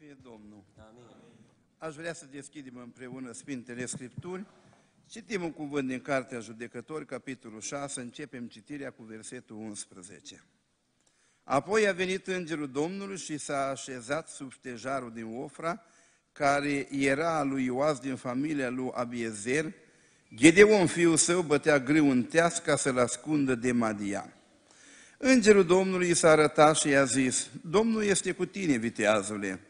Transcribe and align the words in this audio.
fie 0.00 0.16
Domnul! 0.22 0.64
Amin. 0.76 1.04
Aș 1.78 1.94
vrea 1.94 2.12
să 2.12 2.26
deschidem 2.30 2.76
împreună 2.76 3.32
Sfintele 3.32 3.86
Scripturi. 3.86 4.44
Citim 5.08 5.42
un 5.42 5.52
cuvânt 5.52 5.88
din 5.88 6.00
Cartea 6.00 6.40
Judecători, 6.40 7.06
capitolul 7.06 7.60
6, 7.60 8.00
începem 8.00 8.46
citirea 8.46 8.90
cu 8.90 9.02
versetul 9.02 9.56
11. 9.56 10.42
Apoi 11.44 11.88
a 11.88 11.92
venit 11.92 12.26
îngerul 12.26 12.70
Domnului 12.70 13.16
și 13.16 13.38
s-a 13.38 13.68
așezat 13.68 14.28
sub 14.28 14.52
ștejarul 14.52 15.12
din 15.12 15.36
Ofra, 15.42 15.82
care 16.32 16.88
era 16.90 17.38
al 17.38 17.48
lui 17.48 17.64
Ioaz 17.64 17.98
din 17.98 18.16
familia 18.16 18.68
lui 18.68 18.90
Abiezer. 18.94 19.72
Gedeon, 20.34 20.86
fiul 20.86 21.16
său, 21.16 21.42
bătea 21.42 21.78
grâu 21.78 22.10
în 22.10 22.22
teas 22.22 22.58
ca 22.58 22.76
să-l 22.76 22.98
ascundă 22.98 23.54
de 23.54 23.72
Madian. 23.72 24.34
Îngerul 25.18 25.64
Domnului 25.64 26.08
i 26.08 26.14
s-a 26.14 26.30
arătat 26.30 26.76
și 26.76 26.88
i-a 26.88 27.04
zis, 27.04 27.50
Domnul 27.62 28.04
este 28.04 28.32
cu 28.32 28.46
tine, 28.46 28.76
viteazule. 28.76 29.60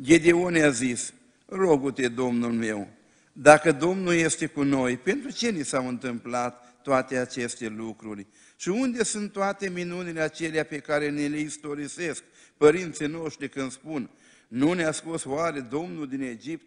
Gedeon 0.00 0.54
i-a 0.54 0.70
zis, 0.70 1.12
rogu-te, 1.46 2.08
Domnul 2.08 2.52
meu, 2.52 2.88
dacă 3.32 3.72
Domnul 3.72 4.14
este 4.14 4.46
cu 4.46 4.62
noi, 4.62 4.96
pentru 4.96 5.30
ce 5.30 5.50
ni 5.50 5.64
s-au 5.64 5.88
întâmplat 5.88 6.80
toate 6.82 7.16
aceste 7.16 7.68
lucruri? 7.68 8.26
Și 8.56 8.68
unde 8.68 9.02
sunt 9.02 9.32
toate 9.32 9.68
minunile 9.68 10.20
acelea 10.20 10.64
pe 10.64 10.78
care 10.78 11.10
ne 11.10 11.26
le 11.26 11.38
istorisesc 11.38 12.22
părinții 12.56 13.06
noștri 13.06 13.48
când 13.48 13.70
spun, 13.70 14.10
nu 14.48 14.72
ne-a 14.72 14.92
scos 14.92 15.24
oare 15.24 15.60
Domnul 15.60 16.08
din 16.08 16.20
Egipt? 16.20 16.66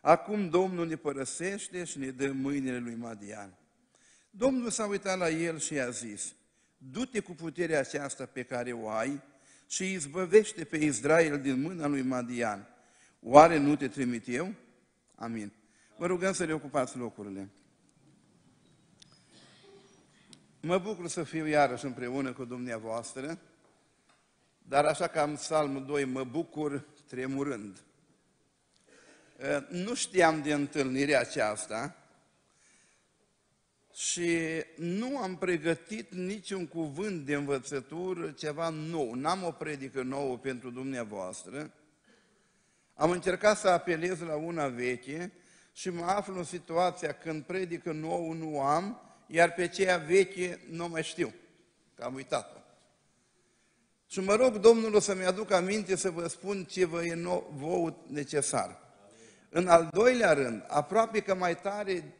Acum 0.00 0.48
Domnul 0.48 0.86
ne 0.86 0.96
părăsește 0.96 1.84
și 1.84 1.98
ne 1.98 2.08
dă 2.08 2.32
mâinile 2.32 2.78
lui 2.78 2.94
Madian. 2.98 3.54
Domnul 4.30 4.70
s-a 4.70 4.86
uitat 4.86 5.18
la 5.18 5.28
el 5.30 5.58
și 5.58 5.74
i-a 5.74 5.90
zis, 5.90 6.34
du-te 6.76 7.20
cu 7.20 7.34
puterea 7.34 7.78
aceasta 7.78 8.26
pe 8.26 8.42
care 8.42 8.72
o 8.72 8.88
ai 8.88 9.22
și 9.68 9.92
izbăvește 9.92 10.64
pe 10.64 10.76
Israel 10.76 11.40
din 11.40 11.60
mâna 11.60 11.86
lui 11.86 12.02
Madian. 12.02 12.68
Oare 13.22 13.58
nu 13.58 13.76
te 13.76 13.88
trimit 13.88 14.28
eu? 14.28 14.54
Amin. 15.14 15.52
Vă 15.96 16.06
rugăm 16.06 16.32
să 16.32 16.44
le 16.44 16.52
ocupați 16.52 16.96
locurile. 16.96 17.48
Mă 20.60 20.78
bucur 20.78 21.08
să 21.08 21.22
fiu 21.22 21.46
iarăși 21.46 21.84
împreună 21.84 22.32
cu 22.32 22.44
dumneavoastră, 22.44 23.38
dar 24.58 24.84
așa 24.84 25.06
ca 25.06 25.22
în 25.22 25.34
Psalmul 25.34 25.84
2, 25.84 26.04
mă 26.04 26.24
bucur 26.24 26.84
tremurând. 27.08 27.82
Nu 29.70 29.94
știam 29.94 30.42
de 30.42 30.52
întâlnirea 30.52 31.20
aceasta 31.20 31.96
și 33.98 34.38
nu 34.76 35.18
am 35.18 35.36
pregătit 35.36 36.12
niciun 36.12 36.66
cuvânt 36.66 37.26
de 37.26 37.34
învățătură, 37.34 38.30
ceva 38.30 38.68
nou. 38.68 39.14
N-am 39.14 39.44
o 39.44 39.50
predică 39.50 40.02
nouă 40.02 40.36
pentru 40.36 40.70
dumneavoastră. 40.70 41.72
Am 42.94 43.10
încercat 43.10 43.58
să 43.58 43.68
apelez 43.68 44.20
la 44.20 44.34
una 44.34 44.68
veche 44.68 45.32
și 45.72 45.90
mă 45.90 46.04
aflu 46.04 46.36
în 46.36 46.44
situația 46.44 47.12
când 47.12 47.42
predică 47.42 47.92
nouă 47.92 48.34
nu 48.34 48.60
am, 48.60 49.00
iar 49.26 49.52
pe 49.52 49.68
ceea 49.68 49.96
veche 49.96 50.60
nu 50.70 50.88
mai 50.88 51.02
știu, 51.02 51.34
că 51.94 52.04
am 52.04 52.14
uitat-o. 52.14 52.58
Și 54.06 54.20
mă 54.20 54.34
rog 54.34 54.56
Domnul 54.56 55.00
să-mi 55.00 55.24
aduc 55.24 55.50
aminte 55.50 55.96
să 55.96 56.10
vă 56.10 56.28
spun 56.28 56.64
ce 56.64 56.84
vă 56.84 57.04
e 57.04 57.14
nou, 57.14 57.52
vouă 57.56 57.96
necesar. 58.06 58.78
În 59.48 59.68
al 59.68 59.88
doilea 59.92 60.32
rând, 60.32 60.64
aproape 60.68 61.20
că 61.20 61.34
mai 61.34 61.56
tare 61.56 62.17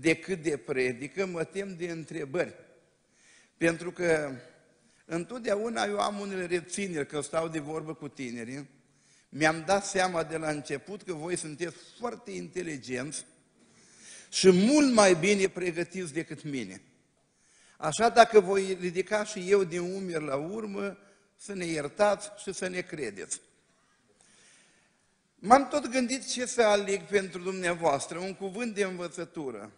decât 0.00 0.42
de 0.42 0.56
predică, 0.56 1.26
mă 1.26 1.44
tem 1.44 1.76
de 1.76 1.90
întrebări. 1.90 2.54
Pentru 3.56 3.92
că 3.92 4.32
întotdeauna 5.04 5.84
eu 5.84 5.98
am 5.98 6.20
unele 6.20 6.46
rețineri, 6.46 7.06
că 7.06 7.20
stau 7.20 7.48
de 7.48 7.58
vorbă 7.58 7.94
cu 7.94 8.08
tinerii, 8.08 8.68
mi-am 9.28 9.62
dat 9.66 9.86
seama 9.86 10.24
de 10.24 10.36
la 10.36 10.50
început 10.50 11.02
că 11.02 11.12
voi 11.12 11.36
sunteți 11.36 11.76
foarte 11.98 12.30
inteligenți 12.30 13.24
și 14.30 14.50
mult 14.50 14.92
mai 14.92 15.14
bine 15.14 15.48
pregătiți 15.48 16.12
decât 16.12 16.42
mine. 16.42 16.82
Așa 17.76 18.08
dacă 18.08 18.40
voi 18.40 18.76
ridica 18.80 19.24
și 19.24 19.50
eu 19.50 19.64
din 19.64 19.80
umeri 19.80 20.24
la 20.24 20.36
urmă, 20.36 20.98
să 21.36 21.54
ne 21.54 21.64
iertați 21.64 22.30
și 22.42 22.52
să 22.52 22.68
ne 22.68 22.80
credeți. 22.80 23.40
M-am 25.34 25.68
tot 25.68 25.86
gândit 25.86 26.26
ce 26.26 26.46
să 26.46 26.62
aleg 26.62 27.02
pentru 27.02 27.42
dumneavoastră, 27.42 28.18
un 28.18 28.34
cuvânt 28.34 28.74
de 28.74 28.84
învățătură. 28.84 29.72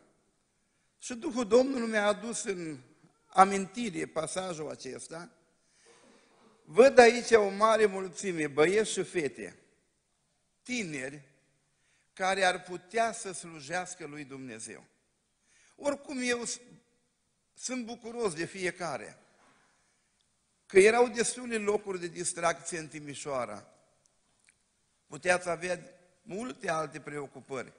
Și 0.98 1.14
Duhul 1.14 1.46
Domnului 1.46 1.88
mi-a 1.88 2.06
adus 2.06 2.42
în 2.44 2.78
amintire 3.26 4.06
pasajul 4.06 4.70
acesta. 4.70 5.30
Văd 6.64 6.98
aici 6.98 7.30
o 7.30 7.48
mare 7.48 7.86
mulțime, 7.86 8.46
băieți 8.46 8.90
și 8.90 9.02
fete, 9.02 9.58
tineri, 10.62 11.22
care 12.12 12.44
ar 12.44 12.62
putea 12.62 13.12
să 13.12 13.32
slujească 13.32 14.06
lui 14.06 14.24
Dumnezeu. 14.24 14.84
Oricum 15.76 16.18
eu 16.20 16.44
sunt 17.54 17.84
bucuros 17.84 18.34
de 18.34 18.44
fiecare, 18.44 19.18
că 20.66 20.78
erau 20.78 21.08
destule 21.08 21.56
locuri 21.56 22.00
de 22.00 22.06
distracție 22.06 22.78
în 22.78 22.88
Timișoara. 22.88 23.72
Puteați 25.06 25.48
avea 25.48 25.80
multe 26.22 26.70
alte 26.70 27.00
preocupări, 27.00 27.72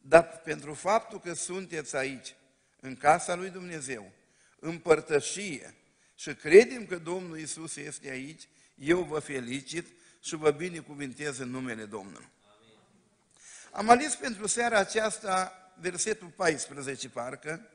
dar 0.00 0.40
pentru 0.44 0.74
faptul 0.74 1.20
că 1.20 1.34
sunteți 1.34 1.96
aici, 1.96 2.34
în 2.80 2.96
casa 2.96 3.34
lui 3.34 3.50
Dumnezeu, 3.50 4.12
în 4.58 4.78
părtășie, 4.78 5.74
și 6.14 6.34
credem 6.34 6.86
că 6.86 6.96
Domnul 6.96 7.38
Isus 7.38 7.76
este 7.76 8.08
aici, 8.08 8.48
eu 8.74 9.02
vă 9.02 9.18
felicit 9.18 9.86
și 10.20 10.34
vă 10.34 10.50
binecuvintez 10.50 11.38
în 11.38 11.50
numele 11.50 11.84
Domnului. 11.84 12.28
Am 13.72 13.88
ales 13.88 14.14
pentru 14.14 14.46
seara 14.46 14.78
aceasta 14.78 15.52
versetul 15.80 16.28
14, 16.28 17.08
parcă, 17.08 17.70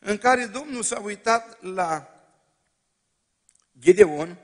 în 0.00 0.18
care 0.18 0.46
Domnul 0.46 0.82
s-a 0.82 1.00
uitat 1.00 1.62
la 1.62 2.20
Gedeon 3.78 4.38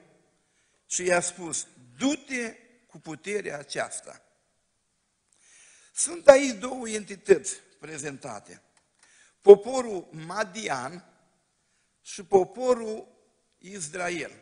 și 0.86 1.04
i-a 1.04 1.20
spus, 1.20 1.66
du-te 1.98 2.56
cu 2.86 2.98
puterea 2.98 3.58
aceasta. 3.58 4.22
Sunt 6.02 6.28
aici 6.28 6.58
două 6.58 6.88
entități 6.88 7.56
prezentate. 7.78 8.62
Poporul 9.40 10.08
Madian 10.26 11.04
și 12.00 12.24
poporul 12.24 13.08
Israel. 13.58 14.32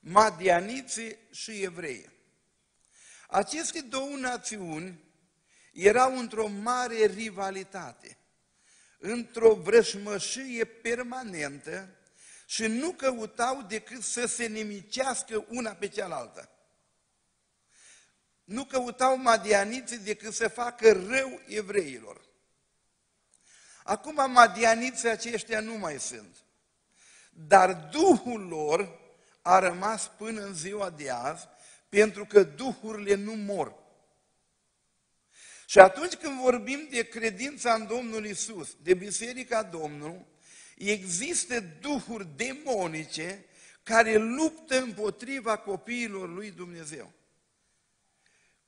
Madianiții 0.00 1.16
și 1.30 1.62
evrei. 1.62 2.10
Aceste 3.28 3.80
două 3.80 4.16
națiuni 4.16 5.04
erau 5.72 6.18
într-o 6.18 6.46
mare 6.46 7.06
rivalitate, 7.06 8.18
într-o 8.98 9.54
vrășmășie 9.54 10.64
permanentă 10.64 11.96
și 12.46 12.66
nu 12.66 12.92
căutau 12.92 13.62
decât 13.62 14.02
să 14.02 14.26
se 14.26 14.46
nimicească 14.46 15.44
una 15.48 15.70
pe 15.70 15.88
cealaltă. 15.88 16.51
Nu 18.52 18.64
căutau 18.64 19.16
madianiții 19.16 19.98
decât 19.98 20.34
să 20.34 20.48
facă 20.48 20.92
rău 20.92 21.40
evreilor. 21.46 22.20
Acum 23.82 24.30
madianiții 24.30 25.08
aceștia 25.08 25.60
nu 25.60 25.78
mai 25.78 26.00
sunt, 26.00 26.36
dar 27.30 27.74
Duhul 27.74 28.40
lor 28.40 29.00
a 29.42 29.58
rămas 29.58 30.10
până 30.18 30.40
în 30.44 30.54
ziua 30.54 30.90
de 30.90 31.10
azi, 31.10 31.48
pentru 31.88 32.24
că 32.24 32.42
duhurile 32.42 33.14
nu 33.14 33.32
mor. 33.32 33.74
Și 35.66 35.78
atunci 35.78 36.14
când 36.14 36.40
vorbim 36.40 36.88
de 36.90 37.08
credința 37.08 37.74
în 37.74 37.86
Domnul 37.86 38.26
Isus, 38.26 38.76
de 38.82 38.94
Biserica 38.94 39.62
Domnului, 39.62 40.26
există 40.76 41.60
duhuri 41.60 42.26
demonice 42.36 43.44
care 43.82 44.16
luptă 44.16 44.80
împotriva 44.80 45.56
copiilor 45.56 46.28
lui 46.28 46.50
Dumnezeu. 46.50 47.12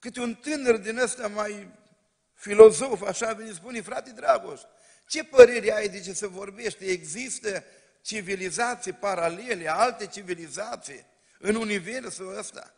Câte 0.04 0.20
un 0.20 0.34
tânăr 0.34 0.76
din 0.76 0.98
ăsta 0.98 1.28
mai 1.28 1.68
filozof, 2.32 3.02
așa 3.02 3.32
vine 3.32 3.52
spune, 3.52 3.80
frate 3.80 4.10
Dragoș, 4.10 4.60
ce 5.08 5.24
părere 5.24 5.72
ai 5.72 5.88
de 5.88 6.00
ce 6.00 6.12
se 6.12 6.26
vorbește? 6.26 6.84
Există 6.84 7.64
civilizații 8.02 8.92
paralele, 8.92 9.68
alte 9.68 10.06
civilizații 10.06 11.06
în 11.38 11.54
universul 11.54 12.36
ăsta? 12.36 12.74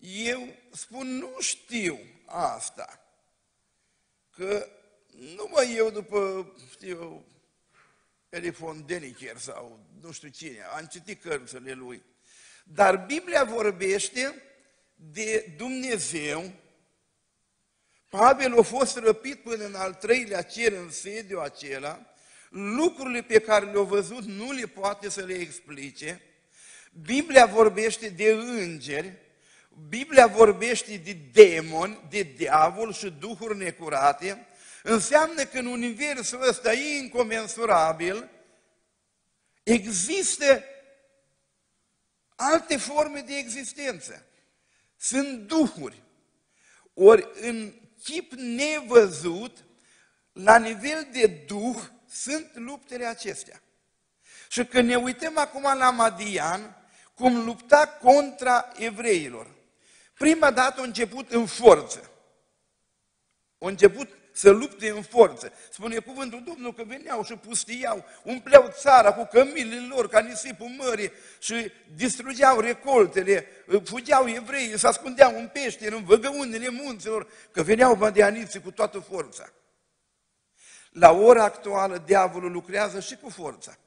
Eu 0.00 0.54
spun, 0.72 1.06
nu 1.06 1.40
știu 1.40 1.98
asta. 2.26 3.06
Că 4.36 4.68
nu 5.14 5.48
mă 5.50 5.62
eu 5.62 5.90
după, 5.90 6.52
știu, 6.70 7.26
Elifon 8.28 8.86
Denicher 8.86 9.38
sau 9.38 9.86
nu 10.00 10.12
știu 10.12 10.28
cine, 10.28 10.62
am 10.62 10.86
citit 10.86 11.22
cărțile 11.22 11.72
lui. 11.72 12.02
Dar 12.64 12.96
Biblia 12.96 13.44
vorbește 13.44 14.42
de 15.10 15.54
Dumnezeu. 15.56 16.52
Pavel 18.08 18.58
a 18.58 18.62
fost 18.62 18.96
răpit 18.96 19.42
până 19.42 19.64
în 19.64 19.74
al 19.74 19.94
treilea 19.94 20.42
cer 20.42 20.72
în 20.72 20.90
sediu 20.90 21.40
acela, 21.40 22.14
lucrurile 22.50 23.22
pe 23.22 23.40
care 23.40 23.64
le-a 23.64 23.82
văzut 23.82 24.24
nu 24.24 24.52
le 24.52 24.66
poate 24.66 25.08
să 25.08 25.20
le 25.24 25.34
explice. 25.34 26.22
Biblia 27.02 27.46
vorbește 27.46 28.08
de 28.08 28.32
îngeri, 28.32 29.12
Biblia 29.88 30.26
vorbește 30.26 30.96
de 30.96 31.12
demoni, 31.32 32.06
de 32.10 32.22
diavol 32.22 32.92
și 32.92 33.10
duhuri 33.10 33.56
necurate, 33.56 34.46
înseamnă 34.82 35.44
că 35.44 35.58
în 35.58 35.66
universul 35.66 36.48
ăsta 36.48 36.72
incomensurabil 36.72 38.30
există 39.62 40.64
alte 42.36 42.76
forme 42.76 43.20
de 43.20 43.36
existență. 43.36 44.26
Sunt 45.02 45.38
duhuri. 45.38 46.02
Ori 46.94 47.28
în 47.40 47.72
chip 48.02 48.32
nevăzut, 48.32 49.64
la 50.32 50.58
nivel 50.58 51.08
de 51.12 51.26
duh, 51.26 51.76
sunt 52.08 52.50
luptele 52.54 53.04
acestea. 53.04 53.62
Și 54.48 54.64
când 54.64 54.88
ne 54.88 54.96
uităm 54.96 55.38
acum 55.38 55.62
la 55.62 55.90
Madian, 55.90 56.76
cum 57.14 57.44
lupta 57.44 57.86
contra 57.86 58.68
evreilor, 58.76 59.54
prima 60.14 60.50
dată 60.50 60.80
a 60.80 60.84
început 60.84 61.30
în 61.30 61.46
forță. 61.46 62.10
A 63.58 63.68
început 63.68 64.08
să 64.32 64.50
lupte 64.50 64.90
în 64.90 65.02
forță. 65.02 65.52
Spune 65.70 65.98
cuvântul 65.98 66.42
Domnului 66.44 66.74
că 66.74 66.84
veneau 66.86 67.24
și 67.24 67.34
pustiau, 67.34 68.04
umpleau 68.22 68.70
țara 68.70 69.12
cu 69.12 69.28
cămilele 69.32 69.86
lor 69.86 70.08
ca 70.08 70.20
nisipul 70.20 70.66
mării 70.66 71.12
și 71.38 71.72
distrugeau 71.94 72.60
recoltele, 72.60 73.46
fugeau 73.84 74.28
evreii, 74.28 74.78
se 74.78 74.86
ascundeau 74.86 75.36
în 75.36 75.48
peșteri, 75.52 75.94
în 75.94 76.04
văgăunile 76.04 76.68
munților, 76.68 77.26
că 77.50 77.62
veneau 77.62 77.96
madianiții 77.96 78.60
cu 78.60 78.70
toată 78.70 78.98
forța. 78.98 79.52
La 80.90 81.12
ora 81.12 81.44
actuală, 81.44 82.02
diavolul 82.06 82.52
lucrează 82.52 83.00
și 83.00 83.16
cu 83.16 83.28
forța. 83.30 83.78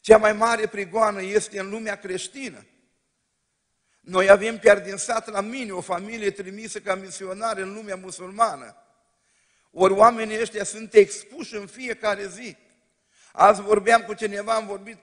Cea 0.00 0.16
mai 0.16 0.32
mare 0.32 0.66
prigoană 0.66 1.22
este 1.22 1.60
în 1.60 1.68
lumea 1.68 1.98
creștină. 1.98 2.66
Noi 4.00 4.30
avem 4.30 4.58
chiar 4.58 4.80
din 4.80 4.96
sat 4.96 5.30
la 5.30 5.40
mine 5.40 5.72
o 5.72 5.80
familie 5.80 6.30
trimisă 6.30 6.80
ca 6.80 6.94
misionare 6.94 7.62
în 7.62 7.72
lumea 7.72 7.96
musulmană. 7.96 8.76
Ori 9.76 9.92
oamenii 9.92 10.40
ăștia 10.40 10.64
sunt 10.64 10.94
expuși 10.94 11.54
în 11.54 11.66
fiecare 11.66 12.28
zi. 12.28 12.56
Azi 13.32 13.60
vorbeam 13.60 14.02
cu 14.02 14.14
cineva, 14.14 14.54
am 14.54 14.66
vorbit 14.66 14.98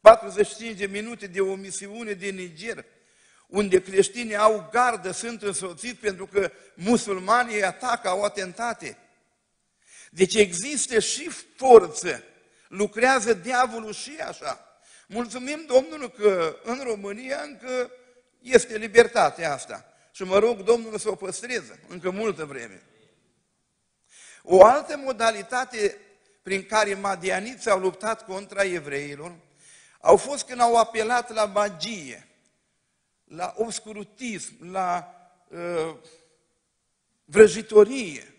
45 0.00 0.78
de 0.78 0.86
minute 0.86 1.26
de 1.26 1.40
o 1.40 1.54
misiune 1.54 2.12
din 2.12 2.34
Niger, 2.34 2.84
unde 3.46 3.80
creștinii 3.80 4.36
au 4.36 4.68
gardă, 4.72 5.10
sunt 5.10 5.42
însoțiți 5.42 5.94
pentru 5.94 6.26
că 6.26 6.50
musulmanii 6.74 7.64
atacă, 7.64 8.08
au 8.08 8.22
atentate. 8.22 8.96
Deci 10.10 10.34
există 10.34 10.98
și 10.98 11.30
forță, 11.56 12.22
lucrează 12.68 13.34
diavolul 13.34 13.92
și 13.92 14.16
așa. 14.28 14.80
Mulțumim 15.06 15.64
Domnului 15.66 16.10
că 16.10 16.56
în 16.62 16.80
România 16.84 17.40
încă 17.42 17.90
este 18.40 18.76
libertatea 18.76 19.52
asta. 19.52 19.92
Și 20.12 20.22
mă 20.22 20.38
rog 20.38 20.62
Domnul 20.62 20.98
să 20.98 21.10
o 21.10 21.14
păstreze 21.14 21.80
încă 21.88 22.10
multă 22.10 22.44
vreme. 22.44 22.82
O 24.42 24.64
altă 24.64 24.96
modalitate 24.96 25.98
prin 26.42 26.66
care 26.66 26.94
madianiții 26.94 27.70
au 27.70 27.78
luptat 27.78 28.24
contra 28.24 28.62
evreilor 28.62 29.32
au 30.00 30.16
fost 30.16 30.44
când 30.44 30.60
au 30.60 30.76
apelat 30.76 31.32
la 31.34 31.44
magie, 31.44 32.28
la 33.24 33.54
obscurutism, 33.56 34.72
la 34.72 35.14
uh, 35.48 35.94
vrăjitorie, 37.24 38.34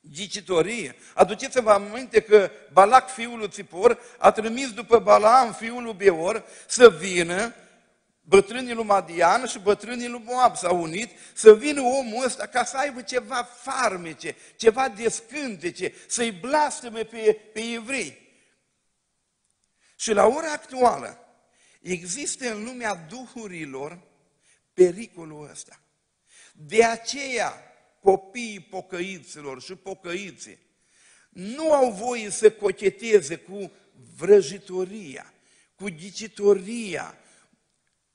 ghicitorie. 0.00 0.96
Aduceți-vă 1.14 1.70
aminte 1.70 2.20
că 2.20 2.50
Balac, 2.72 3.08
fiul 3.08 3.38
lui 3.38 3.48
Țipor, 3.48 3.98
a 4.18 4.32
trimis 4.32 4.72
după 4.72 4.98
Balaam, 4.98 5.52
fiul 5.52 5.82
lui 5.82 5.94
Beor, 5.94 6.44
să 6.66 6.90
vină 6.90 7.54
bătrânii 8.26 8.74
lui 8.74 8.84
Madian 8.84 9.46
și 9.46 9.58
bătrânii 9.58 10.08
lui 10.08 10.22
Moab 10.24 10.56
s-au 10.56 10.82
unit 10.82 11.10
să 11.34 11.54
vină 11.54 11.80
omul 11.80 12.24
ăsta 12.24 12.46
ca 12.46 12.64
să 12.64 12.76
aibă 12.76 13.02
ceva 13.02 13.42
farmece, 13.42 14.36
ceva 14.56 14.88
descântece, 14.88 15.94
să-i 16.06 16.32
blastăme 16.32 17.04
pe, 17.04 17.40
pe 17.52 17.60
evrei. 17.60 18.22
Și 19.96 20.12
la 20.12 20.26
ora 20.26 20.52
actuală 20.52 21.18
există 21.80 22.50
în 22.50 22.64
lumea 22.64 22.94
duhurilor 22.94 24.02
pericolul 24.74 25.48
ăsta. 25.50 25.80
De 26.52 26.84
aceea 26.84 27.52
copiii 28.00 28.60
pocăiților 28.60 29.62
și 29.62 29.74
pocăiții 29.74 30.58
nu 31.30 31.72
au 31.72 31.90
voie 31.90 32.30
să 32.30 32.50
cocheteze 32.50 33.36
cu 33.36 33.72
vrăjitoria, 34.16 35.34
cu 35.74 35.84
ghicitoria, 35.84 37.18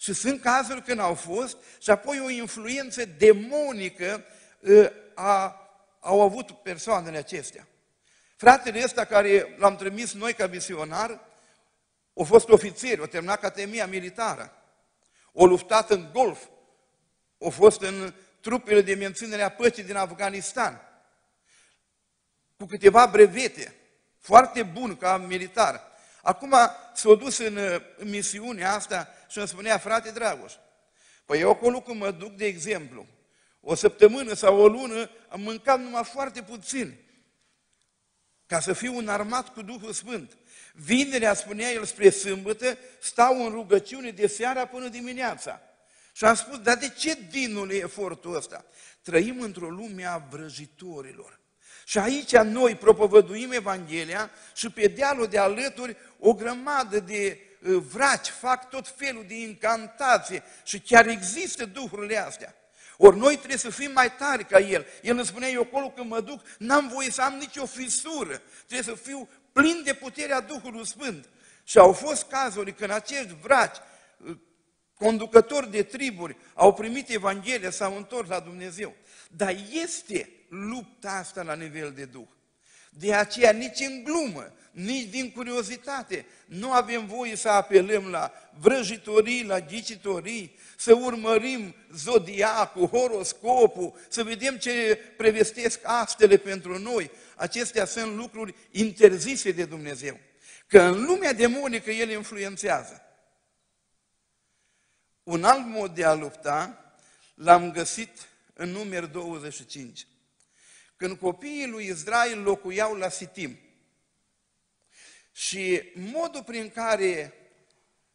și 0.01 0.13
sunt 0.13 0.41
cazuri 0.41 0.81
când 0.83 0.99
au 0.99 1.13
fost 1.13 1.57
și 1.81 1.89
apoi 1.89 2.19
o 2.19 2.29
influență 2.29 3.05
demonică 3.05 4.25
ă, 4.69 4.91
a, 5.15 5.55
au 5.99 6.21
avut 6.21 6.51
persoanele 6.51 7.17
acestea. 7.17 7.67
Fratele 8.35 8.83
ăsta 8.83 9.05
care 9.05 9.55
l-am 9.57 9.75
trimis 9.75 10.13
noi 10.13 10.33
ca 10.33 10.47
misionar, 10.47 11.19
a 12.15 12.23
fost 12.23 12.49
ofițer, 12.49 13.01
a 13.01 13.05
terminat 13.05 13.37
Academia 13.37 13.87
Militară, 13.87 14.53
o 15.31 15.45
luptat 15.45 15.89
în 15.89 16.09
Golf, 16.13 16.43
a 17.45 17.49
fost 17.49 17.81
în 17.81 18.13
trupele 18.41 18.81
de 18.81 18.93
menținere 18.93 19.41
a 19.41 19.49
păcii 19.49 19.83
din 19.83 19.95
Afganistan, 19.95 20.81
cu 22.57 22.65
câteva 22.65 23.05
brevete, 23.05 23.75
foarte 24.19 24.63
bun 24.63 24.97
ca 24.97 25.17
militar. 25.17 25.88
Acum 26.29 26.55
s-a 26.93 27.13
dus 27.13 27.37
în, 27.37 27.57
în 27.97 28.09
misiunea 28.09 28.73
asta 28.73 29.07
și 29.29 29.37
îmi 29.37 29.47
spunea, 29.47 29.77
frate 29.77 30.11
Dragoș, 30.11 30.53
păi 31.25 31.39
eu 31.39 31.49
acolo 31.49 31.81
când 31.81 31.99
mă 31.99 32.11
duc, 32.11 32.35
de 32.35 32.45
exemplu, 32.45 33.05
o 33.61 33.75
săptămână 33.75 34.33
sau 34.33 34.59
o 34.59 34.67
lună, 34.67 35.09
am 35.29 35.41
mâncat 35.41 35.79
numai 35.79 36.03
foarte 36.03 36.41
puțin, 36.41 36.95
ca 38.45 38.59
să 38.59 38.73
fiu 38.73 38.97
înarmat 38.97 39.53
cu 39.53 39.61
Duhul 39.61 39.93
Sfânt. 39.93 40.37
Vinerea, 40.73 41.33
spunea 41.33 41.71
el, 41.71 41.85
spre 41.85 42.09
sâmbătă, 42.09 42.77
stau 43.01 43.45
în 43.45 43.51
rugăciune 43.51 44.11
de 44.11 44.27
seara 44.27 44.65
până 44.65 44.87
dimineața. 44.87 45.61
Și 46.13 46.25
am 46.25 46.35
spus, 46.35 46.59
dar 46.59 46.77
de 46.77 46.89
ce 46.89 47.17
dinul 47.29 47.71
e 47.71 47.75
efortul 47.75 48.35
ăsta? 48.35 48.65
Trăim 49.01 49.41
într-o 49.41 49.69
lume 49.69 50.05
a 50.05 50.17
vrăjitorilor. 50.17 51.38
Și 51.89 51.97
aici 51.97 52.35
noi 52.35 52.75
propovăduim 52.75 53.51
Evanghelia 53.51 54.31
și 54.55 54.69
pe 54.69 54.87
dealul 54.87 55.27
de 55.27 55.37
alături 55.37 55.97
o 56.19 56.33
grămadă 56.33 56.99
de 56.99 57.39
uh, 57.61 57.83
vraci 57.91 58.27
fac 58.27 58.69
tot 58.69 58.87
felul 58.87 59.25
de 59.27 59.35
incantație 59.35 60.43
și 60.63 60.79
chiar 60.79 61.07
există 61.07 61.65
duhurile 61.65 62.17
astea. 62.17 62.55
Ori 62.97 63.17
noi 63.17 63.35
trebuie 63.35 63.57
să 63.57 63.69
fim 63.69 63.91
mai 63.91 64.15
tari 64.15 64.45
ca 64.45 64.59
el. 64.59 64.85
El 65.01 65.17
îmi 65.17 65.25
spunea, 65.25 65.49
eu 65.49 65.61
acolo 65.61 65.89
când 65.89 66.09
mă 66.09 66.21
duc, 66.21 66.41
n-am 66.57 66.87
voie 66.93 67.11
să 67.11 67.21
am 67.21 67.33
nicio 67.33 67.65
fisură. 67.65 68.41
Trebuie 68.67 68.95
să 68.95 69.01
fiu 69.01 69.29
plin 69.51 69.81
de 69.83 69.93
puterea 69.93 70.41
Duhului 70.41 70.87
Sfânt. 70.87 71.29
Și 71.63 71.77
au 71.77 71.93
fost 71.93 72.23
cazuri 72.23 72.73
când 72.73 72.91
acești 72.91 73.35
vraci, 73.41 73.77
uh, 74.17 74.37
conducători 74.93 75.71
de 75.71 75.83
triburi, 75.83 76.37
au 76.53 76.73
primit 76.73 77.09
Evanghelia, 77.09 77.69
s-au 77.69 77.95
întors 77.95 78.27
la 78.29 78.39
Dumnezeu. 78.39 78.95
Dar 79.29 79.55
este 79.83 80.29
lupta 80.49 81.11
asta 81.11 81.41
la 81.43 81.55
nivel 81.55 81.91
de 81.91 82.05
Duh. 82.05 82.27
De 82.89 83.13
aceea 83.13 83.51
nici 83.51 83.79
în 83.79 84.03
glumă, 84.03 84.53
nici 84.71 85.09
din 85.09 85.31
curiozitate, 85.31 86.25
nu 86.45 86.71
avem 86.71 87.05
voie 87.05 87.35
să 87.35 87.49
apelăm 87.49 88.07
la 88.07 88.31
vrăjitorii, 88.59 89.43
la 89.43 89.59
ghicitorii, 89.59 90.57
să 90.77 90.93
urmărim 90.93 91.75
zodiacul, 91.93 92.87
horoscopul, 92.87 93.99
să 94.09 94.23
vedem 94.23 94.57
ce 94.57 94.99
prevestesc 95.17 95.79
astele 95.83 96.37
pentru 96.37 96.77
noi. 96.77 97.11
Acestea 97.35 97.85
sunt 97.85 98.15
lucruri 98.15 98.55
interzise 98.71 99.51
de 99.51 99.65
Dumnezeu. 99.65 100.19
Că 100.67 100.81
în 100.81 101.05
lumea 101.05 101.33
demonică 101.33 101.91
el 101.91 102.09
influențează. 102.09 103.01
Un 105.23 105.43
alt 105.43 105.65
mod 105.65 105.95
de 105.95 106.03
a 106.03 106.13
lupta 106.13 106.83
l-am 107.35 107.71
găsit 107.71 108.29
în 108.53 108.69
număr 108.69 109.05
25 109.05 110.07
când 110.99 111.17
copiii 111.17 111.67
lui 111.67 111.85
Israel 111.85 112.41
locuiau 112.41 112.93
la 112.93 113.09
Sitim. 113.09 113.59
Și 115.31 115.91
modul 115.95 116.43
prin 116.43 116.69
care 116.69 117.33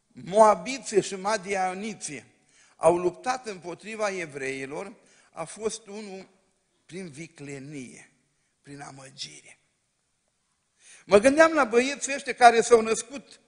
moabiții 0.07 1.01
și 1.01 1.15
madianiții 1.15 2.25
au 2.75 2.97
luptat 2.97 3.47
împotriva 3.47 4.09
evreilor 4.09 4.93
a 5.31 5.43
fost 5.43 5.87
unul 5.87 6.27
prin 6.85 7.09
viclenie, 7.09 8.11
prin 8.61 8.81
amăgire. 8.81 9.59
Mă 11.05 11.17
gândeam 11.17 11.51
la 11.53 11.63
băieții 11.63 12.13
ăștia 12.13 12.33
care 12.33 12.61
s-au 12.61 12.81
născut 12.81 13.39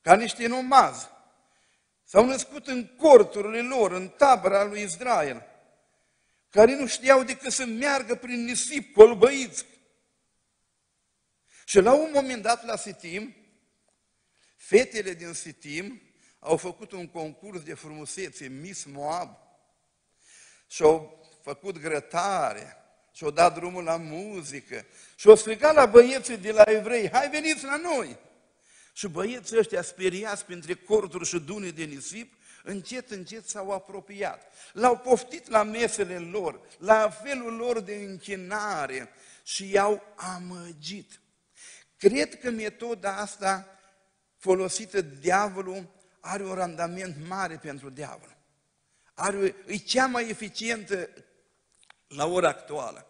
ca 0.00 0.16
niște 0.16 0.46
nomazi, 0.46 1.08
s-au 2.04 2.26
născut 2.26 2.66
în 2.66 2.86
corturile 2.96 3.60
lor, 3.62 3.92
în 3.92 4.08
tabăra 4.08 4.64
lui 4.64 4.82
Israel 4.82 5.47
care 6.50 6.74
nu 6.74 6.86
știau 6.86 7.22
decât 7.22 7.52
să 7.52 7.64
meargă 7.64 8.14
prin 8.14 8.44
nisip 8.44 8.94
colbăiți. 8.94 9.66
Și 11.64 11.80
la 11.80 11.92
un 11.92 12.10
moment 12.14 12.42
dat 12.42 12.64
la 12.66 12.76
Sitim, 12.76 13.34
fetele 14.56 15.14
din 15.14 15.32
Sitim 15.32 16.02
au 16.38 16.56
făcut 16.56 16.92
un 16.92 17.08
concurs 17.08 17.62
de 17.62 17.74
frumusețe, 17.74 18.46
Miss 18.46 18.84
Moab, 18.84 19.36
și 20.66 20.82
au 20.82 21.26
făcut 21.42 21.78
grătare, 21.78 22.76
și 23.12 23.24
au 23.24 23.30
dat 23.30 23.54
drumul 23.54 23.84
la 23.84 23.96
muzică, 23.96 24.86
și 25.16 25.28
au 25.28 25.34
strigat 25.34 25.74
la 25.74 25.86
băieții 25.86 26.36
de 26.36 26.52
la 26.52 26.62
evrei, 26.66 27.10
hai 27.10 27.30
veniți 27.30 27.64
la 27.64 27.76
noi! 27.76 28.18
Și 28.92 29.08
băieții 29.08 29.58
ăștia 29.58 29.82
speriați 29.82 30.44
printre 30.44 30.74
corturi 30.74 31.26
și 31.26 31.38
dune 31.38 31.70
de 31.70 31.84
nisip, 31.84 32.34
încet, 32.68 33.10
încet 33.10 33.48
s-au 33.48 33.70
apropiat. 33.70 34.52
L-au 34.72 34.96
poftit 34.98 35.48
la 35.48 35.62
mesele 35.62 36.18
lor, 36.18 36.60
la 36.78 37.10
felul 37.10 37.56
lor 37.56 37.80
de 37.80 37.94
închinare 37.94 39.08
și 39.42 39.70
i-au 39.70 40.02
amăgit. 40.14 41.20
Cred 41.96 42.40
că 42.40 42.50
metoda 42.50 43.16
asta 43.16 43.78
folosită 44.36 45.00
de 45.00 45.16
diavolul 45.20 45.88
are 46.20 46.44
un 46.44 46.54
randament 46.54 47.16
mare 47.28 47.56
pentru 47.56 47.90
diavol. 47.90 48.36
Are, 49.14 49.54
e 49.66 49.76
cea 49.76 50.06
mai 50.06 50.28
eficientă 50.28 51.08
la 52.08 52.26
ora 52.26 52.48
actuală. 52.48 53.06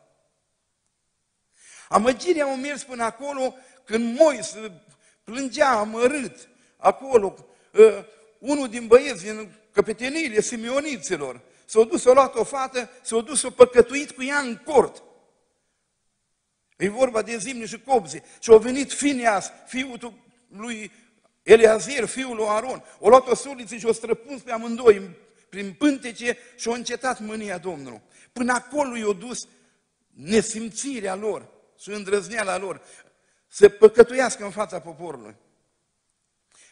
Amăgirea 1.88 2.44
au 2.44 2.56
mers 2.56 2.82
până 2.82 3.04
acolo 3.04 3.54
când 3.84 4.18
Moise 4.18 4.82
plângea 5.24 5.68
amărât 5.68 6.48
acolo. 6.76 7.46
Uh, 8.38 8.48
unul 8.50 8.68
din 8.68 8.86
băieți 8.86 9.24
din 9.24 9.52
căpeteniile 9.72 10.40
simioniților 10.40 11.40
s-a 11.64 11.82
dus, 11.82 12.06
a 12.06 12.12
luat 12.12 12.34
o 12.34 12.44
fată, 12.44 12.90
s-a 13.02 13.20
dus, 13.20 13.44
a 13.44 13.50
păcătuit 13.50 14.10
cu 14.10 14.22
ea 14.22 14.38
în 14.38 14.56
cort. 14.56 15.02
E 16.76 16.88
vorba 16.88 17.22
de 17.22 17.36
Zimni 17.36 17.66
și 17.66 17.80
Copzi. 17.80 18.22
Și 18.40 18.50
au 18.50 18.58
venit 18.58 18.92
Fineas, 18.92 19.52
fiul 19.66 20.14
lui 20.48 20.92
Eleazir, 21.42 22.04
fiul 22.04 22.36
lui 22.36 22.46
Aron. 22.48 22.84
O 22.98 23.08
luat 23.08 23.26
o 23.26 23.34
suliță 23.34 23.76
și 23.76 23.86
o 23.86 23.92
străpuns 23.92 24.42
pe 24.42 24.52
amândoi 24.52 25.16
prin 25.48 25.72
pântece 25.72 26.38
și 26.56 26.68
a 26.68 26.74
încetat 26.74 27.20
mânia 27.20 27.58
Domnului. 27.58 28.02
Până 28.32 28.52
acolo 28.52 28.96
i-a 28.96 29.12
dus 29.12 29.48
nesimțirea 30.08 31.14
lor 31.14 31.48
și 31.78 31.90
îndrăzneala 31.90 32.58
lor 32.58 32.82
să 33.48 33.68
păcătuiască 33.68 34.44
în 34.44 34.50
fața 34.50 34.80
poporului. 34.80 35.36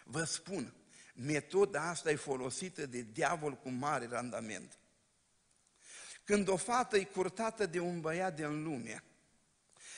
Vă 0.05 0.25
spun, 0.25 0.75
metoda 1.17 1.89
asta 1.89 2.11
e 2.11 2.17
folosită 2.17 2.87
de 2.87 3.07
diavol 3.13 3.53
cu 3.53 3.71
mare 3.71 4.09
randament. 4.11 4.79
Când 6.25 6.49
o 6.49 6.57
fată 6.57 6.97
e 6.97 7.05
curtată 7.05 7.67
de 7.67 7.79
un 7.79 8.01
băiat 8.01 8.35
din 8.35 8.63
lume, 8.63 9.03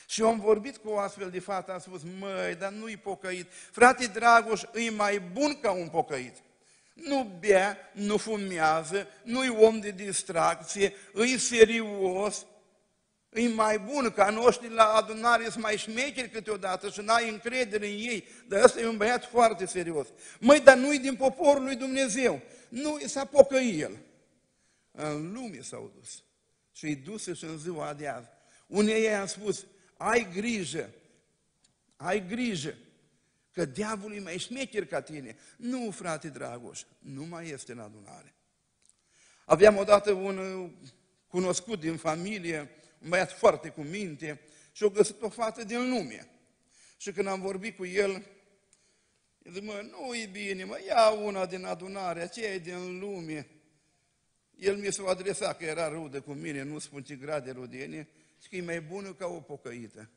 și 0.07 0.21
eu 0.21 0.27
am 0.27 0.39
vorbit 0.39 0.77
cu 0.77 0.89
o 0.89 0.97
astfel 0.97 1.29
de 1.29 1.39
fată, 1.39 1.73
am 1.73 1.79
spus, 1.79 2.01
măi, 2.19 2.55
dar 2.55 2.71
nu-i 2.71 2.97
pocăit. 2.97 3.51
Frate 3.71 4.07
Dragoș, 4.07 4.61
e 4.73 4.89
mai 4.89 5.19
bun 5.19 5.59
ca 5.59 5.71
un 5.71 5.89
pocăit. 5.89 6.35
Nu 6.93 7.37
bea, 7.39 7.77
nu 7.93 8.17
fumează, 8.17 9.07
nu-i 9.23 9.49
om 9.49 9.79
de 9.79 9.91
distracție, 9.91 10.93
îi 11.13 11.37
serios, 11.37 12.45
E 13.29 13.47
mai 13.47 13.79
bun 13.79 14.11
ca 14.15 14.29
noștri 14.29 14.69
la 14.69 14.83
adunare 14.83 15.43
sunt 15.43 15.63
mai 15.63 15.77
șmecheri 15.77 16.29
câteodată 16.29 16.89
și 16.89 17.01
n-ai 17.01 17.29
încredere 17.29 17.87
în 17.87 17.97
ei. 17.97 18.27
Dar 18.47 18.63
ăsta 18.63 18.79
e 18.79 18.87
un 18.87 18.97
băiat 18.97 19.25
foarte 19.25 19.65
serios. 19.65 20.07
Măi, 20.39 20.59
dar 20.59 20.77
nu-i 20.77 20.99
din 20.99 21.15
poporul 21.15 21.63
lui 21.63 21.75
Dumnezeu. 21.75 22.41
Nu, 22.69 22.99
s-a 23.05 23.25
pocăit 23.25 23.81
el. 23.81 23.97
În 24.91 25.31
lume 25.31 25.61
s-au 25.61 25.91
dus. 25.99 26.23
Și 26.71 26.89
i 26.89 26.95
duse 26.95 27.33
și 27.33 27.43
în 27.43 27.57
ziua 27.57 27.93
de 27.93 28.07
azi. 28.07 28.27
Unei 28.67 29.03
ei 29.03 29.15
am 29.15 29.25
spus, 29.25 29.65
ai 29.97 30.27
grijă, 30.33 30.89
ai 31.95 32.27
grijă, 32.27 32.75
că 33.51 33.65
diavolul 33.65 34.15
e 34.15 34.19
mai 34.19 34.37
șmecher 34.37 34.85
ca 34.85 35.01
tine. 35.01 35.37
Nu, 35.57 35.91
frate 35.91 36.27
Dragoș, 36.27 36.81
nu 36.99 37.23
mai 37.23 37.49
este 37.49 37.71
în 37.71 37.79
adunare. 37.79 38.33
Aveam 39.45 39.77
odată 39.77 40.11
un 40.11 40.37
uh, 40.37 40.69
cunoscut 41.27 41.79
din 41.79 41.97
familie, 41.97 42.69
un 43.01 43.09
băiat 43.09 43.31
foarte 43.31 43.69
cu 43.69 43.81
minte, 43.81 44.39
și 44.71 44.83
a 44.83 44.87
găsit 44.87 45.21
o 45.21 45.29
fată 45.29 45.63
din 45.63 45.89
lume. 45.89 46.27
Și 46.97 47.11
când 47.11 47.27
am 47.27 47.41
vorbit 47.41 47.75
cu 47.75 47.85
el, 47.85 48.11
el 49.43 49.51
zice, 49.51 49.65
mă, 49.65 49.89
nu 49.91 50.15
e 50.15 50.29
bine, 50.31 50.63
mă, 50.63 50.79
ia 50.87 51.09
una 51.09 51.45
din 51.45 51.65
adunare, 51.65 52.21
aceea 52.21 52.53
e 52.53 52.59
din 52.59 52.99
lume. 52.99 53.47
El 54.55 54.77
mi 54.77 54.93
s-a 54.93 55.03
adresat 55.07 55.57
că 55.57 55.65
era 55.65 55.87
rudă 55.87 56.21
cu 56.21 56.31
mine, 56.31 56.63
nu 56.63 56.79
spun 56.79 57.03
ce 57.03 57.15
grad 57.15 57.43
de 57.43 57.51
rudenie, 57.51 58.07
și 58.41 58.49
că 58.49 58.55
e 58.55 58.61
mai 58.61 58.81
bună 58.81 59.13
ca 59.13 59.25
o 59.25 59.39
pocăită. 59.39 60.09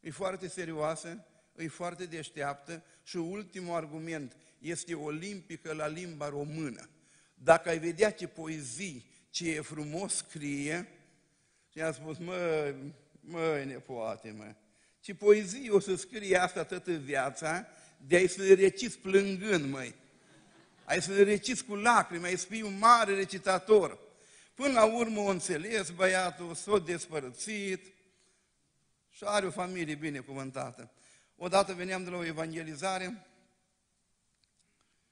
E 0.00 0.10
foarte 0.10 0.48
serioasă, 0.48 1.26
e 1.56 1.68
foarte 1.68 2.04
deșteaptă 2.04 2.84
și 3.02 3.16
ultimul 3.16 3.74
argument 3.74 4.36
este 4.58 4.94
olimpică 4.94 5.72
la 5.72 5.86
limba 5.86 6.28
română. 6.28 6.88
Dacă 7.34 7.68
ai 7.68 7.78
vedea 7.78 8.12
ce 8.12 8.26
poezii, 8.26 9.10
ce 9.30 9.50
e 9.50 9.60
frumos 9.60 10.14
scrie, 10.14 10.88
și 11.72 11.80
a 11.80 11.92
spus, 11.92 12.18
mă, 12.18 12.74
măi, 13.20 13.64
nepoate, 13.64 14.30
mă, 14.30 14.54
ce 15.00 15.14
poezie 15.14 15.70
o 15.70 15.80
să 15.80 15.94
scrie 15.94 16.36
asta 16.36 16.64
toată 16.64 16.92
viața, 16.92 17.66
de 18.06 18.16
ai 18.16 18.26
să 18.26 18.54
reciți 18.54 18.98
plângând, 18.98 19.70
măi. 19.70 19.94
Ai 20.84 21.02
să 21.02 21.22
reciți 21.22 21.64
cu 21.64 21.74
lacrimi, 21.74 22.24
ai 22.24 22.36
să 22.36 22.46
fii 22.46 22.62
un 22.62 22.78
mare 22.78 23.14
recitator. 23.14 23.98
Până 24.54 24.72
la 24.72 24.84
urmă 24.84 25.20
o 25.20 25.28
înțeles 25.28 25.90
băiatul, 25.90 26.54
s-a 26.54 26.78
despărțit 26.78 27.86
și 29.10 29.24
are 29.24 29.46
o 29.46 29.50
familie 29.50 29.94
binecuvântată. 29.94 30.90
Odată 31.36 31.74
veneam 31.74 32.04
de 32.04 32.10
la 32.10 32.16
o 32.16 32.24
evangelizare 32.24 33.26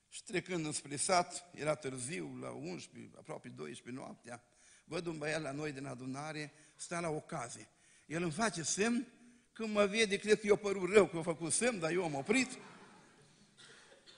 și 0.09 0.23
trecând 0.23 0.65
înspre 0.65 0.97
sat, 0.97 1.45
era 1.55 1.75
târziu, 1.75 2.39
la 2.41 2.51
11, 2.51 3.17
aproape 3.19 3.49
12 3.49 4.03
noaptea, 4.03 4.43
văd 4.91 5.07
un 5.07 5.19
băiat 5.19 5.43
la 5.43 5.53
noi 5.53 5.73
din 5.73 5.87
adunare, 5.87 6.53
sta 6.77 7.01
la 7.01 7.09
ocazie. 7.09 7.69
El 8.07 8.23
îmi 8.23 8.33
face 8.33 8.63
semn, 8.63 9.07
când 9.53 9.73
mă 9.73 9.87
vede, 9.87 10.17
cred 10.17 10.41
că 10.41 10.47
i-a 10.47 10.57
părut 10.57 10.93
rău 10.93 11.07
că 11.07 11.19
a 11.19 11.23
făcut 11.23 11.53
semn, 11.53 11.79
dar 11.79 11.91
eu 11.91 12.05
am 12.05 12.15
oprit. 12.15 12.51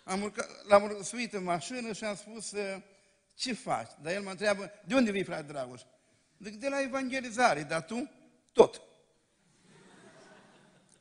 Am 0.04 0.22
urcat, 0.22 0.66
l-am 0.66 1.02
suit 1.02 1.32
în 1.32 1.42
mașină 1.42 1.92
și 1.92 2.04
am 2.04 2.16
spus, 2.16 2.54
ce 3.34 3.54
faci? 3.54 3.90
Dar 4.02 4.12
el 4.12 4.22
mă 4.22 4.30
întreabă, 4.30 4.70
de 4.84 4.94
unde 4.94 5.10
vii, 5.10 5.24
frate 5.24 5.42
Dragoș? 5.42 5.80
Zic, 6.38 6.54
de 6.54 6.68
la 6.68 6.82
evangelizare, 6.82 7.62
dar 7.62 7.84
tu? 7.84 8.10
Tot. 8.52 8.82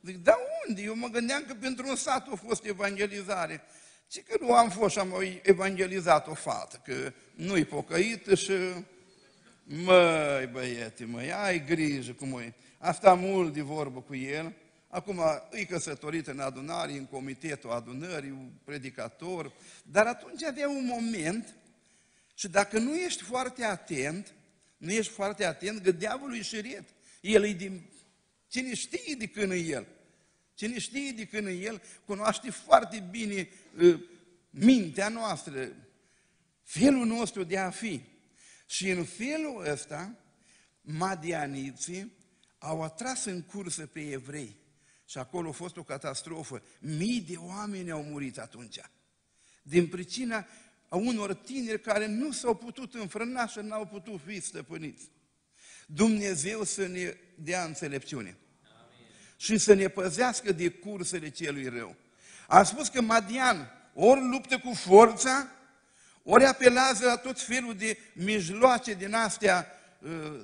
Zic, 0.02 0.16
da 0.16 0.36
unde? 0.66 0.82
Eu 0.82 0.94
mă 0.94 1.08
gândeam 1.08 1.44
că 1.44 1.54
pentru 1.54 1.88
un 1.88 1.96
sat 1.96 2.28
a 2.28 2.34
fost 2.34 2.64
evangelizare. 2.64 3.62
Ce 4.08 4.22
că 4.22 4.36
nu 4.40 4.54
am 4.54 4.70
fost 4.70 4.92
și 4.92 4.98
am 4.98 5.14
evangelizat 5.42 6.26
o 6.26 6.34
fată, 6.34 6.82
că 6.84 7.12
nu-i 7.34 7.64
pocăită 7.64 8.34
și 8.34 8.52
Măi, 9.64 10.46
băiete, 10.46 11.04
măi, 11.04 11.32
ai 11.32 11.64
grijă 11.64 12.12
cum 12.12 12.38
e. 12.38 12.54
Asta 12.78 13.14
mult 13.14 13.52
de 13.52 13.60
vorbă 13.60 14.00
cu 14.00 14.14
el. 14.14 14.54
Acum 14.88 15.20
e 15.50 15.64
căsătorit 15.64 16.26
în 16.26 16.40
adunare, 16.40 16.92
în 16.92 17.06
comitetul 17.06 17.70
adunării, 17.70 18.30
un 18.30 18.50
predicator. 18.64 19.52
Dar 19.82 20.06
atunci 20.06 20.42
avea 20.42 20.68
un 20.68 20.86
moment 20.86 21.54
și 22.34 22.48
dacă 22.48 22.78
nu 22.78 22.94
ești 22.94 23.22
foarte 23.22 23.64
atent, 23.64 24.34
nu 24.76 24.90
ești 24.90 25.12
foarte 25.12 25.44
atent, 25.44 25.82
că 25.82 25.90
diavolul 25.90 26.36
e 26.36 26.42
șiret. 26.42 26.84
El 27.20 27.44
e 27.44 27.52
din... 27.52 27.82
Cine 28.48 28.74
știe 28.74 29.14
de 29.14 29.26
când 29.26 29.50
e 29.50 29.56
el? 29.56 29.86
Cine 30.54 30.78
știe 30.78 31.12
de 31.12 31.24
când 31.24 31.46
e 31.46 31.50
el, 31.50 31.82
cunoaște 32.04 32.50
foarte 32.50 33.04
bine 33.10 33.48
uh, 33.78 34.00
mintea 34.50 35.08
noastră, 35.08 35.72
felul 36.62 37.06
nostru 37.06 37.44
de 37.44 37.58
a 37.58 37.70
fi. 37.70 38.02
Și 38.72 38.90
în 38.90 39.04
felul 39.04 39.66
ăsta, 39.70 40.14
madianiții 40.80 42.12
au 42.58 42.82
atras 42.82 43.24
în 43.24 43.42
cursă 43.42 43.86
pe 43.86 44.10
evrei. 44.10 44.56
Și 45.06 45.18
acolo 45.18 45.48
a 45.48 45.52
fost 45.52 45.76
o 45.76 45.82
catastrofă. 45.82 46.62
Mii 46.78 47.20
de 47.20 47.36
oameni 47.36 47.90
au 47.90 48.02
murit 48.02 48.38
atunci. 48.38 48.80
Din 49.62 49.88
pricina 49.88 50.46
a 50.88 50.96
unor 50.96 51.34
tineri 51.34 51.80
care 51.80 52.06
nu 52.06 52.32
s-au 52.32 52.54
putut 52.54 52.94
înfrâna 52.94 53.46
și 53.46 53.58
n-au 53.58 53.86
putut 53.86 54.20
fi 54.26 54.40
stăpâniți. 54.40 55.10
Dumnezeu 55.86 56.64
să 56.64 56.86
ne 56.86 57.16
dea 57.34 57.64
înțelepciune. 57.64 58.36
Amin. 58.62 59.06
Și 59.36 59.58
să 59.58 59.74
ne 59.74 59.88
păzească 59.88 60.52
de 60.52 60.68
cursele 60.68 61.30
celui 61.30 61.68
rău. 61.68 61.96
A 62.46 62.62
spus 62.62 62.88
că 62.88 63.00
Madian 63.00 63.70
ori 63.94 64.28
luptă 64.28 64.58
cu 64.58 64.74
forța, 64.74 65.50
ori 66.22 66.44
apelează 66.44 67.04
la 67.04 67.16
tot 67.16 67.40
felul 67.40 67.74
de 67.74 67.98
mijloace 68.14 68.94
din 68.94 69.14
astea 69.14 69.66
uh, 69.98 70.40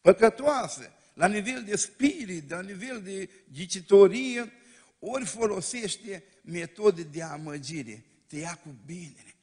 păcătoase, 0.00 0.92
la 1.14 1.26
nivel 1.26 1.62
de 1.62 1.76
spirit, 1.76 2.50
la 2.50 2.60
nivel 2.60 3.02
de 3.02 3.30
ghicitorie, 3.52 4.52
ori 4.98 5.24
folosește 5.24 6.24
metode 6.42 7.02
de 7.02 7.22
amăgire, 7.22 8.04
te 8.26 8.36
ia 8.36 8.58
cu 8.62 8.76
bine. 8.86 9.34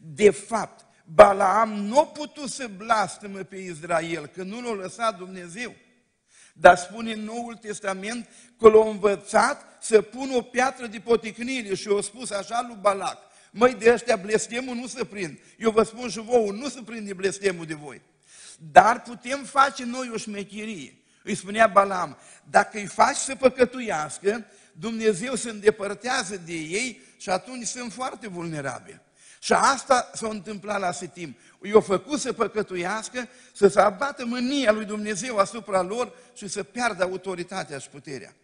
De 0.00 0.30
fapt, 0.30 0.86
Balaam 1.04 1.72
nu 1.72 1.98
a 1.98 2.06
putut 2.06 2.50
să 2.50 2.66
blastămă 2.76 3.38
pe 3.38 3.56
Israel, 3.56 4.26
că 4.26 4.42
nu 4.42 4.60
l-a 4.60 4.82
lăsat 4.82 5.18
Dumnezeu. 5.18 5.74
Dar 6.52 6.76
spune 6.76 7.12
în 7.12 7.20
Noul 7.20 7.54
Testament 7.54 8.28
că 8.58 8.68
l-a 8.68 8.88
învățat 8.88 9.78
să 9.80 10.02
pună 10.02 10.34
o 10.34 10.42
piatră 10.42 10.86
de 10.86 11.00
poticnire 11.00 11.74
și 11.74 11.88
a 11.98 12.00
spus 12.00 12.30
așa 12.30 12.64
lui 12.66 12.76
Balac, 12.80 13.18
măi, 13.50 13.74
de 13.74 13.92
ăștia 13.92 14.16
blestemul 14.16 14.74
nu 14.74 14.86
se 14.86 15.04
prind. 15.04 15.38
Eu 15.58 15.70
vă 15.70 15.82
spun 15.82 16.08
și 16.08 16.20
vouă, 16.20 16.52
nu 16.52 16.68
se 16.68 16.80
prinde 16.84 17.12
blestemul 17.12 17.66
de 17.66 17.74
voi. 17.74 18.02
Dar 18.72 19.02
putem 19.02 19.44
face 19.44 19.84
noi 19.84 20.10
o 20.14 20.16
șmecherie. 20.16 20.94
Îi 21.22 21.34
spunea 21.34 21.66
Balam, 21.66 22.18
dacă 22.50 22.78
îi 22.78 22.86
faci 22.86 23.16
să 23.16 23.34
păcătuiască, 23.34 24.46
Dumnezeu 24.72 25.34
se 25.34 25.50
îndepărtează 25.50 26.36
de 26.36 26.52
ei 26.52 27.02
și 27.16 27.30
atunci 27.30 27.66
sunt 27.66 27.92
foarte 27.92 28.28
vulnerabili. 28.28 29.00
Și 29.40 29.52
asta 29.52 30.10
s-a 30.14 30.28
întâmplat 30.28 30.80
la 30.80 30.92
Sitim. 30.92 31.36
I-a 31.62 31.80
făcut 31.80 32.20
să 32.20 32.32
păcătuiască, 32.32 33.28
să 33.52 33.68
se 33.68 33.80
abată 33.80 34.24
mânia 34.24 34.72
lui 34.72 34.84
Dumnezeu 34.84 35.36
asupra 35.36 35.82
lor 35.82 36.12
și 36.34 36.48
să 36.48 36.62
piardă 36.62 37.02
autoritatea 37.02 37.78
și 37.78 37.88
puterea. 37.88 38.34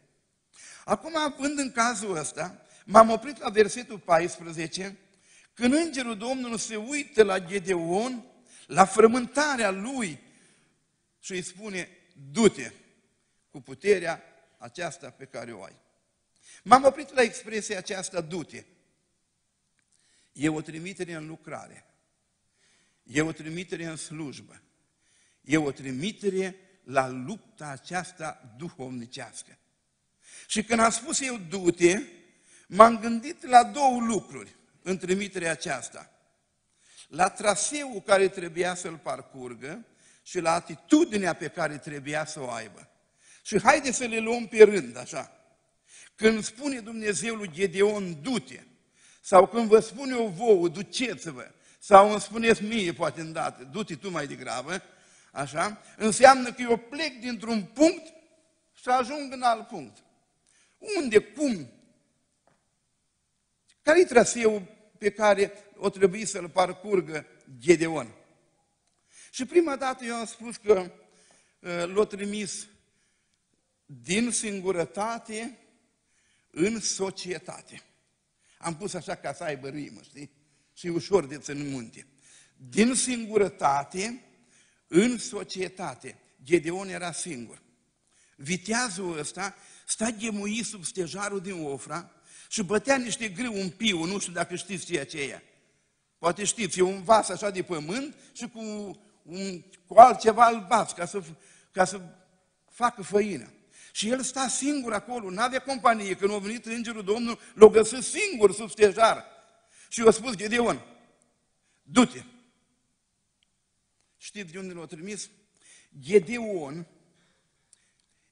Acum, 0.85 1.17
având 1.17 1.59
în 1.59 1.73
cazul 1.73 2.17
ăsta, 2.17 2.64
m-am 2.85 3.11
oprit 3.11 3.39
la 3.39 3.49
versetul 3.49 3.99
14, 3.99 4.99
când 5.55 5.73
îngerul 5.73 6.17
Domnului 6.17 6.59
se 6.59 6.77
uită 6.77 7.23
la 7.23 7.39
Gedeon, 7.39 8.25
la 8.67 8.85
frământarea 8.85 9.71
lui 9.71 10.19
și 11.21 11.33
îi 11.33 11.43
spune, 11.43 11.89
du-te 12.31 12.73
cu 13.51 13.61
puterea 13.61 14.23
aceasta 14.59 15.11
pe 15.11 15.25
care 15.25 15.53
o 15.53 15.63
ai. 15.63 15.77
M-am 16.63 16.85
oprit 16.85 17.13
la 17.13 17.23
expresia 17.23 17.79
aceasta, 17.79 18.21
du-te. 18.21 18.65
E 20.33 20.49
o 20.49 20.61
trimitere 20.61 21.13
în 21.13 21.27
lucrare. 21.27 21.87
E 23.03 23.23
o 23.23 23.33
trimitere 23.33 23.85
în 23.85 23.97
slujbă. 23.97 24.63
E 25.41 25.57
o 25.57 25.71
trimitere 25.71 26.57
la 26.85 27.09
lupta 27.09 27.67
aceasta 27.67 28.55
duhovnicească. 28.57 29.59
Și 30.47 30.63
când 30.63 30.81
am 30.81 30.91
spus 30.91 31.21
eu 31.21 31.37
du-te, 31.37 32.03
m-am 32.67 32.99
gândit 32.99 33.47
la 33.47 33.65
două 33.65 34.01
lucruri 34.01 34.57
în 34.83 34.99
trimiterea 34.99 35.51
aceasta. 35.51 36.11
La 37.09 37.29
traseul 37.29 38.03
care 38.07 38.29
trebuia 38.29 38.75
să-l 38.75 38.97
parcurgă 38.97 39.85
și 40.23 40.41
la 40.41 40.53
atitudinea 40.53 41.33
pe 41.33 41.49
care 41.49 41.79
trebuia 41.79 42.25
să 42.25 42.41
o 42.41 42.51
aibă. 42.51 42.89
Și 43.43 43.61
haide 43.63 43.93
să 43.93 44.05
le 44.05 44.19
luăm 44.19 44.47
pe 44.47 44.65
rând, 44.65 44.97
așa. 44.97 45.33
Când 46.15 46.45
spune 46.45 46.81
Dumnezeu 46.81 47.35
lui 47.35 47.51
Gedeon, 47.53 48.23
du-te, 48.23 48.61
sau 49.21 49.47
când 49.47 49.69
vă 49.69 49.81
spun 49.81 50.11
eu 50.11 50.27
vouă, 50.27 50.69
duceți-vă, 50.69 51.51
sau 51.79 52.11
îmi 52.11 52.21
spuneți 52.21 52.63
mie, 52.63 52.93
poate 52.93 53.21
îndată, 53.21 53.65
du-te 53.65 53.95
tu 53.95 54.11
mai 54.11 54.27
degrabă, 54.27 54.83
așa, 55.33 55.83
înseamnă 55.97 56.53
că 56.53 56.63
eu 56.63 56.77
plec 56.77 57.21
dintr-un 57.21 57.63
punct 57.63 58.07
și 58.75 58.89
ajung 58.89 59.33
în 59.33 59.43
alt 59.43 59.69
punct. 59.69 59.97
Unde, 60.97 61.19
cum? 61.19 61.69
Care-i 63.85 64.05
traseul 64.05 64.63
pe 64.99 65.11
care 65.11 65.53
o 65.77 65.89
trebuie 65.89 66.27
să-l 66.27 66.49
parcurgă 66.49 67.27
Gedeon? 67.59 68.15
Și 69.31 69.45
prima 69.45 69.77
dată 69.77 70.05
eu 70.05 70.15
am 70.15 70.27
spus 70.27 70.57
că 70.57 70.93
uh, 71.59 71.95
l-a 71.95 72.05
trimis 72.05 72.67
din 73.87 74.31
singurătate 74.31 75.59
în 76.51 76.81
societate. 76.81 77.83
Am 78.59 78.77
pus 78.77 78.95
așa 78.95 79.15
ca 79.15 79.33
să 79.33 79.45
aibă 79.45 79.69
rimă, 79.69 80.01
știi? 80.03 80.31
Și 80.75 80.87
ușor 80.87 81.27
de 81.27 81.39
ținut 81.39 81.67
munte. 81.67 82.07
Din 82.57 82.95
singurătate 82.95 84.23
în 84.87 85.19
societate. 85.19 86.19
Gedeon 86.45 86.89
era 86.89 87.13
singur. 87.13 87.63
Viteazul 88.37 89.19
ăsta 89.19 89.55
sta 89.87 90.11
ghemuit 90.11 90.65
sub 90.65 90.85
stejarul 90.85 91.41
din 91.41 91.65
Ofra 91.65 92.11
și 92.55 92.63
bătea 92.63 92.97
niște 92.97 93.29
grâu 93.29 93.55
un 93.55 93.71
piu, 93.71 94.05
nu 94.05 94.19
știu 94.19 94.33
dacă 94.33 94.57
știți 94.57 94.87
ce 94.87 95.01
aceea. 95.01 95.43
Poate 96.19 96.45
știți, 96.45 96.79
e 96.79 96.83
un 96.83 97.03
vas 97.03 97.29
așa 97.29 97.51
de 97.51 97.63
pământ 97.63 98.17
și 98.33 98.49
cu, 98.49 98.61
un, 99.23 99.63
cu 99.87 99.95
altceva 99.95 100.45
albastru 100.45 100.95
ca 100.97 101.07
să, 101.07 101.23
ca 101.73 101.85
să 101.85 102.01
facă 102.71 103.03
făină. 103.03 103.53
Și 103.93 104.09
el 104.09 104.23
sta 104.23 104.49
singur 104.49 104.93
acolo, 104.93 105.31
n-avea 105.31 105.63
companie. 105.63 106.15
Când 106.15 106.33
a 106.33 106.39
venit 106.39 106.67
îngerul 106.67 107.05
Domnului, 107.05 107.41
l-a 107.55 107.67
găsit 107.67 108.03
singur 108.03 108.53
sub 108.53 108.71
stejar. 108.71 109.25
Și 109.89 110.01
i-a 110.05 110.11
spus, 110.11 110.35
Gedeon, 110.35 110.81
du-te. 111.83 112.23
Știți 114.17 114.53
de 114.53 114.59
unde 114.59 114.73
l-a 114.73 114.87
trimis? 114.87 115.31
Gedeon 116.01 116.87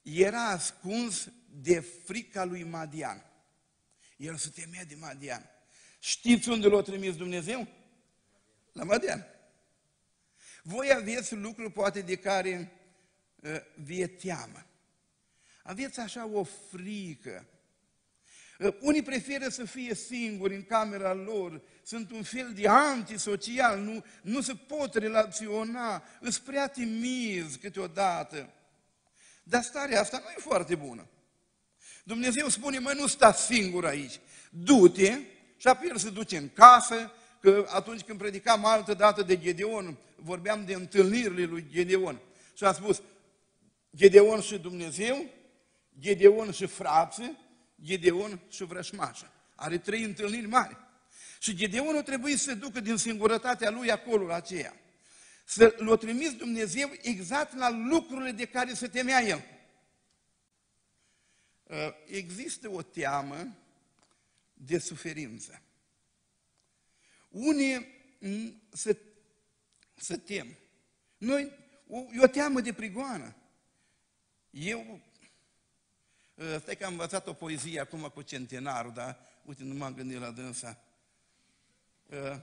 era 0.02 0.42
ascuns 0.42 1.28
de 1.50 1.80
frica 1.80 2.44
lui 2.44 2.62
Madian. 2.62 3.31
El 4.22 4.36
se 4.36 4.50
temea 4.50 4.84
de 4.84 4.94
Madian. 4.94 5.50
Știți 5.98 6.48
unde 6.48 6.66
l-a 6.66 6.82
trimis 6.82 7.16
Dumnezeu? 7.16 7.68
La 8.72 8.84
Madian. 8.84 9.26
Voi 10.62 10.92
aveți 10.92 11.34
lucruri 11.34 11.72
poate 11.72 12.00
de 12.00 12.16
care 12.16 12.72
uh, 13.40 13.56
vi-e 13.74 14.06
teamă. 14.06 14.66
Aveți 15.62 16.00
așa 16.00 16.26
o 16.26 16.42
frică. 16.42 17.46
Ă, 18.60 18.74
unii 18.80 19.02
preferă 19.02 19.48
să 19.48 19.64
fie 19.64 19.94
singuri 19.94 20.54
în 20.54 20.64
camera 20.64 21.12
lor, 21.12 21.62
sunt 21.82 22.10
un 22.10 22.22
fel 22.22 22.52
de 22.52 22.68
antisocial, 22.68 23.78
nu, 23.78 24.04
nu 24.22 24.40
se 24.40 24.54
pot 24.54 24.94
relaționa, 24.94 26.04
îs 26.20 26.38
prea 26.38 26.68
timizi 26.68 27.58
câteodată. 27.58 28.52
Dar 29.42 29.62
starea 29.62 30.00
asta 30.00 30.18
nu 30.18 30.28
e 30.28 30.40
foarte 30.40 30.74
bună. 30.74 31.06
Dumnezeu 32.02 32.48
spune, 32.48 32.78
măi, 32.78 32.94
nu 32.98 33.06
sta 33.06 33.32
singur 33.32 33.86
aici, 33.86 34.20
du-te 34.50 35.18
și 35.56 35.66
apoi 35.66 35.88
el 35.88 35.96
se 35.96 36.10
duce 36.10 36.36
în 36.36 36.48
casă, 36.52 37.12
că 37.40 37.66
atunci 37.68 38.00
când 38.00 38.18
predicam 38.18 38.64
altă 38.64 38.94
dată 38.94 39.22
de 39.22 39.38
Gedeon, 39.38 39.96
vorbeam 40.16 40.64
de 40.64 40.74
întâlnirile 40.74 41.44
lui 41.44 41.66
Gedeon. 41.70 42.20
Și 42.56 42.64
a 42.64 42.72
spus, 42.72 43.02
Gedeon 43.96 44.40
și 44.40 44.58
Dumnezeu 44.58 45.30
Gedeon 45.98 46.50
și 46.50 46.66
frață, 46.66 47.36
Gedeon 47.82 48.40
și 48.50 48.64
vrășmașă. 48.64 49.32
Are 49.54 49.78
trei 49.78 50.02
întâlniri 50.02 50.46
mari. 50.46 50.76
Și 51.38 51.54
Gedeonul 51.54 52.02
trebuie 52.02 52.36
să 52.36 52.44
se 52.44 52.54
ducă 52.54 52.80
din 52.80 52.96
singurătatea 52.96 53.70
lui 53.70 53.90
acolo 53.90 54.26
la 54.26 54.34
aceea. 54.34 54.76
Să 55.44 55.74
l-o 55.78 55.96
trimis 55.96 56.32
Dumnezeu 56.32 56.90
exact 57.00 57.56
la 57.56 57.70
lucrurile 57.70 58.30
de 58.30 58.44
care 58.44 58.74
se 58.74 58.88
temea 58.88 59.22
el. 59.22 59.44
Uh, 61.72 61.78
există 62.06 62.68
o 62.70 62.82
teamă 62.82 63.56
de 64.54 64.78
suferință. 64.78 65.62
Unii 67.28 67.86
se, 68.70 68.98
se 69.94 70.16
tem. 70.16 70.56
Noi, 71.18 71.52
o, 71.88 71.96
e 71.98 72.22
o 72.22 72.26
teamă 72.26 72.60
de 72.60 72.72
prigoană. 72.72 73.36
Eu 74.50 75.00
Ă, 76.38 76.58
stai 76.58 76.76
că 76.76 76.84
am 76.84 76.92
învățat 76.92 77.26
o 77.26 77.32
poezie 77.32 77.80
acum 77.80 78.10
cu 78.14 78.22
centenarul, 78.22 78.92
dar 78.92 79.18
uite, 79.44 79.62
nu 79.62 79.74
m-am 79.74 79.94
gândit 79.94 80.20
la 80.20 80.30
dânsa. 80.30 80.78
Ă, 82.10 82.40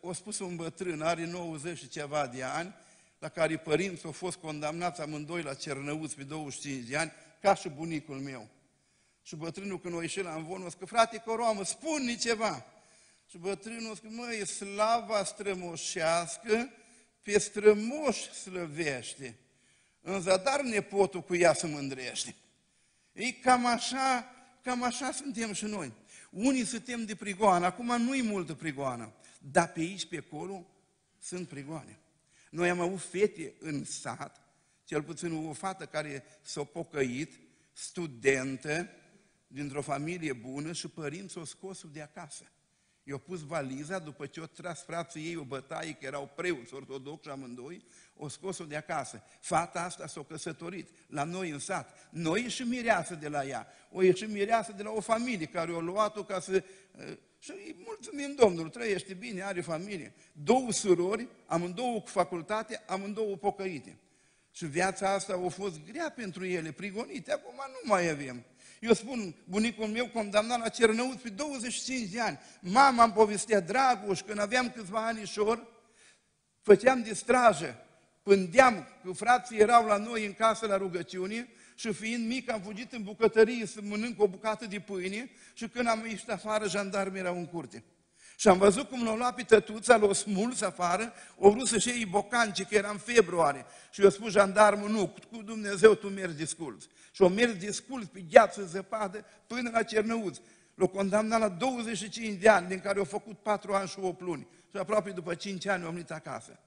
o 0.00 0.12
spus 0.12 0.38
un 0.38 0.56
bătrân, 0.56 1.02
are 1.02 1.24
90 1.24 1.78
și 1.78 1.88
ceva 1.88 2.26
de 2.26 2.42
ani, 2.42 2.74
la 3.18 3.28
care 3.28 3.56
părinții 3.56 4.04
au 4.04 4.12
fost 4.12 4.36
condamnați 4.36 5.00
amândoi 5.00 5.42
la 5.42 5.54
Cernăuți 5.54 6.16
pe 6.16 6.22
25 6.22 6.88
de 6.88 6.96
ani, 6.96 7.12
ca 7.42 7.54
și 7.54 7.68
bunicul 7.68 8.18
meu. 8.18 8.48
Și 9.22 9.36
bătrânul 9.36 9.80
când 9.80 9.98
a 9.98 10.00
ieșit 10.00 10.22
la 10.22 10.34
învon, 10.34 10.62
a 10.62 10.64
zis 10.64 10.74
că 10.74 10.86
frate 10.86 11.22
Coroamă, 11.24 11.64
spune 11.64 12.16
ceva. 12.16 12.64
Și 13.26 13.38
bătrânul 13.38 13.90
a 13.90 13.92
zis 13.92 13.98
că 13.98 14.08
măi, 14.10 14.46
slava 14.46 15.24
strămoșească 15.24 16.70
pe 17.22 17.38
strămoș 17.38 18.18
slăvește. 18.18 19.36
În 20.00 20.20
zadar 20.20 20.60
nepotul 20.60 21.22
cu 21.22 21.34
ea 21.34 21.54
se 21.54 21.66
mândrește. 21.66 22.34
Ei, 23.12 23.32
cam 23.32 23.66
așa, 23.66 24.30
cam 24.62 24.82
așa 24.82 25.12
suntem 25.12 25.52
și 25.52 25.64
noi. 25.64 25.92
Unii 26.30 26.64
suntem 26.64 27.04
de 27.04 27.14
prigoană, 27.14 27.66
acum 27.66 28.02
nu-i 28.02 28.22
multă 28.22 28.54
prigoană, 28.54 29.12
dar 29.38 29.72
pe 29.72 29.80
aici, 29.80 30.06
pe 30.06 30.24
acolo, 30.26 30.66
sunt 31.20 31.48
prigoane. 31.48 31.98
Noi 32.50 32.70
am 32.70 32.80
avut 32.80 33.00
fete 33.00 33.52
în 33.58 33.84
sat, 33.84 34.41
cel 34.92 35.02
puțin 35.02 35.46
o 35.48 35.52
fată 35.52 35.84
care 35.84 36.24
s-a 36.42 36.64
pocăit, 36.64 37.40
studentă, 37.72 38.88
dintr-o 39.46 39.82
familie 39.82 40.32
bună 40.32 40.72
și 40.72 40.88
părinții 40.88 41.40
o 41.40 41.44
scos 41.44 41.84
de 41.92 42.02
acasă. 42.02 42.44
I-au 43.02 43.18
pus 43.18 43.40
valiza 43.40 43.98
după 43.98 44.26
ce 44.26 44.40
au 44.40 44.46
tras 44.46 44.82
frații 44.82 45.26
ei 45.26 45.36
o 45.36 45.42
bătaie, 45.42 45.92
că 45.92 46.06
erau 46.06 46.30
preoți 46.36 46.74
ortodoxi 46.74 47.28
amândoi, 47.28 47.84
o 48.16 48.28
scos-o 48.28 48.64
de 48.64 48.76
acasă. 48.76 49.22
Fata 49.40 49.80
asta 49.80 50.06
s-a 50.06 50.22
căsătorit 50.22 50.88
la 51.06 51.24
noi 51.24 51.50
în 51.50 51.58
sat. 51.58 52.08
Noi 52.10 52.48
și 52.48 52.62
mireasă 52.62 53.14
de 53.14 53.28
la 53.28 53.44
ea. 53.44 53.66
O 53.90 54.02
ieși 54.02 54.24
mireasă 54.24 54.72
de 54.72 54.82
la 54.82 54.90
o 54.90 55.00
familie 55.00 55.46
care 55.46 55.72
o 55.72 55.80
luat-o 55.80 56.24
ca 56.24 56.40
să... 56.40 56.64
Uh, 56.98 57.16
și 57.38 57.50
îi 57.50 57.76
mulțumim 57.84 58.34
Domnul, 58.34 58.68
trăiește 58.68 59.14
bine, 59.14 59.42
are 59.42 59.60
familie. 59.60 60.14
Două 60.32 60.72
surori, 60.72 61.28
amândouă 61.46 62.00
cu 62.00 62.08
facultate, 62.08 62.82
amândouă 62.86 63.36
pocăite. 63.36 63.98
Și 64.52 64.66
viața 64.66 65.12
asta 65.12 65.40
a 65.44 65.48
fost 65.48 65.80
grea 65.90 66.10
pentru 66.10 66.44
ele, 66.44 66.72
prigonite. 66.72 67.32
Acum 67.32 67.54
nu 67.54 67.88
mai 67.88 68.08
avem. 68.08 68.44
Eu 68.80 68.92
spun, 68.92 69.34
bunicul 69.44 69.86
meu 69.86 70.08
condamnat 70.08 70.58
la 70.58 70.68
Cernăuț 70.68 71.20
pe 71.20 71.28
25 71.28 72.08
de 72.08 72.20
ani. 72.20 72.38
Mama 72.60 73.04
îmi 73.04 73.12
povestea, 73.12 73.60
Dragoș, 73.60 74.20
când 74.20 74.38
aveam 74.38 74.70
câțiva 74.70 75.06
anișori, 75.06 75.66
făceam 76.62 77.02
de 77.02 77.14
strajă, 77.14 77.86
pândeam, 78.22 78.88
că 79.04 79.12
frații 79.12 79.58
erau 79.58 79.86
la 79.86 79.96
noi 79.96 80.26
în 80.26 80.32
casă 80.32 80.66
la 80.66 80.76
rugăciune 80.76 81.48
și 81.74 81.92
fiind 81.92 82.26
mic 82.26 82.50
am 82.50 82.60
fugit 82.60 82.92
în 82.92 83.02
bucătărie 83.02 83.66
să 83.66 83.80
mănânc 83.82 84.20
o 84.20 84.28
bucată 84.28 84.66
de 84.66 84.78
pâine 84.78 85.30
și 85.54 85.68
când 85.68 85.88
am 85.88 86.06
ieșit 86.06 86.30
afară, 86.30 86.68
jandarmii 86.68 87.20
erau 87.20 87.36
în 87.36 87.46
curte. 87.46 87.84
Și 88.42 88.48
am 88.48 88.58
văzut 88.58 88.88
cum 88.88 89.04
l-au 89.04 89.16
luat 89.16 89.34
pe 89.34 89.42
tătuța, 89.42 89.96
l-au 89.96 90.12
smuls 90.12 90.60
afară, 90.60 91.12
o 91.36 91.50
vrut 91.50 91.68
să-și 91.68 91.88
iei 91.88 92.06
bocanci, 92.06 92.64
că 92.64 92.74
era 92.74 92.90
în 92.90 92.98
februarie. 92.98 93.64
Și 93.90 94.02
eu 94.02 94.10
spus 94.10 94.30
jandarmul, 94.30 94.90
nu, 94.90 95.14
cu 95.30 95.42
Dumnezeu 95.42 95.94
tu 95.94 96.08
mergi 96.08 96.36
disculți. 96.36 96.86
Și 97.12 97.22
o 97.22 97.28
mers 97.28 97.56
disculți 97.56 98.08
pe 98.08 98.20
gheață, 98.30 98.64
zăpadă, 98.64 99.24
până 99.46 99.70
la 99.72 99.82
Cernăuț. 99.82 100.38
L-au 100.74 100.88
condamnat 100.88 101.40
la 101.40 101.48
25 101.48 102.40
de 102.40 102.48
ani, 102.48 102.68
din 102.68 102.80
care 102.80 102.98
au 102.98 103.04
făcut 103.04 103.38
4 103.38 103.72
ani 103.72 103.88
și 103.88 103.98
8 104.00 104.20
luni. 104.20 104.46
Și 104.70 104.76
aproape 104.76 105.10
după 105.10 105.34
5 105.34 105.66
ani 105.66 105.84
au 105.84 105.90
venit 105.90 106.10
acasă. 106.10 106.58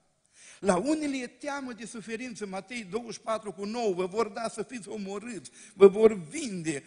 La 0.58 0.76
unele 0.76 1.16
e 1.16 1.26
teamă 1.26 1.72
de 1.72 1.86
suferință, 1.86 2.46
Matei 2.46 2.84
24 2.90 3.52
cu 3.52 3.64
9, 3.64 3.94
vă 3.94 4.06
vor 4.06 4.28
da 4.28 4.48
să 4.48 4.62
fiți 4.62 4.88
omorâți, 4.88 5.50
vă 5.74 5.86
vor 5.86 6.12
vinde, 6.12 6.84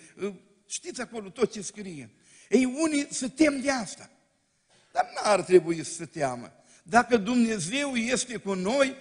știți 0.67 1.01
acolo 1.01 1.29
tot 1.29 1.51
ce 1.51 1.61
scrie. 1.61 2.09
Ei, 2.49 2.65
unii 2.65 3.07
se 3.09 3.27
tem 3.27 3.61
de 3.61 3.71
asta. 3.71 4.09
Dar 4.91 5.11
n-ar 5.15 5.41
trebui 5.41 5.83
să 5.83 5.93
se 5.93 6.05
teamă. 6.05 6.53
Dacă 6.83 7.17
Dumnezeu 7.17 7.95
este 7.95 8.37
cu 8.37 8.53
noi, 8.53 8.95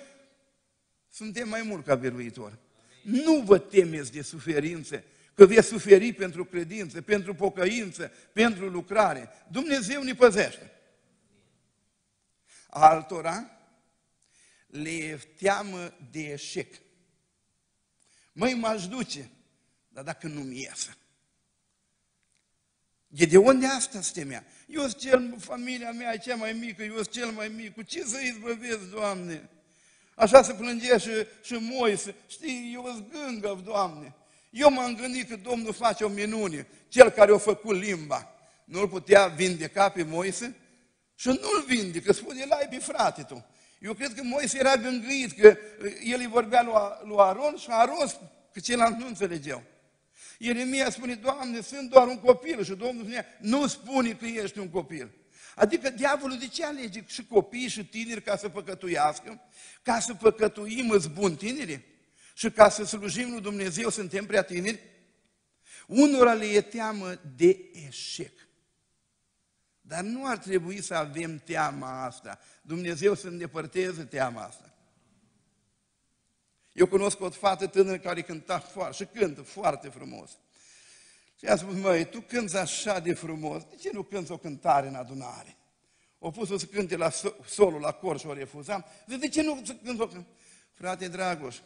suntem 1.11 1.49
mai 1.49 1.63
mult 1.63 1.85
ca 1.85 1.95
biruitori. 1.95 2.59
Nu 3.03 3.41
vă 3.41 3.59
temeți 3.59 4.13
de 4.13 4.23
suferințe, 4.23 5.05
că 5.35 5.47
veți 5.47 5.69
suferi 5.69 6.13
pentru 6.13 6.45
credință, 6.45 7.03
pentru 7.03 7.35
pocăință, 7.35 8.13
pentru 8.33 8.69
lucrare. 8.69 9.29
Dumnezeu 9.51 10.03
ne 10.03 10.15
păzește. 10.15 10.73
Altora 12.69 13.51
le 14.67 14.91
e 14.91 15.17
teamă 15.17 15.95
de 16.11 16.21
eșec. 16.21 16.75
Măi, 18.33 18.55
m-aș 18.55 18.87
duce, 18.87 19.31
dar 19.89 20.05
dacă 20.05 20.27
nu-mi 20.27 20.63
iasă. 20.63 20.97
E 23.09 23.25
de 23.25 23.37
unde 23.37 23.67
asta 23.67 24.01
se 24.01 24.21
temea? 24.21 24.47
Eu 24.69 24.81
sunt 24.81 24.97
cel, 24.97 25.35
familia 25.39 25.91
mea 25.91 26.13
e 26.13 26.19
cea 26.19 26.35
mai 26.35 26.53
mică, 26.53 26.83
eu 26.83 26.95
sunt 26.95 27.11
cel 27.11 27.31
mai 27.31 27.53
mic, 27.57 27.75
cu 27.75 27.83
ce 27.83 28.05
să 28.05 28.21
izbăvesc, 28.21 28.91
Doamne? 28.91 29.49
Așa 30.15 30.43
se 30.43 30.53
plângea 30.53 30.99
și, 30.99 31.11
și 31.43 31.55
Moise, 31.61 32.15
știi, 32.27 32.71
eu 32.75 32.85
sunt 32.93 33.13
gângăv, 33.13 33.61
Doamne. 33.65 34.15
Eu 34.51 34.71
m-am 34.71 34.97
gândit 34.97 35.29
că 35.29 35.37
Domnul 35.37 35.73
face 35.73 36.05
o 36.05 36.09
minune, 36.09 36.67
cel 36.89 37.11
care 37.11 37.33
a 37.33 37.39
făcut 37.39 37.77
limba, 37.77 38.35
nu-l 38.65 38.89
putea 38.89 39.27
vindeca 39.27 39.89
pe 39.89 40.03
Moise? 40.03 40.57
Și 41.15 41.29
nu-l 41.29 41.65
vindecă, 41.67 42.13
spune, 42.13 42.41
el 42.41 42.51
ai 42.51 42.69
pe 42.69 42.79
frate 42.79 43.23
tu. 43.23 43.45
Eu 43.79 43.95
cred 43.95 44.15
că 44.15 44.23
Moise 44.23 44.59
era 44.59 44.77
gângâit, 44.77 45.33
că 45.41 45.57
el 46.05 46.19
îi 46.19 46.27
vorbea 46.27 46.63
lui 47.03 47.17
Aron 47.19 47.57
și 47.57 47.67
Aron, 47.71 48.07
că 48.53 48.61
ceilalți 48.61 48.99
nu 48.99 49.07
înțelegeau. 49.07 49.63
Ieremia 50.39 50.91
spune, 50.91 51.15
Doamne, 51.15 51.61
sunt 51.61 51.91
doar 51.91 52.07
un 52.07 52.19
copil 52.19 52.65
și 52.65 52.75
Domnul 52.75 53.05
spune, 53.05 53.27
nu 53.41 53.67
spune 53.67 54.13
că 54.13 54.25
ești 54.25 54.59
un 54.59 54.69
copil. 54.69 55.11
Adică 55.55 55.91
diavolul 55.91 56.39
de 56.39 56.47
ce 56.49 56.65
alege 56.65 57.05
și 57.07 57.27
copii 57.27 57.69
și 57.69 57.87
tineri 57.87 58.23
ca 58.23 58.37
să 58.37 58.49
păcătuiască? 58.49 59.41
Ca 59.83 60.01
să 60.01 60.15
păcătuim 60.15 60.91
îți 60.91 61.09
bun 61.09 61.37
tineri? 61.37 61.85
Și 62.35 62.51
ca 62.51 62.69
să 62.69 62.85
slujim 62.85 63.31
lui 63.31 63.41
Dumnezeu 63.41 63.91
suntem 63.91 64.27
prea 64.27 64.43
tineri? 64.43 64.81
Unora 65.87 66.33
le 66.33 66.45
e 66.45 66.61
teamă 66.61 67.21
de 67.37 67.71
eșec. 67.87 68.33
Dar 69.81 70.03
nu 70.03 70.27
ar 70.27 70.39
trebui 70.39 70.83
să 70.83 70.95
avem 70.95 71.39
teama 71.39 72.05
asta. 72.05 72.39
Dumnezeu 72.63 73.15
să 73.15 73.27
îndepărteze 73.27 74.05
teama 74.05 74.43
asta. 74.43 74.75
Eu 76.79 76.87
cunosc 76.87 77.21
o 77.21 77.31
fată 77.31 77.67
tânără 77.67 77.99
care 77.99 78.23
cânta 78.23 78.59
foarte, 78.59 78.95
și 78.95 79.05
cântă 79.05 79.43
foarte 79.43 79.89
frumos. 79.89 80.31
Și 81.39 81.45
a 81.45 81.57
spus, 81.57 81.75
măi, 81.75 82.05
tu 82.05 82.21
cânți 82.21 82.57
așa 82.57 82.99
de 82.99 83.15
frumos, 83.15 83.63
de 83.63 83.77
ce 83.81 83.91
nu 83.93 84.03
cânți 84.03 84.33
o 84.33 84.37
cântare 84.37 84.89
în 84.89 84.95
adunare? 84.95 85.57
O 86.19 86.31
pus 86.31 86.49
să 86.61 86.67
cânte 86.67 86.97
la 86.97 87.11
solul, 87.47 87.81
la 87.81 87.93
corș 87.93 88.21
și 88.21 88.27
o 88.27 88.33
refuzam. 88.33 88.85
Zic, 89.09 89.21
de 89.21 89.29
ce 89.29 89.43
nu 89.43 89.55
cânți 89.55 90.01
o 90.01 90.07
cântare? 90.07 90.27
Frate 90.75 91.09
Dragoș, 91.09 91.57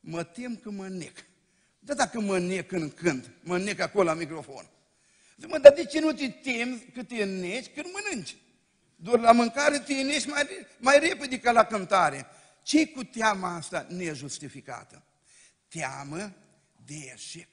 mă 0.00 0.22
tem 0.22 0.56
că 0.56 0.70
mă 0.70 0.88
nec. 0.88 1.24
Dar 1.78 1.96
dacă 1.96 2.20
mă 2.20 2.38
nec 2.38 2.66
când 2.66 2.92
cânt, 2.92 3.30
mă 3.40 3.58
nec 3.58 3.80
acolo 3.80 4.04
la 4.04 4.14
microfon. 4.14 4.66
Zic, 5.36 5.50
mă, 5.50 5.58
dar 5.58 5.72
de 5.72 5.84
ce 5.84 6.00
nu 6.00 6.12
te 6.12 6.28
temi 6.28 6.90
că 6.94 7.02
te 7.02 7.24
neci 7.24 7.70
când 7.74 7.86
mănânci? 7.92 8.36
Doar 8.96 9.18
la 9.18 9.32
mâncare 9.32 9.78
te 9.78 10.02
neci 10.02 10.26
mai, 10.26 10.48
mai 10.78 10.98
repede 10.98 11.38
ca 11.38 11.52
la 11.52 11.64
cântare 11.64 12.26
ce 12.62 12.88
cu 12.88 13.04
teama 13.04 13.54
asta 13.54 13.86
nejustificată? 13.88 15.02
Teamă 15.68 16.32
de 16.84 16.94
eșec. 17.14 17.48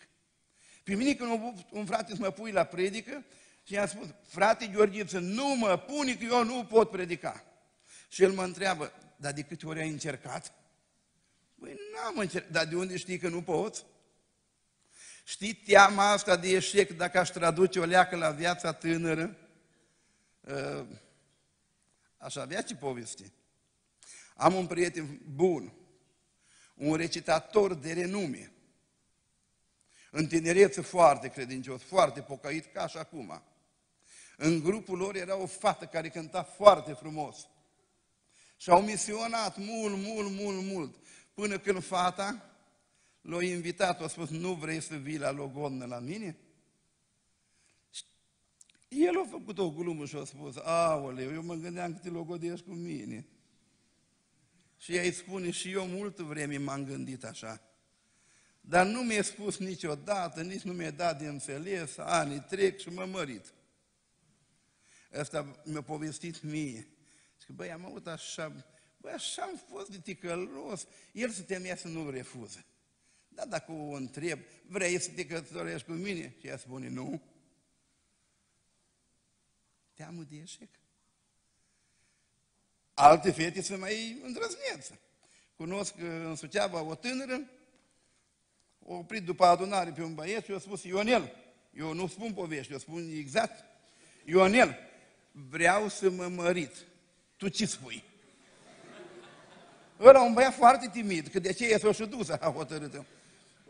Pe 0.83 0.95
mine 0.95 1.13
când 1.13 1.65
un 1.69 1.85
frate 1.85 2.15
să 2.15 2.21
mă 2.21 2.29
pui 2.29 2.51
la 2.51 2.63
predică 2.63 3.23
și 3.63 3.73
i-a 3.73 3.87
spus, 3.87 4.07
frate 4.27 4.67
Gheorghiță, 4.67 5.19
nu 5.19 5.55
mă 5.55 5.77
pune 5.77 6.15
că 6.15 6.23
eu 6.23 6.43
nu 6.43 6.65
pot 6.65 6.89
predica. 6.89 7.43
Și 8.07 8.23
el 8.23 8.31
mă 8.31 8.43
întreabă, 8.43 8.91
dar 9.15 9.33
de 9.33 9.41
câte 9.41 9.67
ori 9.67 9.79
ai 9.79 9.89
încercat? 9.89 10.53
Păi 11.59 11.75
n-am 11.93 12.17
încercat, 12.17 12.51
dar 12.51 12.65
de 12.65 12.75
unde 12.75 12.97
știi 12.97 13.17
că 13.17 13.27
nu 13.27 13.41
poți? 13.41 13.85
Știi 15.23 15.53
teama 15.53 16.11
asta 16.11 16.35
de 16.35 16.49
eșec 16.49 16.91
dacă 16.91 17.19
aș 17.19 17.29
traduce 17.29 17.79
o 17.79 17.85
leacă 17.85 18.15
la 18.15 18.29
viața 18.29 18.73
tânără? 18.73 19.37
Ă, 20.47 20.85
aș 22.17 22.35
avea 22.35 22.61
ce 22.61 22.75
povesti. 22.75 23.31
Am 24.39 24.53
un 24.53 24.67
prieten 24.67 25.21
bun, 25.35 25.73
un 26.75 26.95
recitator 26.95 27.73
de 27.73 27.93
renume, 27.93 28.51
în 30.11 30.27
tinerețe 30.27 30.81
foarte 30.81 31.27
credincios, 31.27 31.81
foarte 31.81 32.21
pocăit, 32.21 32.65
ca 32.65 32.87
și 32.87 32.97
acum. 32.97 33.43
În 34.37 34.59
grupul 34.59 34.97
lor 34.97 35.15
era 35.15 35.35
o 35.35 35.45
fată 35.45 35.85
care 35.85 36.09
cânta 36.09 36.43
foarte 36.43 36.93
frumos. 36.93 37.47
Și 38.57 38.69
au 38.69 38.81
misionat 38.81 39.57
mult, 39.57 39.97
mult, 39.97 40.31
mult, 40.31 40.63
mult, 40.63 40.95
până 41.33 41.59
când 41.59 41.83
fata 41.83 42.49
l-a 43.21 43.43
invitat, 43.43 44.01
a 44.01 44.07
spus, 44.07 44.29
nu 44.29 44.53
vrei 44.53 44.81
să 44.81 44.95
vii 44.95 45.17
la 45.17 45.31
logodnă 45.31 45.85
la 45.85 45.99
mine? 45.99 46.37
El 48.87 49.19
a 49.19 49.27
făcut 49.29 49.57
o 49.57 49.71
glumă 49.71 50.05
și 50.05 50.15
a 50.15 50.23
spus, 50.23 50.55
aoleu, 50.57 51.33
eu 51.33 51.43
mă 51.43 51.53
gândeam 51.53 51.93
că 51.93 51.99
te 51.99 52.09
logodești 52.09 52.65
cu 52.65 52.73
mine. 52.73 53.27
Și 54.79 54.95
ea 54.95 55.03
îi 55.03 55.11
spune, 55.11 55.51
și 55.51 55.71
eu 55.71 55.87
multă 55.87 56.23
vreme 56.23 56.57
m-am 56.57 56.85
gândit 56.85 57.23
așa. 57.23 57.61
Dar 58.61 58.85
nu 58.85 59.01
mi-a 59.01 59.23
spus 59.23 59.57
niciodată, 59.57 60.41
nici 60.41 60.61
nu 60.61 60.73
mi-a 60.73 60.91
dat 60.91 61.19
de 61.19 61.27
înțeles, 61.27 61.97
anii 61.97 62.39
trec 62.39 62.79
și 62.79 62.89
mă 62.89 63.05
mărit. 63.05 63.53
Asta 65.13 65.61
mi-a 65.63 65.81
povestit 65.81 66.41
mie. 66.41 66.87
Și 67.39 67.45
că, 67.45 67.53
băi, 67.53 67.71
am 67.71 67.85
avut 67.85 68.07
așa, 68.07 68.65
băi, 68.97 69.11
așa 69.11 69.41
am 69.41 69.61
fost 69.69 69.89
de 69.89 69.99
ticălos. 69.99 70.87
El 71.11 71.29
se 71.29 71.41
temea 71.41 71.75
să 71.75 71.87
nu 71.87 72.09
refuză. 72.09 72.65
Dar 73.27 73.47
dacă 73.47 73.71
o 73.71 73.91
întreb, 73.91 74.39
vrei 74.65 74.99
să 74.99 75.11
te 75.11 75.25
căsătorești 75.25 75.87
cu 75.87 75.91
mine? 75.91 76.35
Și 76.39 76.47
ea 76.47 76.57
spune, 76.57 76.89
nu. 76.89 77.21
Teamă 79.93 80.23
de 80.23 80.35
eșec. 80.35 80.69
Alte 83.01 83.31
fete 83.31 83.61
sunt 83.61 83.79
mai 83.79 84.17
îndrăznețe. 84.23 84.99
Cunosc 85.55 85.93
în 86.25 86.35
Suceava 86.35 86.81
o 86.81 86.95
tânără, 86.95 87.41
o 88.79 88.93
oprit 88.93 89.23
după 89.23 89.45
adunare 89.45 89.91
pe 89.91 90.01
un 90.01 90.13
băiet 90.13 90.45
și 90.45 90.51
a 90.51 90.59
spus, 90.59 90.83
Ionel, 90.83 91.35
eu 91.73 91.93
nu 91.93 92.07
spun 92.07 92.33
povești, 92.33 92.71
eu 92.71 92.77
spun 92.77 93.09
exact, 93.17 93.65
Ionel, 94.25 94.77
vreau 95.31 95.87
să 95.87 96.09
mă 96.09 96.27
mărit. 96.27 96.75
Tu 97.37 97.47
ce 97.47 97.65
spui? 97.65 98.03
Ăla 99.99 100.21
un 100.21 100.33
băiat 100.33 100.53
foarte 100.53 100.89
timid, 100.91 101.27
că 101.27 101.39
de 101.39 101.49
aceea 101.49 101.77
s-a 101.77 101.91
și 101.91 102.05
dus, 102.05 102.29
a 102.29 102.53
hotărât 102.55 102.93
-o. 102.93 103.03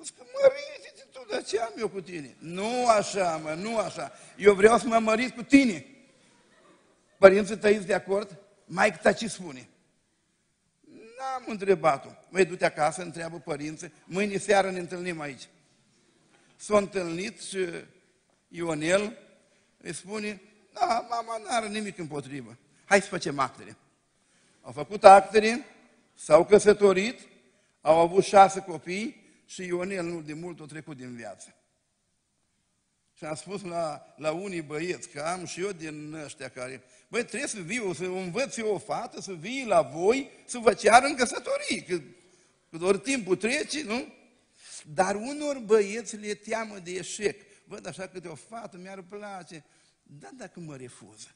Zic 0.04 0.18
că 0.18 0.24
mărite 0.34 1.06
tu, 1.12 1.26
de 1.30 1.42
ce 1.42 1.60
am 1.60 1.74
eu 1.78 1.90
cu 1.90 2.02
tine? 2.02 2.36
Nu 2.40 2.88
așa, 2.88 3.38
mă, 3.38 3.54
nu 3.54 3.78
așa. 3.78 4.12
Eu 4.38 4.54
vreau 4.54 4.78
să 4.78 4.88
mă 4.88 5.00
mărit 5.00 5.36
cu 5.36 5.44
tine. 5.44 5.86
Părinții 7.18 7.58
tăi 7.58 7.80
de 7.80 7.94
acord? 7.94 8.38
Mai 8.72 8.92
ta 8.92 9.14
ce 9.14 9.28
spune? 9.28 9.70
N-am 11.18 11.44
întrebat-o. 11.48 12.10
Măi, 12.30 12.46
du-te 12.46 12.66
acasă, 12.66 13.02
întreabă 13.02 13.40
părinții, 13.40 13.94
mâine 14.06 14.38
seară 14.38 14.72
ne 14.72 14.80
întâlnim 14.80 15.20
aici. 15.20 15.48
S-a 16.56 16.78
întâlnit 16.78 17.42
și 17.42 17.68
Ionel 18.48 19.18
îi 19.78 19.94
spune, 19.94 20.42
da, 20.74 21.08
mama 21.10 21.38
n-are 21.38 21.68
nimic 21.68 21.98
împotrivă. 21.98 22.58
Hai 22.86 23.02
să 23.02 23.08
facem 23.08 23.40
actele. 23.40 23.78
Au 24.62 24.72
făcut 24.72 25.04
actele, 25.04 25.66
s-au 26.14 26.46
căsătorit, 26.46 27.20
au 27.82 28.00
avut 28.00 28.24
șase 28.24 28.60
copii 28.60 29.28
și 29.46 29.66
Ionel 29.66 30.06
nu 30.06 30.22
de 30.22 30.34
mult 30.34 30.60
a 30.60 30.66
trecut 30.66 30.98
din 30.98 31.16
viață. 31.16 31.54
Și 33.20 33.26
am 33.26 33.36
spus 33.36 33.62
la, 33.62 34.14
la 34.18 34.32
unii 34.32 34.62
băieți, 34.62 35.10
că 35.10 35.22
am 35.22 35.46
și 35.46 35.62
eu 35.62 35.72
din 35.72 36.14
ăștia 36.14 36.50
care, 36.50 36.84
băi, 37.08 37.26
trebuie 37.26 37.50
să 37.50 37.60
viu, 37.60 37.94
să 37.94 38.04
învăț 38.04 38.58
eu 38.58 38.74
o 38.74 38.78
fată, 38.78 39.22
să 39.22 39.34
vii 39.34 39.66
la 39.66 39.82
voi, 39.82 40.30
să 40.46 40.58
vă 40.58 40.74
ceară 40.74 41.06
în 41.06 41.16
căsătorie, 41.16 41.84
că, 41.84 42.02
că 42.70 42.78
doar 42.78 42.98
timpul 42.98 43.36
trece, 43.36 43.84
nu? 43.84 44.14
Dar 44.94 45.16
unor 45.16 45.58
băieți 45.58 46.16
le 46.16 46.34
teamă 46.34 46.80
de 46.80 46.92
eșec. 46.92 47.42
Văd 47.64 47.88
așa 47.88 48.08
câte 48.08 48.28
o 48.28 48.36
fată, 48.36 48.78
mi-ar 48.78 49.02
place, 49.02 49.66
dar 50.04 50.32
dacă 50.38 50.60
mă 50.60 50.76
refuză? 50.76 51.36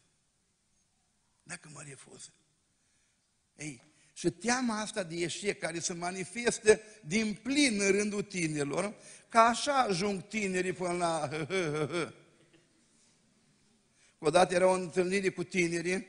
Dacă 1.43 1.69
mă 1.73 1.81
refuză? 1.87 2.33
Ei, 3.55 3.83
și 4.13 4.29
teama 4.29 4.79
asta 4.79 5.03
de 5.03 5.15
eșec 5.15 5.59
care 5.59 5.79
se 5.79 5.93
manifestă 5.93 6.79
din 7.01 7.39
plin 7.43 7.81
în 7.81 7.91
rândul 7.91 8.21
tinerilor, 8.21 8.93
ca 9.33 9.45
așa 9.45 9.73
ajung 9.73 10.27
tinerii 10.27 10.73
până 10.73 10.93
la... 10.93 11.29
Odată 14.17 14.53
era 14.53 14.67
o 14.67 14.73
întâlnire 14.73 15.29
cu 15.29 15.43
tinerii, 15.43 16.07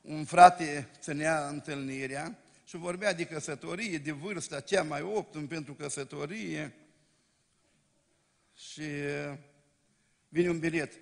un 0.00 0.24
frate 0.24 0.88
ținea 1.00 1.48
întâlnirea 1.48 2.38
și 2.64 2.76
vorbea 2.76 3.12
de 3.12 3.24
căsătorie, 3.24 3.98
de 3.98 4.12
vârsta 4.12 4.60
cea 4.60 4.82
mai 4.82 5.02
optim 5.02 5.46
pentru 5.46 5.74
căsătorie 5.74 6.74
și 8.54 8.88
vine 10.28 10.48
un 10.48 10.58
bilet. 10.58 10.92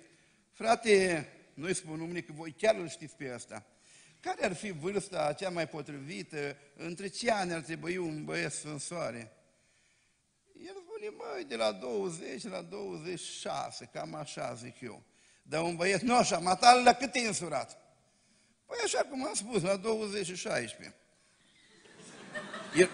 Frate, 0.51 1.27
nu-i 1.53 1.75
spun 1.75 1.97
numai 1.97 2.23
că 2.23 2.31
voi 2.31 2.51
chiar 2.51 2.75
îl 2.75 2.89
știți 2.89 3.15
pe 3.15 3.29
asta. 3.29 3.65
Care 4.19 4.45
ar 4.45 4.53
fi 4.53 4.71
vârsta 4.71 5.33
cea 5.33 5.49
mai 5.49 5.67
potrivită? 5.67 6.57
Între 6.75 7.07
ce 7.07 7.31
ani 7.31 7.53
ar 7.53 7.61
trebui 7.61 7.97
un 7.97 8.25
băiat 8.25 8.51
să 8.51 8.67
însoare? 8.67 9.35
El 11.01 11.13
spune, 11.13 11.31
măi, 11.31 11.43
de 11.43 11.55
la 11.55 11.71
20 11.71 12.43
la 12.43 12.61
26, 12.61 13.89
cam 13.93 14.15
așa 14.15 14.53
zic 14.53 14.81
eu. 14.81 15.03
Dar 15.43 15.63
un 15.63 15.75
băiat, 15.75 16.01
nu 16.01 16.15
așa, 16.15 16.37
matale 16.37 16.81
la 16.81 16.93
cât 16.93 17.15
e 17.15 17.19
însurat? 17.19 17.77
Păi 18.65 18.77
așa 18.83 18.99
cum 18.99 19.25
am 19.25 19.33
spus, 19.33 19.61
la 19.61 19.75
20 19.75 20.25
și 20.25 20.35
16. 20.35 20.95
El, 22.75 22.89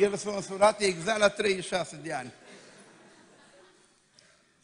el 0.00 0.16
s-a 0.16 0.34
însurat 0.34 0.80
exact 0.80 1.18
la 1.18 1.28
36 1.28 1.96
de 1.96 2.12
ani. 2.12 2.32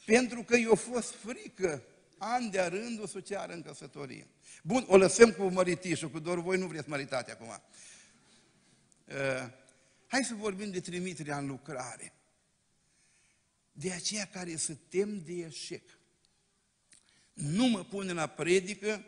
Pentru 0.05 0.43
că 0.43 0.57
i-a 0.57 0.75
fost 0.75 1.15
frică 1.15 1.83
ani 2.19 2.51
de-a 2.51 2.69
rândul 2.69 3.07
să 3.07 3.21
ceară 3.21 3.53
în 3.53 3.63
căsătorie. 3.63 4.27
Bun, 4.63 4.85
o 4.89 4.97
lăsăm 4.97 5.33
cu 5.33 5.43
măritișul, 5.43 6.11
cu 6.11 6.19
doar 6.19 6.39
voi 6.39 6.59
nu 6.59 6.67
vreți 6.67 6.89
măritate 6.89 7.31
acum. 7.31 7.63
Uh, 9.07 9.49
hai 10.07 10.25
să 10.25 10.35
vorbim 10.35 10.71
de 10.71 10.81
trimiterea 10.81 11.39
în 11.39 11.47
lucrare. 11.47 12.13
De 13.81 13.93
aceea 13.93 14.27
care 14.27 14.57
se 14.57 14.77
tem 14.89 15.23
de 15.25 15.33
eșec. 15.33 15.83
Nu 17.33 17.67
mă 17.67 17.85
pune 17.85 18.13
la 18.13 18.27
predică, 18.27 19.05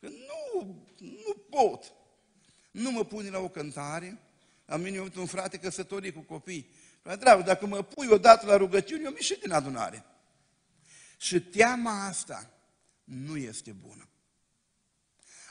că 0.00 0.08
nu, 0.08 0.84
nu 0.98 1.34
pot. 1.50 1.92
Nu 2.70 2.90
mă 2.90 3.04
pune 3.04 3.28
la 3.28 3.38
o 3.38 3.48
cântare. 3.48 4.18
Am 4.66 4.80
mine 4.80 5.00
un 5.00 5.26
frate 5.26 5.58
căsătorit 5.58 6.14
cu 6.14 6.20
copii. 6.20 6.70
Dragă, 7.02 7.42
dacă 7.42 7.66
mă 7.66 7.82
pui 7.82 8.06
odată 8.06 8.46
la 8.46 8.56
rugăciune, 8.56 9.02
eu 9.04 9.10
mi 9.10 9.38
din 9.40 9.50
adunare. 9.50 10.04
Și 11.18 11.40
teama 11.40 12.06
asta 12.06 12.50
nu 13.04 13.36
este 13.36 13.72
bună. 13.72 14.08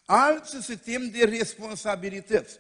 Alții 0.06 0.64
se 0.64 0.76
tem 0.76 1.10
de 1.10 1.26
responsabilități. 1.26 2.60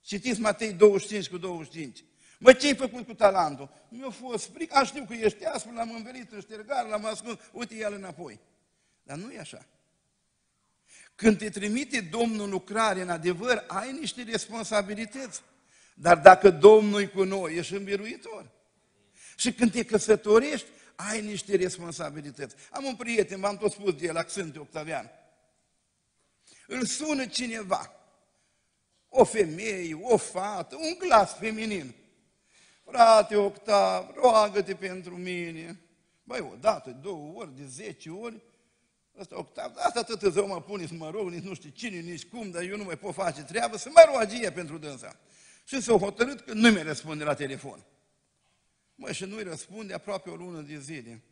Citiți 0.00 0.40
Matei 0.40 0.72
25 0.72 1.28
cu 1.28 1.36
25. 1.36 2.04
Mă, 2.38 2.52
ce-ai 2.52 2.74
făcut 2.74 3.06
cu 3.06 3.14
talentul? 3.14 3.70
Mi-a 3.88 4.10
fost 4.10 4.50
frică, 4.52 4.74
a, 4.74 4.84
știu 4.84 5.04
că 5.04 5.14
ești 5.14 5.44
aspru, 5.44 5.74
l-am 5.74 5.94
învelit 5.94 6.32
în 6.32 6.40
ștergar, 6.40 6.86
l-am 6.86 7.04
ascuns, 7.04 7.38
uite 7.52 7.74
el 7.74 7.92
înapoi. 7.92 8.40
Dar 9.02 9.16
nu 9.16 9.32
e 9.32 9.38
așa. 9.38 9.66
Când 11.14 11.38
te 11.38 11.48
trimite 11.48 12.00
Domnul 12.00 12.48
lucrare, 12.48 13.00
în 13.00 13.10
adevăr, 13.10 13.64
ai 13.66 13.92
niște 13.92 14.22
responsabilități. 14.22 15.42
Dar 15.94 16.18
dacă 16.18 16.50
Domnul 16.50 17.00
e 17.00 17.06
cu 17.06 17.22
noi, 17.22 17.56
ești 17.56 17.74
înbiruitor. 17.74 18.50
Și 19.36 19.52
când 19.52 19.72
te 19.72 19.84
căsătorești, 19.84 20.66
ai 20.96 21.20
niște 21.20 21.56
responsabilități. 21.56 22.54
Am 22.70 22.84
un 22.84 22.96
prieten, 22.96 23.40
v-am 23.40 23.56
tot 23.56 23.72
spus 23.72 23.94
de 23.94 24.06
el, 24.06 24.16
Accente 24.16 24.58
Octavian. 24.58 25.10
Îl 26.66 26.84
sună 26.84 27.26
cineva, 27.26 27.92
o 29.08 29.24
femeie, 29.24 29.98
o 30.02 30.16
fată, 30.16 30.76
un 30.76 30.96
glas 30.98 31.36
feminin. 31.36 31.94
Frate 32.90 33.36
Octav, 33.36 34.14
roagă-te 34.14 34.74
pentru 34.74 35.16
mine. 35.16 35.80
Băi, 36.24 36.40
o 36.52 36.56
dată, 36.60 36.90
două 37.02 37.32
ori, 37.34 37.56
de 37.56 37.64
zece 37.64 38.10
ori, 38.10 38.42
Ăsta 39.18 39.38
Octav, 39.38 39.72
asta 39.76 40.00
atât 40.00 40.32
zău 40.32 40.46
mă 40.46 40.62
pune 40.62 40.86
să 40.86 40.94
mă 40.94 41.10
rog, 41.10 41.30
nici 41.30 41.42
nu 41.42 41.54
știu 41.54 41.70
cine, 41.70 42.00
nici 42.00 42.26
cum, 42.26 42.50
dar 42.50 42.62
eu 42.62 42.76
nu 42.76 42.84
mai 42.84 42.98
pot 42.98 43.14
face 43.14 43.42
treabă, 43.42 43.76
să 43.76 43.88
mă 43.94 44.04
roagie 44.06 44.50
pentru 44.50 44.78
dânsa. 44.78 45.16
Și 45.64 45.80
s-a 45.80 45.96
hotărât 45.96 46.40
că 46.40 46.52
nu 46.52 46.70
mi 46.70 46.82
răspunde 46.82 47.24
la 47.24 47.34
telefon. 47.34 47.84
Mă, 48.94 49.12
și 49.12 49.24
nu-i 49.24 49.42
răspunde 49.42 49.94
aproape 49.94 50.30
o 50.30 50.34
lună 50.34 50.60
de 50.60 50.78
zile. 50.78 51.22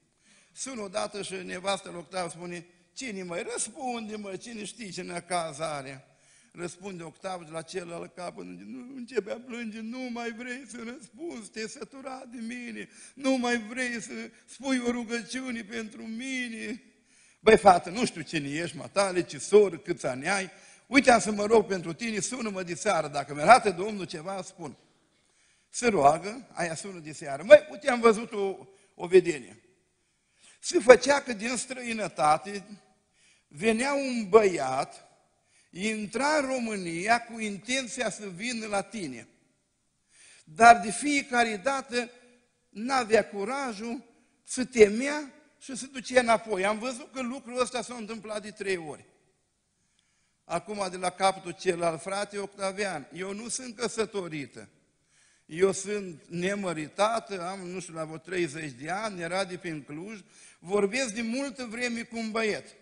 Sun 0.52 0.78
odată 0.78 1.22
și 1.22 1.34
nevastă 1.34 1.90
lui 1.90 1.98
Octav 1.98 2.30
spune, 2.30 2.66
cine 2.92 3.22
mai 3.22 3.42
răspunde, 3.52 4.16
mă, 4.16 4.36
cine 4.36 4.64
știe 4.64 4.90
ce 4.90 5.02
necaz 5.02 5.60
are? 5.60 6.13
Răspunde 6.56 7.02
Octav 7.02 7.44
de 7.44 7.50
la 7.50 7.62
celălalt 7.62 8.14
capăt, 8.14 8.44
nu, 8.44 8.94
începe 8.96 9.30
a 9.32 9.38
plânge, 9.38 9.80
nu 9.80 9.98
mai 9.98 10.32
vrei 10.32 10.64
să 10.66 10.76
răspunzi, 10.84 11.50
te-ai 11.50 11.68
săturat 11.68 12.26
de 12.26 12.38
mine, 12.40 12.88
nu 13.14 13.36
mai 13.36 13.58
vrei 13.58 14.00
să 14.00 14.12
spui 14.44 14.82
o 14.86 14.90
rugăciune 14.90 15.62
pentru 15.62 16.02
mine. 16.02 16.82
Băi, 17.40 17.56
fată, 17.56 17.90
nu 17.90 18.04
știu 18.04 18.20
cine 18.20 18.48
ești, 18.48 18.76
matale, 18.76 19.22
ce 19.22 19.38
soră, 19.38 19.76
câți 19.78 20.06
ani 20.06 20.28
ai, 20.28 20.50
uite 20.86 21.10
am 21.10 21.20
să 21.20 21.32
mă 21.32 21.44
rog 21.44 21.66
pentru 21.66 21.92
tine, 21.92 22.20
sună-mă 22.20 22.62
de 22.62 22.74
seară, 22.74 23.08
dacă 23.08 23.34
mi 23.34 23.40
arată 23.40 23.70
Domnul 23.70 24.04
ceva, 24.04 24.42
spun. 24.42 24.76
Se 25.68 25.88
roagă, 25.88 26.48
aia 26.52 26.74
sună 26.74 26.98
de 26.98 27.12
seară. 27.12 27.42
Măi, 27.42 27.66
uite, 27.70 27.90
am 27.90 28.00
văzut 28.00 28.32
o, 28.32 28.56
o 28.94 29.06
vedenie. 29.06 29.60
Se 30.60 30.78
făcea 30.78 31.20
că 31.20 31.32
din 31.32 31.56
străinătate 31.56 32.64
venea 33.48 33.94
un 33.94 34.28
băiat, 34.28 35.08
intra 35.82 36.36
în 36.36 36.46
România 36.46 37.24
cu 37.24 37.40
intenția 37.40 38.10
să 38.10 38.28
vină 38.28 38.66
la 38.66 38.82
tine. 38.82 39.28
Dar 40.44 40.80
de 40.80 40.90
fiecare 40.90 41.56
dată 41.56 42.10
n-avea 42.68 43.28
curajul, 43.28 44.02
să 44.42 44.64
temea 44.64 45.32
și 45.58 45.76
se 45.76 45.86
ducea 45.86 46.20
înapoi. 46.20 46.64
Am 46.64 46.78
văzut 46.78 47.12
că 47.12 47.22
lucrul 47.22 47.60
ăsta 47.60 47.82
s-a 47.82 47.94
întâmplat 47.94 48.42
de 48.42 48.50
trei 48.50 48.76
ori. 48.76 49.04
Acum, 50.44 50.88
de 50.90 50.96
la 50.96 51.10
capătul 51.10 51.52
celălalt, 51.52 52.02
frate 52.02 52.38
Octavian, 52.38 53.08
eu 53.12 53.32
nu 53.32 53.48
sunt 53.48 53.76
căsătorită. 53.76 54.68
Eu 55.46 55.72
sunt 55.72 56.22
nemăritată, 56.28 57.46
am, 57.46 57.60
nu 57.60 57.80
știu, 57.80 57.94
la 57.94 58.04
vreo 58.04 58.18
30 58.18 58.70
de 58.70 58.90
ani, 58.90 59.20
era 59.20 59.44
de 59.44 59.56
prin 59.56 59.82
Cluj, 59.82 60.20
vorbesc 60.58 61.14
de 61.14 61.22
multă 61.22 61.64
vreme 61.64 62.02
cu 62.02 62.16
un 62.16 62.30
băiet. 62.30 62.76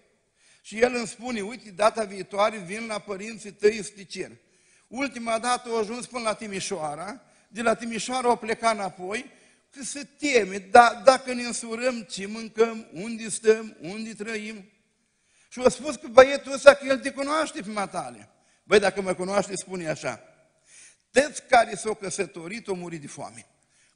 Și 0.64 0.78
el 0.78 0.94
îmi 0.94 1.06
spune, 1.06 1.40
uite, 1.40 1.70
data 1.70 2.04
viitoare 2.04 2.58
vin 2.58 2.86
la 2.86 2.98
părinții 2.98 3.52
tăi 3.52 3.82
sticeri. 3.82 4.40
Ultima 4.88 5.38
dată 5.38 5.68
au 5.68 5.78
ajuns 5.78 6.06
până 6.06 6.22
la 6.22 6.34
Timișoara, 6.34 7.20
de 7.48 7.62
la 7.62 7.74
Timișoara 7.74 8.28
au 8.28 8.36
plecat 8.36 8.74
înapoi, 8.74 9.30
că 9.70 9.82
se 9.82 10.08
teme, 10.18 10.58
da, 10.58 11.02
dacă 11.04 11.32
ne 11.32 11.42
însurăm, 11.42 12.00
ce 12.00 12.26
mâncăm, 12.26 12.86
unde 12.92 13.28
stăm, 13.28 13.76
unde 13.80 14.14
trăim. 14.14 14.64
Și 15.48 15.60
a 15.64 15.68
spus 15.68 15.96
că 15.96 16.08
băietul 16.08 16.52
ăsta 16.52 16.74
că 16.74 16.86
el 16.86 16.98
te 16.98 17.10
cunoaște 17.10 17.60
pe 17.60 17.70
matale. 17.70 18.28
Băi, 18.64 18.78
dacă 18.78 19.00
mă 19.02 19.14
cunoaște, 19.14 19.56
spune 19.56 19.88
așa. 19.88 20.20
Tăți 21.10 21.42
care 21.48 21.74
s-au 21.74 21.94
căsătorit, 21.94 22.68
au 22.68 22.74
murit 22.74 23.00
de 23.00 23.06
foame. 23.06 23.46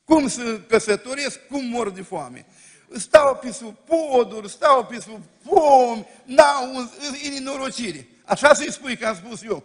Cum 0.05 0.29
să 0.29 0.61
căsătoresc, 0.61 1.46
cum 1.46 1.64
mor 1.64 1.90
de 1.90 2.02
foame. 2.02 2.46
Stau 2.94 3.37
pe 3.37 3.53
sub 3.53 3.75
poduri, 3.75 4.51
stau 4.51 4.87
pe 4.87 5.01
sub 5.01 5.22
pomi, 5.42 6.07
n-au 6.25 6.90
nenorocire. 7.33 8.09
Așa 8.25 8.55
să-i 8.55 8.72
spui 8.72 8.96
că 8.96 9.07
am 9.07 9.14
spus 9.14 9.42
eu. 9.42 9.64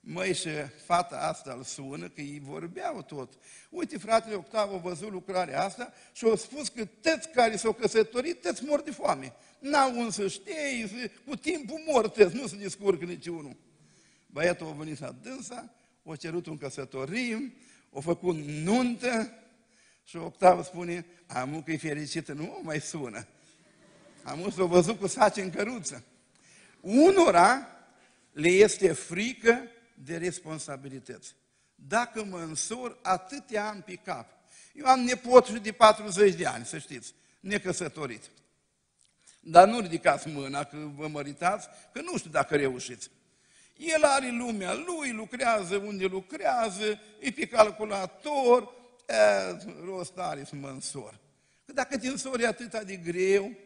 Măi, 0.00 0.34
și 0.34 0.48
fata 0.84 1.16
asta 1.16 1.54
îl 1.56 1.62
sună, 1.62 2.08
că 2.08 2.20
ei 2.20 2.40
vorbeau 2.44 3.02
tot. 3.02 3.32
Uite, 3.70 3.98
fratele 3.98 4.34
Octav 4.34 4.72
a 4.72 4.76
văzut 4.76 5.10
lucrarea 5.10 5.64
asta 5.64 5.92
și 6.12 6.24
a 6.24 6.36
spus 6.36 6.68
că 6.68 6.84
toți 6.84 7.28
care 7.28 7.56
s-au 7.56 7.72
căsătorit, 7.72 8.42
toți 8.42 8.64
mor 8.64 8.80
de 8.80 8.90
foame. 8.90 9.32
N-au 9.58 9.98
un 9.98 10.10
să 10.10 10.28
știe, 10.28 10.88
cu 11.26 11.36
timpul 11.36 11.82
mor 11.86 12.08
toți, 12.08 12.36
nu 12.36 12.46
se 12.46 12.56
descurcă 12.56 13.04
niciunul. 13.04 13.56
Băiatul 14.26 14.66
a 14.66 14.70
venit 14.70 15.00
la 15.00 15.14
dânsa, 15.22 15.70
a 16.04 16.16
cerut 16.16 16.46
un 16.46 16.56
căsătorim, 16.56 17.54
a 17.94 18.00
făcut 18.00 18.36
nuntă 18.36 19.32
și 20.10 20.16
Octav 20.16 20.64
spune, 20.64 21.06
amu 21.26 21.62
că 21.62 21.70
e 21.70 21.76
fericită, 21.76 22.32
nu 22.32 22.60
mai 22.62 22.80
sună. 22.80 23.26
Amu 24.22 24.50
s-a 24.50 24.64
văzut 24.64 24.98
cu 24.98 25.06
saci 25.06 25.36
în 25.36 25.50
căruță. 25.50 26.04
Unora 26.80 27.66
le 28.32 28.48
este 28.48 28.92
frică 28.92 29.62
de 29.94 30.16
responsabilități. 30.16 31.34
Dacă 31.74 32.24
mă 32.24 32.38
însor, 32.38 32.98
atâtea 33.02 33.68
am 33.68 33.82
pe 33.86 33.94
cap. 33.94 34.26
Eu 34.72 34.86
am 34.86 35.00
nepotul 35.00 35.58
de 35.58 35.72
40 35.72 36.34
de 36.34 36.46
ani, 36.46 36.64
să 36.64 36.78
știți, 36.78 37.14
necăsătorit. 37.40 38.22
Dar 39.40 39.68
nu 39.68 39.80
ridicați 39.80 40.28
mâna 40.28 40.64
că 40.64 40.76
vă 40.96 41.08
măritați, 41.08 41.68
că 41.92 42.00
nu 42.00 42.18
știu 42.18 42.30
dacă 42.30 42.56
reușiți. 42.56 43.10
El 43.76 44.02
are 44.04 44.30
lumea 44.30 44.74
lui, 44.74 45.12
lucrează 45.12 45.76
unde 45.76 46.04
lucrează, 46.04 47.00
e 47.18 47.30
pe 47.30 47.46
calculator, 47.46 48.62
e, 48.62 48.79
rost 49.84 50.18
are 50.18 50.44
să 50.44 50.54
mă 50.54 50.68
însor. 50.68 51.20
Că 51.64 51.72
dacă 51.72 51.98
te 51.98 52.08
însori 52.08 52.44
atât 52.44 52.84
de 52.84 52.96
greu, 52.96 53.56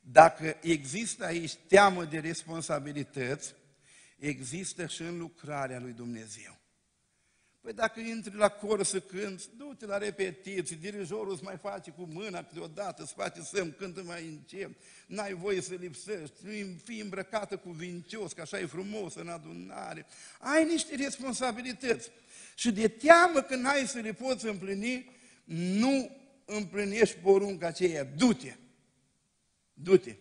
dacă 0.00 0.56
există 0.60 1.24
aici 1.24 1.54
teamă 1.54 2.04
de 2.04 2.18
responsabilități, 2.18 3.54
există 4.18 4.86
și 4.86 5.02
în 5.02 5.18
lucrarea 5.18 5.80
lui 5.80 5.92
Dumnezeu. 5.92 6.56
Păi 7.64 7.72
dacă 7.72 8.00
intri 8.00 8.36
la 8.36 8.48
cor 8.48 8.82
să 8.82 9.00
cânți, 9.00 9.48
du-te 9.56 9.86
la 9.86 9.98
repetiții, 9.98 10.76
dirijorul 10.76 11.32
îți 11.32 11.42
mai 11.42 11.56
face 11.56 11.90
cu 11.90 12.08
mâna 12.12 12.44
câteodată, 12.44 13.02
îți 13.02 13.12
face 13.12 13.40
să-mi 13.42 13.74
cântă 13.78 14.02
mai 14.02 14.26
încet, 14.26 14.70
n-ai 15.06 15.32
voie 15.32 15.60
să 15.60 15.74
lipsești, 15.74 16.34
fii 16.84 17.00
îmbrăcată 17.00 17.56
cu 17.56 17.70
vincios, 17.70 18.32
că 18.32 18.40
așa 18.40 18.58
e 18.58 18.66
frumos 18.66 19.14
în 19.14 19.28
adunare. 19.28 20.06
Ai 20.38 20.64
niște 20.64 20.96
responsabilități. 20.96 22.10
Și 22.54 22.72
de 22.72 22.88
teamă 22.88 23.40
că 23.40 23.56
n-ai 23.56 23.86
să 23.86 23.98
le 23.98 24.12
poți 24.12 24.46
împlini, 24.46 25.10
nu 25.44 26.16
împlinești 26.44 27.16
porunca 27.16 27.66
aceea. 27.66 28.04
Du-te! 28.04 28.54
Du-te! 29.72 30.14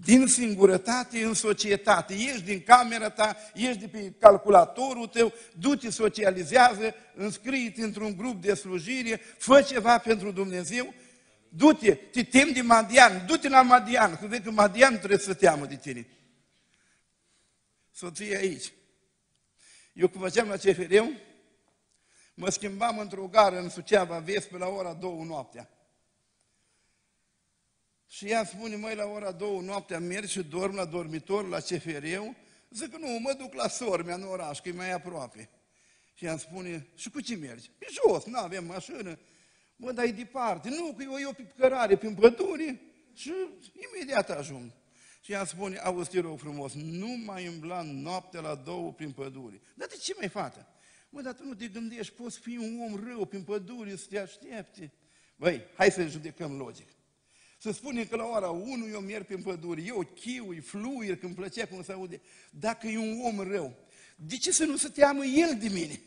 Din 0.00 0.26
singurătate 0.26 1.24
în 1.24 1.34
societate. 1.34 2.14
Ieși 2.14 2.42
din 2.42 2.62
camera 2.62 3.10
ta, 3.10 3.36
ieși 3.54 3.78
de 3.78 3.88
pe 3.88 4.12
calculatorul 4.18 5.06
tău, 5.06 5.32
du-te, 5.58 5.90
socializează, 5.90 6.94
înscrie-te 7.14 7.82
într-un 7.82 8.16
grup 8.16 8.42
de 8.42 8.54
slujire, 8.54 9.20
fă 9.38 9.62
ceva 9.62 9.98
pentru 9.98 10.30
Dumnezeu, 10.30 10.94
du-te, 11.48 11.94
te 11.94 12.22
temi 12.22 12.52
de 12.52 12.60
Madian, 12.60 13.26
du-te 13.26 13.48
la 13.48 13.62
Madian, 13.62 14.16
că 14.16 14.26
vezi 14.26 14.42
că 14.42 14.50
Madian 14.50 14.96
trebuie 14.96 15.18
să 15.18 15.34
teamă 15.34 15.66
de 15.66 15.76
tine. 15.76 16.06
Soția 17.90 18.38
aici. 18.38 18.72
Eu 19.92 20.08
cum 20.08 20.20
făceam 20.20 20.48
la 20.48 20.56
cfr 20.56 20.94
mă 22.34 22.50
schimbam 22.50 22.98
într-o 22.98 23.26
gară 23.26 23.58
în 23.58 23.68
Suceava 23.68 24.18
Vest 24.18 24.48
pe 24.48 24.58
la 24.58 24.68
ora 24.68 24.92
două 24.92 25.24
noaptea. 25.24 25.70
Și 28.12 28.26
ea 28.26 28.44
spune, 28.44 28.76
măi, 28.76 28.94
la 28.94 29.04
ora 29.04 29.32
două 29.32 29.60
noaptea 29.60 29.98
merg 29.98 30.26
și 30.26 30.42
dorm 30.42 30.74
la 30.74 30.84
dormitor, 30.84 31.48
la 31.48 31.60
cfr 31.60 32.06
Zic, 32.70 32.96
nu, 32.96 33.18
mă 33.18 33.32
duc 33.38 33.54
la 33.54 33.68
Sormea, 33.68 34.14
în 34.14 34.22
oraș, 34.22 34.60
că 34.60 34.68
e 34.68 34.72
mai 34.72 34.92
aproape. 34.92 35.50
Și 36.14 36.24
ea 36.24 36.36
spune, 36.36 36.86
și 36.94 37.10
cu 37.10 37.20
ce 37.20 37.36
mergi? 37.36 37.70
Pe 37.78 37.86
jos, 37.90 38.24
nu 38.24 38.38
avem 38.38 38.64
mașină. 38.64 39.18
Mă, 39.76 39.92
dar 39.92 40.04
e 40.04 40.10
departe. 40.10 40.68
Nu, 40.68 40.94
că 40.96 41.02
eu, 41.02 41.20
eu 41.20 41.32
pe 41.32 41.46
cărare, 41.56 41.96
prin 41.96 42.14
pădure 42.14 42.80
și 43.14 43.32
imediat 43.92 44.30
ajung. 44.30 44.72
Și 45.20 45.32
ea 45.32 45.44
spune, 45.44 45.76
auzi, 45.76 46.10
te 46.10 46.20
rog 46.20 46.38
frumos, 46.38 46.72
nu 46.74 47.08
mai 47.24 47.46
îmbla 47.46 47.82
noaptea 47.82 48.40
la 48.40 48.54
două 48.54 48.92
prin 48.92 49.12
pădure. 49.12 49.60
Dar 49.74 49.88
de 49.88 49.96
ce 49.96 50.14
mai 50.18 50.28
fată? 50.28 50.66
Mă, 51.10 51.20
dar 51.20 51.32
tu 51.32 51.44
nu 51.44 51.54
te 51.54 51.66
gândești, 51.66 52.14
poți 52.14 52.38
fi 52.38 52.56
un 52.56 52.80
om 52.80 53.04
rău 53.08 53.24
prin 53.24 53.42
pădure 53.42 53.96
să 53.96 54.06
te 54.08 54.18
aștepte. 54.18 54.92
Băi, 55.36 55.62
hai 55.76 55.90
să 55.90 56.06
judecăm 56.06 56.56
logic. 56.56 56.88
Să 57.62 57.72
spunem 57.72 58.04
că 58.04 58.16
la 58.16 58.24
ora 58.24 58.48
1 58.48 58.88
eu 58.92 59.00
merg 59.00 59.26
prin 59.26 59.42
pădure, 59.42 59.82
eu 59.86 60.08
chiui, 60.20 60.60
fluier, 60.60 61.16
când 61.16 61.34
plăcea 61.34 61.66
cum 61.66 61.82
se 61.82 61.92
aude. 61.92 62.20
Dacă 62.50 62.86
e 62.86 62.98
un 62.98 63.20
om 63.24 63.50
rău, 63.50 63.74
de 64.16 64.36
ce 64.36 64.52
să 64.52 64.64
nu 64.64 64.76
se 64.76 64.88
teamă 64.88 65.24
el 65.24 65.58
de 65.60 65.68
mine? 65.68 66.00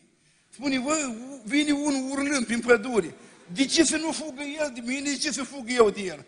Spune, 0.50 0.80
vă, 0.80 1.16
vine 1.44 1.72
unul 1.72 2.12
urlând 2.12 2.46
prin 2.46 2.60
pădure. 2.60 3.14
De 3.54 3.66
ce 3.66 3.84
să 3.84 3.98
nu 3.98 4.12
fugă 4.12 4.42
el 4.42 4.72
de 4.74 4.82
mine, 4.86 5.02
de 5.02 5.18
ce 5.18 5.32
să 5.32 5.44
fug 5.44 5.66
eu 5.70 5.90
de 5.90 6.02
el? 6.02 6.26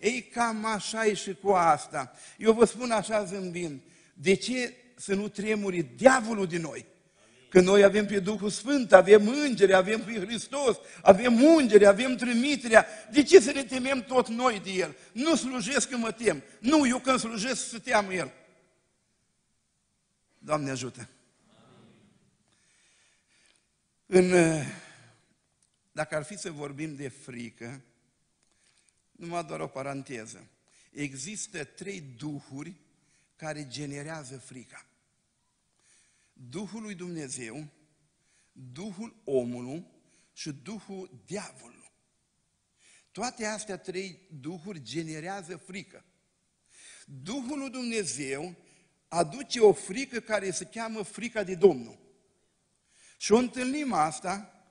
Ei, 0.00 0.22
cam 0.22 0.64
așa 0.64 1.06
e 1.06 1.14
și 1.14 1.36
cu 1.42 1.50
asta. 1.50 2.12
Eu 2.38 2.52
vă 2.52 2.64
spun 2.64 2.90
așa 2.90 3.24
zâmbind, 3.24 3.80
de 4.14 4.34
ce 4.34 4.74
să 4.96 5.14
nu 5.14 5.28
tremuri 5.28 5.86
diavolul 5.96 6.46
din 6.46 6.60
noi? 6.60 6.86
Că 7.52 7.60
noi 7.60 7.82
avem 7.82 8.06
pe 8.06 8.20
Duhul 8.20 8.50
Sfânt, 8.50 8.92
avem 8.92 9.28
îngeri, 9.28 9.74
avem 9.74 10.04
pe 10.04 10.20
Hristos, 10.20 10.76
avem 11.02 11.42
ungeri, 11.42 11.86
avem 11.86 12.16
trimiterea. 12.16 12.86
De 13.10 13.22
ce 13.22 13.40
să 13.40 13.52
ne 13.52 13.64
temem 13.64 14.02
tot 14.02 14.28
noi 14.28 14.60
de 14.60 14.70
El? 14.70 14.96
Nu 15.12 15.36
slujesc 15.36 15.88
că 15.88 15.96
mă 15.96 16.12
tem. 16.12 16.42
Nu, 16.60 16.86
eu 16.86 16.98
când 16.98 17.18
slujesc 17.18 17.68
să 17.68 17.78
teamă 17.78 18.14
El. 18.14 18.32
Doamne 20.38 20.70
ajută! 20.70 21.08
În, 24.06 24.32
dacă 25.92 26.16
ar 26.16 26.22
fi 26.22 26.38
să 26.38 26.50
vorbim 26.50 26.94
de 26.94 27.08
frică, 27.08 27.80
numai 29.10 29.44
doar 29.44 29.60
o 29.60 29.66
paranteză. 29.66 30.46
Există 30.90 31.64
trei 31.64 32.00
duhuri 32.00 32.74
care 33.36 33.66
generează 33.68 34.38
frica. 34.38 34.86
Duhul 36.48 36.82
lui 36.82 36.94
Dumnezeu, 36.94 37.66
Duhul 38.52 39.20
omului 39.24 39.86
și 40.32 40.52
Duhul 40.52 41.22
diavolului. 41.26 41.92
Toate 43.10 43.44
astea 43.44 43.78
trei 43.78 44.28
duhuri 44.40 44.82
generează 44.82 45.56
frică. 45.56 46.04
Duhul 47.06 47.58
lui 47.58 47.70
Dumnezeu 47.70 48.54
aduce 49.08 49.60
o 49.60 49.72
frică 49.72 50.20
care 50.20 50.50
se 50.50 50.64
cheamă 50.64 51.02
frica 51.02 51.42
de 51.42 51.54
Domnul. 51.54 51.98
Și 53.16 53.32
o 53.32 53.36
întâlnim 53.36 53.92
asta, 53.92 54.64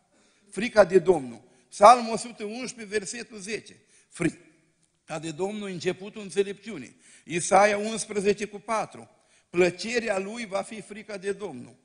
frica 0.50 0.86
de 0.86 1.00
Domnul. 1.00 1.44
Psalmul 1.70 2.14
111, 2.14 2.98
versetul 2.98 3.40
10. 3.40 3.82
Frica 4.10 5.20
de 5.22 5.32
Domnul, 5.32 5.70
începutul 5.70 6.22
înțelepciunii. 6.22 6.96
Isaia 7.26 7.78
11 7.78 8.46
cu 8.46 8.60
4 8.60 9.10
plăcerea 9.52 10.18
lui 10.18 10.46
va 10.46 10.62
fi 10.62 10.82
frica 10.82 11.18
de 11.18 11.32
Domnul. 11.32 11.76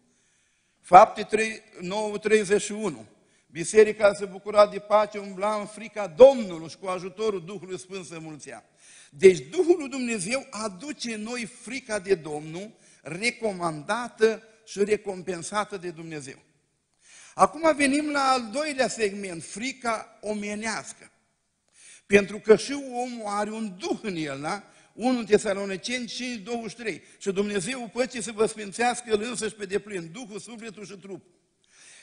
Fapte 0.80 1.26
9.31. 1.82 2.92
Biserica 3.46 4.14
se 4.14 4.24
bucura 4.24 4.66
de 4.66 4.78
pace, 4.78 5.18
umbla 5.18 5.54
în 5.54 5.66
frica 5.66 6.06
Domnului 6.06 6.68
și 6.68 6.76
cu 6.76 6.86
ajutorul 6.86 7.44
Duhului 7.44 7.78
Sfânt 7.78 8.04
să 8.04 8.18
mulțea. 8.18 8.64
Deci 9.10 9.38
Duhul 9.38 9.78
lui 9.78 9.88
Dumnezeu 9.88 10.46
aduce 10.50 11.14
în 11.14 11.22
noi 11.22 11.44
frica 11.44 11.98
de 11.98 12.14
Domnul, 12.14 12.70
recomandată 13.02 14.42
și 14.66 14.84
recompensată 14.84 15.76
de 15.76 15.90
Dumnezeu. 15.90 16.38
Acum 17.34 17.76
venim 17.76 18.10
la 18.10 18.20
al 18.20 18.50
doilea 18.52 18.88
segment, 18.88 19.44
frica 19.44 20.18
omenească. 20.20 21.10
Pentru 22.06 22.38
că 22.38 22.56
și 22.56 22.72
omul 22.72 23.24
are 23.24 23.50
un 23.50 23.76
duh 23.78 23.98
în 24.02 24.16
el, 24.16 24.40
da? 24.40 24.62
1 24.96 25.24
Tesaloniceni 25.24 26.06
5, 26.06 26.42
23. 26.42 27.02
Și 27.18 27.32
Dumnezeu 27.32 27.90
păcii 27.92 28.22
să 28.22 28.32
vă 28.32 28.46
sfințească 28.46 29.10
El 29.10 29.22
însăși 29.22 29.54
pe 29.54 29.64
deplin, 29.64 30.10
Duhul, 30.12 30.38
sufletul 30.38 30.86
și 30.86 30.96
trup. 30.96 31.24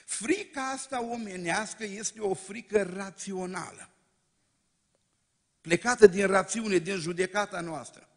Frica 0.05 0.69
asta 0.69 1.03
omenească 1.03 1.83
este 1.83 2.19
o 2.19 2.33
frică 2.33 2.93
rațională. 2.95 3.89
Plecată 5.61 6.07
din 6.07 6.27
rațiune, 6.27 6.77
din 6.77 6.97
judecata 6.97 7.59
noastră. 7.59 8.09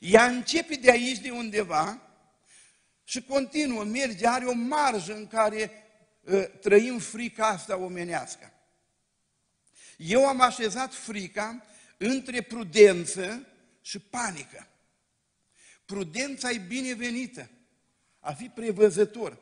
Ea 0.00 0.24
începe 0.24 0.74
de 0.74 0.90
aici, 0.90 1.18
de 1.18 1.30
undeva, 1.30 2.02
și 3.04 3.22
continuă, 3.22 3.84
merge, 3.84 4.26
are 4.26 4.44
o 4.44 4.52
marjă 4.52 5.14
în 5.14 5.26
care 5.26 5.70
uh, 6.20 6.44
trăim 6.60 6.98
frica 6.98 7.46
asta 7.46 7.76
omenească. 7.76 8.52
Eu 9.96 10.26
am 10.26 10.40
așezat 10.40 10.94
frica 10.94 11.64
între 11.96 12.40
prudență 12.40 13.46
și 13.82 13.98
panică. 13.98 14.66
Prudența 15.84 16.50
e 16.50 16.58
binevenită, 16.58 17.50
a 18.20 18.32
fi 18.32 18.48
prevăzător. 18.48 19.38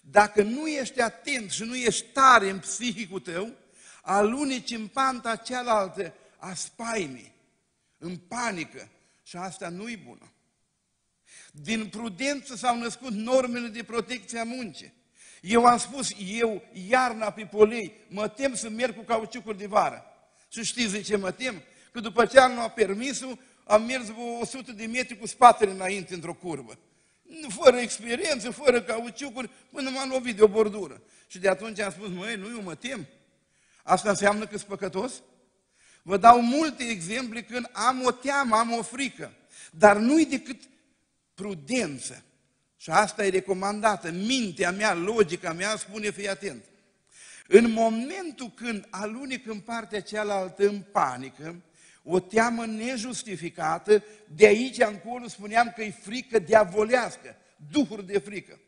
Dacă 0.00 0.42
nu 0.42 0.68
ești 0.68 1.00
atent 1.00 1.50
și 1.50 1.62
nu 1.62 1.76
ești 1.76 2.06
tare 2.06 2.50
în 2.50 2.58
psihicul 2.58 3.20
tău, 3.20 3.52
aluneci 4.02 4.70
în 4.70 4.86
panta 4.86 5.36
cealaltă 5.36 6.14
a 6.36 6.54
spaimii, 6.54 7.32
în 7.98 8.16
panică 8.16 8.88
și 9.22 9.36
asta 9.36 9.68
nu-i 9.68 9.96
bună. 9.96 10.32
Din 11.52 11.88
prudență 11.88 12.56
s-au 12.56 12.78
născut 12.78 13.12
normele 13.12 13.68
de 13.68 13.82
protecție 13.82 14.38
a 14.38 14.44
muncii. 14.44 14.92
Eu 15.40 15.64
am 15.64 15.78
spus, 15.78 16.08
eu, 16.26 16.62
iarna 16.88 17.30
pe 17.30 17.44
polei, 17.44 17.92
mă 18.08 18.28
tem 18.28 18.54
să 18.54 18.68
merg 18.68 18.96
cu 18.96 19.02
cauciucuri 19.02 19.58
de 19.58 19.66
vară. 19.66 20.04
Și 20.48 20.64
știți 20.64 20.92
de 20.92 21.00
ce 21.00 21.16
mă 21.16 21.30
tem? 21.30 21.62
Că 21.92 22.00
după 22.00 22.26
ce 22.26 22.38
am 22.38 22.54
luat 22.54 22.74
permisul, 22.74 23.38
am 23.64 23.84
mers 23.84 24.04
vreo 24.04 24.38
100 24.40 24.72
de 24.72 24.86
metri 24.86 25.18
cu 25.18 25.26
spatele 25.26 25.70
înainte 25.70 26.14
într-o 26.14 26.34
curvă. 26.34 26.78
Fără 27.48 27.76
experiență, 27.76 28.50
fără 28.50 28.82
cauciucuri, 28.82 29.50
până 29.70 29.90
m-am 29.90 30.08
lovit 30.08 30.36
de 30.36 30.42
o 30.42 30.48
bordură. 30.48 31.02
Și 31.26 31.38
de 31.38 31.48
atunci 31.48 31.78
am 31.78 31.90
spus, 31.90 32.08
măi, 32.08 32.36
nu, 32.36 32.48
eu 32.48 32.62
mă 32.62 32.74
tem. 32.74 33.06
Asta 33.82 34.10
înseamnă 34.10 34.46
că 34.46 34.56
sunt 34.56 34.68
păcătos? 34.68 35.22
Vă 36.02 36.16
dau 36.16 36.40
multe 36.40 36.84
exemple 36.84 37.42
când 37.42 37.70
am 37.72 38.02
o 38.04 38.10
teamă, 38.10 38.56
am 38.56 38.72
o 38.72 38.82
frică. 38.82 39.32
Dar 39.70 39.96
nu-i 39.96 40.26
decât 40.26 40.60
prudență 41.34 42.22
Și 42.76 42.90
asta 42.90 43.26
e 43.26 43.28
recomandată. 43.28 44.10
Mintea 44.10 44.70
mea, 44.70 44.94
logica 44.94 45.52
mea 45.52 45.76
spune, 45.76 46.10
fii 46.10 46.28
atent. 46.28 46.64
În 47.48 47.70
momentul 47.70 48.50
când 48.54 48.86
alunic 48.90 49.46
în 49.46 49.60
partea 49.60 50.00
cealaltă 50.00 50.66
în 50.66 50.80
panică, 50.92 51.54
o 52.04 52.20
teamă 52.20 52.66
nejustificată, 52.66 54.04
de 54.26 54.46
aici 54.46 54.78
încolo 54.78 55.28
spuneam 55.28 55.72
că 55.76 55.82
e 55.82 55.90
frică 55.90 56.38
diavolească, 56.38 57.36
duhuri 57.70 58.06
de 58.06 58.18
frică. 58.18 58.58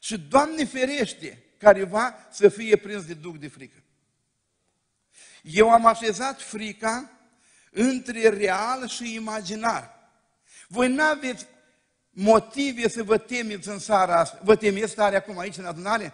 Și 0.00 0.18
Doamne 0.18 0.64
ferește 0.64 1.42
careva 1.58 2.14
să 2.30 2.48
fie 2.48 2.76
prins 2.76 3.04
de 3.04 3.14
duc 3.14 3.38
de 3.38 3.48
frică. 3.48 3.82
Eu 5.42 5.70
am 5.70 5.86
așezat 5.86 6.42
frica 6.42 7.10
între 7.70 8.28
real 8.28 8.88
și 8.88 9.14
imaginar. 9.14 9.98
Voi 10.68 10.88
nu 10.88 11.02
aveți 11.02 11.46
motive 12.10 12.88
să 12.88 13.02
vă 13.02 13.18
temeți 13.18 13.68
în 13.68 13.78
seara 13.78 14.18
asta. 14.18 14.40
Vă 14.42 14.56
temeți 14.56 14.94
tare 14.94 15.16
acum 15.16 15.38
aici 15.38 15.56
în 15.56 15.64
adunare? 15.64 16.12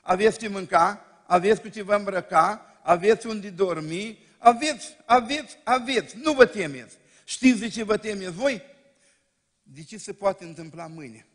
Aveți 0.00 0.38
ce 0.38 0.48
mânca, 0.48 1.04
aveți 1.26 1.60
cu 1.60 1.68
ce 1.68 1.82
vă 1.82 1.94
îmbrăca, 1.94 2.78
aveți 2.82 3.26
unde 3.26 3.50
dormi, 3.50 4.25
aveți, 4.38 4.96
aveți, 5.04 5.56
aveți, 5.64 6.16
nu 6.16 6.32
vă 6.32 6.46
temeți. 6.46 6.96
Știți 7.24 7.60
de 7.60 7.68
ce 7.68 7.82
vă 7.82 7.96
temeți 7.96 8.32
voi? 8.32 8.62
De 9.62 9.82
ce 9.82 9.98
se 9.98 10.12
poate 10.12 10.44
întâmpla 10.44 10.86
mâine? 10.86 11.26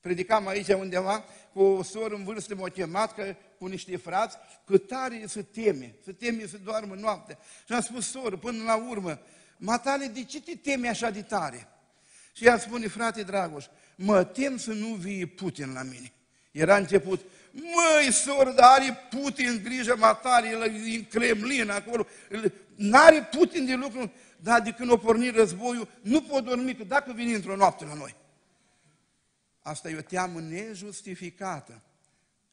Predicam 0.00 0.46
aici 0.46 0.68
undeva 0.68 1.24
cu 1.52 1.62
o 1.62 1.82
soră 1.82 2.14
în 2.14 2.24
vârstă, 2.24 2.54
m-a 2.54 2.68
chemat 2.68 3.14
că, 3.14 3.36
cu 3.58 3.66
niște 3.66 3.96
frați, 3.96 4.36
că 4.66 4.78
tare 4.78 5.24
să 5.26 5.42
teme, 5.42 5.94
să 6.04 6.12
teme 6.12 6.46
să 6.46 6.58
doarmă 6.58 6.94
noaptea. 6.94 7.38
Și 7.66 7.72
am 7.72 7.80
spus, 7.80 8.10
soră, 8.10 8.36
până 8.36 8.62
la 8.62 8.74
urmă, 8.74 9.20
matale, 9.56 10.06
de 10.06 10.24
ce 10.24 10.40
te 10.40 10.56
teme 10.56 10.88
așa 10.88 11.10
de 11.10 11.22
tare? 11.22 11.68
Și 12.32 12.46
ea 12.46 12.58
spune, 12.58 12.88
frate 12.88 13.22
Dragoș, 13.22 13.64
mă 13.96 14.24
tem 14.24 14.56
să 14.56 14.72
nu 14.72 14.86
vie 14.86 15.26
Putin 15.26 15.72
la 15.72 15.82
mine. 15.82 16.12
Era 16.50 16.76
început, 16.76 17.20
măi, 17.54 18.12
soră, 18.12 18.52
dar 18.52 18.70
are 18.70 18.98
Putin 19.10 19.60
grijă 19.64 19.96
matale, 19.96 20.48
el 20.48 20.62
e 20.62 20.96
în 20.96 21.04
Kremlin 21.04 21.70
acolo, 21.70 22.06
n-are 22.74 23.28
Putin 23.30 23.66
de 23.66 23.74
lucru, 23.74 24.12
dar 24.36 24.60
de 24.60 24.70
când 24.70 24.90
o 24.90 24.96
porni 24.96 25.30
războiul, 25.30 25.88
nu 26.02 26.22
pot 26.22 26.44
dormi, 26.44 26.74
că 26.74 26.84
dacă 26.84 27.12
vine 27.12 27.34
într-o 27.34 27.56
noapte 27.56 27.84
la 27.84 27.94
noi. 27.94 28.14
Asta 29.62 29.90
e 29.90 29.96
o 29.96 30.00
teamă 30.00 30.40
nejustificată. 30.40 31.82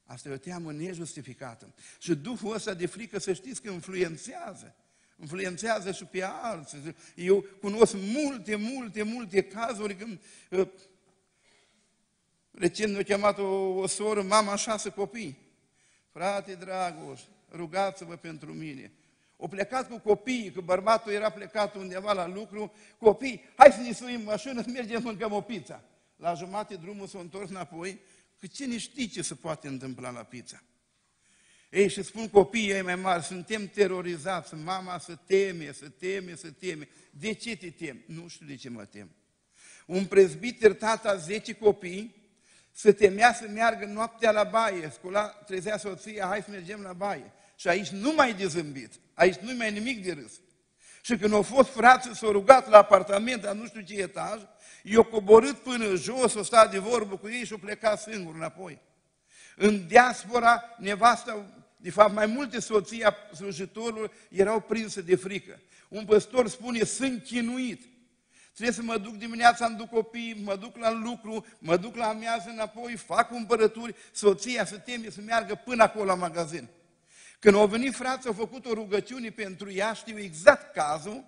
Asta 0.05 0.29
e 0.29 0.33
o 0.33 0.37
teamă 0.37 0.71
nejustificată. 0.71 1.73
Și 1.99 2.15
Duhul 2.15 2.53
ăsta 2.53 2.73
de 2.73 2.85
frică, 2.85 3.19
să 3.19 3.33
știți 3.33 3.61
că 3.61 3.71
influențează. 3.71 4.75
Influențează 5.19 5.91
și 5.91 6.05
pe 6.05 6.23
alții. 6.23 6.95
Eu 7.15 7.45
cunosc 7.61 7.95
multe, 7.95 8.55
multe, 8.55 9.03
multe 9.03 9.43
cazuri 9.43 9.95
când 9.95 10.19
uh, 10.49 10.67
Recent 12.51 12.93
mi-a 12.93 13.03
chemat 13.03 13.37
o, 13.37 13.43
o 13.79 13.87
soră, 13.87 14.21
mama 14.21 14.55
șase 14.55 14.89
copii. 14.89 15.37
Frate 16.11 16.53
Dragoș, 16.53 17.21
rugați-vă 17.51 18.15
pentru 18.15 18.53
mine. 18.53 18.91
O 19.37 19.47
plecat 19.47 19.89
cu 19.89 19.99
copiii, 19.99 20.51
că 20.51 20.61
bărbatul 20.61 21.11
era 21.11 21.29
plecat 21.29 21.75
undeva 21.75 22.13
la 22.13 22.27
lucru, 22.27 22.73
copii, 22.97 23.43
hai 23.55 23.71
să 23.71 23.79
ne 23.79 23.93
suim 23.93 24.21
mașină, 24.21 24.61
să 24.61 24.69
mergem 24.69 25.01
mâncăm 25.03 25.31
o 25.31 25.41
pizza. 25.41 25.83
La 26.15 26.33
jumate 26.33 26.75
drumul 26.75 27.07
s-a 27.07 27.19
întors 27.19 27.49
înapoi, 27.49 27.99
că 28.39 28.47
cine 28.47 28.77
știe 28.77 29.07
ce 29.07 29.21
se 29.21 29.35
poate 29.35 29.67
întâmpla 29.67 30.09
la 30.09 30.23
pizza. 30.23 30.63
Ei, 31.69 31.89
și 31.89 32.03
spun 32.03 32.29
copiii 32.29 32.71
ei 32.71 32.81
mai 32.81 32.95
mari, 32.95 33.23
suntem 33.23 33.67
terorizați, 33.67 34.53
mama 34.53 34.97
să 34.97 35.15
teme, 35.15 35.71
să 35.71 35.89
teme, 35.89 36.35
să 36.35 36.51
teme. 36.51 36.87
De 37.09 37.33
ce 37.33 37.57
te 37.57 37.69
tem? 37.69 38.03
Nu 38.05 38.27
știu 38.27 38.45
de 38.45 38.55
ce 38.55 38.69
mă 38.69 38.85
tem. 38.85 39.09
Un 39.85 40.05
prezbiter, 40.05 40.73
tata, 40.73 41.15
10 41.15 41.53
copii, 41.53 42.20
se 42.71 42.91
temea 42.91 43.33
să 43.33 43.47
meargă 43.53 43.85
noaptea 43.85 44.31
la 44.31 44.43
baie, 44.43 44.91
scula, 44.93 45.27
trezea 45.27 45.77
soția, 45.77 46.25
hai 46.25 46.41
să 46.41 46.51
mergem 46.51 46.81
la 46.81 46.93
baie. 46.93 47.31
Și 47.55 47.67
aici 47.67 47.87
nu 47.87 48.13
mai 48.13 48.33
de 48.33 48.47
zâmbit, 48.47 48.93
aici 49.13 49.35
nu 49.35 49.55
mai 49.55 49.71
nimic 49.71 50.03
de 50.03 50.11
râs. 50.11 50.31
Și 51.01 51.17
când 51.17 51.33
au 51.33 51.41
fost 51.41 51.69
frații, 51.69 52.15
s-au 52.15 52.31
rugat 52.31 52.69
la 52.69 52.77
apartament, 52.77 53.41
dar 53.41 53.55
nu 53.55 53.65
știu 53.65 53.81
ce 53.81 53.93
etaj, 53.93 54.41
i-au 54.83 55.03
coborât 55.03 55.57
până 55.57 55.95
jos, 55.95 56.33
o 56.33 56.43
stat 56.43 56.71
de 56.71 56.77
vorbă 56.77 57.17
cu 57.17 57.27
ei 57.27 57.45
și 57.45 57.51
au 57.51 57.57
plecat 57.57 58.01
singur 58.01 58.35
înapoi. 58.35 58.81
În 59.55 59.87
diaspora, 59.87 60.75
nevasta, 60.79 61.45
de 61.77 61.89
fapt 61.89 62.13
mai 62.13 62.25
multe 62.25 62.59
soții 62.59 63.03
a 63.03 63.15
slujitorilor 63.35 64.11
erau 64.29 64.59
prinse 64.59 65.01
de 65.01 65.15
frică. 65.15 65.59
Un 65.89 66.05
păstor 66.05 66.47
spune, 66.47 66.83
sunt 66.83 67.23
chinuit. 67.23 67.89
Trebuie 68.53 68.75
să 68.75 68.81
mă 68.81 68.97
duc 68.97 69.15
dimineața, 69.15 69.65
îmi 69.65 69.75
duc 69.75 69.89
copii, 69.89 70.41
mă 70.43 70.55
duc 70.55 70.77
la 70.77 70.91
lucru, 70.91 71.45
mă 71.59 71.77
duc 71.77 71.95
la 71.95 72.07
amiază 72.07 72.49
înapoi, 72.49 72.95
fac 72.95 73.27
cumpărături, 73.27 73.95
soția 74.11 74.65
să 74.65 74.77
teme 74.77 75.09
să 75.09 75.21
meargă 75.25 75.55
până 75.55 75.83
acolo 75.83 76.05
la 76.05 76.15
magazin. 76.15 76.67
Când 77.39 77.55
au 77.55 77.67
venit 77.67 77.95
frații, 77.95 78.29
au 78.29 78.35
făcut 78.35 78.65
o 78.65 78.73
rugăciune 78.73 79.29
pentru 79.29 79.71
ea, 79.71 79.93
știu 79.93 80.19
exact 80.19 80.73
cazul, 80.73 81.23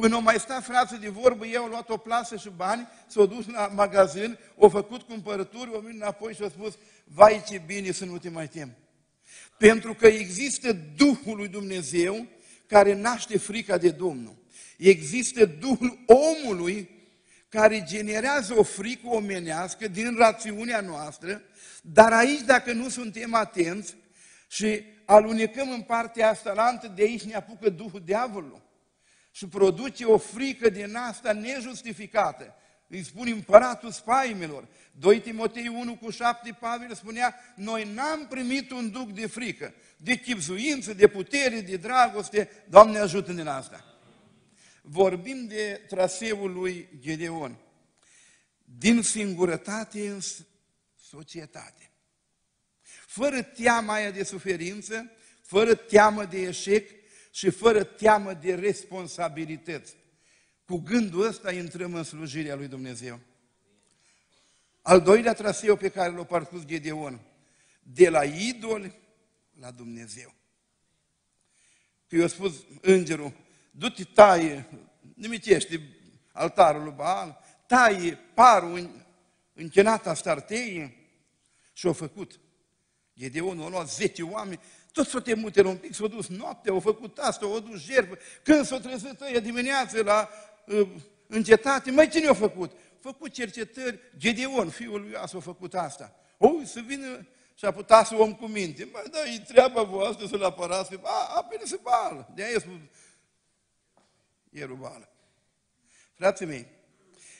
Până 0.00 0.14
au 0.14 0.22
mai 0.22 0.38
stat 0.38 0.64
frații 0.64 0.98
de 0.98 1.08
vorbă, 1.08 1.46
ei 1.46 1.56
au 1.56 1.66
luat 1.66 1.90
o 1.90 1.96
plasă 1.96 2.36
și 2.36 2.50
bani, 2.56 2.88
s-au 3.06 3.26
dus 3.26 3.46
la 3.46 3.66
magazin, 3.74 4.38
au 4.60 4.68
făcut 4.68 5.02
cumpărături, 5.02 5.70
au 5.74 5.80
venit 5.80 6.00
înapoi 6.00 6.34
și 6.34 6.42
au 6.42 6.48
spus, 6.48 6.78
vai 7.04 7.42
ce 7.48 7.62
bine 7.66 7.92
să 7.92 8.04
nu 8.04 8.18
te 8.18 8.28
mai 8.28 8.48
tem. 8.48 8.76
Pentru 9.56 9.94
că 9.94 10.06
există 10.06 10.72
Duhul 10.96 11.36
lui 11.36 11.48
Dumnezeu 11.48 12.26
care 12.66 12.94
naște 12.94 13.38
frica 13.38 13.78
de 13.78 13.90
Domnul. 13.90 14.36
Există 14.78 15.44
Duhul 15.44 15.98
omului 16.06 16.90
care 17.48 17.84
generează 17.86 18.58
o 18.58 18.62
frică 18.62 19.06
omenească 19.06 19.88
din 19.88 20.16
rațiunea 20.16 20.80
noastră, 20.80 21.42
dar 21.82 22.12
aici, 22.12 22.40
dacă 22.40 22.72
nu 22.72 22.88
suntem 22.88 23.34
atenți 23.34 23.94
și 24.48 24.82
alunecăm 25.04 25.70
în 25.70 25.80
partea 25.80 26.28
asta 26.30 26.80
de 26.94 27.02
aici 27.02 27.22
ne 27.22 27.34
apucă 27.34 27.68
Duhul 27.68 28.02
diavolului 28.04 28.62
și 29.30 29.46
produce 29.48 30.04
o 30.04 30.18
frică 30.18 30.68
din 30.68 30.94
asta 30.96 31.32
nejustificată. 31.32 32.54
Îi 32.88 33.04
spun 33.04 33.28
împăratul 33.32 33.90
spaimelor. 33.90 34.68
2 34.92 35.20
Timotei 35.20 35.68
1 35.68 35.96
cu 35.96 36.10
7, 36.10 36.56
Pavel 36.60 36.94
spunea, 36.94 37.34
noi 37.54 37.90
n-am 37.94 38.26
primit 38.26 38.70
un 38.70 38.90
duc 38.90 39.10
de 39.10 39.26
frică, 39.26 39.74
de 39.96 40.16
chipzuință, 40.16 40.94
de 40.94 41.06
putere, 41.06 41.60
de 41.60 41.76
dragoste. 41.76 42.50
Doamne 42.68 42.98
ajută 42.98 43.30
în 43.30 43.46
asta. 43.46 43.87
Vorbim 44.90 45.46
de 45.46 45.84
traseul 45.88 46.52
lui 46.52 46.88
Gedeon. 46.98 47.56
Din 48.64 49.02
singurătate 49.02 50.08
în 50.08 50.20
societate. 51.00 51.90
Fără 53.06 53.42
teama 53.42 53.92
aia 53.92 54.10
de 54.10 54.22
suferință, 54.22 55.10
fără 55.42 55.74
teamă 55.74 56.24
de 56.24 56.40
eșec, 56.40 56.90
și 57.30 57.50
fără 57.50 57.84
teamă 57.84 58.34
de 58.34 58.54
responsabilități. 58.54 59.96
Cu 60.64 60.76
gândul 60.76 61.26
ăsta 61.26 61.52
intrăm 61.52 61.94
în 61.94 62.02
slujirea 62.04 62.54
lui 62.54 62.68
Dumnezeu. 62.68 63.20
Al 64.82 65.00
doilea 65.00 65.34
traseu 65.34 65.76
pe 65.76 65.88
care 65.88 66.12
l-a 66.12 66.24
parcurs 66.24 66.64
Gedeon, 66.64 67.20
de 67.82 68.08
la 68.08 68.24
idol 68.24 68.94
la 69.60 69.70
Dumnezeu. 69.70 70.34
Că 72.06 72.16
i-a 72.16 72.26
spus 72.26 72.54
îngerul, 72.80 73.32
du-te 73.78 74.04
taie, 74.04 74.68
nimicește 75.14 75.80
altarul 76.32 76.82
lui 76.82 76.92
Baal, 76.96 77.40
taie 77.66 78.18
parul 78.34 78.76
în, 78.76 78.90
închenata 79.54 80.14
starteie 80.14 80.96
și 81.72 81.86
a 81.86 81.92
făcut. 81.92 82.40
Gedeon 83.16 83.60
a 83.60 83.68
luat 83.68 83.90
10 83.90 84.22
oameni 84.22 84.60
tot 84.98 85.06
s-o 85.06 85.20
temuteră 85.20 85.68
un 85.68 85.76
pic, 85.76 85.94
s-o 85.94 86.08
dus 86.08 86.28
noaptea, 86.28 86.72
au 86.72 86.80
făcut 86.80 87.18
asta, 87.18 87.46
au 87.46 87.60
dus 87.60 87.80
jertfă. 87.84 88.18
Când 88.42 88.64
s-o 88.66 88.78
trezit 88.78 89.20
ăia 89.20 89.40
dimineață 89.40 90.02
la 90.02 90.28
uh, 90.66 90.88
încetate, 91.26 91.90
mai 91.90 92.08
cine 92.08 92.26
a 92.26 92.34
făcut? 92.34 92.72
Făcut 93.00 93.32
cercetări, 93.32 93.98
Gedeon, 94.16 94.68
fiul 94.68 95.00
lui 95.00 95.14
As, 95.14 95.32
a 95.32 95.40
făcut 95.40 95.74
asta. 95.74 96.14
O, 96.36 96.50
să 96.64 96.80
vină 96.86 97.26
și 97.54 97.64
a 97.64 97.70
putea 97.70 98.04
să 98.04 98.14
om 98.14 98.34
cu 98.34 98.46
minte. 98.46 98.88
Mă, 98.92 99.04
da, 99.10 99.18
e 99.18 99.38
treaba 99.38 99.82
voastră 99.82 100.26
să-l 100.26 100.44
apărați. 100.44 100.94
A, 101.02 101.34
apele 101.36 101.64
să 101.64 101.78
bală. 101.82 102.32
De 102.34 102.44
aia 102.44 102.58
spus, 102.58 102.72
e 104.50 104.64
rubală. 104.64 105.12
Frații 106.12 106.46
mei, 106.46 106.66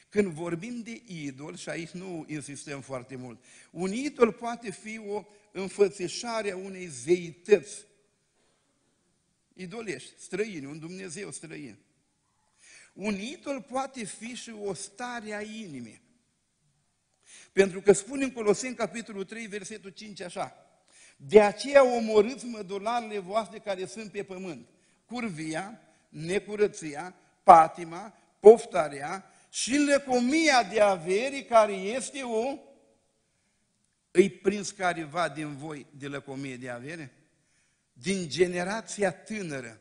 când 0.09 0.27
vorbim 0.27 0.83
de 0.83 1.03
idol, 1.07 1.57
și 1.57 1.69
aici 1.69 1.91
nu 1.91 2.25
insistăm 2.29 2.81
foarte 2.81 3.17
mult, 3.17 3.45
un 3.71 3.93
idol 3.93 4.33
poate 4.33 4.71
fi 4.71 4.99
o 4.99 5.25
înfățișarea 5.53 6.57
unei 6.57 6.87
zeități. 6.87 7.87
Idolești, 9.53 10.21
străini, 10.21 10.67
un 10.67 10.79
Dumnezeu 10.79 11.31
străin. 11.31 11.79
Un 12.93 13.15
idol 13.15 13.63
poate 13.63 14.05
fi 14.05 14.35
și 14.35 14.51
o 14.51 14.75
stare 14.75 15.35
a 15.35 15.41
inimii. 15.41 16.01
Pentru 17.53 17.81
că 17.81 17.93
spune 17.93 18.25
în 18.25 18.33
Coloseni, 18.33 18.75
capitolul 18.75 19.25
3, 19.25 19.47
versetul 19.47 19.91
5, 19.91 20.21
așa, 20.21 20.67
De 21.17 21.41
aceea 21.41 21.97
omorâți 21.97 22.45
mădularele 22.45 23.19
voastre 23.19 23.59
care 23.59 23.87
sunt 23.87 24.11
pe 24.11 24.23
pământ, 24.23 24.69
curvia, 25.07 25.88
necurăția, 26.09 27.15
patima, 27.43 28.17
poftarea 28.41 29.31
și 29.51 29.79
lăcomia 29.79 30.63
de 30.63 30.81
averi 30.81 31.45
care 31.49 31.73
este 31.73 32.23
o... 32.23 32.59
Îi 34.11 34.31
prins 34.31 34.71
careva 34.71 35.29
din 35.29 35.57
voi 35.57 35.87
de 35.91 36.07
lăcomie 36.07 36.57
de 36.57 36.71
avere? 36.71 37.13
Din 37.93 38.29
generația 38.29 39.13
tânără 39.13 39.81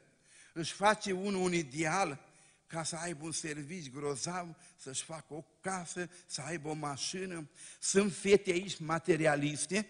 își 0.53 0.73
face 0.73 1.11
unul 1.11 1.41
un 1.41 1.53
ideal 1.53 2.19
ca 2.67 2.83
să 2.83 2.95
aibă 2.95 3.25
un 3.25 3.31
serviciu 3.31 3.91
grozav, 3.93 4.55
să-și 4.75 5.03
facă 5.03 5.33
o 5.33 5.43
casă, 5.61 6.09
să 6.25 6.41
aibă 6.41 6.69
o 6.69 6.73
mașină. 6.73 7.49
Sunt 7.79 8.13
fete 8.13 8.51
aici 8.51 8.79
materialiste 8.79 9.87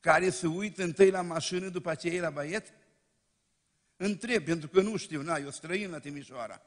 care 0.00 0.30
se 0.30 0.46
uită 0.46 0.82
întâi 0.82 1.10
la 1.10 1.22
mașină, 1.22 1.68
după 1.68 1.90
aceea 1.90 2.22
la 2.22 2.30
băiet? 2.30 2.72
Întreb, 4.02 4.44
pentru 4.44 4.68
că 4.68 4.80
nu 4.80 4.96
știu, 4.96 5.22
na, 5.22 5.36
eu 5.36 5.50
străin 5.50 5.90
la 5.90 5.98
Timișoara. 5.98 6.62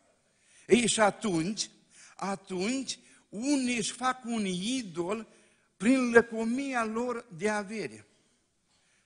Ei, 0.67 0.87
și 0.87 0.99
atunci, 0.99 1.69
atunci, 2.15 2.99
unii 3.29 3.77
își 3.77 3.91
fac 3.91 4.25
un 4.25 4.45
idol 4.45 5.27
prin 5.77 6.11
lăcomia 6.11 6.85
lor 6.85 7.25
de 7.37 7.49
avere. 7.49 8.07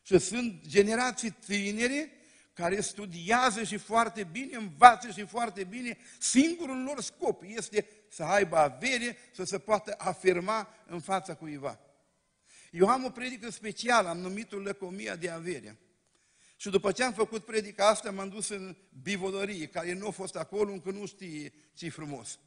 Și 0.02 0.18
sunt 0.18 0.66
generații 0.68 1.36
tinere 1.46 2.12
care 2.54 2.82
studiază 2.82 3.64
și 3.64 3.78
foarte 3.78 4.24
bine, 4.24 4.56
învață 4.56 5.12
și 5.12 5.26
foarte 5.26 5.64
bine, 5.64 5.98
singurul 6.20 6.84
lor 6.84 7.02
scop 7.02 7.44
este 7.46 7.88
să 8.10 8.24
aibă 8.24 8.58
avere, 8.58 9.18
să 9.32 9.44
se 9.44 9.60
poată 9.60 9.96
afirma 9.98 10.74
în 10.86 11.00
fața 11.00 11.36
cuiva. 11.36 11.80
Eu 12.72 12.88
am 12.88 13.04
o 13.04 13.10
predică 13.10 13.52
specială, 13.52 14.10
am 14.10 14.18
numit-o 14.18 14.58
Lăcomia 14.58 15.16
de 15.16 15.30
avere. 15.30 15.78
Și 16.60 16.70
după 16.70 16.92
ce 16.92 17.04
am 17.04 17.14
făcut 17.14 17.46
predica 17.46 17.88
asta, 17.88 18.12
m-am 18.12 18.30
dus 18.30 18.50
în 18.50 18.76
bivodărie, 19.02 19.68
care 19.68 19.94
nu 19.94 20.08
a 20.08 20.12
fost 20.12 20.36
acolo, 20.36 20.72
încă 20.72 20.92
nu 20.92 21.06
știe 21.06 21.54
ce 21.74 21.90
frumos. 21.90 22.40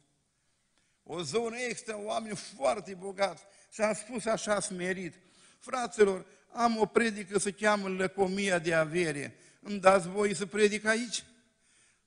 O 1.03 1.21
zonă 1.21 1.57
extra, 1.57 1.97
oameni 1.97 2.35
foarte 2.35 2.93
bogați. 2.93 3.43
Și 3.73 3.81
am 3.81 3.93
spus 3.93 4.25
așa 4.25 4.59
smerit, 4.59 5.15
fraților, 5.59 6.25
am 6.51 6.77
o 6.77 6.85
predică, 6.85 7.39
se 7.39 7.51
cheamă 7.51 7.89
Lăcomia 7.89 8.59
de 8.59 8.73
avere. 8.73 9.35
Îmi 9.61 9.79
dați 9.79 10.07
voi 10.07 10.35
să 10.35 10.45
predic 10.45 10.85
aici? 10.85 11.23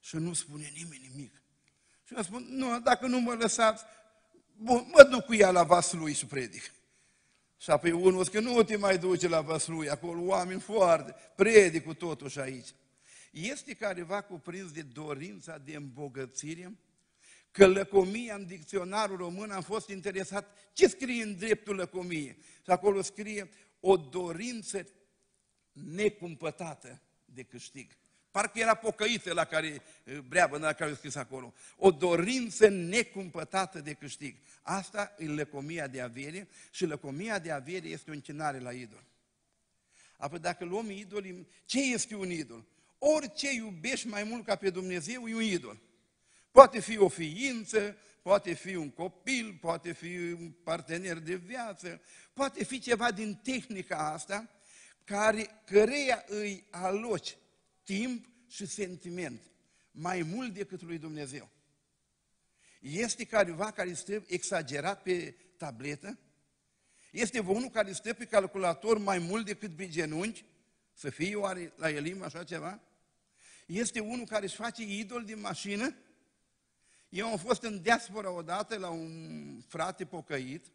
Și 0.00 0.16
nu 0.16 0.32
spune 0.32 0.72
nimeni 0.76 1.10
nimic. 1.12 1.42
Și 2.04 2.14
eu 2.14 2.22
spun, 2.22 2.46
nu, 2.50 2.80
dacă 2.80 3.06
nu 3.06 3.20
mă 3.20 3.32
lăsați, 3.32 3.84
bun, 4.56 4.90
mă 4.92 5.02
duc 5.02 5.24
cu 5.24 5.34
ea 5.34 5.50
la 5.50 5.62
Vaslui 5.62 6.12
și 6.12 6.26
predic. 6.26 6.73
Și 7.64 7.70
apoi 7.70 7.90
unul 7.90 8.24
zice 8.24 8.36
că 8.36 8.42
nu 8.42 8.62
te 8.62 8.76
mai 8.76 8.98
duce 8.98 9.28
la 9.28 9.40
Vaslui, 9.40 9.88
acolo 9.88 10.20
oameni 10.22 10.60
foarte, 10.60 11.14
predic 11.34 11.84
cu 11.84 11.94
totuși 11.94 12.40
aici. 12.40 12.68
Este 13.32 13.74
careva 13.74 14.22
cuprins 14.22 14.72
de 14.72 14.82
dorința 14.82 15.58
de 15.58 15.74
îmbogățire? 15.74 16.78
Că 17.50 17.66
lăcomia 17.66 18.34
în 18.34 18.46
dicționarul 18.46 19.16
român 19.16 19.50
am 19.50 19.62
fost 19.62 19.88
interesat 19.88 20.56
ce 20.72 20.88
scrie 20.88 21.22
în 21.22 21.36
dreptul 21.36 21.74
lăcomiei. 21.74 22.38
Și 22.64 22.70
acolo 22.70 23.02
scrie 23.02 23.50
o 23.80 23.96
dorință 23.96 24.86
necumpătată 25.72 27.02
de 27.24 27.42
câștig. 27.42 27.90
Parcă 28.34 28.58
era 28.58 28.74
pocăită 28.74 29.32
la 29.32 29.44
care, 29.44 29.82
breabă, 30.28 30.58
la 30.58 30.72
care 30.72 30.90
a 30.90 30.94
scris 30.94 31.14
acolo. 31.14 31.54
O 31.76 31.90
dorință 31.90 32.68
necumpătată 32.68 33.80
de 33.80 33.92
câștig. 33.92 34.36
Asta 34.62 35.14
e 35.18 35.26
lăcomia 35.26 35.86
de 35.86 36.00
avere 36.00 36.48
și 36.70 36.84
lăcomia 36.84 37.38
de 37.38 37.50
avere 37.50 37.88
este 37.88 38.10
o 38.10 38.12
închinare 38.12 38.58
la 38.58 38.72
idol. 38.72 39.04
Apoi 40.16 40.38
dacă 40.38 40.64
luăm 40.64 40.90
idoli, 40.90 41.46
ce 41.64 41.80
este 41.80 42.14
un 42.14 42.30
idol? 42.30 42.64
Orice 42.98 43.52
iubești 43.52 44.06
mai 44.06 44.24
mult 44.24 44.44
ca 44.44 44.56
pe 44.56 44.70
Dumnezeu 44.70 45.28
e 45.28 45.34
un 45.34 45.42
idol. 45.42 45.80
Poate 46.50 46.80
fi 46.80 46.98
o 46.98 47.08
ființă, 47.08 47.96
poate 48.22 48.52
fi 48.52 48.74
un 48.74 48.90
copil, 48.90 49.58
poate 49.60 49.92
fi 49.92 50.16
un 50.16 50.52
partener 50.64 51.18
de 51.18 51.34
viață, 51.34 52.00
poate 52.32 52.64
fi 52.64 52.78
ceva 52.78 53.10
din 53.10 53.40
tehnica 53.42 54.12
asta, 54.12 54.50
care, 55.04 55.62
căreia 55.64 56.24
îi 56.28 56.64
aloci 56.70 57.36
timp 57.84 58.28
și 58.48 58.66
sentiment 58.66 59.40
mai 59.90 60.22
mult 60.22 60.54
decât 60.54 60.82
lui 60.82 60.98
Dumnezeu. 60.98 61.50
Este 62.80 63.24
careva 63.24 63.70
care 63.70 63.92
stă 63.92 64.24
exagerat 64.26 65.02
pe 65.02 65.34
tabletă? 65.56 66.18
Este 67.10 67.38
unul 67.38 67.70
care 67.70 67.92
stă 67.92 68.14
pe 68.14 68.24
calculator 68.24 68.98
mai 68.98 69.18
mult 69.18 69.44
decât 69.44 69.76
pe 69.76 69.88
genunchi? 69.88 70.44
Să 70.92 71.10
fie 71.10 71.36
oare 71.36 71.72
la 71.76 71.90
elim 71.90 72.22
așa 72.22 72.44
ceva? 72.44 72.80
Este 73.66 74.00
unul 74.00 74.26
care 74.26 74.44
își 74.44 74.54
face 74.54 74.82
idol 74.82 75.24
din 75.24 75.40
mașină? 75.40 75.96
Eu 77.08 77.26
am 77.26 77.38
fost 77.38 77.62
în 77.62 77.82
diaspora 77.82 78.30
odată 78.30 78.78
la 78.78 78.88
un 78.88 79.60
frate 79.66 80.04
pocăit, 80.04 80.66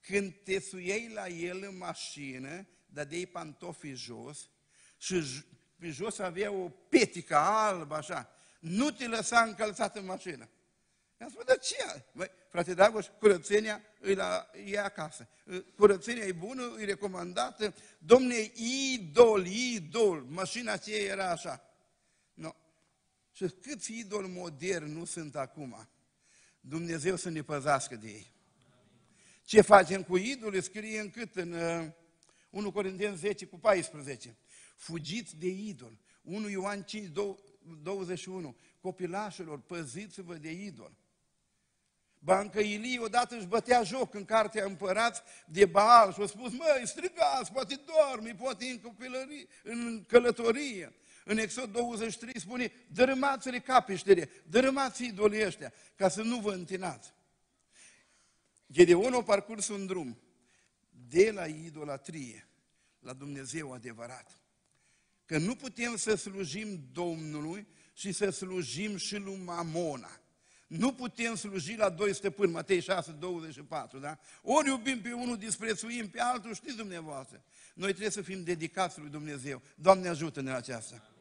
când 0.00 0.34
te 0.44 0.60
suiei 0.60 1.08
la 1.08 1.28
el 1.28 1.62
în 1.62 1.76
mașină, 1.76 2.66
dădeai 2.86 3.26
pantofii 3.26 3.94
jos 3.94 4.50
și 4.96 5.22
pe 5.78 5.88
jos 5.88 6.18
avea 6.18 6.52
o 6.52 6.68
petică 6.88 7.36
albă 7.36 7.94
așa. 7.94 8.30
Nu 8.60 8.90
te 8.90 9.06
lăsa 9.06 9.40
încălțat 9.40 9.96
în 9.96 10.04
mașină. 10.04 10.48
I-am 11.20 11.30
spus, 11.30 11.44
dar 11.44 11.58
ce? 11.58 12.04
Băi, 12.12 12.30
frate 12.48 12.74
Dragoș, 12.74 13.06
curățenia 13.18 13.82
îi 14.00 14.14
la, 14.14 14.50
e 14.64 14.80
acasă. 14.80 15.28
Curățenia 15.76 16.24
e 16.24 16.32
bună, 16.32 16.76
e 16.78 16.84
recomandată. 16.84 17.74
Domne, 17.98 18.52
idol, 18.94 19.46
idol. 19.46 20.20
Mașina 20.28 20.72
aceea 20.72 21.04
era 21.04 21.30
așa. 21.30 21.62
No. 22.34 22.54
Și 23.32 23.44
câți 23.62 23.98
idoli 23.98 24.28
moderni 24.28 24.92
nu 24.92 25.04
sunt 25.04 25.36
acum? 25.36 25.88
Dumnezeu 26.60 27.16
să 27.16 27.30
ne 27.30 27.42
păzească 27.42 27.96
de 27.96 28.06
ei. 28.06 28.32
Ce 29.44 29.60
facem 29.60 30.02
cu 30.02 30.16
idoli? 30.16 30.62
Scrie 30.62 31.00
încât 31.00 31.36
în 31.36 31.54
1 32.50 32.72
Corinteni 32.72 33.16
10 33.16 33.46
cu 33.46 33.58
14. 33.58 34.36
Fugiți 34.78 35.36
de 35.36 35.48
idol. 35.48 35.98
1 36.22 36.48
Ioan 36.48 36.82
5, 36.82 37.10
21. 37.82 38.56
Copilașilor, 38.80 39.60
păziți-vă 39.60 40.34
de 40.34 40.50
idol. 40.50 40.92
Bancă 42.18 42.60
Ilie 42.60 42.98
odată 42.98 43.36
își 43.36 43.46
bătea 43.46 43.82
joc 43.82 44.14
în 44.14 44.24
cartea 44.24 44.64
împărați 44.64 45.22
de 45.46 45.66
Baal 45.66 46.12
și 46.12 46.20
a 46.20 46.26
spus, 46.26 46.52
măi, 46.52 46.82
strigați, 46.84 47.52
poate 47.52 47.80
dormi, 47.84 48.34
poate 48.34 48.64
în, 48.64 48.78
copilărie, 48.78 49.46
în 49.62 50.04
călătorie. 50.04 50.94
În 51.24 51.38
Exod 51.38 51.72
23 51.72 52.40
spune, 52.40 52.72
dărâmați-le 52.92 53.58
capiștere, 53.58 54.30
dărâmați 54.46 55.04
idolii 55.04 55.44
ăștia, 55.44 55.72
ca 55.94 56.08
să 56.08 56.22
nu 56.22 56.38
vă 56.38 56.52
întinați. 56.52 57.12
Gedeon 58.72 59.14
a 59.14 59.22
parcurs 59.22 59.68
un 59.68 59.86
drum 59.86 60.18
de 61.08 61.30
la 61.30 61.46
idolatrie 61.46 62.48
la 62.98 63.12
Dumnezeu 63.12 63.72
adevărat. 63.72 64.40
Că 65.28 65.38
nu 65.38 65.54
putem 65.54 65.96
să 65.96 66.14
slujim 66.14 66.88
Domnului 66.92 67.66
și 67.92 68.12
să 68.12 68.30
slujim 68.30 68.96
și 68.96 69.16
lui 69.16 69.36
Mamona. 69.36 70.20
Nu 70.66 70.92
putem 70.94 71.34
sluji 71.34 71.76
la 71.76 71.88
doi 71.88 72.14
stăpâni, 72.14 72.52
Matei 72.52 72.80
6, 72.80 73.12
24, 73.12 73.98
da? 73.98 74.18
Ori 74.42 74.68
iubim 74.68 75.00
pe 75.00 75.12
unul, 75.12 75.36
disprețuim 75.36 76.08
pe 76.08 76.20
altul, 76.20 76.54
știți 76.54 76.76
dumneavoastră. 76.76 77.44
Noi 77.74 77.88
trebuie 77.88 78.10
să 78.10 78.22
fim 78.22 78.42
dedicați 78.42 78.98
lui 78.98 79.08
Dumnezeu. 79.08 79.62
Doamne 79.74 80.08
ajută-ne 80.08 80.50
la 80.50 80.56
aceasta. 80.56 81.12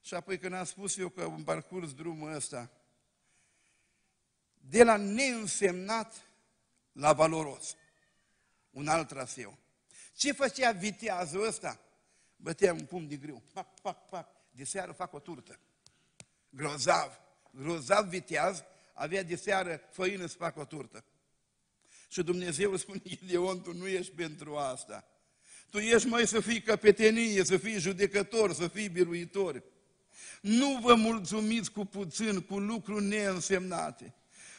Și 0.00 0.14
apoi 0.14 0.38
când 0.38 0.54
am 0.54 0.64
spus 0.64 0.96
eu 0.96 1.08
că 1.08 1.22
în 1.22 1.42
parcurs 1.42 1.94
drumul 1.94 2.34
ăsta, 2.34 2.70
de 4.54 4.84
la 4.84 4.96
neînsemnat 4.96 6.30
la 6.92 7.12
valoros, 7.12 7.76
un 8.70 8.88
alt 8.88 9.08
traseu. 9.08 9.58
Ce 10.16 10.32
făcea 10.32 10.72
viteazul 10.72 11.46
ăsta? 11.46 11.80
Bătea 12.36 12.72
un 12.72 12.84
pumn 12.84 13.08
de 13.08 13.16
greu, 13.16 13.42
pac, 13.52 13.80
pac, 13.80 14.08
pac, 14.08 14.28
de 14.50 14.64
seară 14.64 14.92
fac 14.92 15.12
o 15.12 15.18
turtă. 15.18 15.58
Grozav, 16.50 17.20
grozav 17.50 18.08
viteaz, 18.08 18.64
avea 18.92 19.22
de 19.22 19.36
seară 19.36 19.80
făină 19.90 20.26
să 20.26 20.36
facă 20.36 20.60
o 20.60 20.64
turtă. 20.64 21.04
Și 22.08 22.22
Dumnezeu 22.22 22.70
îi 22.70 22.78
spune, 22.78 23.00
Gideon, 23.06 23.62
tu 23.62 23.72
nu 23.72 23.86
ești 23.86 24.12
pentru 24.12 24.56
asta. 24.56 25.04
Tu 25.70 25.78
ești 25.78 26.08
mai 26.08 26.26
să 26.26 26.40
fii 26.40 26.62
căpetenie, 26.62 27.44
să 27.44 27.56
fii 27.56 27.78
judecător, 27.78 28.52
să 28.52 28.68
fii 28.68 28.88
biruitor. 28.88 29.62
Nu 30.40 30.78
vă 30.82 30.94
mulțumiți 30.94 31.72
cu 31.72 31.84
puțin, 31.84 32.40
cu 32.40 32.58
lucruri 32.58 33.04
neînsemnate. 33.04 34.14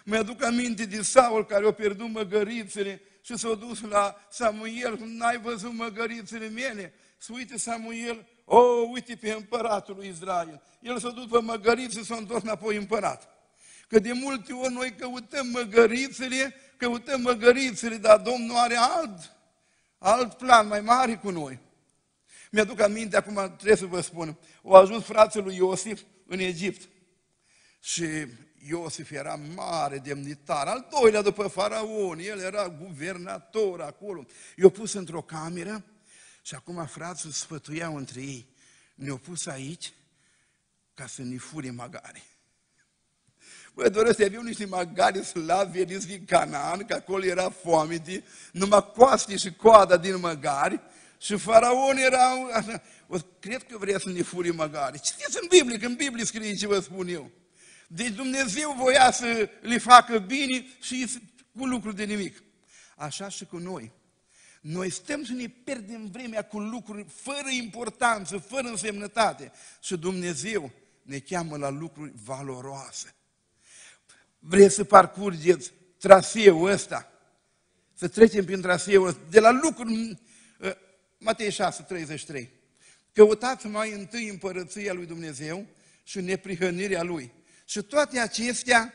Mi-aduc 0.05 0.43
aminte 0.43 0.85
de 0.85 1.01
Saul 1.01 1.45
care 1.45 1.67
a 1.67 1.71
pierdut 1.71 2.09
măgărițele 2.09 3.01
și 3.21 3.37
s-a 3.37 3.53
dus 3.53 3.81
la 3.81 4.27
Samuel, 4.29 4.97
n-ai 5.05 5.39
văzut 5.41 5.73
măgărițele 5.73 6.49
mele? 6.49 6.93
Să 7.17 7.31
uite 7.33 7.57
Samuel, 7.57 8.27
o, 8.45 8.57
oh, 8.57 8.89
uite 8.93 9.15
pe 9.15 9.31
împăratul 9.31 9.95
lui 9.95 10.07
Israel. 10.07 10.61
El 10.79 10.99
s-a 10.99 11.09
dus 11.09 11.25
pe 11.25 11.39
măgăriță 11.39 11.99
și 11.99 12.05
s-a 12.05 12.15
întors 12.15 12.43
înapoi 12.43 12.75
împărat. 12.75 13.29
Că 13.87 13.99
de 13.99 14.11
multe 14.11 14.53
ori 14.53 14.73
noi 14.73 14.95
căutăm 14.95 15.47
măgărițele, 15.47 16.55
căutăm 16.77 17.21
măgărițele, 17.21 17.95
dar 17.95 18.19
Domnul 18.19 18.55
are 18.55 18.75
alt, 18.75 19.35
alt 19.97 20.33
plan 20.33 20.67
mai 20.67 20.81
mare 20.81 21.15
cu 21.15 21.29
noi. 21.29 21.59
Mi-aduc 22.51 22.79
aminte, 22.79 23.17
acum 23.17 23.33
trebuie 23.33 23.75
să 23.75 23.85
vă 23.85 24.01
spun, 24.01 24.37
au 24.63 24.71
ajuns 24.71 25.03
frații 25.03 25.41
lui 25.41 25.55
Iosif 25.55 26.01
în 26.27 26.39
Egipt. 26.39 26.89
Și 27.79 28.05
Iosif 28.67 29.11
era 29.11 29.39
mare 29.55 29.97
demnitar, 29.97 30.67
al 30.67 30.87
doilea 30.99 31.21
după 31.21 31.47
faraon, 31.47 32.19
el 32.19 32.39
era 32.39 32.69
guvernator 32.69 33.81
acolo. 33.81 34.25
I-a 34.55 34.69
pus 34.69 34.93
într-o 34.93 35.21
cameră 35.21 35.83
și 36.47 36.55
acum 36.55 36.85
frații 36.85 37.33
sfătuiau 37.33 37.95
între 37.95 38.21
ei. 38.21 38.47
Ne-au 38.95 39.17
pus 39.17 39.45
aici 39.45 39.93
ca 40.93 41.07
să 41.07 41.21
ne 41.21 41.37
fure 41.37 41.71
magari. 41.71 42.23
Băi, 43.73 43.89
doresc 43.89 44.17
să 44.17 44.23
aveau 44.23 44.41
niște 44.43 44.65
magari 44.65 45.25
slavi 45.25 45.77
veniți 45.77 46.07
din 46.07 46.25
Canaan, 46.25 46.85
că 46.85 46.93
acolo 46.93 47.25
era 47.25 47.49
foamete, 47.49 48.23
numai 48.51 48.91
coaste 48.95 49.37
și 49.37 49.53
coada 49.53 49.97
din 49.97 50.19
magari, 50.19 50.81
și 51.19 51.37
faraon 51.37 51.97
era... 51.97 52.31
O, 53.07 53.17
cred 53.39 53.63
că 53.63 53.77
vrea 53.77 53.99
să 53.99 54.09
ne 54.09 54.21
furi 54.21 54.51
magari. 54.51 54.99
Citiți 54.99 55.37
în 55.41 55.47
Biblie, 55.49 55.77
că 55.77 55.85
în 55.85 55.95
Biblie 55.95 56.25
scrie 56.25 56.53
ce 56.53 56.67
vă 56.67 56.79
spun 56.79 57.07
eu. 57.07 57.31
Deci 57.87 58.11
Dumnezeu 58.11 58.71
voia 58.71 59.11
să 59.11 59.49
le 59.61 59.77
facă 59.77 60.19
bine 60.19 60.65
și 60.81 61.21
cu 61.57 61.65
lucruri 61.65 61.95
de 61.95 62.03
nimic. 62.03 62.43
Așa 62.95 63.29
și 63.29 63.45
cu 63.45 63.57
noi. 63.57 63.91
Noi 64.67 64.89
stăm 64.89 65.23
să 65.23 65.31
ne 65.31 65.47
pierdem 65.47 66.05
vremea 66.05 66.41
cu 66.41 66.59
lucruri 66.59 67.05
fără 67.09 67.49
importanță, 67.51 68.37
fără 68.37 68.67
însemnătate. 68.67 69.51
Și 69.81 69.97
Dumnezeu 69.97 70.71
ne 71.01 71.19
cheamă 71.19 71.57
la 71.57 71.69
lucruri 71.69 72.11
valoroase. 72.23 73.13
Vreți 74.39 74.75
să 74.75 74.83
parcurgeți 74.83 75.71
traseul 75.97 76.69
ăsta? 76.69 77.11
Să 77.93 78.07
trecem 78.07 78.45
prin 78.45 78.61
traseul 78.61 79.07
ăsta, 79.07 79.21
de 79.29 79.39
la 79.39 79.51
lucruri... 79.51 79.93
Uh, 80.59 80.71
Matei 81.17 81.51
6, 81.51 81.83
33. 81.83 82.49
Căutați 83.13 83.67
mai 83.67 83.91
întâi 83.91 84.29
împărăția 84.29 84.93
lui 84.93 85.05
Dumnezeu 85.05 85.65
și 86.03 86.21
neprihănirea 86.21 87.03
lui. 87.03 87.31
Și 87.65 87.81
toate 87.81 88.19
acestea, 88.19 88.93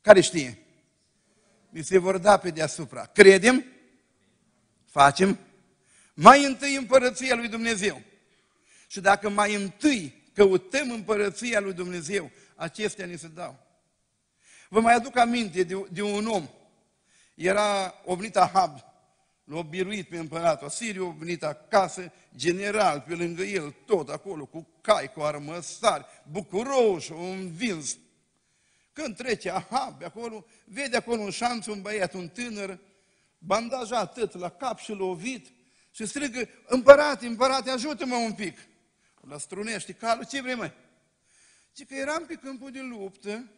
care 0.00 0.20
știe? 0.20 0.58
Mi 1.70 1.84
se 1.84 1.98
vor 1.98 2.18
da 2.18 2.36
pe 2.36 2.50
deasupra. 2.50 3.06
Credem? 3.06 3.64
Facem? 4.96 5.38
Mai 6.14 6.44
întâi 6.44 6.76
împărăția 6.76 7.34
lui 7.34 7.48
Dumnezeu. 7.48 8.02
Și 8.86 9.00
dacă 9.00 9.28
mai 9.28 9.54
întâi 9.54 10.22
căutăm 10.34 10.90
împărăția 10.90 11.60
lui 11.60 11.72
Dumnezeu, 11.72 12.30
acestea 12.54 13.06
ne 13.06 13.16
se 13.16 13.28
dau. 13.28 13.58
Vă 14.68 14.80
mai 14.80 14.94
aduc 14.94 15.16
aminte 15.16 15.62
de, 15.62 15.86
de 15.90 16.02
un 16.02 16.26
om. 16.26 16.48
Era 17.34 17.94
obnit 18.04 18.36
Ahab, 18.36 18.78
l-a 19.44 19.62
biruit 19.62 20.08
pe 20.08 20.16
împăratul 20.16 20.66
Asiriu, 20.66 21.06
a 21.06 21.16
venit 21.18 21.42
acasă, 21.42 22.12
general, 22.36 23.04
pe 23.08 23.14
lângă 23.14 23.42
el, 23.42 23.74
tot 23.86 24.08
acolo, 24.08 24.44
cu 24.44 24.68
cai, 24.80 25.12
cu 25.12 25.20
armăsari, 25.20 26.06
bucuroși, 26.30 27.12
un 27.12 27.38
învins. 27.38 27.96
Când 28.92 29.16
trece 29.16 29.50
Ahab 29.50 30.04
acolo, 30.04 30.44
vede 30.64 30.96
acolo 30.96 31.20
un 31.20 31.30
șanț, 31.30 31.66
un 31.66 31.82
băiat, 31.82 32.12
un 32.12 32.28
tânăr, 32.28 32.78
bandajat 33.46 34.14
tot 34.14 34.34
la 34.38 34.48
cap 34.48 34.78
și 34.78 34.92
lovit, 34.92 35.46
și 35.90 36.06
strigă, 36.06 36.48
împărate, 36.66 37.26
împărate, 37.26 37.70
ajută-mă 37.70 38.14
un 38.14 38.32
pic. 38.32 38.58
La 39.28 39.38
strunește 39.38 39.92
calul, 39.92 40.24
ce 40.24 40.40
vrei 40.40 40.54
mai? 40.54 40.72
Zice 41.74 41.94
că 41.94 42.00
eram 42.00 42.24
pe 42.26 42.34
câmpul 42.34 42.70
de 42.70 42.80
luptă 42.80 43.50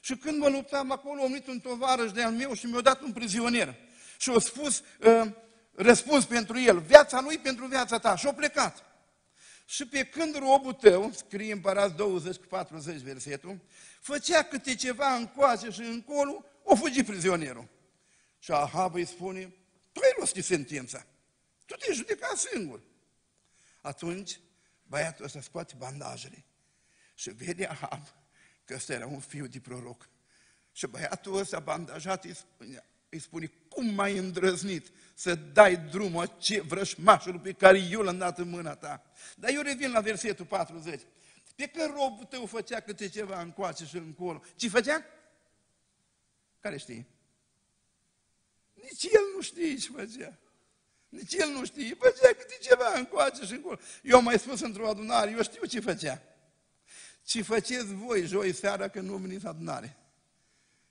și 0.00 0.16
când 0.16 0.38
mă 0.38 0.48
luptam 0.48 0.90
acolo, 0.90 1.22
am 1.22 1.28
venit 1.28 1.46
un 1.46 1.60
tovarăș 1.60 2.12
de-al 2.12 2.32
meu 2.32 2.54
și 2.54 2.66
mi-a 2.66 2.80
dat 2.80 3.00
un 3.00 3.12
prizonier. 3.12 3.74
Și 4.18 4.30
a 4.30 4.38
spus, 4.38 4.82
uh, 5.00 5.30
răspuns 5.74 6.24
pentru 6.24 6.60
el, 6.60 6.80
viața 6.80 7.20
lui 7.20 7.38
pentru 7.38 7.66
viața 7.66 7.98
ta. 7.98 8.16
Și 8.16 8.26
a 8.26 8.32
plecat. 8.32 8.84
Și 9.64 9.86
pe 9.86 10.04
când 10.04 10.38
robul 10.38 10.72
tău, 10.72 11.12
scrie 11.12 11.52
împărat 11.52 11.96
20 11.96 12.36
cu 12.36 12.46
40 12.46 13.00
versetul, 13.00 13.58
făcea 14.00 14.42
câte 14.42 14.74
ceva 14.74 15.14
încoace 15.14 15.70
și 15.70 15.80
încolo, 15.80 16.44
o 16.62 16.74
fugi 16.74 17.02
prizonierul. 17.02 17.68
Și 18.44 18.52
Ahab 18.52 18.94
îi 18.94 19.04
spune, 19.04 19.54
tu 19.92 20.00
ai 20.02 20.14
rostit 20.18 20.44
sentința. 20.44 21.06
Tu 21.66 21.74
te 21.74 21.92
judeca 21.92 22.34
singur. 22.36 22.80
Atunci, 23.80 24.40
băiatul 24.82 25.24
ăsta 25.24 25.40
scoate 25.40 25.74
bandajele 25.78 26.44
și 27.14 27.30
vede 27.30 27.66
Ahab 27.66 28.06
că 28.64 28.74
ăsta 28.74 28.92
era 28.92 29.06
un 29.06 29.20
fiu 29.20 29.46
de 29.46 29.60
proroc. 29.60 30.08
Și 30.72 30.86
băiatul 30.86 31.36
ăsta 31.36 31.60
bandajat 31.60 32.24
îi 32.24 32.34
spune, 32.34 32.84
îi 33.08 33.18
spune 33.18 33.46
cum 33.68 33.86
mai 33.86 34.16
îndrăznit 34.16 34.90
să 35.14 35.34
dai 35.34 35.76
drumul 35.76 36.36
ce 36.38 36.60
vrășmașul 36.60 37.38
pe 37.38 37.52
care 37.52 37.78
eu 37.78 38.00
l-am 38.00 38.18
dat 38.18 38.38
în 38.38 38.48
mâna 38.48 38.74
ta. 38.74 39.02
Dar 39.36 39.50
eu 39.50 39.62
revin 39.62 39.90
la 39.90 40.00
versetul 40.00 40.44
40. 40.44 41.02
Pe 41.56 41.66
când 41.66 41.90
robul 41.90 42.24
tău 42.24 42.46
făcea 42.46 42.80
câte 42.80 43.08
ceva 43.08 43.40
încoace 43.40 43.84
și 43.84 43.96
încolo, 43.96 44.42
ce 44.56 44.68
făcea? 44.68 45.04
Care 46.60 46.76
știe? 46.76 47.06
Nici 48.90 49.12
el 49.12 49.22
nu 49.34 49.40
știe 49.40 49.76
ce 49.76 49.90
făcea. 49.96 50.38
Nici 51.08 51.34
el 51.34 51.48
nu 51.48 51.64
știe. 51.64 51.96
Făcea 51.98 52.28
câte 52.28 52.58
ceva 52.60 52.92
încoace 52.96 53.44
și 53.44 53.52
încolo. 53.52 53.78
Eu 54.02 54.16
am 54.16 54.24
mai 54.24 54.38
spus 54.38 54.60
într-o 54.60 54.88
adunare, 54.88 55.30
eu 55.30 55.42
știu 55.42 55.66
ce 55.66 55.80
făcea. 55.80 56.22
Ce 57.24 57.42
faceți 57.42 57.94
voi 57.94 58.26
joi 58.26 58.52
seara 58.52 58.88
când 58.88 59.08
nu 59.08 59.16
veniți 59.16 59.46
adunare? 59.46 59.96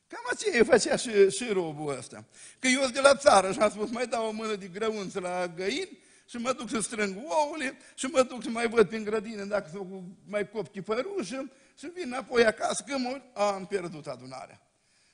Cam 0.08 0.22
aceea 0.32 0.64
făcea 0.64 0.96
și, 0.96 1.30
și 1.30 1.52
robul 1.52 1.98
ăsta. 1.98 2.26
Că 2.60 2.68
eu 2.68 2.82
sunt 2.82 2.94
de 2.94 3.00
la 3.00 3.16
țară 3.16 3.52
și 3.52 3.60
am 3.60 3.70
spus, 3.70 3.90
mai 3.90 4.08
dau 4.08 4.28
o 4.28 4.32
mână 4.32 4.56
de 4.56 4.68
grăunță 4.68 5.20
la 5.20 5.48
găini 5.48 5.98
și 6.30 6.38
mă 6.38 6.54
duc 6.54 6.70
să 6.70 6.80
strâng 6.80 7.18
ouăle 7.26 7.78
și 7.96 8.06
mă 8.06 8.24
duc 8.24 8.44
să 8.44 8.50
mai 8.50 8.68
văd 8.68 8.88
prin 8.88 9.04
grădină 9.04 9.44
dacă 9.44 9.70
s 9.74 9.78
mai 10.26 10.50
copchi 10.50 10.82
părușă 10.82 11.52
și 11.78 11.86
vin 11.94 12.04
înapoi 12.06 12.46
acasă, 12.46 12.84
că 12.88 12.98
mă, 12.98 13.22
am 13.34 13.66
pierdut 13.66 14.08
adunarea. 14.08 14.62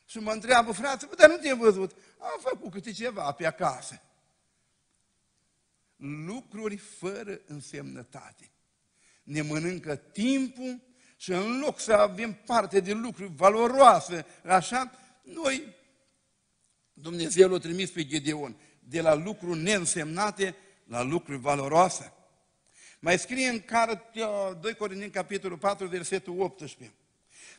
Și 0.10 0.20
mă 0.20 0.32
întreabă 0.32 0.72
frate, 0.72 1.10
dar 1.18 1.30
nu 1.30 1.38
te-am 1.38 1.60
văzut. 1.60 1.92
Am 2.18 2.40
făcut 2.42 2.72
câte 2.72 2.92
ceva 2.92 3.32
pe 3.32 3.46
acasă. 3.46 4.02
Lucruri 6.26 6.78
fără 6.78 7.40
însemnătate. 7.46 8.52
Ne 9.24 9.42
mănâncă 9.42 9.96
timpul 9.96 10.82
și 11.18 11.32
în 11.32 11.60
loc 11.60 11.80
să 11.80 11.94
avem 11.94 12.34
parte 12.34 12.80
de 12.80 12.94
lucruri 12.94 13.32
valoroase, 13.36 14.26
așa, 14.46 14.92
noi, 15.22 15.76
Dumnezeu 16.94 17.50
l-a 17.50 17.58
trimis 17.58 17.92
pe 17.92 18.06
Gedeon, 18.06 18.56
de 18.80 19.02
la 19.02 19.14
lucruri 19.14 19.60
neînsemnate 19.60 20.56
la 20.84 21.02
lucruri 21.02 21.40
valoroase. 21.40 22.14
Mai 23.00 23.20
scrie 23.20 23.48
în 23.48 23.60
cartea 23.60 24.54
2 24.54 24.76
Corinteni, 24.76 25.12
capitolul 25.12 25.58
4, 25.58 25.88
versetul 25.88 26.42
18. 26.42 26.94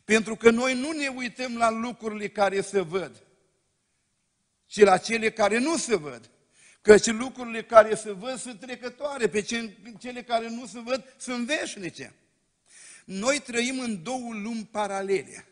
Pentru 0.05 0.35
că 0.35 0.49
noi 0.49 0.79
nu 0.79 0.91
ne 0.91 1.07
uităm 1.07 1.57
la 1.57 1.69
lucrurile 1.69 2.27
care 2.27 2.61
se 2.61 2.81
văd, 2.81 3.23
ci 4.65 4.79
la 4.79 4.97
cele 4.97 5.31
care 5.31 5.57
nu 5.57 5.77
se 5.77 5.95
văd. 5.95 6.29
Căci 6.81 7.05
lucrurile 7.05 7.63
care 7.63 7.95
se 7.95 8.11
văd 8.11 8.39
sunt 8.39 8.59
trecătoare, 8.59 9.29
pe 9.29 9.41
cele 9.99 10.23
care 10.23 10.49
nu 10.49 10.65
se 10.65 10.79
văd 10.79 11.13
sunt 11.17 11.45
veșnice. 11.45 12.13
Noi 13.05 13.39
trăim 13.39 13.79
în 13.79 14.03
două 14.03 14.33
lumi 14.33 14.67
paralele. 14.71 15.45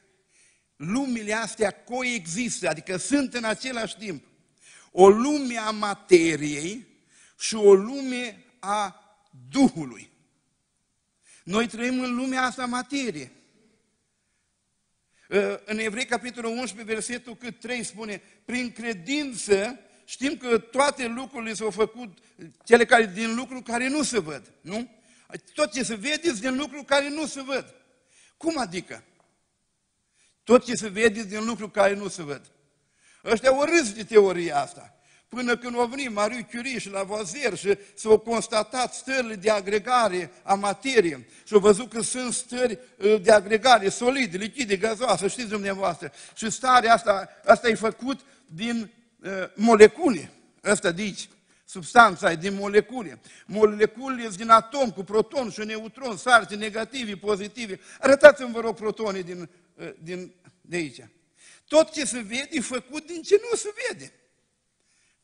Lumile 0.76 1.34
astea 1.34 1.72
coexistă, 1.72 2.70
adică 2.70 2.98
sunt 2.98 3.34
în 3.34 3.44
același 3.44 3.98
timp. 3.98 4.24
O 4.92 5.10
lume 5.10 5.58
a 5.58 5.70
materiei 5.70 6.88
și 7.40 7.56
o 7.56 7.74
lume 7.74 8.44
a 8.60 9.04
Duhului. 9.50 10.12
Noi 11.44 11.68
trăim 11.68 12.00
în 12.00 12.16
lumea 12.16 12.44
asta 12.44 12.66
materie. 12.66 13.32
În 15.66 15.78
Evrei, 15.78 16.06
capitolul 16.06 16.52
11, 16.52 16.94
versetul 16.94 17.36
cât 17.36 17.60
3 17.60 17.84
spune, 17.84 18.22
prin 18.46 18.72
credință 18.72 19.80
știm 20.06 20.38
că 20.38 20.58
toate 20.58 21.08
lucrurile 21.08 21.54
s-au 21.54 21.70
făcut, 21.70 22.18
cele 22.64 22.86
care 22.86 23.06
din 23.06 23.36
lucruri 23.36 23.64
care 23.64 23.88
nu 23.88 24.04
se 24.04 24.20
văd, 24.20 24.52
nu? 24.62 24.90
Tot 25.54 25.72
ce 25.72 25.84
se 25.84 25.96
vede 25.96 26.32
din 26.32 26.56
lucruri 26.56 26.86
care 26.86 27.10
nu 27.10 27.26
se 27.26 27.42
văd. 27.42 27.76
Cum 28.38 28.58
adică? 28.58 29.04
Tot 30.44 30.66
ce 30.66 30.76
se 30.76 30.88
vede 30.88 31.24
din 31.24 31.46
lucruri 31.46 31.72
care 31.72 31.94
nu 31.94 32.08
se 32.08 32.24
văd. 32.24 32.52
Ăștia 33.24 33.50
au 33.50 33.64
râs 33.64 33.94
de 33.94 34.04
teoria 34.04 34.62
asta. 34.62 34.99
Până 35.30 35.58
când 35.58 35.76
au 35.76 35.86
venit 35.86 36.12
Marie 36.12 36.48
Curie 36.52 36.80
și 36.80 36.90
la 36.90 37.04
Vozier 37.04 37.58
și 37.58 37.78
s-au 37.96 38.18
constatat 38.18 38.94
stările 38.94 39.36
de 39.36 39.50
agregare 39.50 40.32
a 40.44 40.54
materiei 40.54 41.26
și 41.44 41.54
au 41.54 41.60
văzut 41.60 41.90
că 41.90 42.02
sunt 42.02 42.34
stări 42.34 42.80
uh, 42.98 43.22
de 43.22 43.32
agregare 43.32 43.90
solide, 43.90 44.38
lichide, 44.38 44.78
gazoase, 44.78 45.28
știți 45.28 45.50
dumneavoastră. 45.50 46.12
Și 46.36 46.50
starea 46.50 46.94
asta, 46.94 47.30
asta 47.46 47.68
e 47.68 47.76
făcut 47.76 48.20
din 48.46 48.92
uh, 49.20 49.30
molecule, 49.56 50.32
ăsta 50.64 50.92
de 50.92 51.02
aici 51.02 51.30
substanța 51.66 52.32
e 52.32 52.36
din 52.36 52.54
molecule. 52.54 53.20
Moleculele 53.46 54.24
sunt 54.24 54.38
din 54.38 54.50
atom 54.50 54.92
cu 54.92 55.04
proton 55.04 55.50
și 55.50 55.60
neutron, 55.60 56.18
sarci 56.18 56.56
negativi, 56.56 57.16
pozitivi. 57.16 57.76
Arătați-mi, 58.00 58.52
vă 58.52 58.60
rog, 58.60 58.76
protonii 58.76 59.24
din, 59.24 59.50
ă, 59.80 59.94
din, 60.04 60.34
de 60.62 60.76
aici. 60.76 61.08
Tot 61.68 61.92
ce 61.92 62.06
se 62.06 62.20
vede 62.20 62.50
e 62.52 62.62
făcut 62.62 63.06
din 63.06 63.22
ce 63.22 63.42
nu 63.52 63.58
se 63.58 63.74
vede. 63.88 64.14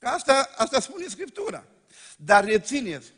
Că 0.05 0.11
asta, 0.11 0.49
asta 0.55 0.79
spune 0.79 1.07
Scriptura. 1.07 1.65
Dar 2.17 2.43
rețineți, 2.43 3.13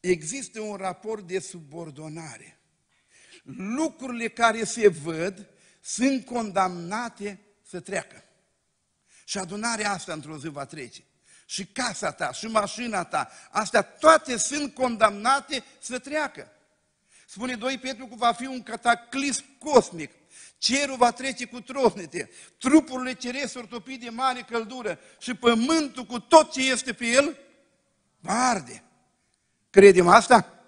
există 0.00 0.60
un 0.60 0.76
raport 0.76 1.26
de 1.26 1.38
subordonare. 1.38 2.58
lucrurile 3.44 4.28
care 4.28 4.64
se 4.64 4.88
văd 4.88 5.48
sunt 5.80 6.24
condamnate 6.24 7.40
să 7.68 7.80
treacă. 7.80 8.24
Și 9.24 9.38
adunarea 9.38 9.92
asta 9.92 10.12
într-o 10.12 10.38
zi 10.38 10.48
va 10.48 10.64
trece. 10.64 11.02
Și 11.46 11.66
casa 11.66 12.12
ta, 12.12 12.32
și 12.32 12.46
mașina 12.46 13.04
ta, 13.04 13.30
astea 13.50 13.82
toate 13.82 14.36
sunt 14.36 14.74
condamnate 14.74 15.64
să 15.78 15.98
treacă. 15.98 16.52
Spune 17.26 17.56
2 17.56 17.78
Petru 17.78 18.06
că 18.06 18.14
va 18.14 18.32
fi 18.32 18.46
un 18.46 18.62
cataclism 18.62 19.44
cosmic. 19.58 20.10
Cerul 20.62 20.96
va 20.96 21.12
trece 21.12 21.46
cu 21.46 21.60
trosnete, 21.60 22.30
trupurile 22.58 23.14
ceresc 23.14 23.60
topi 23.60 23.96
de 23.96 24.08
mare 24.08 24.46
căldură 24.50 24.98
și 25.18 25.34
pământul 25.34 26.04
cu 26.04 26.18
tot 26.18 26.52
ce 26.52 26.70
este 26.70 26.92
pe 26.92 27.06
el 27.06 27.38
va 28.20 28.32
arde. 28.32 28.82
Credem 29.70 30.08
asta? 30.08 30.64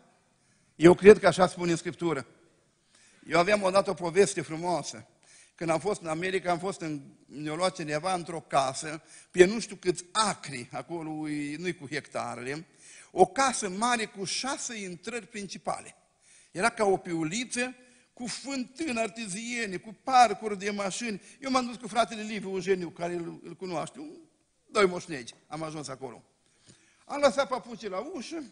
Eu 0.77 0.95
cred 0.95 1.19
că 1.19 1.27
așa 1.27 1.47
spune 1.47 1.71
în 1.71 1.77
Scriptură. 1.77 2.27
Eu 3.29 3.39
aveam 3.39 3.63
odată 3.63 3.91
o 3.91 3.95
poveste 3.95 4.41
frumoasă. 4.41 5.07
Când 5.55 5.71
am 5.71 5.79
fost 5.79 6.01
în 6.01 6.09
America, 6.09 6.51
am 6.51 6.59
fost 6.59 6.81
în, 6.81 7.01
ne-a 7.27 7.55
luat 7.55 7.75
cineva 7.75 8.15
într-o 8.15 8.41
casă, 8.41 9.03
pe 9.31 9.45
nu 9.45 9.61
știu 9.61 9.77
câți 9.77 10.05
acri, 10.13 10.69
acolo 10.73 11.11
nu-i 11.59 11.77
cu 11.81 11.87
hectarele, 11.89 12.67
o 13.11 13.27
casă 13.27 13.69
mare 13.69 14.05
cu 14.05 14.25
șase 14.25 14.79
intrări 14.79 15.27
principale. 15.27 15.97
Era 16.51 16.71
ca 16.71 16.85
o 16.85 16.97
piuliță 16.97 17.75
cu 18.15 18.27
fântână 18.27 19.01
artiziene, 19.01 19.77
cu 19.77 19.97
parcuri 20.03 20.59
de 20.59 20.71
mașini. 20.71 21.23
Eu 21.41 21.51
m-am 21.51 21.67
dus 21.67 21.77
cu 21.77 21.89
fratele 21.89 22.23
Liviu 22.23 22.51
Eugeniu, 22.51 22.91
care 22.91 23.15
îl, 23.15 23.41
îl 23.45 23.55
cunoaște, 23.55 23.99
un, 23.99 24.17
doi 24.67 24.87
moșnegi, 24.87 25.35
am 25.47 25.63
ajuns 25.63 25.89
acolo. 25.89 26.23
Am 27.05 27.21
lăsat 27.21 27.49
papucii 27.49 27.89
la 27.89 27.99
ușă, 27.99 28.45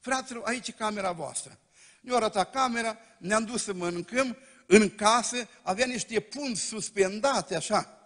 fraților, 0.00 0.42
aici 0.44 0.68
e 0.68 0.72
camera 0.72 1.12
voastră. 1.12 1.58
Ne-a 2.00 2.16
arătat 2.16 2.50
camera, 2.52 2.98
ne-am 3.18 3.44
dus 3.44 3.62
să 3.62 3.72
mâncăm, 3.72 4.36
în 4.66 4.94
casă 4.94 5.48
avea 5.62 5.86
niște 5.86 6.20
punți 6.20 6.60
suspendate 6.60 7.56
așa, 7.56 7.98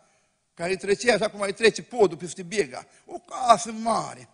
care 0.55 0.77
trecea 0.77 1.15
așa 1.15 1.31
cum 1.31 1.39
mai 1.39 1.55
trece 1.55 1.83
podul 1.83 2.17
peste 2.17 2.43
bega. 2.43 2.87
O 3.05 3.19
casă 3.19 3.73
mare. 3.73 4.29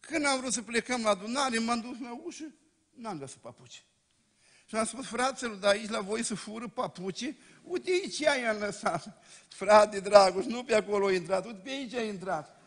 Când 0.00 0.26
am 0.26 0.40
vrut 0.40 0.52
să 0.52 0.62
plecăm 0.62 1.02
la 1.02 1.10
adunare, 1.10 1.58
m-am 1.58 1.80
dus 1.80 2.00
la 2.00 2.20
ușă, 2.24 2.44
n-am 2.90 3.18
găsit 3.18 3.38
papuci. 3.38 3.84
Și 4.72 4.78
am 4.78 4.86
spus, 4.86 5.06
fraților, 5.06 5.54
dar 5.54 5.70
aici 5.70 5.88
la 5.88 6.00
voi 6.00 6.22
să 6.22 6.34
fură 6.34 6.68
papuci? 6.68 7.34
Uite 7.62 7.90
aici 7.90 8.18
i-am 8.18 8.58
lăsat. 8.58 9.22
Frate 9.48 10.00
Dragoș, 10.00 10.44
nu 10.44 10.64
pe 10.64 10.74
acolo 10.74 11.06
a 11.06 11.12
intrat, 11.12 11.46
uite 11.46 11.60
pe 11.62 11.70
aici 11.70 11.94
a 11.94 12.02
intrat. 12.02 12.60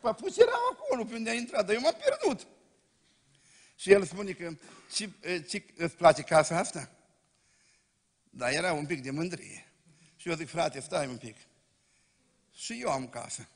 Papuci 0.00 0.36
erau 0.36 0.60
acolo 0.72 1.04
pe 1.04 1.14
unde 1.14 1.30
a 1.30 1.32
intrat, 1.32 1.66
dar 1.66 1.74
eu 1.74 1.80
m-am 1.80 1.96
pierdut. 2.00 2.46
Și 3.76 3.90
el 3.90 4.04
spune 4.04 4.32
că, 4.32 4.56
ce, 4.92 5.10
ce 5.48 5.64
îți 5.76 5.96
place 5.96 6.22
casa 6.22 6.58
asta? 6.58 6.90
Dar 8.30 8.52
era 8.52 8.72
un 8.72 8.86
pic 8.86 9.02
de 9.02 9.10
mândrie. 9.10 9.72
Și 10.16 10.28
eu 10.28 10.34
zic, 10.34 10.48
frate, 10.48 10.80
stai 10.80 11.06
un 11.06 11.16
pic. 11.16 11.36
Și 12.54 12.80
eu 12.80 12.90
am 12.90 13.08
casă. 13.08 13.48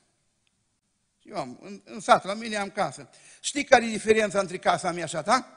Eu 1.21 1.37
am, 1.37 1.59
în, 1.61 1.81
în 1.85 1.99
sat, 1.99 2.23
la 2.23 2.33
mine 2.33 2.55
am 2.55 2.69
casă. 2.69 3.09
Știi 3.41 3.63
care 3.63 3.85
e 3.85 3.89
diferența 3.89 4.39
între 4.39 4.57
casa 4.57 4.91
mea 4.91 5.05
și 5.05 5.15
a 5.15 5.21
ta? 5.21 5.55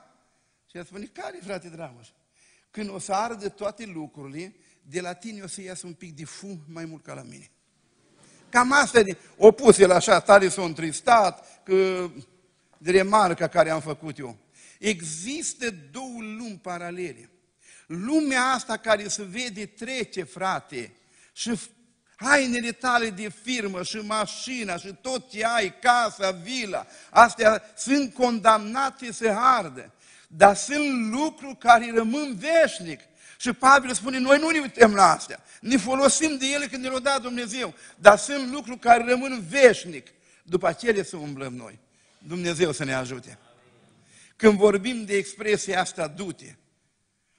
Și 0.75 0.81
el 0.81 0.87
spune, 0.87 1.05
care, 1.13 1.39
frate 1.45 1.69
Dragoș? 1.69 2.09
Când 2.71 2.91
o 2.91 2.99
să 2.99 3.13
ardă 3.13 3.49
toate 3.49 3.85
lucrurile, 3.85 4.55
de 4.83 5.01
la 5.01 5.13
tine 5.13 5.43
o 5.43 5.47
să 5.47 5.61
iasă 5.63 5.87
un 5.87 5.93
pic 5.93 6.15
de 6.15 6.25
fum 6.25 6.61
mai 6.67 6.85
mult 6.85 7.05
ca 7.05 7.15
la 7.15 7.23
mine. 7.23 7.51
Cam 8.49 8.73
asta 8.73 8.99
e 8.99 9.17
opus 9.37 9.79
el 9.79 9.91
așa, 9.91 10.21
tare 10.21 10.49
s-a 10.49 10.63
întristat, 10.63 11.63
că 11.63 12.11
de 12.79 12.91
remarca 12.91 13.49
care 13.49 13.71
am 13.71 13.81
făcut 13.81 14.19
eu. 14.19 14.37
Există 14.79 15.71
două 15.71 16.21
lumi 16.21 16.59
paralele. 16.63 17.31
Lumea 17.87 18.43
asta 18.43 18.77
care 18.77 19.09
se 19.09 19.23
vede 19.23 19.67
trece, 19.67 20.23
frate, 20.23 20.93
și 21.33 21.61
hainele 22.17 22.73
tale 22.73 23.11
de 23.11 23.29
firmă 23.29 23.83
și 23.83 23.97
mașina 23.97 24.77
și 24.77 24.95
tot 25.01 25.31
ce 25.31 25.45
ai, 25.45 25.79
casa, 25.79 26.31
vila, 26.31 26.87
astea 27.11 27.63
sunt 27.77 28.15
condamnate 28.15 29.13
să 29.13 29.35
ardă. 29.37 29.93
Dar 30.37 30.57
sunt 30.57 31.13
lucruri 31.13 31.57
care 31.59 31.93
rămân 31.95 32.39
veșnic. 32.39 33.01
Și 33.39 33.53
Pavel 33.53 33.95
spune, 33.95 34.19
noi 34.19 34.39
nu 34.39 34.51
ne 34.51 34.59
uităm 34.59 34.95
la 34.95 35.13
astea. 35.13 35.43
Ne 35.61 35.77
folosim 35.77 36.37
de 36.37 36.47
ele 36.47 36.67
când 36.67 36.83
ne 36.83 36.89
le-a 36.89 36.99
dat 36.99 37.23
Dumnezeu. 37.23 37.75
Dar 37.97 38.19
sunt 38.19 38.53
lucruri 38.53 38.79
care 38.79 39.05
rămân 39.05 39.45
veșnic. 39.49 40.07
După 40.43 40.67
aceea 40.67 41.05
să 41.05 41.17
umblăm 41.17 41.55
noi. 41.55 41.79
Dumnezeu 42.19 42.73
să 42.73 42.85
ne 42.85 42.95
ajute. 42.95 43.39
Când 44.37 44.59
vorbim 44.59 45.05
de 45.05 45.17
expresia 45.17 45.81
asta, 45.81 46.07
du-te, 46.07 46.55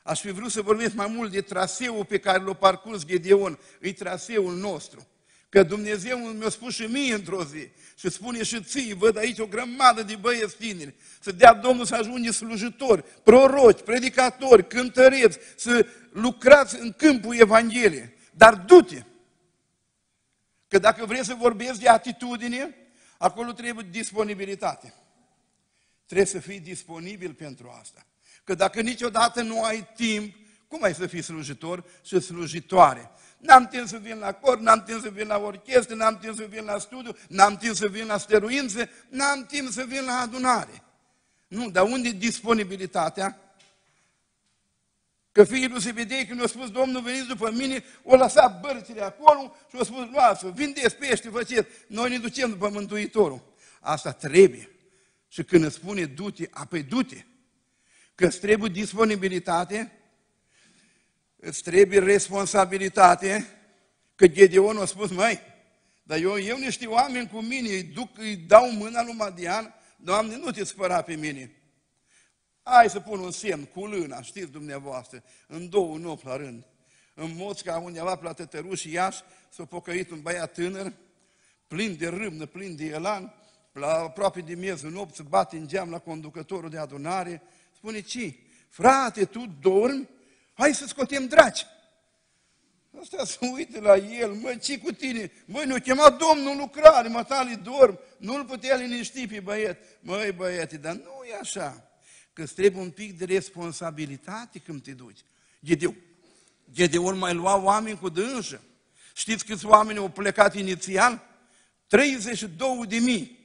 aș 0.04 0.20
fi 0.20 0.32
vrut 0.32 0.52
să 0.52 0.62
vorbesc 0.62 0.94
mai 0.94 1.08
mult 1.08 1.32
de 1.32 1.42
traseul 1.42 2.06
pe 2.06 2.18
care 2.18 2.44
l-a 2.44 2.54
parcurs 2.54 3.06
Gedeon, 3.06 3.60
e 3.80 3.94
traseul 3.94 4.56
nostru. 4.56 5.08
Că 5.56 5.64
Dumnezeu 5.64 6.18
mi-a 6.18 6.50
spus 6.50 6.74
și 6.74 6.84
mie 6.84 7.14
într-o 7.14 7.44
zi 7.44 7.70
și 7.98 8.10
spune 8.10 8.44
și 8.44 8.64
ții, 8.64 8.94
văd 8.94 9.18
aici 9.18 9.40
o 9.40 9.46
grămadă 9.46 10.04
de 10.04 10.16
băieți 10.16 10.56
tineri, 10.56 10.94
să 11.20 11.32
dea 11.32 11.54
Domnul 11.54 11.86
să 11.86 11.96
ajunge 11.96 12.32
slujitori, 12.32 13.04
proroci, 13.24 13.82
predicatori, 13.82 14.68
cântăreți, 14.68 15.38
să 15.56 15.86
lucrați 16.12 16.80
în 16.80 16.92
câmpul 16.92 17.36
Evangheliei. 17.36 18.14
Dar 18.32 18.56
du-te! 18.56 19.04
Că 20.68 20.80
dacă 20.80 21.06
vrei 21.06 21.26
să 21.26 21.34
vorbesc 21.34 21.80
de 21.80 21.90
atitudine, 21.90 22.76
acolo 23.18 23.52
trebuie 23.52 23.88
disponibilitate. 23.92 24.94
Trebuie 26.06 26.28
să 26.28 26.40
fii 26.40 26.60
disponibil 26.60 27.34
pentru 27.34 27.76
asta. 27.80 28.06
Că 28.44 28.56
dacă 28.56 28.82
niciodată 28.82 29.42
nu 29.42 29.64
ai 29.64 29.88
timp, 29.96 30.36
cum 30.68 30.84
ai 30.84 30.94
să 30.94 31.08
fii 31.08 31.22
slujitor 31.22 31.84
și 32.04 32.20
slujitoare? 32.20 33.12
N-am 33.38 33.68
timp 33.68 33.88
să 33.88 33.98
vin 33.98 34.18
la 34.18 34.34
cor, 34.34 34.60
n-am 34.60 34.84
timp 34.84 35.02
să 35.02 35.10
vin 35.10 35.28
la 35.28 35.38
orchestră, 35.38 35.96
n-am 35.96 36.18
timp 36.18 36.36
să 36.36 36.46
vin 36.50 36.64
la 36.64 36.78
studiu, 36.78 37.18
n-am 37.28 37.58
timp 37.58 37.76
să 37.76 37.88
vin 37.88 38.06
la 38.06 38.18
steruințe, 38.18 38.90
n-am 39.10 39.46
timp 39.46 39.72
să 39.72 39.84
vin 39.84 40.06
la 40.06 40.14
adunare. 40.14 40.84
Nu, 41.48 41.70
dar 41.70 41.84
unde 41.84 42.08
e 42.08 42.12
disponibilitatea? 42.12 43.40
Că 45.32 45.44
fiii 45.44 45.68
lui 45.68 45.80
Zebedei, 45.80 46.26
când 46.26 46.44
a 46.44 46.48
spus, 46.48 46.72
Domnul, 46.72 47.02
veniți 47.02 47.28
după 47.28 47.52
mine, 47.52 47.84
o 48.04 48.16
lăsat 48.16 48.60
bărțile 48.60 49.02
acolo 49.02 49.56
și 49.70 49.76
a 49.80 49.84
spus, 49.84 50.10
luați-o, 50.12 50.50
vindeți 50.50 50.96
pește, 50.96 51.30
faceți, 51.30 51.68
noi 51.88 52.10
ne 52.10 52.18
ducem 52.18 52.50
după 52.50 52.70
Mântuitorul. 52.70 53.54
Asta 53.80 54.12
trebuie. 54.12 54.70
Și 55.28 55.44
când 55.44 55.64
îți 55.64 55.76
spune 55.76 56.06
du-te, 56.06 56.48
apoi 56.52 56.84
du-te. 56.84 57.26
Că 58.16 58.26
îți 58.26 58.40
trebuie 58.40 58.70
disponibilitate, 58.70 59.92
îți 61.36 61.64
trebuie 61.64 62.00
responsabilitate, 62.00 63.48
că 64.16 64.28
Gedeon 64.28 64.78
a 64.78 64.86
spus, 64.86 65.12
măi, 65.12 65.40
dar 66.04 66.18
eu, 66.18 66.40
eu 66.40 66.58
niște 66.58 66.86
oameni 66.86 67.30
cu 67.30 67.42
mine, 67.42 67.70
îi 67.70 67.84
duc, 67.84 68.18
îi 68.18 68.36
dau 68.36 68.72
mâna 68.72 69.04
lui 69.04 69.14
Madian, 69.14 69.74
Doamne, 69.98 70.36
nu 70.36 70.52
te 70.52 70.64
spăra 70.64 71.02
pe 71.02 71.16
mine. 71.16 71.52
Hai 72.64 72.90
să 72.90 73.00
pun 73.00 73.20
un 73.20 73.32
semn 73.32 73.64
cu 73.64 73.86
lâna, 73.86 74.22
știți 74.22 74.52
dumneavoastră, 74.52 75.24
în 75.48 75.70
două 75.70 75.98
nopți 75.98 76.26
la 76.26 76.36
rând. 76.36 76.66
În 77.14 77.36
Mosca, 77.36 77.78
undeva 77.78 78.16
pe 78.16 78.24
la 78.24 78.34
Tătăruș, 78.34 78.84
Iași, 78.84 79.22
s-a 79.50 79.66
pocăit 79.66 80.12
un 80.12 80.22
băiat 80.22 80.54
tânăr, 80.54 80.94
plin 81.68 81.98
de 81.98 82.08
râmnă, 82.08 82.46
plin 82.46 82.76
de 82.76 82.86
elan, 82.86 83.34
la 83.72 83.94
aproape 83.94 84.42
de 84.42 84.56
miezul 84.56 84.92
nopți, 84.92 85.24
bate 85.24 85.58
în 85.58 85.68
geam 85.68 85.90
la 85.90 86.00
conducătorul 86.00 86.70
de 86.70 86.78
adunare, 86.78 87.42
spune, 87.76 88.00
ci, 88.00 88.36
frate, 88.70 89.26
tu 89.26 89.46
dormi? 89.62 90.10
Hai 90.56 90.74
să 90.74 90.86
scotem 90.88 91.28
draci. 91.28 91.66
Asta 93.02 93.26
se 93.26 93.38
uită 93.54 93.80
la 93.80 93.96
el, 93.98 94.34
mă, 94.34 94.56
ce 94.56 94.80
cu 94.80 94.92
tine? 94.92 95.32
Măi, 95.46 95.66
ne-a 95.66 95.80
chemat 95.80 96.18
Domnul 96.18 96.58
lucrare, 96.58 97.08
mă, 97.08 97.24
tali 97.24 97.56
dorm, 97.56 98.00
nu-l 98.18 98.46
putea 98.46 98.76
liniști 98.76 99.28
pe 99.28 99.40
băiet. 99.40 99.78
Măi, 100.00 100.32
băiete, 100.32 100.78
dar 100.78 100.94
nu 100.94 101.24
e 101.30 101.38
așa, 101.42 101.92
că 102.34 102.42
îți 102.42 102.54
trebuie 102.54 102.82
un 102.82 102.90
pic 102.90 103.18
de 103.18 103.26
responsabilitate 103.26 104.60
când 104.60 104.84
te 104.84 104.92
duci. 104.92 105.20
Gedeon, 105.64 105.96
Gedeon 106.72 107.18
mai 107.18 107.34
lua 107.34 107.56
oameni 107.56 108.00
cu 108.00 108.10
dânsă. 108.10 108.62
Știți 109.14 109.46
câți 109.46 109.66
oameni 109.66 109.98
au 109.98 110.10
plecat 110.10 110.56
inițial? 110.56 111.24
32 111.88 112.86
de 112.88 112.98
mii. 112.98 113.40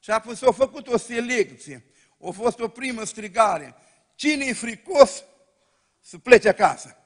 Și 0.00 0.10
apoi 0.10 0.36
s-a 0.36 0.52
făcut 0.52 0.88
o 0.88 0.98
selecție. 0.98 1.84
A 2.26 2.30
fost 2.30 2.60
o 2.60 2.68
primă 2.68 3.04
strigare. 3.04 3.74
Cine 4.14 4.44
e 4.44 4.52
fricos 4.52 5.24
să 6.02 6.18
plece 6.18 6.48
acasă? 6.48 6.96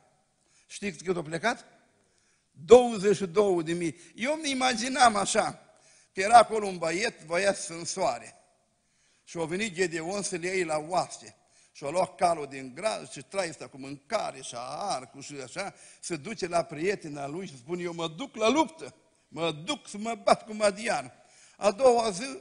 Știți 0.67 1.05
cât 1.05 1.17
a 1.17 1.23
plecat? 1.23 1.65
22 2.51 3.63
de 3.63 3.73
mii. 3.73 3.97
Eu 4.15 4.35
mi 4.35 4.51
imaginam 4.51 5.17
așa, 5.17 5.61
că 6.13 6.21
era 6.21 6.39
acolo 6.39 6.67
un 6.67 6.79
băiet, 6.79 7.25
băiat 7.25 7.67
în 7.69 7.85
soare. 7.85 8.35
Și 9.25 9.37
au 9.37 9.47
venit 9.47 9.75
Gedeon 9.75 10.23
să 10.23 10.37
le 10.37 10.47
iei 10.47 10.65
la 10.65 10.79
oaste. 10.79 11.37
Și 11.73 11.85
a 11.85 11.89
luat 11.89 12.15
calul 12.15 12.47
din 12.47 12.73
graz 12.75 13.11
și 13.11 13.23
traista 13.23 13.67
cu 13.67 13.79
mâncare 13.79 14.41
și 14.41 14.55
arcul 14.57 15.23
și 15.23 15.35
așa, 15.45 15.75
se 16.01 16.17
duce 16.17 16.47
la 16.47 16.63
prietena 16.63 17.27
lui 17.27 17.47
și 17.47 17.57
spune, 17.57 17.83
eu 17.83 17.93
mă 17.93 18.09
duc 18.09 18.37
la 18.37 18.49
luptă, 18.49 18.95
mă 19.29 19.53
duc 19.53 19.89
să 19.89 19.99
mă 19.99 20.15
bat 20.15 20.45
cu 20.45 20.55
Madian. 20.55 21.13
A 21.57 21.71
doua 21.71 22.11
zi, 22.11 22.39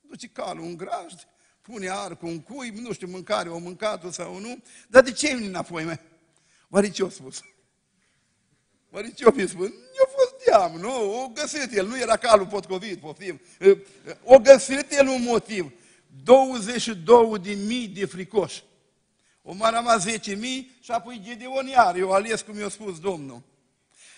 duce 0.00 0.28
calul 0.28 0.64
în 0.64 0.76
grajd, 0.76 1.26
pune 1.66 1.88
arcul 1.88 2.28
în 2.28 2.40
cui, 2.40 2.70
nu 2.70 2.92
știu, 2.92 3.08
mâncare, 3.08 3.48
o 3.48 3.58
mâncat 3.58 4.12
sau 4.12 4.38
nu, 4.38 4.62
dar 4.88 5.02
de 5.02 5.12
ce 5.12 5.28
e 5.28 5.32
înapoi, 5.32 5.84
mă? 5.84 5.98
Oare 6.68 6.90
ce-a 6.90 7.08
spus? 7.08 7.42
Oare 8.90 9.10
ce-a 9.10 9.30
fi 9.30 9.48
spus? 9.48 9.66
Eu 9.66 10.08
fost 10.16 10.44
diam, 10.44 10.80
nu? 10.80 11.22
O 11.22 11.28
găsit 11.28 11.72
el, 11.72 11.86
nu 11.86 11.98
era 11.98 12.16
calul 12.16 12.46
potcovit, 12.46 12.98
poftim. 12.98 13.40
O 14.22 14.38
găsit 14.38 14.92
el 14.92 15.06
un 15.06 15.22
motiv. 15.22 15.72
22 16.24 17.38
de 17.38 17.52
mii 17.52 17.88
de 17.88 18.04
fricoși. 18.04 18.64
O 19.42 19.52
mai 19.52 19.70
rămas 19.70 20.02
10 20.02 20.34
mii 20.34 20.76
și 20.80 20.90
apoi 20.90 21.20
Gideon 21.22 21.66
iar, 21.66 21.96
eu 21.96 22.12
ales 22.12 22.42
cum 22.42 22.58
i-a 22.58 22.68
spus 22.68 23.00
Domnul. 23.00 23.42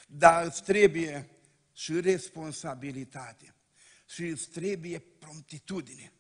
Dar 0.07 0.47
îți 0.47 0.63
trebuie 0.63 1.29
și 1.73 2.01
responsabilitate 2.01 3.55
și 4.07 4.23
îți 4.25 4.49
trebuie 4.49 4.99
promptitudine. 5.19 6.13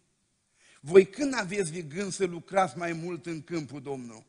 Voi 0.81 1.07
când 1.07 1.35
aveți 1.39 1.72
de 1.72 1.81
gând 1.81 2.12
să 2.12 2.24
lucrați 2.24 2.79
mai 2.79 2.93
mult 2.93 3.26
în 3.26 3.43
câmpul 3.43 3.83
Domnului? 3.83 4.26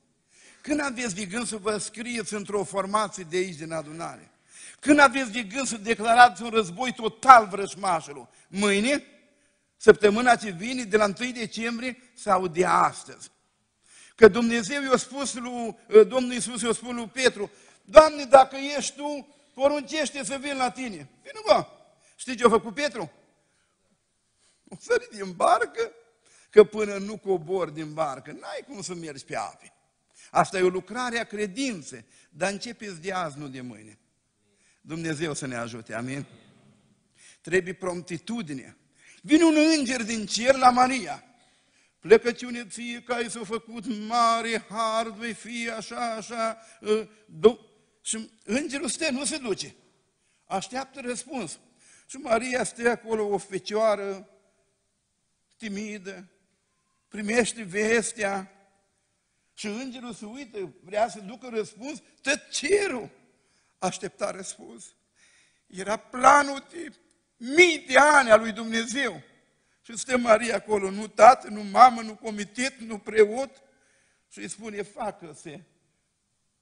Când 0.62 0.80
aveți 0.80 1.16
de 1.16 1.26
gând 1.26 1.47
să 1.47 1.58
vă 1.58 1.78
scrieți 1.78 2.34
într-o 2.34 2.64
formație 2.64 3.26
de 3.30 3.38
aici 3.38 3.56
din 3.56 3.72
adunare? 3.72 4.32
Când 4.80 5.00
aveți 5.00 5.32
de 5.32 5.43
gând 5.43 5.68
să 5.68 5.78
declarați 5.78 6.41
un 6.41 6.50
război 6.50 6.93
total 6.93 7.47
vrășmașilor? 7.47 8.28
Mâine? 8.47 9.04
Săptămâna 9.78 10.36
ce 10.36 10.50
vine, 10.50 10.84
de 10.84 10.97
la 10.97 11.06
1 11.20 11.32
decembrie 11.32 11.97
sau 12.14 12.47
de 12.47 12.66
astăzi? 12.66 13.32
Că 14.16 14.28
Dumnezeu 14.28 14.84
i-a 14.84 14.97
spus 14.97 15.34
lui, 15.34 15.78
Domnul 15.88 16.34
Iisus 16.34 16.62
i-a 16.62 16.74
spus 16.74 16.93
lui 16.93 17.08
Petru, 17.08 17.52
Doamne, 17.86 18.24
dacă 18.24 18.56
ești 18.78 18.95
Tu, 18.95 19.28
poruncește 19.54 20.24
să 20.24 20.38
vin 20.38 20.58
la 20.58 20.72
tine. 20.72 21.10
Vină, 21.24 21.41
bă! 21.45 21.66
Știi 22.16 22.36
ce 22.36 22.45
a 22.45 22.50
făcut 22.50 22.74
Petru? 22.74 23.12
O 24.68 24.76
sărit 24.80 25.10
din 25.10 25.32
barcă, 25.32 25.91
că 26.50 26.64
până 26.64 26.97
nu 26.97 27.18
cobor 27.18 27.70
din 27.70 27.93
barcă, 27.93 28.32
n-ai 28.32 28.64
cum 28.68 28.82
să 28.82 28.93
mergi 28.93 29.26
pe 29.26 29.36
ape. 29.36 29.74
Asta 30.32 30.58
e 30.58 30.62
o 30.62 30.70
lucrare 30.70 31.20
a 31.20 31.24
credinței, 31.24 32.06
dar 32.30 32.52
începeți 32.52 33.02
de 33.02 33.12
azi, 33.12 33.38
nu 33.38 33.47
de 33.47 33.62
mâine. 33.62 33.97
Dumnezeu 34.82 35.34
să 35.34 35.47
ne 35.47 35.56
ajute, 35.56 35.93
amin? 35.93 36.26
Trebuie 37.41 37.74
promptitudine. 37.74 38.78
Vine 39.22 39.43
un 39.43 39.56
înger 39.78 40.04
din 40.04 40.26
cer 40.26 40.56
la 40.56 40.70
Maria. 40.70 41.24
Plecăciune 42.00 42.66
ție 42.66 43.02
că 43.02 43.14
ai 43.14 43.30
s-o 43.30 43.43
făcut 43.43 44.08
mare, 44.08 44.66
har, 44.70 45.10
vei 45.10 45.34
fi 45.34 45.70
așa, 45.70 46.14
așa. 46.14 46.58
Ă, 46.82 47.60
și 48.02 48.30
îngerul 48.43 48.88
stă, 48.88 49.12
nu 49.12 49.26
se 49.26 49.38
duce. 49.38 49.76
Așteaptă 50.45 51.00
răspuns. 51.04 51.60
Și 52.06 52.16
Maria 52.16 52.64
stă 52.64 52.89
acolo, 52.89 53.28
o 53.28 53.38
fecioară, 53.38 54.30
timidă, 55.58 56.28
primește 57.10 57.64
vestea 57.64 58.51
și 59.53 59.68
îngerul 59.68 60.14
se 60.14 60.26
uită, 60.26 60.74
vrea 60.84 61.10
să 61.10 61.20
ducă 61.20 61.49
răspuns, 61.49 62.01
tot 62.22 62.49
cerul 62.49 63.10
aștepta 63.78 64.32
răspuns. 64.32 64.93
Era 65.68 65.97
planul 65.97 66.66
de 66.70 66.93
mii 67.38 67.86
de 67.88 67.97
ani 67.97 68.32
a 68.32 68.36
lui 68.36 68.51
Dumnezeu. 68.51 69.22
Și 69.82 69.97
stă 69.97 70.18
Maria 70.18 70.55
acolo, 70.55 70.89
nu 70.89 71.07
tată, 71.07 71.47
nu 71.47 71.64
mamă, 71.64 72.01
nu 72.01 72.16
comitet, 72.16 72.80
nu 72.80 72.97
preot, 72.97 73.62
și 74.28 74.39
îi 74.39 74.49
spune, 74.49 74.82
facă-se 74.82 75.64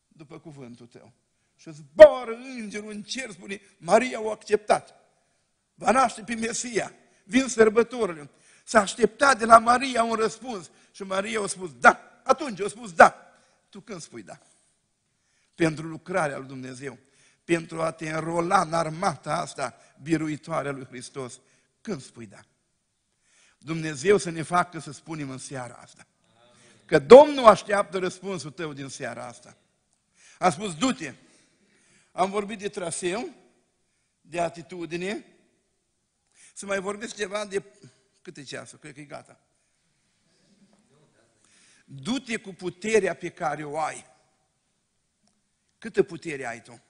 după 0.08 0.40
cuvântul 0.40 0.88
tău. 0.88 1.14
Și 1.56 1.72
zboară 1.72 2.36
îngerul 2.36 2.92
în 2.92 3.04
cer, 3.04 3.32
spune, 3.32 3.62
Maria 3.78 4.22
o 4.22 4.30
acceptat. 4.30 4.96
Va 5.74 5.92
naște 5.92 6.22
pe 6.22 6.36
Mesia, 6.36 6.94
vin 7.24 7.48
sărbătorile. 7.48 8.30
S-a 8.68 8.80
așteptat 8.80 9.38
de 9.38 9.46
la 9.46 9.58
Maria 9.58 10.04
un 10.04 10.14
răspuns. 10.14 10.70
Și 10.92 11.04
Maria 11.04 11.42
a 11.42 11.48
spus 11.48 11.74
da. 11.80 12.22
Atunci 12.24 12.62
a 12.62 12.68
spus 12.68 12.94
da. 12.94 13.16
Tu 13.70 13.80
când 13.80 14.02
spui 14.02 14.24
da? 14.24 14.40
Pentru 15.56 15.88
lucrarea 15.88 16.38
lui 16.38 16.48
Dumnezeu. 16.48 16.98
Pentru 17.44 17.82
a 17.82 17.92
te 17.92 18.10
înrola 18.10 18.62
în 18.62 18.74
armata 18.74 19.34
asta 19.34 19.76
biruitoare 20.02 20.68
a 20.68 20.72
lui 20.72 20.86
Hristos. 20.86 21.40
Când 21.82 22.02
spui 22.02 22.26
da? 22.26 22.40
Dumnezeu 23.58 24.18
să 24.18 24.30
ne 24.30 24.42
facă 24.42 24.80
să 24.80 24.92
spunem 24.92 25.30
în 25.30 25.38
seara 25.38 25.74
asta. 25.74 26.08
Că 26.86 27.00
Domnul 27.00 27.46
așteaptă 27.46 27.98
răspunsul 27.98 28.52
tău 28.52 28.74
din 28.74 28.88
seara 28.88 29.26
asta. 29.26 29.58
A 30.40 30.50
spus, 30.50 30.76
du-te. 30.76 31.14
Am 32.12 32.30
vorbit 32.30 32.60
de 32.60 32.70
traseu, 32.70 33.30
de 34.22 34.40
atitudine, 34.40 35.26
să 36.54 36.66
mai 36.66 36.80
vorbesc 36.80 37.16
ceva 37.16 37.46
de 37.46 37.64
cât 38.28 38.38
e 38.38 38.44
ceasul? 38.44 38.78
Cred 38.78 38.94
că 38.94 39.00
e 39.00 39.04
gata. 39.04 39.40
Du-te 41.86 42.38
cu 42.38 42.54
puterea 42.54 43.14
pe 43.14 43.30
care 43.30 43.64
o 43.64 43.80
ai. 43.80 44.06
Câtă 45.78 46.04
putere 46.04 46.48
ai 46.48 46.62
tu? 46.62 46.82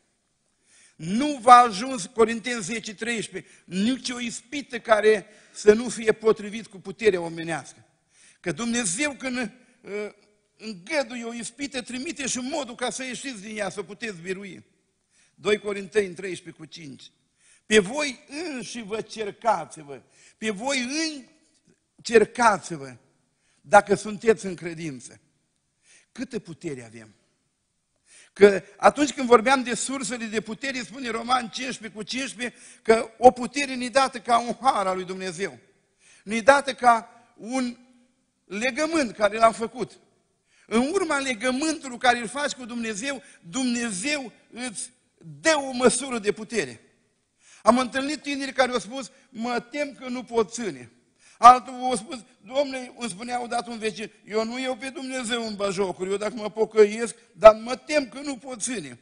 Nu 0.96 1.38
va 1.38 1.54
ajuns, 1.54 2.06
Corinteni 2.06 2.62
10, 2.62 2.96
13, 2.96 3.52
nici 3.66 4.10
o 4.10 4.20
ispită 4.20 4.80
care 4.80 5.26
să 5.54 5.74
nu 5.74 5.90
fie 5.90 6.12
potrivit 6.12 6.68
cu 6.68 6.80
puterea 6.80 7.22
omenească. 7.22 7.86
Că 8.40 8.52
Dumnezeu 8.52 9.14
când 9.14 9.38
uh, 9.38 10.10
îngăduie 10.58 11.24
o 11.24 11.34
ispită, 11.34 11.82
trimite 11.82 12.28
și 12.28 12.38
modul 12.38 12.76
ca 12.76 12.90
să 12.90 13.04
ieșiți 13.04 13.42
din 13.42 13.58
ea, 13.58 13.70
să 13.70 13.84
puteți 13.84 14.22
birui. 14.22 14.64
2 15.36 15.58
Corinteni 15.58 16.14
13 16.14 16.62
cu 16.62 16.66
5. 16.66 17.12
Pe 17.68 17.80
voi 17.80 18.20
înși 18.28 18.82
vă 18.82 19.01
cercați-vă 19.01 20.01
pe 20.38 20.49
voi 20.49 20.88
încercați-vă 21.95 22.95
dacă 23.61 23.95
sunteți 23.95 24.45
în 24.45 24.55
credință. 24.55 25.20
Câtă 26.11 26.39
putere 26.39 26.86
avem? 26.86 27.15
Că 28.34 28.63
atunci 28.78 29.13
când 29.13 29.28
vorbeam 29.28 29.63
de 29.63 29.74
sursele 29.74 30.26
de 30.26 30.41
putere, 30.41 30.82
spune 30.82 31.09
Roman 31.09 31.49
15 31.49 31.99
cu 31.99 32.03
15, 32.03 32.57
că 32.82 33.11
o 33.18 33.32
putere 33.32 33.76
ne 33.76 33.88
dată 33.88 34.20
ca 34.20 34.39
un 34.39 34.55
har 34.61 34.88
al 34.88 34.95
lui 34.95 35.05
Dumnezeu. 35.05 35.57
Ne 36.24 36.39
dată 36.39 36.74
ca 36.74 37.09
un 37.36 37.78
legământ 38.45 39.11
care 39.11 39.38
l-am 39.38 39.53
făcut. 39.53 39.99
În 40.65 40.89
urma 40.91 41.18
legământului 41.18 41.97
care 41.97 42.20
îl 42.20 42.28
faci 42.28 42.51
cu 42.51 42.65
Dumnezeu, 42.65 43.22
Dumnezeu 43.41 44.32
îți 44.51 44.91
dă 45.18 45.55
o 45.55 45.72
măsură 45.72 46.20
de 46.20 46.32
putere. 46.32 46.87
Am 47.68 47.78
întâlnit 47.78 48.22
tineri 48.22 48.53
care 48.53 48.72
au 48.72 48.80
spus, 48.80 49.11
mă 49.30 49.59
tem 49.59 49.93
că 49.93 50.07
nu 50.07 50.24
pot 50.24 50.53
ține. 50.53 50.91
Altul 51.38 51.74
a 51.91 51.95
spus, 51.95 52.24
domnule, 52.41 52.93
îmi 52.97 53.09
spunea 53.09 53.43
odată 53.43 53.70
un 53.70 53.78
vecin, 53.78 54.11
eu 54.26 54.45
nu 54.45 54.59
iau 54.59 54.76
pe 54.76 54.89
Dumnezeu 54.89 55.47
în 55.47 55.55
bajocuri, 55.55 56.09
eu 56.09 56.18
dacă 56.18 56.34
mă 56.36 56.49
pocăiesc, 56.49 57.15
dar 57.32 57.55
mă 57.55 57.76
tem 57.76 58.09
că 58.09 58.20
nu 58.20 58.38
pot 58.38 58.61
ține. 58.61 58.99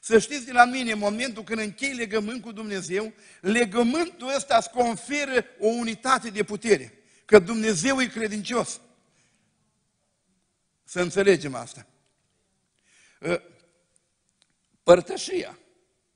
Să 0.00 0.18
știți 0.18 0.44
de 0.44 0.52
la 0.52 0.64
mine, 0.64 0.92
în 0.92 0.98
momentul 0.98 1.42
când 1.42 1.60
închei 1.60 1.92
legământ 1.92 2.42
cu 2.42 2.52
Dumnezeu, 2.52 3.12
legământul 3.40 4.34
ăsta 4.36 4.56
îți 4.56 4.70
conferă 4.70 5.44
o 5.58 5.66
unitate 5.66 6.30
de 6.30 6.42
putere. 6.42 6.92
Că 7.24 7.38
Dumnezeu 7.38 8.00
e 8.00 8.06
credincios. 8.06 8.80
Să 10.84 11.00
înțelegem 11.00 11.54
asta. 11.54 11.86
Ă, 13.22 13.42
părtășia. 14.82 15.58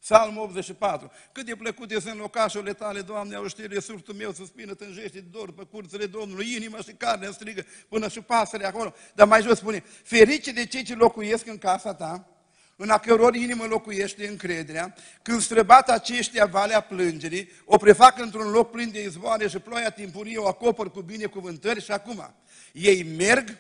Psalmul 0.01 0.43
84. 0.43 1.11
Cât 1.33 1.47
de 1.47 1.57
plăcut 1.57 1.91
este 1.91 2.11
în 2.11 2.17
locașurile 2.17 2.73
tale, 2.73 3.01
Doamne, 3.01 3.35
au 3.35 3.47
știre 3.47 3.81
surtul 3.81 4.15
meu 4.15 4.33
să 4.33 4.43
spină 4.45 4.75
tânjește 4.75 5.19
de 5.19 5.27
dor 5.31 5.53
pe 5.53 5.63
curțile 5.63 6.07
Domnului, 6.07 6.55
inima 6.55 6.79
și 6.79 6.93
carnea 6.93 7.31
strigă 7.31 7.65
până 7.89 8.09
și 8.09 8.21
pasăre 8.21 8.67
acolo. 8.67 8.95
Dar 9.15 9.27
mai 9.27 9.43
jos 9.43 9.59
spune, 9.59 9.85
ferice 10.03 10.53
de 10.53 10.67
cei 10.67 10.83
ce 10.83 10.95
locuiesc 10.95 11.47
în 11.47 11.59
casa 11.59 11.95
ta, 11.95 12.29
în 12.77 12.91
a 12.91 12.99
căror 12.99 13.35
inimă 13.35 13.65
locuiește 13.65 14.29
încrederea, 14.29 14.95
când 15.23 15.41
străbat 15.41 15.91
aceștia 15.91 16.47
valea 16.47 16.81
plângerii, 16.81 17.51
o 17.65 17.77
prefac 17.77 18.19
într-un 18.19 18.51
loc 18.51 18.71
plin 18.71 18.91
de 18.91 19.03
izvoare 19.03 19.49
și 19.49 19.59
ploaia 19.59 19.91
timpurie 19.91 20.39
o 20.39 20.47
acopăr 20.47 20.91
cu 20.91 21.01
binecuvântări 21.01 21.85
și 21.85 21.91
acum 21.91 22.35
ei 22.73 23.03
merg 23.03 23.57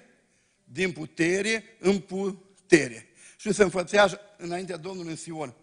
din 0.65 0.93
putere 0.93 1.65
în 1.79 1.99
putere 1.99 3.09
și 3.37 3.53
se 3.53 3.63
înfățează 3.63 4.21
înaintea 4.37 4.77
Domnului 4.77 5.11
în 5.11 5.17
Sion. 5.17 5.55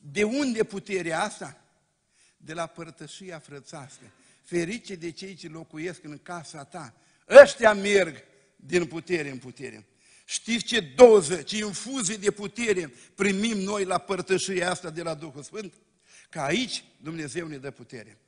De 0.00 0.22
unde 0.22 0.64
puterea 0.64 1.22
asta? 1.22 1.60
De 2.36 2.52
la 2.52 2.66
părtășia 2.66 3.38
frățească. 3.38 4.04
Ferice 4.42 4.94
de 4.94 5.10
cei 5.10 5.34
ce 5.34 5.48
locuiesc 5.48 6.04
în 6.04 6.18
casa 6.22 6.64
ta. 6.64 6.94
Ăștia 7.28 7.72
merg 7.74 8.24
din 8.56 8.86
putere 8.86 9.30
în 9.30 9.38
putere. 9.38 9.86
Știți 10.24 10.64
ce 10.64 10.80
doză, 10.80 11.42
ce 11.42 11.56
infuzie 11.56 12.16
de 12.16 12.30
putere 12.30 12.92
primim 13.14 13.58
noi 13.58 13.84
la 13.84 13.98
părtășia 13.98 14.70
asta 14.70 14.90
de 14.90 15.02
la 15.02 15.14
Duhul 15.14 15.42
Sfânt? 15.42 15.74
Că 16.28 16.40
aici 16.40 16.84
Dumnezeu 16.96 17.46
ne 17.46 17.56
dă 17.56 17.70
putere. 17.70 18.18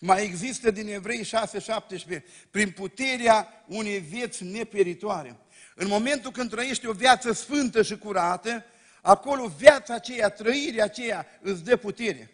Mai 0.00 0.24
există 0.24 0.70
din 0.70 0.88
Evrei 0.88 1.24
6:17, 1.24 2.24
prin 2.50 2.70
puterea 2.70 3.64
unei 3.66 3.98
vieți 3.98 4.44
neperitoare. 4.44 5.36
În 5.74 5.88
momentul 5.88 6.30
când 6.30 6.50
trăiești 6.50 6.86
o 6.86 6.92
viață 6.92 7.32
sfântă 7.32 7.82
și 7.82 7.98
curată, 7.98 8.64
acolo 9.06 9.52
viața 9.58 9.94
aceea, 9.94 10.28
trăirea 10.28 10.84
aceea 10.84 11.26
îți 11.40 11.64
dă 11.64 11.76
putere. 11.76 12.30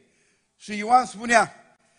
Și 0.57 0.77
Ioan 0.77 1.07
spunea, 1.07 1.55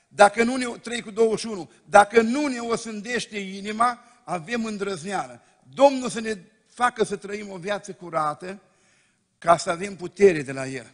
dacă 0.07 0.43
nu 0.43 0.55
ne, 0.55 0.65
3 0.65 1.01
cu 1.01 1.11
21, 1.11 1.71
dacă 1.85 2.21
nu 2.21 2.47
ne 2.47 2.59
osândește 2.59 3.37
inima, 3.37 4.03
avem 4.23 4.65
îndrăzneală. 4.65 5.41
Domnul 5.73 6.09
să 6.09 6.19
ne 6.19 6.37
facă 6.67 7.03
să 7.03 7.15
trăim 7.15 7.49
o 7.49 7.57
viață 7.57 7.93
curată, 7.93 8.61
ca 9.37 9.57
să 9.57 9.69
avem 9.69 9.95
putere 9.95 10.41
de 10.41 10.51
la 10.51 10.67
El. 10.67 10.91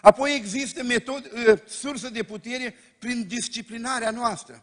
Apoi 0.00 0.34
există 0.34 0.82
metod, 0.82 1.30
ă, 1.48 1.58
sursă 1.66 2.10
de 2.10 2.22
putere 2.22 2.74
prin 2.98 3.26
disciplinarea 3.26 4.10
noastră. 4.10 4.62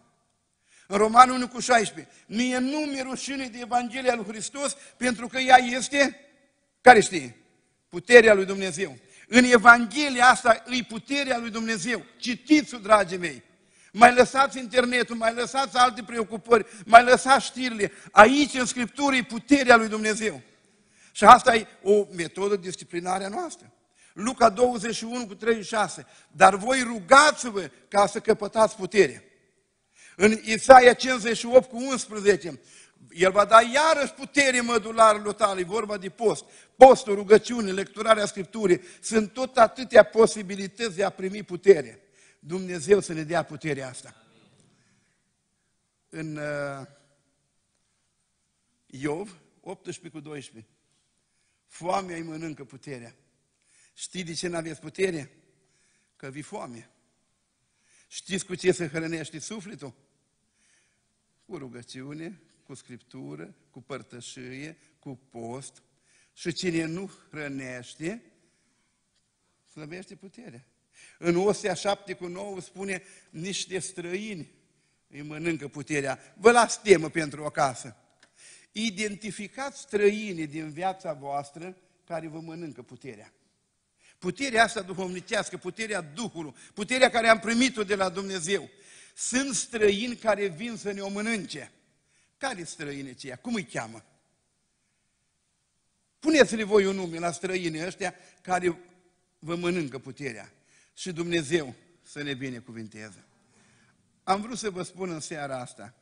În 0.88 0.98
Romanul 0.98 1.36
1 1.36 1.48
cu 1.48 1.60
16. 1.60 2.14
Mie 2.28 2.58
nu 2.58 2.80
mi 2.80 3.02
rușine 3.02 3.48
de 3.48 3.60
Evanghelia 3.62 4.16
lui 4.16 4.26
Hristos, 4.26 4.78
pentru 4.98 5.28
că 5.28 5.38
ea 5.38 5.58
este, 5.58 6.20
care 6.82 7.00
știe? 7.00 7.36
Puterea 7.96 8.34
lui 8.34 8.46
Dumnezeu. 8.46 8.98
În 9.28 9.44
Evanghelia 9.44 10.28
asta 10.28 10.64
îi 10.66 10.84
puterea 10.84 11.38
lui 11.38 11.50
Dumnezeu. 11.50 12.06
Citiți-o, 12.18 12.78
dragii 12.78 13.18
mei. 13.18 13.44
Mai 13.92 14.14
lăsați 14.14 14.58
internetul, 14.58 15.16
mai 15.16 15.34
lăsați 15.34 15.78
alte 15.78 16.04
preocupări, 16.04 16.66
mai 16.86 17.04
lăsați 17.04 17.46
știrile. 17.46 17.92
Aici, 18.12 18.54
în 18.54 18.66
Scriptură, 18.66 19.16
e 19.16 19.24
puterea 19.24 19.76
lui 19.76 19.88
Dumnezeu. 19.88 20.42
Și 21.12 21.24
asta 21.24 21.56
e 21.56 21.68
o 21.84 22.06
metodă 22.16 22.56
disciplinare 22.56 23.24
a 23.24 23.28
noastră. 23.28 23.72
Luca 24.14 24.50
21 24.50 25.28
cu 25.28 25.36
36. 25.36 26.06
Dar 26.32 26.56
voi 26.56 26.82
rugați-vă 26.82 27.70
ca 27.88 28.08
să 28.08 28.20
căpătați 28.20 28.76
putere. 28.76 29.24
În 30.16 30.40
Isaia 30.44 30.94
58 30.94 31.70
cu 31.70 31.78
11. 31.78 32.60
El 33.10 33.32
va 33.32 33.46
da 33.46 33.62
iarăși 33.62 34.14
putere 34.14 34.62
mădularului 34.62 35.34
tale, 35.36 35.60
e 35.60 35.64
vorba 35.64 35.98
de 35.98 36.10
post. 36.10 36.46
Postul, 36.76 37.16
rugăciune, 37.16 37.72
lecturarea 37.72 38.26
Scripturii, 38.26 38.82
sunt 39.02 39.34
tot 39.34 39.58
atâtea 39.58 40.04
posibilități 40.04 40.96
de 40.96 41.04
a 41.04 41.10
primi 41.10 41.44
putere. 41.44 42.00
Dumnezeu 42.40 43.00
să 43.00 43.14
ne 43.14 43.24
dea 43.24 43.44
puterea 43.44 43.88
asta. 43.88 44.16
În 46.10 46.38
uh, 46.38 46.88
Iov 48.86 49.38
18 49.62 50.10
cu 50.10 50.20
12. 50.20 50.72
Foamea 51.68 52.16
îi 52.16 52.22
mănâncă 52.22 52.64
puterea. 52.64 53.16
Știi 53.94 54.24
de 54.24 54.34
ce 54.34 54.48
nu 54.48 54.56
aveți 54.56 54.80
putere? 54.80 55.32
Că 56.16 56.30
vi 56.30 56.42
foame. 56.42 56.90
Știți 58.08 58.46
cu 58.46 58.56
ce 58.56 58.72
se 58.72 58.88
hrănește 58.88 59.40
sufletul? 59.40 59.94
Cu 61.46 61.58
rugăciune, 61.58 62.42
cu 62.66 62.74
scriptură, 62.74 63.56
cu 63.70 63.82
părtășie, 63.82 64.78
cu 65.00 65.20
post. 65.30 65.84
Și 66.34 66.54
cine 66.54 66.86
nu 66.86 67.12
hrănește, 67.30 68.24
slăbește 69.72 70.16
puterea. 70.16 70.66
În 71.20 71.36
Osea 71.36 71.74
7 71.74 72.14
cu 72.14 72.28
9 72.28 72.62
spune, 72.62 73.04
niște 73.30 73.80
străini 73.80 74.52
îi 75.08 75.22
mănâncă 75.22 75.68
puterea. 75.68 76.20
Vă 76.38 76.52
las 76.52 76.82
temă 76.82 77.10
pentru 77.10 77.44
o 77.44 77.50
casă. 77.50 77.96
Identificați 78.72 79.82
străinii 79.82 80.48
din 80.48 80.70
viața 80.70 81.14
voastră 81.14 81.78
care 82.06 82.28
vă 82.28 82.40
mănâncă 82.40 82.82
puterea. 82.82 83.34
Puterea 84.18 84.64
asta 84.64 84.82
duhovnicească, 84.82 85.58
puterea 85.58 86.02
Duhului, 86.02 86.56
puterea 86.74 87.10
care 87.10 87.28
am 87.28 87.40
primit-o 87.40 87.84
de 87.84 87.96
la 87.96 88.10
Dumnezeu. 88.10 88.70
Sunt 89.16 89.56
străini 89.56 90.16
care 90.16 90.48
vin 90.48 90.76
să 90.76 90.92
ne 90.92 91.02
o 91.02 91.10
mănânce. 91.10 91.72
Care 92.38 92.64
străini 92.64 93.10
aceia? 93.10 93.36
Cum 93.36 93.54
îi 93.54 93.64
cheamă? 93.64 94.04
Puneți-le 96.20 96.64
voi 96.64 96.86
un 96.86 96.96
nume 96.96 97.20
la 97.20 97.32
străinii 97.32 97.86
ăștia 97.86 98.16
care 98.42 98.80
vă 99.40 99.56
mănâncă 99.56 100.00
puterea. 100.00 100.52
Și 100.94 101.12
Dumnezeu 101.12 101.74
să 102.02 102.24
ne 102.24 102.34
binecuvinteze. 102.34 103.24
Am 104.24 104.42
vrut 104.42 104.58
să 104.58 104.70
vă 104.70 104.84
spun 104.84 105.10
în 105.10 105.20
seara 105.20 105.60
asta 105.60 105.94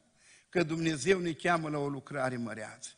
că 0.49 0.63
Dumnezeu 0.63 1.19
ne 1.19 1.31
cheamă 1.31 1.69
la 1.69 1.77
o 1.77 1.88
lucrare 1.88 2.38
măreață. 2.38 2.89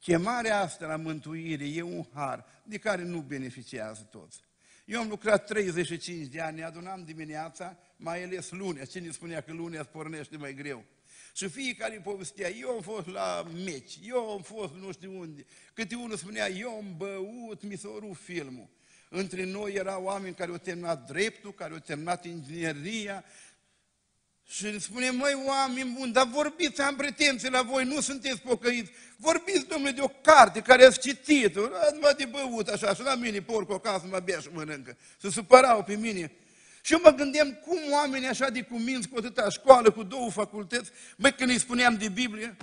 Chemarea 0.00 0.60
asta 0.60 0.86
la 0.86 0.96
mântuire 0.96 1.68
e 1.68 1.82
un 1.82 2.04
har 2.12 2.44
de 2.62 2.78
care 2.78 3.02
nu 3.02 3.20
beneficiază 3.20 4.08
toți. 4.10 4.44
Eu 4.84 5.00
am 5.00 5.08
lucrat 5.08 5.46
35 5.46 6.26
de 6.26 6.40
ani, 6.40 6.56
ne 6.56 6.64
adunam 6.64 7.04
dimineața, 7.04 7.76
mai 7.96 8.24
ales 8.24 8.50
lunea. 8.50 8.84
Cine 8.84 9.10
spunea 9.10 9.40
că 9.40 9.52
lunea 9.52 9.80
îți 9.80 9.88
pornește 9.88 10.36
mai 10.36 10.54
greu? 10.54 10.84
Și 11.36 11.48
fiecare 11.48 12.00
povestea, 12.04 12.50
eu 12.50 12.68
am 12.70 12.80
fost 12.80 13.06
la 13.06 13.46
meci, 13.64 13.98
eu 14.02 14.30
am 14.30 14.42
fost 14.42 14.72
nu 14.74 14.92
știu 14.92 15.18
unde. 15.18 15.46
Câte 15.74 15.94
unul 15.94 16.16
spunea, 16.16 16.48
eu 16.48 16.70
am 16.70 16.94
băut, 16.96 17.62
mi 17.62 17.76
s-a 17.76 17.88
rupt 17.98 18.20
filmul. 18.20 18.68
Între 19.08 19.44
noi 19.44 19.72
erau 19.72 20.04
oameni 20.04 20.34
care 20.34 20.50
au 20.50 20.56
terminat 20.56 21.06
dreptul, 21.06 21.52
care 21.52 21.72
au 21.72 21.78
terminat 21.78 22.24
ingineria, 22.24 23.24
și 24.48 24.66
îmi 24.66 24.80
spune, 24.80 25.10
măi, 25.10 25.42
oameni 25.46 25.94
buni, 25.98 26.12
dar 26.12 26.26
vorbiți, 26.26 26.80
am 26.80 26.96
pretenții 26.96 27.50
la 27.50 27.62
voi, 27.62 27.84
nu 27.84 28.00
sunteți 28.00 28.40
pocăiți. 28.40 28.90
Vorbiți, 29.16 29.66
domnule, 29.66 29.90
de 29.92 30.00
o 30.00 30.08
carte 30.08 30.60
care 30.60 30.84
ați 30.84 31.00
citit-o, 31.00 31.60
ați 32.02 32.16
de 32.16 32.24
băut 32.24 32.68
așa, 32.68 32.94
și 32.94 33.02
la 33.02 33.14
mine 33.14 33.42
porc 33.42 33.70
o 33.70 33.78
casă, 33.78 34.06
mă 34.10 34.20
bea 34.24 34.40
și 34.40 34.48
mănâncă. 34.52 34.96
Se 35.20 35.30
supărau 35.30 35.84
pe 35.84 35.96
mine. 35.96 36.32
Și 36.86 36.92
eu 36.92 37.00
mă 37.02 37.10
gândeam 37.10 37.52
cum 37.52 37.78
oamenii 37.92 38.28
așa 38.28 38.48
de 38.48 38.62
cuminți 38.62 39.08
cu 39.08 39.16
atâta 39.18 39.48
școală, 39.48 39.90
cu 39.90 40.02
două 40.02 40.30
facultăți, 40.30 40.90
măi, 41.16 41.32
când 41.32 41.50
îi 41.50 41.58
spuneam 41.58 41.96
de 41.96 42.08
Biblie, 42.08 42.56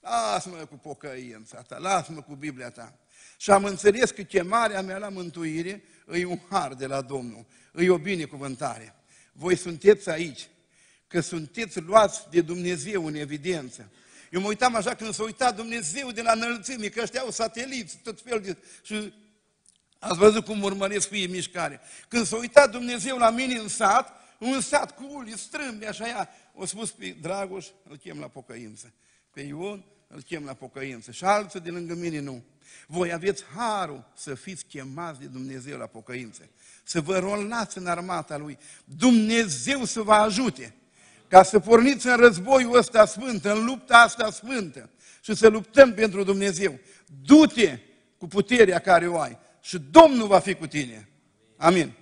lasă-mă 0.00 0.56
cu 0.56 0.76
pocăința 0.76 1.62
ta, 1.62 1.78
lasă-mă 1.78 2.22
cu 2.22 2.34
Biblia 2.34 2.70
ta. 2.70 2.98
Și 3.36 3.50
am 3.50 3.64
înțeles 3.64 4.10
că 4.10 4.22
chemarea 4.22 4.82
mea 4.82 4.98
la 4.98 5.08
mântuire 5.08 5.82
e 6.12 6.24
un 6.24 6.38
har 6.50 6.74
de 6.74 6.86
la 6.86 7.00
Domnul, 7.00 7.46
e 7.74 7.90
o 7.90 7.98
binecuvântare. 7.98 8.94
Voi 9.32 9.56
sunteți 9.56 10.10
aici, 10.10 10.48
că 11.06 11.20
sunteți 11.20 11.80
luați 11.80 12.20
de 12.30 12.40
Dumnezeu 12.40 13.06
în 13.06 13.14
evidență. 13.14 13.90
Eu 14.30 14.40
mă 14.40 14.46
uitam 14.46 14.74
așa 14.74 14.94
când 14.94 15.14
s-a 15.14 15.22
uitat 15.22 15.56
Dumnezeu 15.56 16.10
de 16.10 16.22
la 16.22 16.32
înălțime, 16.32 16.88
că 16.88 17.02
ăștia 17.02 17.20
au 17.20 17.30
sateliți, 17.30 17.98
tot 18.02 18.20
fel 18.20 18.40
de... 18.40 18.56
Și 18.82 19.12
ați 20.04 20.18
văzut 20.18 20.44
cum 20.44 20.62
urmăresc 20.62 21.08
fie 21.08 21.26
mișcare. 21.26 21.80
Când 22.08 22.26
s-a 22.26 22.36
uitat 22.36 22.70
Dumnezeu 22.70 23.16
la 23.16 23.30
mine 23.30 23.54
în 23.54 23.68
sat, 23.68 24.12
un 24.38 24.60
sat 24.60 24.94
cu 24.94 25.08
uli 25.12 25.38
strâmbi, 25.38 25.86
așa 25.86 26.08
ea, 26.08 26.28
o 26.54 26.66
spus 26.66 26.90
pe 26.90 27.16
Dragoș, 27.20 27.66
îl 27.88 27.96
chem 27.96 28.18
la 28.18 28.26
pocăință. 28.26 28.92
Pe 29.30 29.40
Ion, 29.40 29.84
îl 30.08 30.20
chem 30.20 30.44
la 30.44 30.52
pocăință. 30.52 31.10
Și 31.10 31.24
alții 31.24 31.60
de 31.60 31.70
lângă 31.70 31.94
mine 31.94 32.20
nu. 32.20 32.44
Voi 32.86 33.12
aveți 33.12 33.44
harul 33.56 34.04
să 34.16 34.34
fiți 34.34 34.64
chemați 34.64 35.20
de 35.20 35.26
Dumnezeu 35.26 35.78
la 35.78 35.86
pocăință. 35.86 36.48
Să 36.82 37.00
vă 37.00 37.18
rolați 37.18 37.78
în 37.78 37.86
armata 37.86 38.36
Lui. 38.36 38.58
Dumnezeu 38.84 39.84
să 39.84 40.00
vă 40.02 40.12
ajute 40.12 40.74
ca 41.28 41.42
să 41.42 41.60
porniți 41.60 42.06
în 42.06 42.16
războiul 42.16 42.76
ăsta 42.76 43.06
sfânt, 43.06 43.44
în 43.44 43.64
lupta 43.64 43.96
asta 43.96 44.30
sfântă 44.30 44.90
și 45.20 45.34
să 45.34 45.48
luptăm 45.48 45.94
pentru 45.94 46.24
Dumnezeu. 46.24 46.78
Du-te 47.22 47.78
cu 48.18 48.26
puterea 48.26 48.78
care 48.78 49.08
o 49.08 49.18
ai 49.18 49.38
și 49.64 49.78
Domnul 49.78 50.26
va 50.26 50.38
fi 50.38 50.54
cu 50.54 50.66
tine. 50.66 51.08
Amin. 51.56 51.92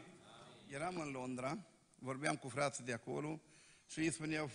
Eram 0.68 0.96
în 0.96 1.10
Londra, 1.10 1.58
vorbeam 1.98 2.36
cu 2.36 2.48
frații 2.48 2.84
de 2.84 2.92
acolo 2.92 3.40
și 3.90 4.00
ei 4.00 4.12
spuneau, 4.12 4.50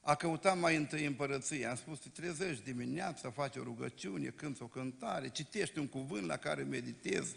a 0.00 0.14
căutat 0.14 0.58
mai 0.58 0.76
întâi 0.76 1.04
împărăția. 1.04 1.70
Am 1.70 1.76
spus, 1.76 1.98
te 1.98 2.08
trezești 2.08 2.64
dimineața, 2.64 3.30
faci 3.30 3.56
o 3.56 3.62
rugăciune, 3.62 4.28
cânți 4.28 4.62
o 4.62 4.66
cântare, 4.66 5.28
citești 5.28 5.78
un 5.78 5.86
cuvânt 5.86 6.26
la 6.26 6.36
care 6.36 6.62
meditezi. 6.62 7.34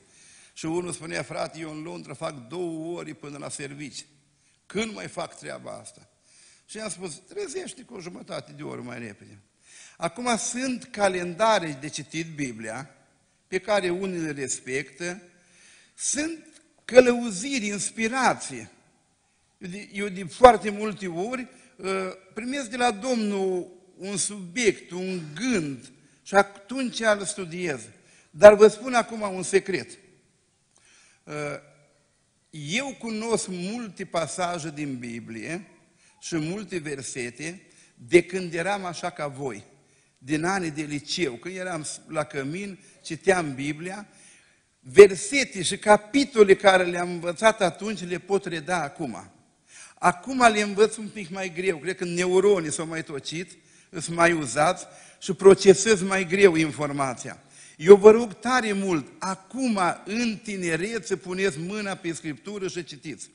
Și 0.53 0.65
unul 0.65 0.91
spunea, 0.91 1.23
frate, 1.23 1.59
eu 1.59 1.71
în 1.71 1.81
Londra 1.81 2.13
fac 2.13 2.47
două 2.47 2.97
ori 2.97 3.13
până 3.13 3.37
la 3.37 3.49
servici. 3.49 4.05
Când 4.65 4.93
mai 4.93 5.07
fac 5.07 5.37
treaba 5.37 5.71
asta? 5.71 6.09
Și 6.65 6.79
am 6.79 6.89
spus, 6.89 7.15
trezește 7.15 7.83
cu 7.83 7.93
o 7.93 7.99
jumătate 7.99 8.51
de 8.51 8.63
oră 8.63 8.81
mai 8.81 8.99
repede. 8.99 9.39
Acum 9.97 10.37
sunt 10.37 10.83
calendare 10.83 11.77
de 11.81 11.89
citit 11.89 12.35
Biblia, 12.35 12.95
pe 13.51 13.59
care 13.59 13.89
unii 13.89 14.19
le 14.19 14.31
respectă, 14.31 15.21
sunt 15.95 16.45
călăuziri, 16.85 17.65
inspirație. 17.65 18.69
Eu 19.57 19.69
de, 19.69 19.89
eu 19.91 20.07
de 20.07 20.23
foarte 20.23 20.69
multe 20.69 21.07
ori 21.07 21.47
uh, 21.75 21.87
primesc 22.33 22.69
de 22.69 22.77
la 22.77 22.91
Domnul 22.91 23.71
un 23.97 24.17
subiect, 24.17 24.91
un 24.91 25.21
gând 25.35 25.91
și 26.23 26.35
atunci 26.35 26.99
îl 26.99 27.25
studiez. 27.25 27.81
Dar 28.29 28.53
vă 28.53 28.67
spun 28.67 28.93
acum 28.93 29.21
un 29.21 29.43
secret. 29.43 29.89
Uh, 31.23 31.33
eu 32.49 32.95
cunosc 32.99 33.47
multe 33.47 34.05
pasaje 34.05 34.71
din 34.75 34.97
Biblie 34.97 35.67
și 36.19 36.35
multe 36.35 36.77
versete 36.77 37.61
de 37.95 38.23
când 38.23 38.53
eram 38.53 38.85
așa 38.85 39.09
ca 39.09 39.27
voi, 39.27 39.63
din 40.23 40.43
anii 40.43 40.71
de 40.71 40.81
liceu, 40.81 41.33
când 41.33 41.55
eram 41.55 41.85
la 42.07 42.23
cămin, 42.23 42.79
citeam 43.03 43.53
Biblia, 43.55 44.07
versete 44.79 45.61
și 45.63 45.77
capitole 45.77 46.55
care 46.55 46.83
le-am 46.83 47.09
învățat 47.09 47.61
atunci 47.61 48.03
le 48.07 48.17
pot 48.17 48.45
reda 48.45 48.81
acum. 48.83 49.31
Acum 49.93 50.51
le 50.51 50.61
învăț 50.61 50.95
un 50.95 51.07
pic 51.07 51.29
mai 51.29 51.53
greu, 51.55 51.77
cred 51.77 51.95
că 51.95 52.05
neuronii 52.05 52.71
s-au 52.71 52.85
mai 52.85 53.03
tocit, 53.03 53.51
sunt 53.91 54.15
mai 54.15 54.31
uzați 54.31 54.85
și 55.19 55.33
procesez 55.33 56.01
mai 56.01 56.27
greu 56.27 56.55
informația. 56.55 57.43
Eu 57.77 57.95
vă 57.95 58.11
rog 58.11 58.33
tare 58.33 58.73
mult, 58.73 59.05
acum 59.19 59.79
în 60.05 60.37
tinerețe 60.43 61.15
puneți 61.15 61.59
mâna 61.59 61.95
pe 61.95 62.13
Scriptură 62.13 62.67
și 62.67 62.83
citiți. 62.83 63.29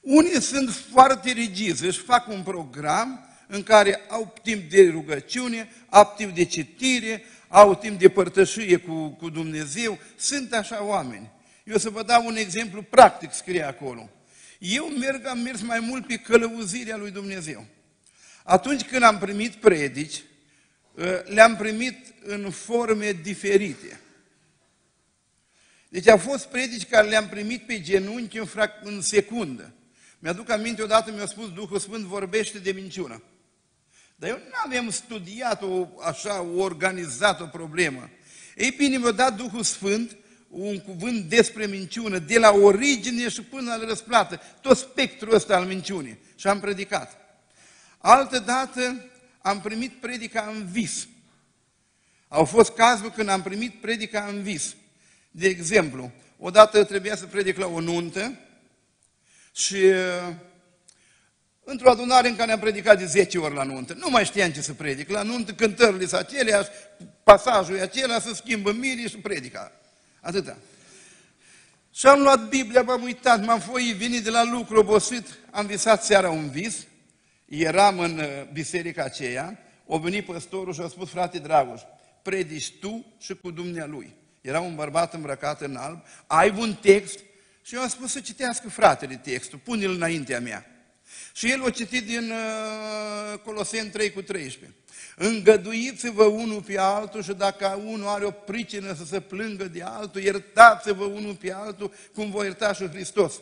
Unii 0.00 0.40
sunt 0.40 0.70
foarte 0.70 1.30
rigizi, 1.30 1.84
își 1.84 1.98
fac 1.98 2.28
un 2.28 2.42
program 2.42 3.26
în 3.54 3.62
care 3.62 4.00
au 4.08 4.34
timp 4.42 4.70
de 4.70 4.88
rugăciune, 4.90 5.68
au 5.88 6.14
timp 6.16 6.34
de 6.34 6.44
citire, 6.44 7.24
au 7.48 7.74
timp 7.74 7.98
de 7.98 8.08
părtășie 8.08 8.76
cu, 8.76 9.08
cu 9.08 9.30
Dumnezeu. 9.30 9.98
Sunt 10.16 10.52
așa 10.52 10.84
oameni. 10.84 11.30
Eu 11.64 11.76
să 11.76 11.90
vă 11.90 12.02
dau 12.02 12.26
un 12.26 12.36
exemplu 12.36 12.82
practic, 12.82 13.32
scrie 13.32 13.62
acolo. 13.62 14.10
Eu 14.58 14.86
merg, 14.86 15.26
am 15.26 15.38
mers 15.38 15.60
mai 15.60 15.80
mult 15.80 16.06
pe 16.06 16.16
călăuzirea 16.16 16.96
lui 16.96 17.10
Dumnezeu. 17.10 17.66
Atunci 18.42 18.82
când 18.82 19.02
am 19.02 19.18
primit 19.18 19.54
predici, 19.54 20.22
ă, 20.98 21.22
le-am 21.24 21.56
primit 21.56 22.14
în 22.24 22.50
forme 22.50 23.12
diferite. 23.12 24.00
Deci 25.88 26.08
au 26.08 26.18
fost 26.18 26.46
predici 26.46 26.86
care 26.86 27.08
le-am 27.08 27.28
primit 27.28 27.66
pe 27.66 27.80
genunchi 27.80 28.38
în, 28.38 28.46
frac- 28.46 28.82
în 28.82 29.00
secundă. 29.00 29.72
Mi-aduc 30.18 30.50
aminte 30.50 30.82
odată, 30.82 31.12
mi-a 31.12 31.26
spus 31.26 31.52
Duhul 31.52 31.78
Sfânt, 31.78 32.04
vorbește 32.04 32.58
de 32.58 32.72
minciună. 32.72 33.22
Dar 34.16 34.30
eu 34.30 34.36
nu 34.36 34.54
aveam 34.64 34.90
studiat 34.90 35.62
o, 35.62 35.88
așa, 36.00 36.40
o 36.40 36.60
organizat 36.60 37.40
o 37.40 37.46
problemă. 37.46 38.10
Ei 38.56 38.70
bine, 38.70 38.96
mi-a 38.96 39.10
dat 39.10 39.36
Duhul 39.36 39.62
Sfânt 39.62 40.16
un 40.48 40.78
cuvânt 40.78 41.24
despre 41.24 41.66
minciună, 41.66 42.18
de 42.18 42.38
la 42.38 42.50
origine 42.50 43.28
și 43.28 43.42
până 43.42 43.74
la 43.74 43.84
răsplată, 43.86 44.40
tot 44.60 44.78
spectrul 44.78 45.34
ăsta 45.34 45.56
al 45.56 45.64
minciunii. 45.64 46.18
Și 46.36 46.46
am 46.46 46.60
predicat. 46.60 47.16
Altă 47.98 48.38
dată 48.38 49.10
am 49.42 49.60
primit 49.60 49.92
predica 49.92 50.52
în 50.54 50.66
vis. 50.70 51.08
Au 52.28 52.44
fost 52.44 52.70
cazuri 52.70 53.12
când 53.12 53.28
am 53.28 53.42
primit 53.42 53.80
predica 53.80 54.26
în 54.26 54.42
vis. 54.42 54.74
De 55.30 55.48
exemplu, 55.48 56.12
odată 56.38 56.84
trebuia 56.84 57.16
să 57.16 57.26
predic 57.26 57.56
la 57.56 57.66
o 57.66 57.80
nuntă 57.80 58.38
și 59.52 59.74
uh, 59.74 60.34
într-o 61.64 61.90
adunare 61.90 62.28
în 62.28 62.36
care 62.36 62.52
am 62.52 62.58
predicat 62.58 62.98
de 62.98 63.04
10 63.04 63.38
ori 63.38 63.54
la 63.54 63.62
nuntă. 63.62 63.94
Nu 63.94 64.10
mai 64.10 64.24
știam 64.24 64.50
ce 64.50 64.60
să 64.60 64.72
predic. 64.72 65.10
La 65.10 65.22
nuntă 65.22 65.52
cântările 65.52 66.06
sunt 66.06 66.20
aceleași, 66.20 66.68
pasajul 67.22 67.76
e 67.76 67.80
acela, 67.80 68.20
se 68.20 68.34
schimbă 68.34 68.72
mirii 68.72 69.08
și 69.08 69.16
predica. 69.16 69.72
Atâta. 70.20 70.56
Și 71.94 72.06
am 72.06 72.20
luat 72.20 72.48
Biblia, 72.48 72.82
m-am 72.82 73.02
uitat, 73.02 73.44
m-am 73.44 73.60
fost 73.60 73.84
venit 73.84 74.24
de 74.24 74.30
la 74.30 74.44
lucru 74.44 74.78
obosit, 74.78 75.26
am 75.50 75.66
visat 75.66 76.04
seara 76.04 76.30
un 76.30 76.50
vis, 76.50 76.86
eram 77.48 77.98
în 77.98 78.18
uh, 78.18 78.26
biserica 78.52 79.02
aceea, 79.02 79.58
o 79.86 79.98
venit 79.98 80.24
păstorul 80.24 80.72
și 80.72 80.80
a 80.80 80.88
spus, 80.88 81.10
frate 81.10 81.38
Dragoș, 81.38 81.80
predici 82.22 82.72
tu 82.80 83.06
și 83.18 83.34
cu 83.34 83.50
Dumnealui. 83.50 84.14
Era 84.40 84.60
un 84.60 84.74
bărbat 84.74 85.14
îmbrăcat 85.14 85.60
în 85.60 85.76
alb, 85.76 86.02
ai 86.26 86.54
un 86.58 86.74
text 86.74 87.18
și 87.62 87.74
eu 87.74 87.80
am 87.80 87.88
spus 87.88 88.12
să 88.12 88.20
citească 88.20 88.68
fratele 88.68 89.16
textul, 89.16 89.58
pune-l 89.58 89.90
înaintea 89.90 90.40
mea. 90.40 90.66
Și 91.32 91.50
el 91.50 91.62
o 91.62 91.70
citit 91.70 92.06
din 92.06 92.30
uh, 92.30 93.38
Coloseni 93.38 93.90
3 93.90 94.12
cu 94.12 94.22
13. 94.22 94.74
Îngăduiți-vă 95.16 96.24
unul 96.24 96.62
pe 96.62 96.78
altul 96.78 97.22
și 97.22 97.32
dacă 97.32 97.80
unul 97.84 98.08
are 98.08 98.24
o 98.24 98.30
pricină 98.30 98.94
să 98.94 99.04
se 99.04 99.20
plângă 99.20 99.64
de 99.64 99.82
altul, 99.82 100.20
iertați-vă 100.20 101.04
unul 101.04 101.34
pe 101.34 101.52
altul 101.52 101.92
cum 102.14 102.30
vă 102.30 102.44
ierta 102.44 102.72
și 102.72 102.88
Hristos. 102.88 103.34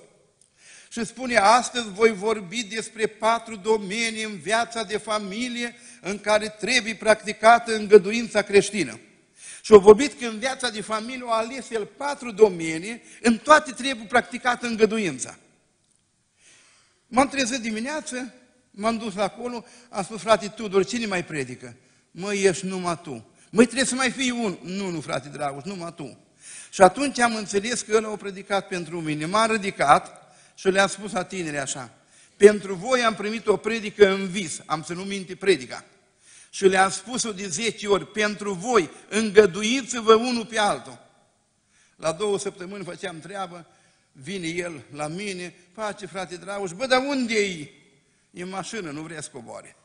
Și 0.93 1.05
spune, 1.05 1.37
astăzi 1.37 1.89
voi 1.89 2.13
vorbi 2.13 2.63
despre 2.63 3.07
patru 3.07 3.57
domenii 3.57 4.25
în 4.25 4.39
viața 4.39 4.83
de 4.83 4.97
familie 4.97 5.77
în 6.01 6.19
care 6.19 6.49
trebuie 6.49 6.95
practicată 6.95 7.75
îngăduința 7.75 8.43
creștină. 8.43 9.01
Și 9.63 9.73
au 9.73 9.79
vorbit 9.79 10.21
că 10.21 10.27
în 10.27 10.39
viața 10.39 10.71
de 10.71 10.81
familie 10.81 11.25
a 11.29 11.37
ales 11.37 11.71
el 11.71 11.87
patru 11.87 12.31
domenii, 12.31 13.03
în 13.23 13.39
toate 13.39 13.73
trebuie 13.73 14.07
practicată 14.09 14.67
îngăduința. 14.67 15.39
M-am 17.13 17.29
trezit 17.29 17.61
dimineață, 17.61 18.35
m-am 18.71 18.97
dus 18.97 19.17
acolo, 19.17 19.65
am 19.89 20.03
spus, 20.03 20.21
frate 20.21 20.49
Tudor, 20.49 20.85
cine 20.85 21.07
mai 21.07 21.25
predică? 21.25 21.77
Mă, 22.11 22.35
ești 22.35 22.67
numai 22.67 23.01
tu. 23.03 23.27
Măi, 23.51 23.65
trebuie 23.65 23.87
să 23.87 23.95
mai 23.95 24.11
fii 24.11 24.31
un. 24.31 24.59
Nu, 24.63 24.91
nu, 24.91 25.01
frate 25.01 25.29
Dragoș, 25.29 25.63
numai 25.63 25.95
tu. 25.95 26.19
Și 26.71 26.83
atunci 26.83 27.19
am 27.19 27.35
înțeles 27.35 27.81
că 27.81 27.93
el 27.93 28.07
a 28.07 28.17
predicat 28.17 28.69
pentru 28.69 29.01
mine. 29.01 29.27
M-a 29.27 29.47
ridicat 29.47 30.35
și 30.55 30.69
le-a 30.69 30.87
spus 30.87 31.13
la 31.13 31.25
tineri 31.25 31.59
așa. 31.59 31.91
Pentru 32.37 32.75
voi 32.75 33.03
am 33.03 33.15
primit 33.15 33.47
o 33.47 33.57
predică 33.57 34.13
în 34.13 34.29
vis, 34.29 34.61
am 34.67 34.83
să 34.83 34.93
nu 34.93 35.03
minte 35.03 35.35
predica. 35.35 35.85
Și 36.51 36.67
le-am 36.67 36.91
spus-o 36.91 37.33
de 37.33 37.49
10 37.49 37.89
ori, 37.89 38.07
pentru 38.07 38.53
voi, 38.53 38.91
îngăduiți-vă 39.09 40.15
unul 40.15 40.47
pe 40.47 40.59
altul. 40.59 40.99
La 41.97 42.13
două 42.13 42.39
săptămâni 42.39 42.85
făceam 42.85 43.21
treabă, 43.21 43.67
vine 44.23 44.47
el 44.47 44.83
la 44.93 45.07
mine, 45.07 45.55
face 45.73 46.07
frate 46.07 46.37
Dragoș, 46.37 46.71
bă, 46.73 46.87
dar 46.87 47.01
unde 47.09 47.35
e? 47.35 47.69
E 48.31 48.43
în 48.43 48.49
mașină, 48.49 48.91
nu 48.91 49.01
vrea 49.01 49.21
să 49.21 49.29
coboare. 49.33 49.77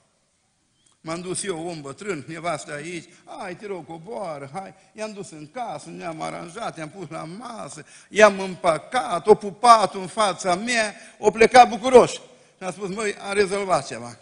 M-am 1.02 1.22
dus 1.22 1.44
eu, 1.44 1.68
om 1.68 1.82
bătrân, 1.82 2.24
nevastă 2.28 2.74
aici, 2.74 3.10
hai, 3.26 3.56
te 3.56 3.66
rog, 3.66 3.86
coboară, 3.86 4.50
hai. 4.54 4.74
I-am 4.94 5.14
dus 5.14 5.32
în 5.32 5.48
casă, 5.52 5.90
ne-am 5.90 6.22
aranjat, 6.22 6.78
i-am 6.78 6.90
pus 6.90 7.10
la 7.10 7.24
masă, 7.24 7.86
i-am 8.10 8.40
împăcat, 8.40 9.28
o 9.28 9.36
pupat 9.36 9.94
în 9.94 10.08
fața 10.08 10.56
mea, 10.56 10.96
o 11.20 11.32
plecat 11.32 11.70
bucuroși. 11.70 12.14
Și 12.58 12.64
am 12.64 12.72
spus, 12.72 12.90
măi, 12.90 13.16
am 13.16 13.34
rezolvat 13.34 13.88
ceva. 13.88 14.18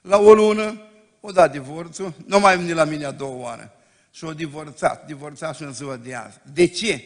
La 0.00 0.18
o 0.18 0.34
lună, 0.34 0.80
o 1.20 1.30
dat 1.30 1.52
divorțul, 1.52 2.14
nu 2.26 2.40
mai 2.40 2.56
venit 2.56 2.74
la 2.74 2.84
mine 2.84 3.04
a 3.04 3.10
doua 3.10 3.36
oară. 3.36 3.72
Și 4.10 4.24
o 4.24 4.32
divorțat, 4.32 5.06
divorțat 5.06 5.56
și 5.56 5.62
în 5.62 5.72
ziua 5.72 5.96
de 5.96 6.14
azi. 6.14 6.38
De 6.52 6.66
ce? 6.66 7.04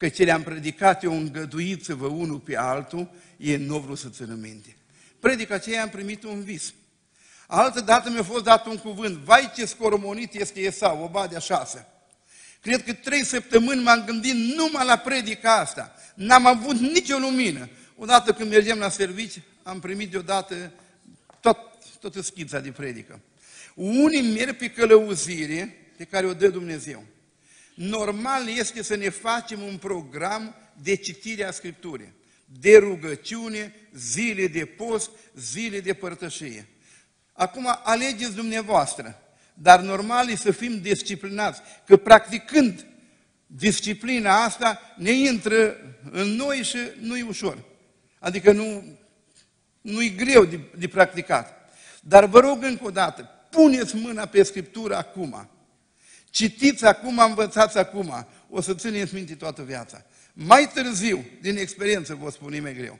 Că 0.00 0.08
ce 0.08 0.24
le-am 0.24 0.42
predicat 0.42 1.02
eu, 1.02 1.12
îngăduiți-vă 1.12 2.06
unul 2.06 2.38
pe 2.38 2.56
altul, 2.56 3.10
e 3.36 3.56
nu 3.56 3.78
vrut 3.78 3.98
să 3.98 4.08
țină 4.08 4.34
minte. 4.34 4.76
Predica 5.18 5.54
aceea 5.54 5.82
am 5.82 5.88
primit 5.88 6.22
un 6.24 6.42
vis. 6.42 6.72
Altă 7.46 7.80
dată 7.80 8.10
mi-a 8.10 8.22
fost 8.22 8.44
dat 8.44 8.66
un 8.66 8.76
cuvânt, 8.76 9.16
vai 9.16 9.52
ce 9.56 9.64
scoromonit 9.64 10.34
este 10.34 10.60
Esau, 10.60 11.02
o 11.02 11.08
badea 11.08 11.38
șase. 11.38 11.86
Cred 12.60 12.84
că 12.84 12.92
trei 12.92 13.24
săptămâni 13.24 13.82
m-am 13.82 14.04
gândit 14.04 14.34
numai 14.34 14.86
la 14.86 14.96
predica 14.96 15.56
asta. 15.56 15.94
N-am 16.14 16.46
avut 16.46 16.78
nicio 16.78 17.18
lumină. 17.18 17.68
Odată 17.96 18.32
când 18.32 18.50
mergem 18.50 18.78
la 18.78 18.88
servici, 18.88 19.40
am 19.62 19.80
primit 19.80 20.10
deodată 20.10 20.72
tot, 21.40 21.58
tot 22.00 22.24
schița 22.24 22.60
de 22.60 22.70
predică. 22.70 23.20
Unii 23.74 24.32
merg 24.32 24.56
pe 24.56 24.70
călăuzire 24.70 25.92
pe 25.96 26.04
care 26.04 26.26
o 26.26 26.34
dă 26.34 26.48
Dumnezeu. 26.48 27.04
Normal 27.80 28.48
este 28.48 28.82
să 28.82 28.96
ne 28.96 29.08
facem 29.08 29.62
un 29.62 29.76
program 29.76 30.54
de 30.82 30.94
citire 30.94 31.44
a 31.44 31.50
Scripturii, 31.50 32.12
de 32.44 32.76
rugăciune, 32.78 33.74
zile 33.94 34.46
de 34.46 34.64
post, 34.64 35.10
zile 35.34 35.80
de 35.80 35.92
părtășie. 35.92 36.68
Acum 37.32 37.78
alegeți 37.84 38.34
dumneavoastră, 38.34 39.22
dar 39.54 39.80
normal 39.80 40.28
e 40.28 40.34
să 40.34 40.50
fim 40.50 40.80
disciplinați, 40.80 41.60
că 41.86 41.96
practicând 41.96 42.86
disciplina 43.46 44.44
asta 44.44 44.80
ne 44.96 45.10
intră 45.10 45.76
în 46.10 46.28
noi 46.28 46.62
și 46.62 46.78
nu 47.00 47.16
e 47.16 47.22
ușor. 47.22 47.64
Adică 48.18 48.52
nu, 48.52 48.84
nu 49.80 50.02
e 50.02 50.08
greu 50.08 50.44
de, 50.44 50.60
de 50.78 50.88
practicat. 50.88 51.70
Dar 52.02 52.24
vă 52.24 52.40
rog 52.40 52.62
încă 52.62 52.84
o 52.84 52.90
dată, 52.90 53.30
puneți 53.50 53.96
mâna 53.96 54.26
pe 54.26 54.42
Scriptură 54.42 54.96
acum. 54.96 55.48
Citiți 56.30 56.84
acum, 56.84 57.18
învățați 57.18 57.78
acum. 57.78 58.26
O 58.50 58.60
să 58.60 58.74
țineți 58.74 59.14
minte 59.14 59.34
toată 59.34 59.62
viața. 59.62 60.02
Mai 60.32 60.70
târziu, 60.74 61.24
din 61.40 61.56
experiență, 61.56 62.14
vă 62.14 62.30
spun, 62.30 62.52
e 62.52 62.60
mai 62.60 62.74
greu. 62.74 62.98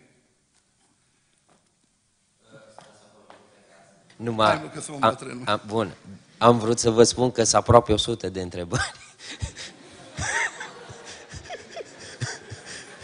Numai, 4.17 4.47
Hai, 4.47 4.61
mă, 4.63 4.69
că 4.69 4.81
sunt 4.81 5.03
am, 5.03 5.43
am, 5.45 5.63
bun, 5.67 5.95
am 6.39 6.59
vrut 6.59 6.79
să 6.79 6.91
vă 6.91 7.03
spun 7.03 7.31
că 7.31 7.43
sunt 7.43 7.55
aproape 7.55 7.93
100 7.93 8.29
de 8.29 8.41
întrebări. 8.41 8.93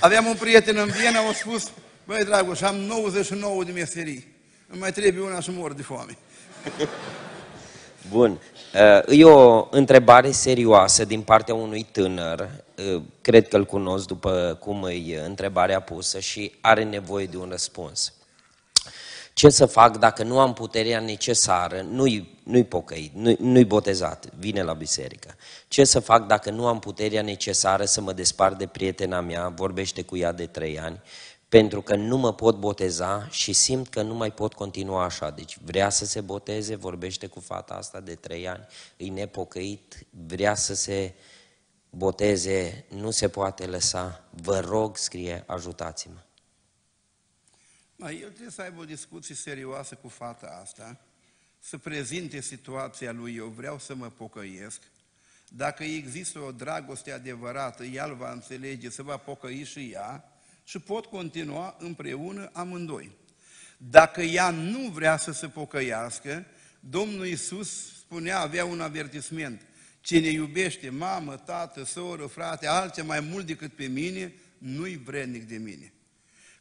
Aveam 0.01 0.27
un 0.27 0.37
prieten 0.37 0.77
în 0.77 0.89
Viena, 0.89 1.19
a 1.19 1.33
spus, 1.33 1.71
băi, 2.05 2.25
Dragoș, 2.25 2.61
am 2.61 2.77
99 2.77 3.65
de 3.65 3.73
meserii. 3.73 4.35
Nu 4.67 4.79
mai 4.79 4.93
trebuie 4.93 5.25
una 5.25 5.41
să 5.41 5.51
mor 5.51 5.73
de 5.73 5.83
foame. 5.83 6.17
Bun. 8.11 8.41
Uh, 8.75 9.19
e 9.19 9.25
o 9.25 9.67
întrebare 9.71 10.31
serioasă 10.31 11.05
din 11.05 11.21
partea 11.21 11.55
unui 11.55 11.87
tânăr. 11.93 12.51
Uh, 12.95 13.03
cred 13.21 13.49
că 13.49 13.57
îl 13.57 13.65
cunosc 13.65 14.07
după 14.07 14.59
cum 14.61 14.89
e 15.07 15.21
întrebarea 15.25 15.81
pusă 15.81 16.19
și 16.19 16.53
are 16.61 16.85
nevoie 16.85 17.27
de 17.27 17.37
un 17.37 17.49
răspuns. 17.51 18.13
Ce 19.33 19.49
să 19.49 19.67
fac 19.67 19.97
dacă 19.97 20.23
nu 20.23 20.39
am 20.39 20.53
puterea 20.53 21.01
necesară, 21.01 21.87
nu-i, 21.91 22.39
nu-i 22.43 22.65
pocăit, 22.65 23.15
nu-i, 23.15 23.37
nu-i 23.41 23.65
botezat, 23.65 24.27
vine 24.39 24.63
la 24.63 24.73
biserică. 24.73 25.35
Ce 25.69 25.85
să 25.85 26.01
fac 26.01 26.27
dacă 26.27 26.51
nu 26.51 26.67
am 26.67 26.79
puterea 26.79 27.23
necesară 27.23 27.85
să 27.85 28.01
mă 28.01 28.13
despart 28.13 28.59
de 28.59 28.67
prietena 28.67 29.21
mea, 29.21 29.49
vorbește 29.49 30.03
cu 30.03 30.17
ea 30.17 30.33
de 30.33 30.47
trei 30.47 30.79
ani, 30.79 31.01
pentru 31.49 31.83
că 31.83 31.97
nu 31.97 32.17
mă 32.17 32.35
pot 32.35 32.59
boteza 32.59 33.29
și 33.29 33.53
simt 33.53 33.89
că 33.89 34.03
nu 34.03 34.15
mai 34.15 34.33
pot 34.33 34.55
continua 34.55 35.05
așa. 35.05 35.31
Deci 35.31 35.59
vrea 35.59 35.89
să 35.89 36.05
se 36.05 36.21
boteze, 36.21 36.75
vorbește 36.75 37.27
cu 37.27 37.41
fata 37.41 37.75
asta 37.75 38.01
de 38.01 38.15
trei 38.15 38.49
ani, 38.49 38.67
e 38.97 39.09
nepocăit, 39.09 40.07
vrea 40.27 40.55
să 40.55 40.75
se 40.75 41.15
boteze, 41.91 42.85
nu 42.89 43.11
se 43.11 43.29
poate 43.29 43.67
lăsa. 43.67 44.25
Vă 44.31 44.61
rog, 44.61 44.97
scrie, 44.97 45.45
ajutați-mă. 45.47 46.21
Mai 47.97 48.21
el 48.21 48.29
trebuie 48.29 48.51
să 48.51 48.63
aibă 48.63 48.81
o 48.81 48.85
discuție 48.85 49.35
serioasă 49.35 49.95
cu 49.95 50.09
fata 50.09 50.59
asta, 50.63 51.01
să 51.59 51.79
prezinte 51.79 52.41
situația 52.41 53.13
lui, 53.13 53.35
eu 53.37 53.47
vreau 53.47 53.79
să 53.79 53.95
mă 53.95 54.07
pocăiesc, 54.07 54.81
dacă 55.49 55.85
există 55.85 56.39
o 56.39 56.53
dragoste 56.53 57.13
adevărată, 57.13 57.85
el 57.85 58.15
va 58.15 58.33
înțelege, 58.33 58.89
se 58.89 59.03
va 59.03 59.17
pocăi 59.17 59.65
și 59.65 59.91
ea 59.93 60.36
și 60.67 60.79
pot 60.79 61.07
continua 61.07 61.77
împreună 61.79 62.51
amândoi. 62.53 63.11
Dacă 63.77 64.23
ea 64.23 64.51
nu 64.51 64.89
vrea 64.89 65.17
să 65.17 65.33
se 65.33 65.49
pocăiască, 65.49 66.47
Domnul 66.81 67.27
Iisus 67.27 67.97
spunea, 67.99 68.41
avea 68.41 68.65
un 68.65 68.81
avertisment, 68.81 69.67
cine 70.01 70.29
iubește 70.29 70.91
mamă, 70.91 71.37
tată, 71.37 71.85
soră, 71.85 72.27
frate, 72.27 72.67
altceva 72.67 73.07
mai 73.07 73.21
mult 73.21 73.47
decât 73.47 73.73
pe 73.73 73.87
mine, 73.87 74.33
nu-i 74.59 75.01
vrednic 75.05 75.49
de 75.49 75.57
mine. 75.57 75.93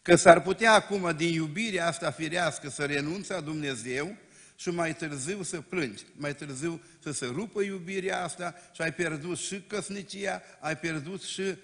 Că 0.02 0.16
s-ar 0.16 0.42
putea 0.42 0.74
acum 0.74 1.16
din 1.16 1.34
iubirea 1.34 1.88
asta 1.88 2.12
firească 2.12 2.70
să 2.70 2.86
renunțe 2.86 3.34
la 3.34 3.42
Dumnezeu 3.42 4.16
și 4.56 4.70
mai 4.70 4.96
târziu 4.96 5.44
să 5.44 5.62
plângi, 5.62 6.04
mai 6.16 6.36
târziu 6.36 6.82
să 7.00 7.12
se 7.12 7.26
rupă 7.26 7.62
iubirea 7.62 8.24
asta 8.24 8.56
și 8.74 8.82
ai 8.82 8.94
pierdut 8.94 9.38
și 9.38 9.62
căsnicia, 9.68 10.42
ai 10.60 10.78
pierdut 10.78 11.22
și 11.22 11.56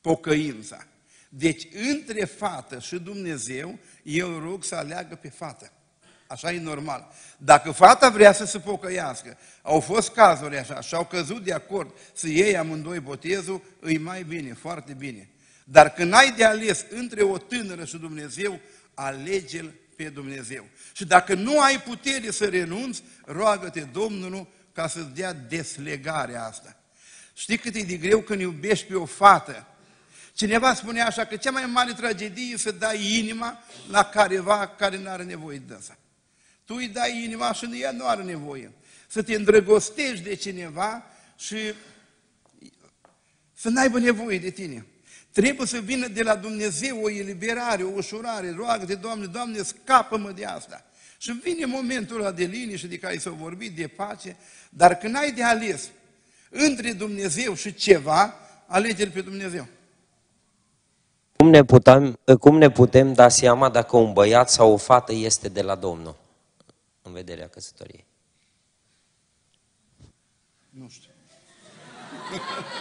pocăința. 0.00 0.86
Deci, 1.28 1.68
între 1.90 2.24
fată 2.24 2.78
și 2.78 2.98
Dumnezeu, 2.98 3.78
eu 4.02 4.38
rog 4.38 4.64
să 4.64 4.74
aleagă 4.74 5.14
pe 5.14 5.28
fată. 5.28 5.72
Așa 6.26 6.52
e 6.52 6.60
normal. 6.60 7.12
Dacă 7.36 7.70
fata 7.70 8.08
vrea 8.08 8.32
să 8.32 8.44
se 8.44 8.58
pocăiască, 8.58 9.38
au 9.62 9.80
fost 9.80 10.10
cazuri 10.10 10.58
așa 10.58 10.80
și 10.80 10.94
au 10.94 11.04
căzut 11.04 11.44
de 11.44 11.52
acord 11.52 11.94
să 12.12 12.28
iei 12.28 12.56
amândoi 12.56 13.00
botezul, 13.00 13.62
îi 13.80 13.98
mai 13.98 14.22
bine, 14.22 14.52
foarte 14.52 14.92
bine. 14.92 15.28
Dar 15.64 15.92
când 15.92 16.12
ai 16.12 16.32
de 16.32 16.44
ales 16.44 16.86
între 16.90 17.22
o 17.22 17.38
tânără 17.38 17.84
și 17.84 17.96
Dumnezeu, 17.96 18.60
alege-l 18.94 19.74
pe 19.96 20.04
Dumnezeu. 20.04 20.66
Și 20.92 21.04
dacă 21.04 21.34
nu 21.34 21.60
ai 21.60 21.80
putere 21.80 22.30
să 22.30 22.44
renunți, 22.44 23.02
roagă-te 23.24 23.80
Domnul 23.80 24.46
ca 24.72 24.88
să-ți 24.88 25.14
dea 25.14 25.32
deslegarea 25.32 26.44
asta. 26.44 26.76
Știi 27.34 27.58
cât 27.58 27.74
e 27.74 27.80
de 27.80 27.96
greu 27.96 28.20
când 28.20 28.40
iubești 28.40 28.86
pe 28.86 28.94
o 28.94 29.04
fată? 29.04 29.66
Cineva 30.38 30.74
spunea 30.74 31.06
așa 31.06 31.24
că 31.24 31.36
cea 31.36 31.50
mai 31.50 31.66
mare 31.66 31.92
tragedie 31.92 32.52
e 32.52 32.56
să 32.56 32.70
dai 32.70 33.18
inima 33.18 33.58
la 33.88 34.04
careva 34.04 34.68
care 34.68 34.98
nu 34.98 35.08
are 35.08 35.22
nevoie 35.22 35.62
de 35.66 35.74
asta. 35.74 35.98
Tu 36.64 36.74
îi 36.74 36.88
dai 36.88 37.24
inima 37.24 37.52
și 37.52 37.70
ea 37.80 37.90
nu 37.90 38.06
are 38.06 38.22
nevoie. 38.22 38.72
Să 39.08 39.22
te 39.22 39.34
îndrăgostești 39.34 40.24
de 40.24 40.34
cineva 40.34 41.06
și 41.36 41.56
să 43.54 43.68
n-aibă 43.68 43.98
nevoie 43.98 44.38
de 44.38 44.50
tine. 44.50 44.86
Trebuie 45.32 45.66
să 45.66 45.78
vină 45.78 46.06
de 46.06 46.22
la 46.22 46.36
Dumnezeu 46.36 47.02
o 47.02 47.10
eliberare, 47.10 47.82
o 47.82 47.90
ușurare. 47.94 48.52
Roagă-te, 48.56 48.94
Doamne, 48.94 49.26
Doamne, 49.26 49.62
scapă-mă 49.62 50.30
de 50.30 50.44
asta. 50.44 50.84
Și 51.18 51.32
vine 51.32 51.64
momentul 51.64 52.20
ăla 52.20 52.32
de 52.32 52.44
liniște 52.44 52.86
de 52.86 52.98
care 52.98 53.18
s-au 53.18 53.34
vorbit, 53.34 53.76
de 53.76 53.86
pace, 53.86 54.36
dar 54.70 54.98
când 54.98 55.16
ai 55.16 55.32
de 55.32 55.42
ales 55.42 55.88
între 56.50 56.92
Dumnezeu 56.92 57.54
și 57.54 57.74
ceva, 57.74 58.34
alege 58.66 59.06
pe 59.06 59.20
Dumnezeu. 59.20 59.68
Cum 61.38 61.48
ne, 61.48 61.64
putem, 61.64 62.18
cum 62.40 62.58
ne 62.58 62.70
putem 62.70 63.12
da 63.12 63.28
seama 63.28 63.68
dacă 63.68 63.96
un 63.96 64.12
băiat 64.12 64.50
sau 64.50 64.72
o 64.72 64.76
fată 64.76 65.12
este 65.12 65.48
de 65.48 65.62
la 65.62 65.74
Domnul 65.74 66.16
în 67.02 67.12
vederea 67.12 67.48
căsătoriei? 67.48 68.06
Nu 70.70 70.88
știu. 70.88 71.10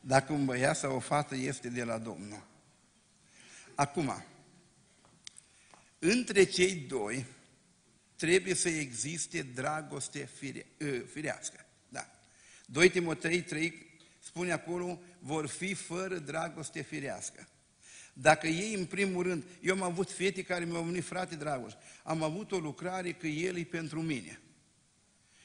dacă 0.00 0.32
un 0.32 0.44
băiat 0.44 0.76
sau 0.76 0.96
o 0.96 1.00
fată 1.00 1.34
este 1.34 1.68
de 1.68 1.84
la 1.84 1.98
Domnul. 1.98 2.42
Acum, 3.74 4.24
între 5.98 6.44
cei 6.44 6.74
doi 6.74 7.26
trebuie 8.16 8.54
să 8.54 8.68
existe 8.68 9.42
dragoste 9.42 10.24
fire, 10.24 10.66
ă, 10.80 10.86
firească. 11.12 11.63
Da. 12.66 12.80
2 12.80 12.88
Timotei 12.88 13.42
3 13.42 13.86
spune 14.20 14.52
acolo, 14.52 15.00
vor 15.18 15.46
fi 15.46 15.74
fără 15.74 16.18
dragoste 16.18 16.82
firească. 16.82 17.48
Dacă 18.12 18.46
ei, 18.46 18.74
în 18.74 18.84
primul 18.84 19.22
rând, 19.22 19.44
eu 19.60 19.74
am 19.74 19.82
avut 19.82 20.10
fete 20.10 20.42
care 20.42 20.64
mi-au 20.64 20.82
venit, 20.82 21.04
frate 21.04 21.34
Dragoș, 21.34 21.72
am 22.02 22.22
avut 22.22 22.52
o 22.52 22.58
lucrare 22.58 23.12
că 23.12 23.26
el 23.26 23.56
e 23.56 23.62
pentru 23.62 24.02
mine. 24.02 24.40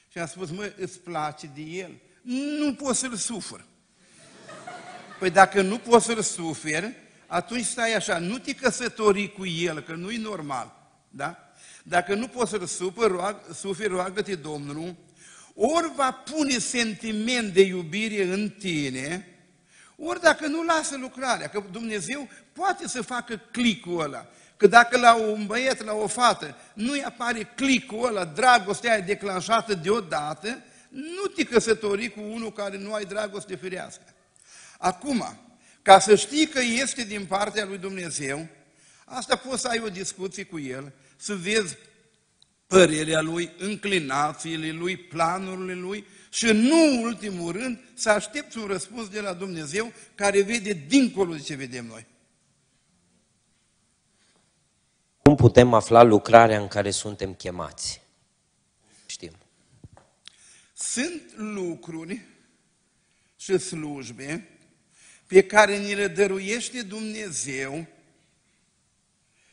Și 0.08 0.18
am 0.18 0.26
spus, 0.26 0.50
mă, 0.50 0.72
îți 0.76 1.00
place 1.00 1.50
de 1.54 1.60
el? 1.60 2.00
Nu 2.58 2.74
pot 2.74 2.96
să-l 2.96 3.16
sufăr. 3.16 3.64
Păi 5.18 5.30
dacă 5.30 5.62
nu 5.62 5.78
poți 5.78 6.04
să-l 6.04 6.22
suferi, 6.22 6.94
atunci 7.26 7.64
stai 7.64 7.94
așa, 7.94 8.18
nu 8.18 8.38
te 8.38 8.54
căsători 8.54 9.32
cu 9.32 9.46
el, 9.46 9.80
că 9.80 9.94
nu-i 9.94 10.16
normal, 10.16 10.94
da? 11.08 11.52
Dacă 11.82 12.14
nu 12.14 12.28
poți 12.28 12.50
să-l 12.50 12.66
suferi, 12.66 13.12
roag, 13.12 13.36
suferi, 13.54 13.88
roagă-te 13.88 14.34
Domnul, 14.34 14.96
ori 15.62 15.92
va 15.94 16.12
pune 16.12 16.58
sentiment 16.58 17.52
de 17.52 17.62
iubire 17.62 18.22
în 18.22 18.50
tine, 18.50 19.26
ori 19.96 20.20
dacă 20.20 20.46
nu 20.46 20.62
lasă 20.62 20.96
lucrarea, 20.96 21.48
că 21.48 21.64
Dumnezeu 21.70 22.28
poate 22.52 22.88
să 22.88 23.02
facă 23.02 23.40
clicul 23.50 24.00
ăla. 24.00 24.26
Că 24.56 24.66
dacă 24.66 24.98
la 24.98 25.14
un 25.14 25.46
băiet, 25.46 25.84
la 25.84 25.92
o 25.92 26.06
fată, 26.06 26.56
nu-i 26.74 27.02
apare 27.02 27.52
clicul 27.54 28.06
ăla, 28.06 28.24
dragostea 28.24 28.92
aia 28.92 29.00
declanșată 29.00 29.74
deodată, 29.74 30.62
nu 30.88 31.26
te 31.34 31.44
căsători 31.44 32.08
cu 32.08 32.20
unul 32.20 32.52
care 32.52 32.76
nu 32.76 32.92
ai 32.92 33.04
dragoste 33.04 33.56
firească. 33.56 34.02
Acum, 34.78 35.38
ca 35.82 35.98
să 35.98 36.14
știi 36.14 36.46
că 36.46 36.60
este 36.60 37.02
din 37.02 37.26
partea 37.26 37.64
lui 37.64 37.78
Dumnezeu, 37.78 38.46
asta 39.04 39.36
poți 39.36 39.60
să 39.60 39.68
ai 39.68 39.80
o 39.84 39.88
discuție 39.88 40.44
cu 40.44 40.58
el, 40.58 40.92
să 41.16 41.34
vezi 41.34 41.76
părerea 42.70 43.20
lui, 43.20 43.50
înclinațiile 43.58 44.70
lui, 44.70 44.96
planurile 44.96 45.74
lui 45.74 46.04
și 46.28 46.46
nu 46.46 47.02
ultimul 47.02 47.52
rând 47.52 47.78
să 47.94 48.10
aștepți 48.10 48.58
un 48.58 48.66
răspuns 48.66 49.08
de 49.08 49.20
la 49.20 49.32
Dumnezeu 49.32 49.92
care 50.14 50.42
vede 50.42 50.72
dincolo 50.72 51.34
de 51.34 51.40
ce 51.40 51.54
vedem 51.54 51.86
noi. 51.86 52.06
Cum 55.22 55.36
putem 55.36 55.74
afla 55.74 56.02
lucrarea 56.02 56.60
în 56.60 56.68
care 56.68 56.90
suntem 56.90 57.34
chemați? 57.34 58.02
Știm. 59.06 59.32
Sunt 60.74 61.22
lucruri 61.36 62.20
și 63.36 63.58
slujbe 63.58 64.48
pe 65.26 65.46
care 65.46 65.78
ni 65.78 65.94
le 65.94 66.06
dăruiește 66.06 66.82
Dumnezeu 66.82 67.86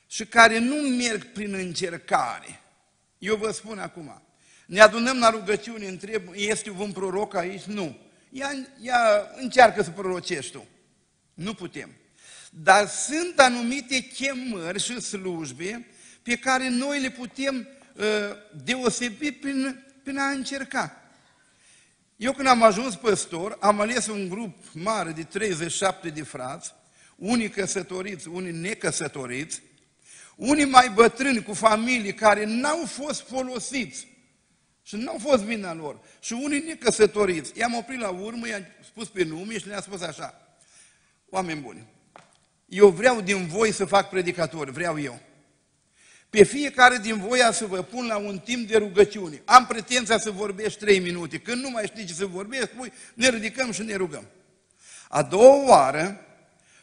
și 0.08 0.26
care 0.26 0.60
nu 0.60 0.76
merg 0.76 1.26
prin 1.32 1.54
încercare. 1.54 2.62
Eu 3.18 3.36
vă 3.36 3.52
spun 3.52 3.80
acum, 3.80 4.22
ne 4.66 4.80
adunăm 4.80 5.20
la 5.20 5.30
rugăciune, 5.30 5.88
întreb, 5.88 6.24
este 6.34 6.70
un 6.70 6.92
proroc 6.92 7.36
aici? 7.36 7.64
Nu. 7.64 7.98
Ia, 8.30 8.50
ia 8.82 9.28
încearcă 9.36 9.84
să 9.84 9.90
prorocești 9.90 10.52
tu. 10.52 10.68
Nu 11.34 11.54
putem. 11.54 11.90
Dar 12.50 12.88
sunt 12.88 13.40
anumite 13.40 14.00
chemări 14.00 14.80
și 14.80 15.02
slujbe 15.02 15.88
pe 16.24 16.38
care 16.38 16.70
noi 16.70 17.02
le 17.02 17.10
putem 17.10 17.68
uh, 17.96 18.04
deosebi 18.64 19.32
prin, 19.32 19.84
prin 20.04 20.18
a 20.18 20.30
încerca. 20.30 21.02
Eu 22.16 22.34
când 22.34 22.48
am 22.48 22.64
ajuns 22.64 22.96
păstor, 22.96 23.58
am 23.60 23.80
ales 23.80 24.08
un 24.08 24.30
grup 24.30 24.56
mare 24.74 25.12
de 25.12 25.24
37 25.24 26.10
de 26.10 26.24
frați, 26.24 26.74
unii 27.16 27.50
căsătoriți, 27.50 28.28
unii 28.28 28.52
necăsătoriți, 28.52 29.62
unii 30.38 30.66
mai 30.66 30.90
bătrâni 30.90 31.44
cu 31.44 31.54
familii 31.54 32.14
care 32.14 32.46
n-au 32.46 32.86
fost 32.86 33.22
folosiți 33.22 34.08
și 34.82 34.96
n-au 34.96 35.18
fost 35.20 35.44
vina 35.44 35.74
lor. 35.74 36.00
Și 36.20 36.34
unii 36.34 36.64
necăsătoriți. 36.64 37.52
I-am 37.60 37.74
oprit 37.74 38.00
la 38.00 38.10
urmă, 38.10 38.48
i-am 38.48 38.66
spus 38.86 39.08
pe 39.08 39.24
nume 39.24 39.58
și 39.60 39.68
le-am 39.68 39.82
spus 39.82 40.02
așa, 40.02 40.58
oameni 41.30 41.62
buni, 41.62 41.86
eu 42.66 42.90
vreau 42.90 43.22
din 43.22 43.48
voi 43.48 43.72
să 43.72 43.86
fac 43.86 44.10
predicatori, 44.10 44.72
vreau 44.72 45.00
eu. 45.00 45.20
Pe 46.30 46.44
fiecare 46.44 46.98
din 46.98 47.18
voi 47.18 47.40
să 47.52 47.66
vă 47.66 47.82
pun 47.82 48.06
la 48.06 48.18
un 48.18 48.40
timp 48.40 48.68
de 48.68 48.78
rugăciune. 48.78 49.42
Am 49.46 49.66
pretenția 49.66 50.18
să 50.18 50.32
vorbești 50.32 50.80
trei 50.80 51.00
minute. 51.00 51.40
Când 51.40 51.64
nu 51.64 51.70
mai 51.70 51.86
știi 51.86 52.06
ce 52.06 52.14
să 52.14 52.26
vorbești, 52.26 52.66
spui, 52.66 52.92
ne 53.14 53.30
ridicăm 53.30 53.72
și 53.72 53.82
ne 53.82 53.96
rugăm. 53.96 54.28
A 55.08 55.24
doua 55.24 55.68
oară, 55.68 56.27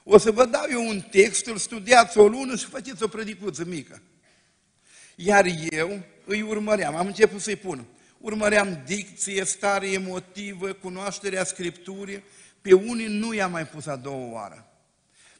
o 0.04 0.18
să 0.18 0.30
vă 0.30 0.44
dau 0.44 0.64
eu 0.70 0.88
un 0.88 1.00
text, 1.00 1.46
îl 1.46 1.56
studiați 1.56 2.18
o 2.18 2.28
lună 2.28 2.56
și 2.56 2.64
faceți 2.64 3.02
o 3.02 3.08
predicuță 3.08 3.64
mică. 3.64 4.02
Iar 5.14 5.46
eu 5.70 6.02
îi 6.24 6.42
urmăream, 6.42 6.94
am 6.96 7.06
început 7.06 7.40
să-i 7.40 7.56
pun. 7.56 7.84
Urmăream 8.18 8.82
dicție, 8.86 9.44
stare 9.44 9.90
emotivă, 9.90 10.72
cunoașterea 10.72 11.44
Scripturii. 11.44 12.22
Pe 12.60 12.72
unii 12.72 13.18
nu 13.18 13.34
i-am 13.34 13.50
mai 13.50 13.66
pus 13.66 13.86
a 13.86 13.96
doua 13.96 14.32
oară. 14.32 14.68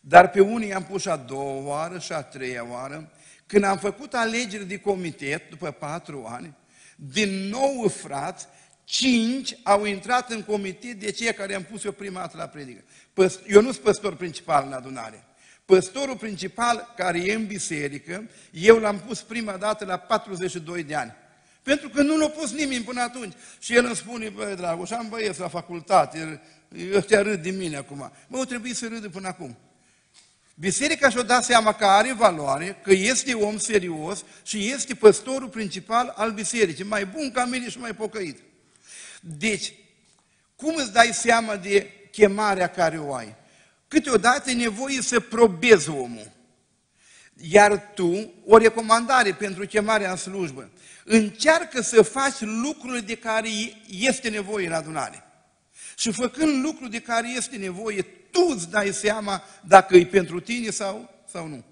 Dar 0.00 0.30
pe 0.30 0.40
unii 0.40 0.68
i-am 0.68 0.84
pus 0.84 1.06
a 1.06 1.16
doua 1.16 1.66
oară 1.66 1.98
și 1.98 2.12
a 2.12 2.22
treia 2.22 2.70
oară 2.70 3.12
când 3.46 3.64
am 3.64 3.78
făcut 3.78 4.14
alegeri 4.14 4.66
de 4.66 4.78
comitet, 4.78 5.50
după 5.50 5.70
patru 5.70 6.24
ani, 6.28 6.54
din 6.96 7.48
nou 7.48 7.88
frați, 7.88 8.46
cinci 8.84 9.56
au 9.62 9.84
intrat 9.84 10.30
în 10.30 10.42
comitet 10.42 11.00
de 11.00 11.10
cei 11.10 11.34
care 11.34 11.54
am 11.54 11.62
pus 11.62 11.84
eu 11.84 11.92
prima 11.92 12.20
dată 12.20 12.36
la 12.36 12.46
predică. 12.46 12.84
Eu 13.48 13.60
nu 13.62 13.72
sunt 13.72 13.84
păstor 13.84 14.16
principal 14.16 14.64
în 14.66 14.72
adunare. 14.72 15.24
Păstorul 15.64 16.16
principal 16.16 16.92
care 16.96 17.18
e 17.18 17.34
în 17.34 17.46
biserică, 17.46 18.28
eu 18.50 18.78
l-am 18.78 18.98
pus 18.98 19.22
prima 19.22 19.56
dată 19.56 19.84
la 19.84 19.96
42 19.96 20.82
de 20.82 20.94
ani. 20.94 21.14
Pentru 21.62 21.88
că 21.88 22.02
nu 22.02 22.16
l-a 22.16 22.28
pus 22.28 22.52
nimeni 22.52 22.84
până 22.84 23.00
atunci. 23.00 23.34
Și 23.58 23.74
el 23.74 23.84
îmi 23.84 23.96
spune, 23.96 24.28
băi, 24.28 24.56
Dragoș, 24.56 24.90
am 24.90 25.08
băieți 25.08 25.40
la 25.40 25.48
facultate, 25.48 26.40
ăștia 26.92 27.22
râd 27.22 27.42
din 27.42 27.56
mine 27.56 27.76
acum. 27.76 28.12
Mă, 28.26 28.38
o 28.38 28.44
trebuie 28.44 28.74
să 28.74 28.86
râdă 28.86 29.08
până 29.08 29.28
acum. 29.28 29.56
Biserica 30.54 31.08
și-a 31.08 31.22
dat 31.22 31.44
seama 31.44 31.72
că 31.72 31.84
are 31.84 32.12
valoare, 32.12 32.80
că 32.82 32.92
este 32.92 33.34
om 33.34 33.58
serios 33.58 34.24
și 34.42 34.70
este 34.70 34.94
păstorul 34.94 35.48
principal 35.48 36.12
al 36.16 36.32
bisericii, 36.32 36.84
mai 36.84 37.06
bun 37.06 37.30
ca 37.32 37.44
mine 37.44 37.68
și 37.68 37.78
mai 37.78 37.94
pocăit. 37.94 38.38
Deci, 39.20 39.72
cum 40.56 40.74
îți 40.74 40.92
dai 40.92 41.10
seama 41.12 41.56
de 41.56 41.90
chemarea 42.14 42.66
care 42.66 42.98
o 42.98 43.14
ai? 43.14 43.34
Câteodată 43.88 44.50
e 44.50 44.54
nevoie 44.54 45.02
să 45.02 45.20
probezi 45.20 45.90
omul. 45.90 46.32
Iar 47.40 47.92
tu, 47.94 48.32
o 48.46 48.56
recomandare 48.56 49.32
pentru 49.32 49.66
chemarea 49.66 50.10
în 50.10 50.16
slujbă, 50.16 50.70
încearcă 51.04 51.82
să 51.82 52.02
faci 52.02 52.40
lucrurile 52.40 53.00
de 53.00 53.16
care 53.16 53.48
este 53.88 54.28
nevoie 54.28 54.66
în 54.66 54.72
adunare. 54.72 55.24
Și 55.96 56.12
făcând 56.12 56.64
lucrul 56.64 56.90
de 56.90 57.00
care 57.00 57.28
este 57.28 57.56
nevoie, 57.56 58.02
tu 58.02 58.46
îți 58.54 58.70
dai 58.70 58.92
seama 58.92 59.42
dacă 59.60 59.96
e 59.96 60.06
pentru 60.06 60.40
tine 60.40 60.70
sau, 60.70 61.10
sau 61.32 61.46
nu. 61.46 61.64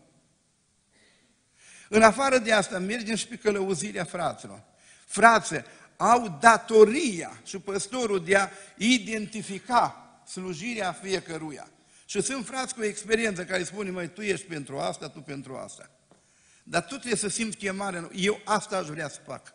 În 1.88 2.02
afară 2.02 2.38
de 2.38 2.52
asta, 2.52 2.78
mergem 2.78 3.14
și 3.14 3.26
pe 3.26 3.36
călăuzirea 3.36 4.04
fraților. 4.04 4.62
Frață, 5.06 5.64
au 5.96 6.38
datoria 6.40 7.40
și 7.44 7.58
păstorul 7.58 8.24
de 8.24 8.36
a 8.36 8.48
identifica 8.76 10.01
slujirea 10.32 10.92
fiecăruia. 10.92 11.70
Și 12.04 12.20
sunt 12.20 12.46
frați 12.46 12.74
cu 12.74 12.82
experiență 12.82 13.44
care 13.44 13.64
spune, 13.64 13.90
măi, 13.90 14.08
tu 14.08 14.20
ești 14.20 14.46
pentru 14.46 14.78
asta, 14.78 15.08
tu 15.08 15.20
pentru 15.20 15.56
asta. 15.56 15.90
Dar 16.62 16.82
tu 16.82 16.94
trebuie 16.94 17.16
să 17.16 17.28
simți 17.28 17.56
chemarea. 17.56 18.10
Eu 18.14 18.40
asta 18.44 18.76
aș 18.76 18.86
vrea 18.86 19.08
să 19.08 19.20
fac. 19.26 19.54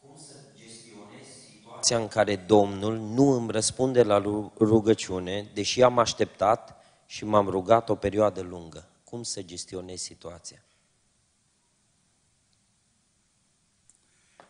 Cum 0.00 0.16
să 0.26 0.34
gestionezi 0.56 1.30
situația 1.50 1.98
în 1.98 2.08
care 2.08 2.36
Domnul 2.36 2.98
nu 2.98 3.30
îmi 3.30 3.50
răspunde 3.50 4.02
la 4.02 4.18
rugăciune, 4.58 5.50
deși 5.54 5.82
am 5.82 5.98
așteptat 5.98 6.84
și 7.06 7.24
m-am 7.24 7.48
rugat 7.48 7.88
o 7.88 7.94
perioadă 7.94 8.40
lungă? 8.40 8.88
Cum 9.04 9.22
să 9.22 9.42
gestionezi 9.42 10.02
situația? 10.02 10.64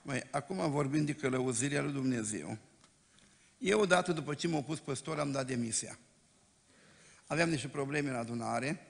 Mai, 0.02 0.22
acum 0.30 0.70
vorbim 0.70 1.04
de 1.04 1.14
călăuzirea 1.14 1.82
lui 1.82 1.92
Dumnezeu. 1.92 2.58
Eu 3.64 3.80
odată 3.80 4.12
după 4.12 4.34
ce 4.34 4.48
m-am 4.48 4.64
pus 4.64 4.78
păstor 4.78 5.18
am 5.18 5.30
dat 5.30 5.46
demisia. 5.46 5.98
Aveam 7.26 7.48
niște 7.48 7.68
probleme 7.68 8.08
în 8.08 8.14
adunare, 8.14 8.86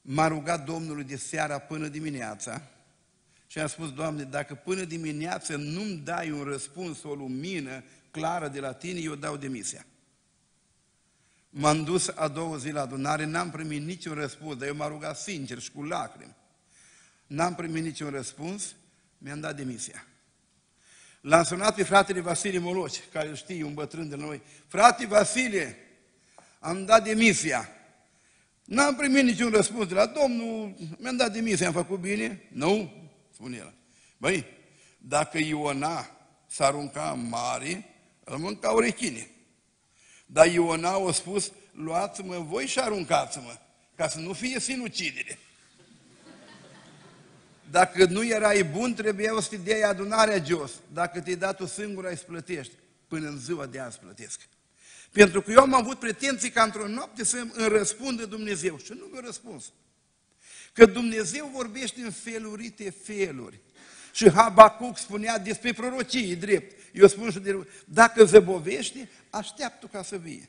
m-a 0.00 0.26
rugat 0.26 0.64
Domnul 0.64 1.04
de 1.04 1.16
seara 1.16 1.58
până 1.58 1.88
dimineața 1.88 2.62
și 3.46 3.58
am 3.58 3.66
spus, 3.66 3.92
Doamne, 3.92 4.22
dacă 4.22 4.54
până 4.54 4.84
dimineață 4.84 5.56
nu-mi 5.56 5.96
dai 5.96 6.30
un 6.30 6.42
răspuns, 6.42 7.02
o 7.02 7.14
lumină 7.14 7.84
clară 8.10 8.48
de 8.48 8.60
la 8.60 8.72
Tine, 8.72 9.00
eu 9.00 9.14
dau 9.14 9.36
demisia. 9.36 9.86
M-am 11.50 11.84
dus 11.84 12.08
a 12.08 12.28
doua 12.28 12.56
zi 12.56 12.70
la 12.70 12.80
adunare, 12.80 13.24
n-am 13.24 13.50
primit 13.50 13.82
niciun 13.82 14.14
răspuns, 14.14 14.56
dar 14.56 14.68
eu 14.68 14.74
m-am 14.74 14.90
rugat 14.90 15.18
sincer 15.18 15.58
și 15.58 15.72
cu 15.72 15.82
lacrimi. 15.82 16.36
N-am 17.26 17.54
primit 17.54 17.82
niciun 17.82 18.10
răspuns, 18.10 18.74
mi-am 19.18 19.40
dat 19.40 19.56
demisia. 19.56 20.06
L-am 21.24 21.44
sunat 21.44 21.74
pe 21.74 21.82
fratele 21.82 22.20
Vasile 22.20 22.58
Moloci, 22.58 23.00
care 23.12 23.28
îl 23.28 23.34
știe, 23.34 23.64
un 23.64 23.74
bătrân 23.74 24.08
de 24.08 24.16
noi. 24.16 24.42
Frate 24.66 25.06
Vasile, 25.06 25.76
am 26.58 26.84
dat 26.84 27.04
demisia. 27.04 27.68
N-am 28.64 28.96
primit 28.96 29.24
niciun 29.24 29.50
răspuns 29.50 29.88
de 29.88 29.94
la 29.94 30.06
Domnul, 30.06 30.74
mi-am 30.98 31.16
dat 31.16 31.32
demisia, 31.32 31.66
am 31.66 31.72
făcut 31.72 32.00
bine? 32.00 32.48
Nu, 32.52 32.92
spune 33.34 33.56
el. 33.56 33.74
Băi, 34.16 34.44
dacă 34.98 35.38
Iona 35.38 36.10
s-a 36.46 36.66
arunca 36.66 37.10
în 37.10 37.28
mare, 37.28 37.84
îl 38.24 38.38
mânca 38.38 38.70
urechine. 38.70 39.28
Dar 40.26 40.46
Iona 40.52 40.90
a 40.90 41.12
spus, 41.12 41.52
luați-mă 41.72 42.38
voi 42.38 42.66
și 42.66 42.78
aruncați-mă, 42.78 43.58
ca 43.94 44.08
să 44.08 44.18
nu 44.18 44.32
fie 44.32 44.60
sinucidere. 44.60 45.38
Dacă 47.74 48.04
nu 48.04 48.24
erai 48.24 48.64
bun, 48.64 48.94
trebuia 48.94 49.40
să 49.40 49.48
te 49.48 49.56
dai 49.56 49.80
adunarea 49.80 50.42
jos. 50.44 50.72
Dacă 50.92 51.20
te-ai 51.20 51.36
dat 51.36 51.60
o 51.60 51.66
singură, 51.66 52.08
ai 52.08 52.16
plătești. 52.16 52.72
Până 53.08 53.28
în 53.28 53.38
ziua 53.38 53.66
de 53.66 53.78
azi 53.78 53.98
plătesc. 53.98 54.40
Pentru 55.12 55.42
că 55.42 55.50
eu 55.50 55.60
am 55.60 55.74
avut 55.74 55.98
pretenții 55.98 56.50
ca 56.50 56.62
într-o 56.62 56.88
noapte 56.88 57.24
să 57.24 57.36
îmi 57.36 57.68
răspundă 57.68 58.26
Dumnezeu. 58.26 58.78
Și 58.78 58.92
nu 58.92 59.04
mi-a 59.12 59.20
răspuns. 59.24 59.64
Că 60.72 60.86
Dumnezeu 60.86 61.50
vorbește 61.54 62.00
în 62.00 62.10
felurite 62.10 62.94
feluri. 63.02 63.60
Și 64.12 64.30
Habacuc 64.30 64.98
spunea 64.98 65.38
despre 65.38 65.72
prorocii 65.72 66.36
drept. 66.36 66.76
Eu 66.92 67.06
spun 67.06 67.30
și 67.30 67.38
de 67.38 67.66
dacă 67.84 68.24
zăbovește, 68.24 69.08
așteaptă 69.30 69.88
ca 69.92 70.02
să 70.02 70.16
vie. 70.16 70.48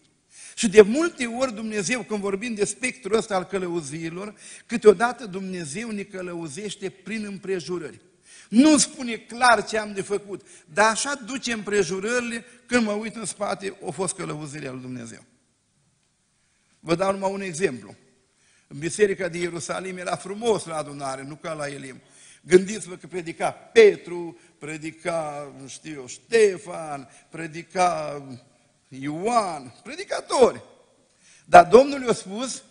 Și 0.57 0.69
de 0.69 0.82
multe 0.82 1.26
ori 1.26 1.53
Dumnezeu, 1.53 2.03
când 2.03 2.19
vorbim 2.19 2.53
de 2.53 2.65
spectrul 2.65 3.18
ăsta 3.18 3.36
al 3.36 3.44
călăuziilor, 3.44 4.36
câteodată 4.65 5.26
Dumnezeu 5.26 5.90
ne 5.90 6.03
călăuzește 6.03 6.90
prin 6.90 7.26
împrejurări. 7.26 8.02
Nu 8.49 8.77
spune 8.77 9.15
clar 9.15 9.65
ce 9.65 9.77
am 9.77 9.94
de 9.94 10.02
făcut, 10.02 10.48
dar 10.73 10.90
așa 10.90 11.22
duce 11.26 11.53
împrejurările 11.53 12.45
când 12.65 12.86
mă 12.86 12.91
uit 12.91 13.15
în 13.15 13.26
spate, 13.26 13.77
o 13.82 13.91
fost 13.91 14.15
călăuzirea 14.15 14.72
lui 14.72 14.82
Dumnezeu. 14.82 15.26
Vă 16.80 16.95
dau 16.95 17.11
numai 17.11 17.32
un 17.32 17.41
exemplu. 17.41 17.95
În 18.68 18.80
biserica 18.80 19.27
de 19.27 19.38
Ierusalim 19.38 19.98
era 19.98 20.15
frumos 20.15 20.65
la 20.65 20.76
adunare, 20.76 21.23
nu 21.23 21.36
ca 21.36 21.53
la 21.53 21.68
Elim. 21.68 22.02
Gândiți-vă 22.41 22.95
că 22.95 23.07
predica 23.07 23.52
Petru, 23.52 24.38
predica, 24.57 25.53
nu 25.61 25.68
știu 25.68 25.94
eu, 25.94 26.07
Ștefan, 26.07 27.10
predica 27.30 28.22
Ioan, 28.88 29.74
predicatori. 29.84 30.62
Dar 31.45 31.66
Domnul 31.66 32.03
i-a 32.03 32.14
spus 32.14 32.64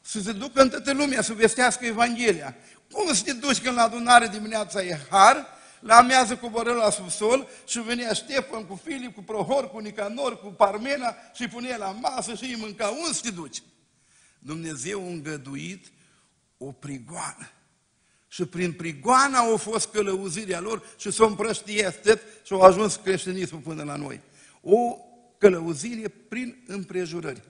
să 0.00 0.20
se 0.20 0.32
ducă 0.32 0.62
în 0.62 0.68
toată 0.68 0.92
lumea 0.92 1.22
să 1.22 1.32
vestească 1.32 1.86
Evanghelia. 1.86 2.56
Cum 2.90 3.14
să 3.14 3.22
te 3.22 3.32
duci 3.32 3.60
când 3.60 3.76
la 3.76 3.82
adunare 3.82 4.26
dimineața 4.26 4.82
e 4.82 4.98
har, 5.10 5.46
la 5.80 5.96
amiază 5.96 6.36
coboră 6.36 6.72
la 6.72 6.90
subsol 6.90 7.48
și 7.66 7.80
venea 7.80 8.12
Ștefan 8.12 8.64
cu 8.64 8.80
Filip, 8.84 9.14
cu 9.14 9.22
Prohor, 9.22 9.70
cu 9.70 9.78
Nicanor, 9.78 10.40
cu 10.40 10.46
Parmena 10.46 11.16
și 11.34 11.42
îi 11.42 11.48
punea 11.48 11.76
la 11.76 11.90
masă 11.90 12.34
și 12.34 12.44
îi 12.44 12.56
mânca. 12.56 12.88
Unde 12.88 13.12
să 13.12 13.20
te 13.22 13.30
duci? 13.30 13.62
Dumnezeu 14.38 15.02
a 15.02 15.06
îngăduit 15.08 15.86
o 16.58 16.72
prigoană. 16.72 17.50
Și 18.28 18.44
prin 18.44 18.72
prigoana 18.72 19.38
au 19.38 19.56
fost 19.56 19.88
călăuzirea 19.88 20.60
lor 20.60 20.86
și 20.96 21.10
s-au 21.10 21.26
împrăștiat 21.26 22.04
și 22.44 22.52
au 22.52 22.60
ajuns 22.60 22.96
creștinismul 22.96 23.60
până 23.60 23.82
la 23.82 23.96
noi. 23.96 24.20
O 24.60 24.96
călăuzire 25.38 26.08
prin 26.08 26.64
împrejurări. 26.66 27.42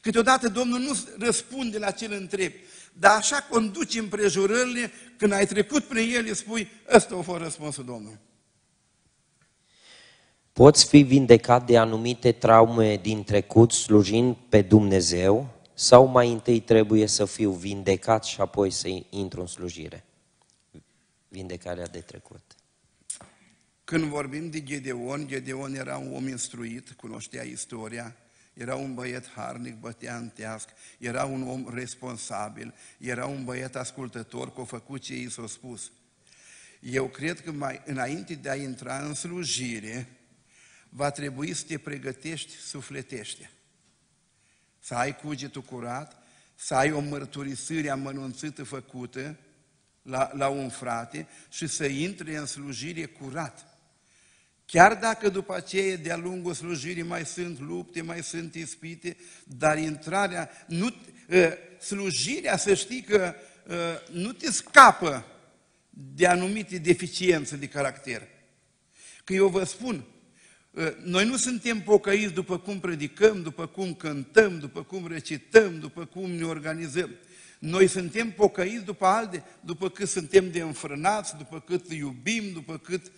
Câteodată 0.00 0.48
Domnul 0.48 0.80
nu 0.80 0.92
răspunde 1.18 1.78
la 1.78 1.90
cel 1.90 2.12
întreb, 2.12 2.52
dar 2.92 3.16
așa 3.16 3.42
conduci 3.42 3.94
împrejurările, 3.94 4.90
când 5.16 5.32
ai 5.32 5.46
trecut 5.46 5.84
prin 5.84 6.14
ele, 6.14 6.32
spui, 6.32 6.68
ăsta 6.94 7.16
a 7.16 7.20
fost 7.20 7.42
răspunsul 7.42 7.84
Domnului. 7.84 8.18
Poți 10.52 10.86
fi 10.86 11.02
vindecat 11.02 11.66
de 11.66 11.78
anumite 11.78 12.32
traume 12.32 12.96
din 12.96 13.24
trecut 13.24 13.72
slujind 13.72 14.36
pe 14.48 14.62
Dumnezeu 14.62 15.48
sau 15.74 16.06
mai 16.06 16.32
întâi 16.32 16.60
trebuie 16.60 17.06
să 17.06 17.24
fiu 17.24 17.50
vindecat 17.50 18.24
și 18.24 18.40
apoi 18.40 18.70
să 18.70 18.88
intru 19.10 19.40
în 19.40 19.46
slujire? 19.46 20.04
Vindecarea 21.28 21.86
de 21.86 21.98
trecut. 21.98 22.53
Când 23.84 24.04
vorbim 24.04 24.50
de 24.50 24.62
Gedeon, 24.62 25.26
Gedeon 25.26 25.74
era 25.74 25.96
un 25.96 26.14
om 26.14 26.28
instruit, 26.28 26.90
cunoștea 26.90 27.42
istoria, 27.42 28.16
era 28.54 28.74
un 28.74 28.94
băiet 28.94 29.28
harnic, 29.28 29.74
bătea 29.74 30.16
în 30.16 30.28
teasc, 30.28 30.68
era 30.98 31.24
un 31.24 31.48
om 31.48 31.74
responsabil, 31.74 32.74
era 32.98 33.26
un 33.26 33.44
băiet 33.44 33.76
ascultător, 33.76 34.52
că 34.52 34.60
a 34.60 34.64
făcut 34.64 35.00
ce 35.00 35.14
i 35.14 35.30
s-a 35.30 35.46
spus. 35.46 35.90
Eu 36.80 37.08
cred 37.08 37.40
că 37.40 37.52
mai 37.52 37.82
înainte 37.84 38.34
de 38.34 38.50
a 38.50 38.54
intra 38.54 38.98
în 38.98 39.14
slujire, 39.14 40.08
va 40.88 41.10
trebui 41.10 41.54
să 41.54 41.64
te 41.66 41.78
pregătești 41.78 42.52
sufletește. 42.56 43.50
Să 44.80 44.94
ai 44.94 45.16
cugetul 45.16 45.62
curat, 45.62 46.22
să 46.54 46.74
ai 46.74 46.92
o 46.92 47.00
mărturisire 47.00 47.90
amănunțită 47.90 48.64
făcută 48.64 49.36
la, 50.02 50.30
la 50.34 50.48
un 50.48 50.68
frate 50.68 51.26
și 51.48 51.66
să 51.66 51.84
intri 51.84 52.36
în 52.36 52.46
slujire 52.46 53.04
curat. 53.04 53.73
Chiar 54.66 54.94
dacă 54.94 55.28
după 55.28 55.54
aceea, 55.54 55.96
de-a 55.96 56.16
lungul 56.16 56.54
slujirii, 56.54 57.02
mai 57.02 57.26
sunt 57.26 57.60
lupte, 57.60 58.02
mai 58.02 58.22
sunt 58.22 58.54
ispite, 58.54 59.16
dar 59.44 59.78
intrarea, 59.78 60.50
nu, 60.66 60.94
ă, 61.30 61.52
slujirea, 61.80 62.56
să 62.56 62.74
știi 62.74 63.02
că 63.02 63.34
ă, 63.68 63.74
nu 64.12 64.32
te 64.32 64.52
scapă 64.52 65.26
de 65.90 66.26
anumite 66.26 66.78
deficiențe 66.78 67.56
de 67.56 67.68
caracter. 67.68 68.28
Că 69.24 69.32
eu 69.32 69.48
vă 69.48 69.64
spun, 69.64 70.04
ă, 70.76 70.94
noi 71.02 71.26
nu 71.26 71.36
suntem 71.36 71.80
pocăiți 71.80 72.32
după 72.32 72.58
cum 72.58 72.80
predicăm, 72.80 73.42
după 73.42 73.66
cum 73.66 73.94
cântăm, 73.94 74.58
după 74.58 74.82
cum 74.82 75.06
recităm, 75.06 75.78
după 75.78 76.04
cum 76.04 76.30
ne 76.30 76.44
organizăm. 76.44 77.10
Noi 77.58 77.86
suntem 77.86 78.30
pocăiți 78.30 78.84
după 78.84 79.06
alte, 79.06 79.44
după 79.60 79.90
cât 79.90 80.08
suntem 80.08 80.50
de 80.50 80.60
înfrânați, 80.60 81.36
după 81.36 81.60
cât 81.60 81.92
iubim, 81.92 82.52
după 82.52 82.78
cât... 82.78 83.06
Ă, 83.06 83.10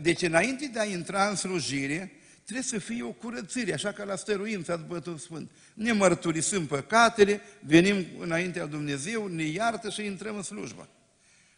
deci 0.00 0.22
înainte 0.22 0.70
de 0.72 0.80
a 0.80 0.84
intra 0.84 1.28
în 1.28 1.34
slujire, 1.34 2.12
trebuie 2.44 2.64
să 2.64 2.78
fie 2.78 3.02
o 3.02 3.10
curățire, 3.10 3.72
așa 3.72 3.92
ca 3.92 4.04
la 4.04 4.16
stăruința 4.16 4.76
după 4.76 5.00
tot 5.00 5.20
Sfânt. 5.20 5.50
Ne 5.74 5.92
mărturisim 5.92 6.66
păcatele, 6.66 7.40
venim 7.60 8.06
înaintea 8.18 8.66
Dumnezeu, 8.66 9.26
ne 9.26 9.42
iartă 9.42 9.90
și 9.90 10.04
intrăm 10.04 10.36
în 10.36 10.42
slujbă. 10.42 10.88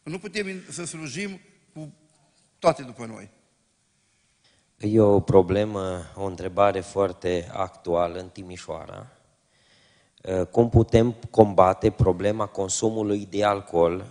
Nu 0.03 0.19
putem 0.19 0.47
să 0.71 0.85
slujim 0.85 1.41
cu 1.73 1.93
toate 2.59 2.83
după 2.83 3.07
noi. 3.07 3.31
E 4.79 5.01
o 5.01 5.21
problemă, 5.21 6.13
o 6.15 6.25
întrebare 6.25 6.81
foarte 6.81 7.49
actuală 7.53 8.19
în 8.19 8.29
Timișoara. 8.29 9.07
Cum 10.51 10.69
putem 10.69 11.17
combate 11.31 11.91
problema 11.91 12.47
consumului 12.47 13.27
de 13.31 13.45
alcool, 13.45 14.07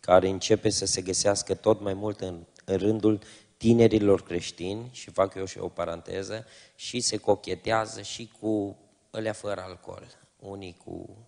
care 0.00 0.28
începe 0.28 0.70
să 0.70 0.86
se 0.86 1.00
găsească 1.00 1.54
tot 1.54 1.80
mai 1.80 1.94
mult 1.94 2.20
în, 2.20 2.46
în 2.68 2.76
rândul 2.76 3.20
tinerilor 3.56 4.22
creștini, 4.22 4.88
și 4.92 5.10
fac 5.10 5.34
eu 5.34 5.44
și 5.44 5.58
o 5.58 5.68
paranteză, 5.68 6.46
și 6.76 7.00
se 7.00 7.16
cochetează 7.16 8.02
și 8.02 8.30
cu 8.40 8.76
ălea 9.12 9.32
fără 9.32 9.60
alcool, 9.60 10.06
unii 10.38 10.76
cu 10.84 11.26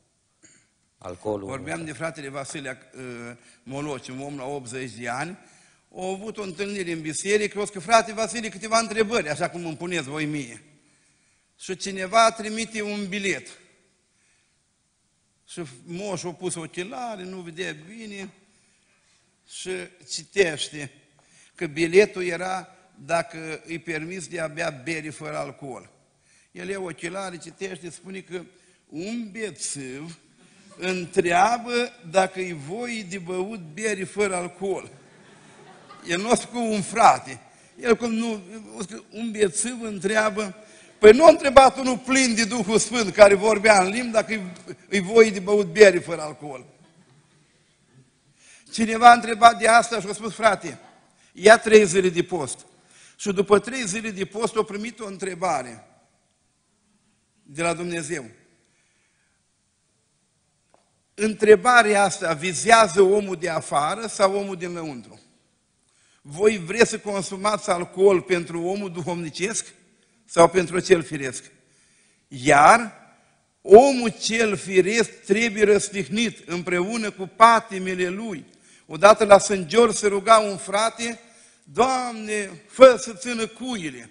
alcoolul. 0.99 1.49
Vorbeam 1.49 1.85
de 1.85 1.93
fratele 1.93 2.29
Vasile 2.29 2.79
uh, 2.95 3.37
Moloci, 3.63 4.09
un 4.09 4.21
om 4.21 4.37
la 4.37 4.45
80 4.45 4.91
de 4.91 5.09
ani, 5.09 5.39
au 5.95 6.13
avut 6.13 6.37
o 6.37 6.43
întâlnire 6.43 6.93
în 6.93 7.01
biserică, 7.01 7.61
o 7.61 7.65
că 7.65 7.81
frate 7.81 8.13
Vasile 8.13 8.49
câteva 8.49 8.79
întrebări, 8.79 9.29
așa 9.29 9.51
cum 9.51 9.65
îmi 9.65 9.77
puneți 9.77 10.09
voi 10.09 10.25
mie. 10.25 10.63
Și 11.59 11.77
cineva 11.77 12.31
trimite 12.31 12.83
un 12.83 13.09
bilet. 13.09 13.49
Și 15.47 15.63
moșul 15.85 16.29
a 16.29 16.33
pus 16.33 16.55
ochelare, 16.55 17.23
nu 17.23 17.41
vedea 17.41 17.77
bine 17.89 18.33
și 19.49 19.71
citește 20.11 21.00
că 21.61 21.67
biletul 21.67 22.25
era 22.25 22.69
dacă 22.95 23.61
îi 23.67 23.79
permis 23.79 24.27
de 24.27 24.41
a 24.41 24.47
bea 24.47 24.81
beri 24.85 25.11
fără 25.11 25.37
alcool. 25.37 25.91
El 26.53 26.69
ia 26.69 26.81
ochelare, 26.81 27.37
citește, 27.37 27.91
spune 27.91 28.19
că 28.19 28.43
un 28.89 29.29
bețiv 29.31 30.19
întreabă 30.77 31.73
dacă 32.11 32.39
îi 32.39 32.57
voi 32.69 33.07
de 33.11 33.19
băut 33.19 33.61
beri 33.75 34.05
fără 34.05 34.35
alcool. 34.35 34.91
El 36.09 36.21
nu 36.21 36.31
a 36.31 36.37
cu 36.37 36.59
un 36.59 36.83
frate. 36.83 37.41
El 37.81 37.97
cum 37.97 38.13
nu, 38.13 38.41
un 39.11 39.31
bețiv 39.31 39.83
întreabă, 39.83 40.55
păi 40.99 41.13
nu 41.13 41.25
a 41.25 41.31
întrebat 41.31 41.79
unul 41.79 41.99
plin 41.99 42.35
de 42.35 42.45
Duhul 42.45 42.79
Sfânt 42.79 43.15
care 43.15 43.35
vorbea 43.35 43.83
în 43.83 43.91
limbi 43.91 44.13
dacă 44.13 44.33
îi, 44.33 44.43
îi 44.89 45.01
voi 45.01 45.31
de 45.31 45.41
băut 45.41 45.67
beri 45.67 46.01
fără 46.01 46.21
alcool. 46.21 46.67
Cineva 48.73 49.11
a 49.11 49.15
întrebat 49.15 49.59
de 49.59 49.69
asta 49.69 50.01
și 50.01 50.07
a 50.07 50.13
spus, 50.13 50.35
frate, 50.35 50.79
ia 51.33 51.59
trei 51.59 51.87
zile 51.87 52.09
de 52.09 52.23
post. 52.23 52.67
Și 53.17 53.33
după 53.33 53.59
trei 53.59 53.87
zile 53.87 54.11
de 54.11 54.25
post 54.25 54.57
a 54.57 54.63
primit 54.63 55.01
o 55.01 55.07
întrebare 55.07 55.85
de 57.43 57.63
la 57.63 57.75
Dumnezeu. 57.75 58.25
Întrebarea 61.15 62.03
asta 62.03 62.33
vizează 62.33 63.03
omul 63.03 63.37
de 63.37 63.49
afară 63.49 64.07
sau 64.07 64.35
omul 64.35 64.57
din 64.57 64.73
lăuntru? 64.73 65.21
Voi 66.23 66.59
vreți 66.59 66.91
să 66.91 66.99
consumați 66.99 67.71
alcool 67.71 68.21
pentru 68.21 68.63
omul 68.63 68.93
duhovnicesc 68.93 69.67
sau 70.25 70.49
pentru 70.49 70.81
cel 70.81 71.03
firesc? 71.03 71.45
Iar 72.29 72.93
omul 73.63 74.15
cel 74.21 74.57
firesc 74.57 75.11
trebuie 75.11 75.65
răstihnit 75.65 76.49
împreună 76.49 77.11
cu 77.11 77.27
patimile 77.37 78.09
lui. 78.09 78.45
Odată 78.93 79.25
la 79.25 79.39
Sânt 79.39 79.67
George 79.67 79.97
se 79.97 80.07
ruga 80.07 80.39
un 80.39 80.57
frate, 80.57 81.21
Doamne, 81.65 82.63
fă 82.69 82.97
să 83.01 83.15
țină 83.15 83.47
cuile. 83.47 84.11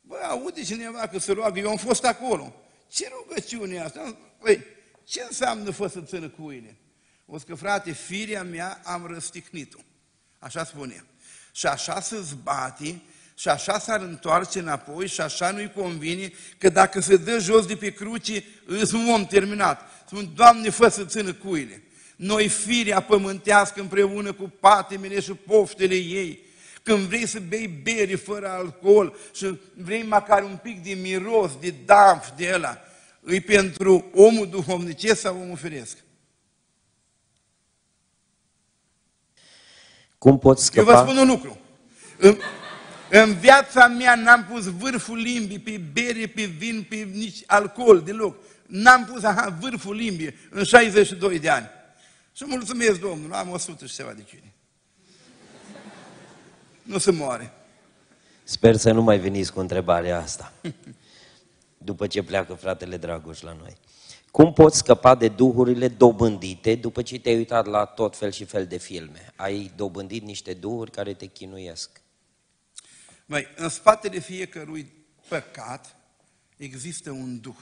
Bă, 0.00 0.16
aude 0.28 0.62
cineva 0.62 1.06
că 1.06 1.18
se 1.18 1.32
roagă, 1.32 1.58
eu 1.58 1.70
am 1.70 1.76
fost 1.76 2.04
acolo. 2.04 2.54
Ce 2.88 3.08
rugăciune 3.08 3.74
e 3.74 3.82
asta? 3.82 4.16
Păi, 4.38 4.64
ce 5.04 5.24
înseamnă 5.26 5.70
fă 5.70 5.86
să 5.86 6.00
țină 6.00 6.28
cuile? 6.28 6.76
O 7.26 7.36
că, 7.36 7.54
frate, 7.54 7.92
firea 7.92 8.42
mea 8.42 8.80
am 8.84 9.06
răstignit-o. 9.06 9.78
Așa 10.38 10.64
spune. 10.64 11.04
Și 11.52 11.66
așa 11.66 12.00
se 12.00 12.20
zbate, 12.20 13.00
și 13.34 13.48
așa 13.48 13.78
s-ar 13.78 14.00
întoarce 14.00 14.58
înapoi 14.58 15.06
și 15.08 15.20
așa 15.20 15.50
nu-i 15.50 15.72
convine 15.72 16.32
că 16.58 16.68
dacă 16.68 17.00
se 17.00 17.16
dă 17.16 17.38
jos 17.38 17.66
de 17.66 17.76
pe 17.76 17.92
cruce, 17.92 18.44
îți 18.66 18.94
un 18.94 19.08
om 19.08 19.26
terminat. 19.26 19.80
Spun, 20.06 20.32
Doamne, 20.34 20.70
fă 20.70 20.88
să 20.88 21.04
țină 21.04 21.32
cuile. 21.32 21.80
Noi 22.16 22.48
firea 22.48 23.00
pământească 23.00 23.80
împreună 23.80 24.32
cu 24.32 24.52
patimile 24.60 25.20
și 25.20 25.32
poftele 25.32 25.94
ei, 25.94 26.38
când 26.82 26.98
vrei 26.98 27.26
să 27.26 27.40
bei 27.40 27.80
beri 27.82 28.16
fără 28.16 28.48
alcool 28.48 29.16
și 29.34 29.58
vrei 29.74 30.02
măcar 30.02 30.42
un 30.42 30.58
pic 30.62 30.82
de 30.82 30.92
miros, 30.92 31.50
de 31.60 31.74
damf 31.84 32.30
de 32.36 32.50
ăla, 32.54 32.78
îi 33.20 33.40
pentru 33.40 34.10
omul 34.14 34.48
duhovnicesc 34.48 35.20
sau 35.20 35.40
omul 35.40 35.56
firesc? 35.56 35.96
Cum 40.18 40.38
poți 40.38 40.64
scăpa? 40.64 40.90
Eu 40.90 40.96
vă 40.96 41.10
spun 41.10 41.16
un 41.16 41.28
lucru. 41.28 41.58
În, 42.18 42.38
în 43.10 43.34
viața 43.34 43.86
mea 43.86 44.14
n-am 44.14 44.44
pus 44.44 44.64
vârful 44.64 45.18
limbii 45.18 45.58
pe 45.58 45.80
bere, 45.92 46.26
pe 46.26 46.44
vin, 46.44 46.86
pe 46.88 46.96
nici 46.96 47.42
alcool 47.46 48.00
deloc. 48.00 48.36
N-am 48.66 49.04
pus 49.04 49.22
aha, 49.22 49.56
vârful 49.60 49.94
limbii 49.94 50.34
în 50.50 50.64
62 50.64 51.38
de 51.38 51.48
ani. 51.48 51.74
Și 52.36 52.44
mulțumesc 52.44 53.00
Domnul, 53.00 53.32
am 53.32 53.50
100 53.50 53.86
și 53.86 53.94
ceva 53.94 54.12
de 54.12 54.22
cine. 54.22 54.54
Nu 56.82 56.98
se 56.98 57.10
moare. 57.10 57.52
Sper 58.44 58.76
să 58.76 58.92
nu 58.92 59.02
mai 59.02 59.18
veniți 59.18 59.52
cu 59.52 59.60
întrebarea 59.60 60.18
asta. 60.18 60.52
După 61.78 62.06
ce 62.06 62.22
pleacă 62.22 62.54
fratele 62.54 62.96
Dragoș 62.96 63.40
la 63.40 63.52
noi. 63.52 63.76
Cum 64.30 64.52
poți 64.52 64.78
scăpa 64.78 65.14
de 65.14 65.28
duhurile 65.28 65.88
dobândite 65.88 66.74
după 66.74 67.02
ce 67.02 67.18
te-ai 67.18 67.36
uitat 67.36 67.66
la 67.66 67.84
tot 67.84 68.16
fel 68.16 68.30
și 68.30 68.44
fel 68.44 68.66
de 68.66 68.76
filme? 68.76 69.32
Ai 69.36 69.72
dobândit 69.76 70.22
niște 70.22 70.54
duhuri 70.54 70.90
care 70.90 71.14
te 71.14 71.26
chinuiesc. 71.26 72.00
Mai, 73.26 73.46
în 73.56 73.68
spatele 73.68 74.18
fiecărui 74.18 74.92
păcat 75.28 75.96
există 76.56 77.10
un 77.10 77.40
duh. 77.40 77.58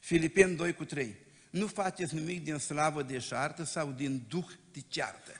Filipeni 0.00 0.56
2 0.56 0.74
cu 0.74 0.84
3. 0.84 1.26
Nu 1.50 1.66
faceți 1.66 2.14
nimic 2.14 2.44
din 2.44 2.58
slavă 2.58 3.02
de 3.02 3.18
șartă 3.18 3.64
sau 3.64 3.92
din 3.96 4.22
duh 4.28 4.46
de 4.72 4.80
ceartă. 4.88 5.32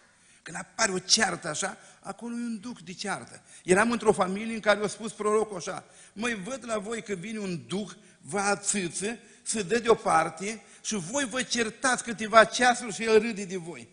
Când 0.43 0.56
apare 0.56 0.93
o 0.93 0.98
ceartă 0.98 1.48
așa, 1.48 1.76
acolo 2.01 2.35
e 2.35 2.39
un 2.39 2.60
duh 2.60 2.76
de 2.85 2.93
ceartă. 2.93 3.43
Eram 3.64 3.90
într-o 3.90 4.12
familie 4.12 4.55
în 4.55 4.60
care 4.60 4.85
a 4.85 4.86
spus 4.86 5.12
prorocul 5.12 5.56
așa, 5.56 5.85
măi, 6.12 6.35
văd 6.35 6.64
la 6.66 6.78
voi 6.78 7.02
că 7.02 7.14
vine 7.14 7.39
un 7.39 7.60
duh, 7.66 7.90
vă 8.20 8.39
ațâță, 8.39 9.18
se 9.43 9.62
dă 9.62 9.78
deoparte 9.78 10.62
și 10.82 10.94
voi 10.94 11.24
vă 11.24 11.43
certați 11.43 12.02
câteva 12.02 12.44
ceasuri 12.44 12.94
și 12.94 13.05
el 13.05 13.20
râde 13.20 13.44
de 13.44 13.56
voi. 13.56 13.89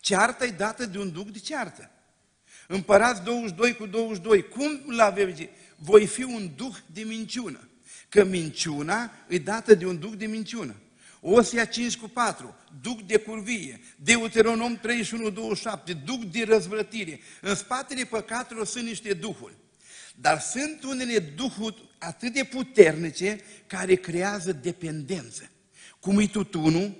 Cearta 0.00 0.44
e 0.44 0.50
dată 0.50 0.86
de 0.86 0.98
un 0.98 1.12
duh 1.12 1.26
de 1.32 1.38
ceartă. 1.38 1.90
Împărați 2.68 3.22
22 3.22 3.74
cu 3.74 3.86
22. 3.86 4.48
Cum 4.48 4.82
la 4.86 5.10
vezi? 5.10 5.48
Voi 5.76 6.06
fi 6.06 6.22
un 6.22 6.50
duh 6.56 6.76
de 6.86 7.02
minciună. 7.02 7.68
Că 8.08 8.24
minciuna 8.24 9.10
e 9.28 9.38
dată 9.38 9.74
de 9.74 9.86
un 9.86 9.98
duh 9.98 10.12
de 10.16 10.26
minciună. 10.26 10.74
Osia 11.20 11.64
5 11.64 11.96
cu 11.96 12.08
4, 12.08 12.54
duc 12.80 13.00
de 13.00 13.16
curvie, 13.16 13.80
Deuteronom 13.96 14.76
31, 14.76 15.30
27, 15.30 15.92
duc 15.92 16.24
de 16.24 16.44
răzvrătire. 16.44 17.20
În 17.40 17.54
spatele 17.54 18.04
păcatelor 18.04 18.66
sunt 18.66 18.84
niște 18.84 19.12
duhuri. 19.12 19.54
Dar 20.14 20.40
sunt 20.40 20.82
unele 20.82 21.18
duhuri 21.18 21.88
atât 21.98 22.32
de 22.32 22.44
puternice 22.44 23.40
care 23.66 23.94
creează 23.94 24.52
dependență. 24.52 25.50
Cum 26.00 26.18
e 26.18 26.26
tutunul, 26.26 26.94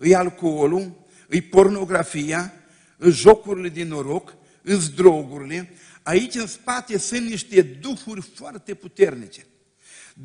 e 0.00 0.16
alcoolul, 0.16 1.06
e 1.28 1.40
pornografia, 1.40 2.52
e 3.00 3.08
jocurile 3.08 3.68
din 3.68 3.88
noroc, 3.88 4.36
e 4.64 4.74
drogurile. 4.94 5.72
Aici 6.02 6.34
în 6.34 6.46
spate 6.46 6.98
sunt 6.98 7.28
niște 7.28 7.62
duhuri 7.62 8.20
foarte 8.20 8.74
puternice. 8.74 9.46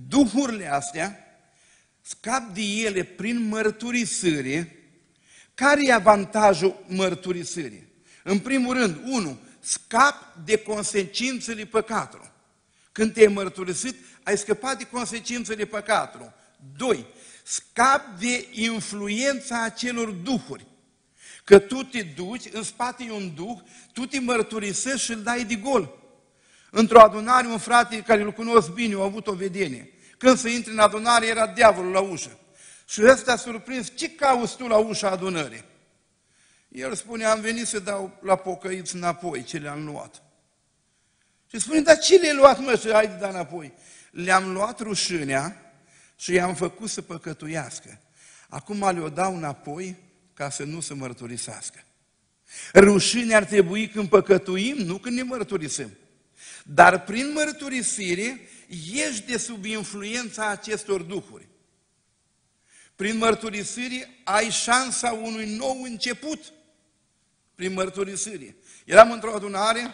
Duhurile 0.08 0.72
astea 0.72 1.25
scap 2.07 2.53
de 2.53 2.61
ele 2.61 3.03
prin 3.03 3.48
mărturisire, 3.48 4.76
care 5.53 5.80
e 5.86 5.94
avantajul 5.94 6.86
mărturisirii? 6.88 7.88
În 8.23 8.40
primul 8.40 8.73
rând, 8.73 9.02
unu, 9.06 9.40
scap 9.60 10.36
de 10.45 10.57
consecințele 10.57 11.65
păcatului. 11.65 12.32
Când 12.91 13.14
te-ai 13.14 13.27
mărturisit, 13.27 13.95
ai 14.23 14.38
scăpat 14.38 14.77
de 14.77 14.84
consecințele 14.84 15.65
păcatului. 15.65 16.32
Doi, 16.77 17.06
scap 17.44 18.19
de 18.19 18.48
influența 18.52 19.64
acelor 19.64 20.10
duhuri. 20.10 20.65
Că 21.44 21.60
tu 21.60 21.84
te 21.84 22.02
duci, 22.02 22.44
în 22.52 22.64
spate 22.64 23.03
e 23.03 23.11
un 23.11 23.36
duh, 23.36 23.57
tu 23.94 24.06
te 24.06 24.19
mărturisești 24.19 25.06
și 25.06 25.11
îl 25.11 25.22
dai 25.22 25.44
de 25.44 25.56
gol. 25.56 25.98
Într-o 26.72 27.02
adunare, 27.02 27.48
un 27.48 27.57
frate 27.57 28.02
care 28.02 28.22
îl 28.22 28.32
cunosc 28.32 28.69
bine, 28.69 28.95
a 28.95 29.03
avut 29.03 29.27
o 29.27 29.34
vedenie. 29.34 29.90
Când 30.26 30.38
se 30.38 30.50
intre 30.50 30.72
în 30.72 30.80
adunare, 30.80 31.28
era 31.28 31.48
diavolul 31.48 31.92
la 31.92 32.00
ușă. 32.00 32.38
Și 32.88 33.02
ăsta 33.04 33.32
a 33.32 33.36
surprins, 33.36 33.92
ce 33.96 34.10
cauți 34.10 34.58
tu 34.58 34.68
la 34.68 34.78
ușa 34.78 35.10
adunării? 35.10 35.64
El 36.68 36.96
spune, 36.96 37.26
am 37.26 37.42
venit 37.42 37.68
să 37.68 37.80
dau 37.80 38.20
la 38.22 38.36
pocăiți 38.36 38.96
înapoi 38.96 39.44
ce 39.44 39.58
le-am 39.58 39.86
luat. 39.86 40.22
Și 41.52 41.60
spune, 41.60 41.80
dar 41.82 41.98
ce 41.98 42.16
le-ai 42.16 42.36
luat, 42.36 42.60
mă, 42.60 42.76
și 42.76 42.88
ai 42.88 43.08
de 43.08 43.14
da 43.20 43.30
înapoi? 43.30 43.74
Le-am 44.12 44.52
luat 44.52 44.80
rușinea 44.80 45.74
și 46.16 46.34
i-am 46.34 46.56
făcut 46.56 46.90
să 46.90 47.02
păcătuiască. 47.02 48.02
Acum 48.50 48.90
le-o 48.94 49.10
dau 49.10 49.36
înapoi 49.36 49.96
ca 50.34 50.50
să 50.50 50.64
nu 50.64 50.80
se 50.80 50.94
mărturisească. 50.94 51.84
Rușine 52.74 53.36
ar 53.36 53.44
trebui 53.44 53.90
când 53.90 54.10
păcătuim, 54.10 54.78
nu 54.78 54.98
când 54.98 55.16
ne 55.16 55.24
mărturisim. 55.24 55.98
Dar 56.64 57.04
prin 57.04 57.32
mărturisire 57.34 58.40
ești 58.94 59.26
de 59.26 59.38
sub 59.38 59.66
influența 59.66 60.48
acestor 60.48 61.02
duhuri. 61.02 61.48
Prin 62.96 63.18
mărturisire 63.18 64.10
ai 64.24 64.50
șansa 64.50 65.12
unui 65.12 65.56
nou 65.56 65.82
început. 65.82 66.54
Prin 67.56 67.74
mărturisire. 67.74 68.56
Eram 68.86 69.12
într-o 69.12 69.34
adunare, 69.34 69.94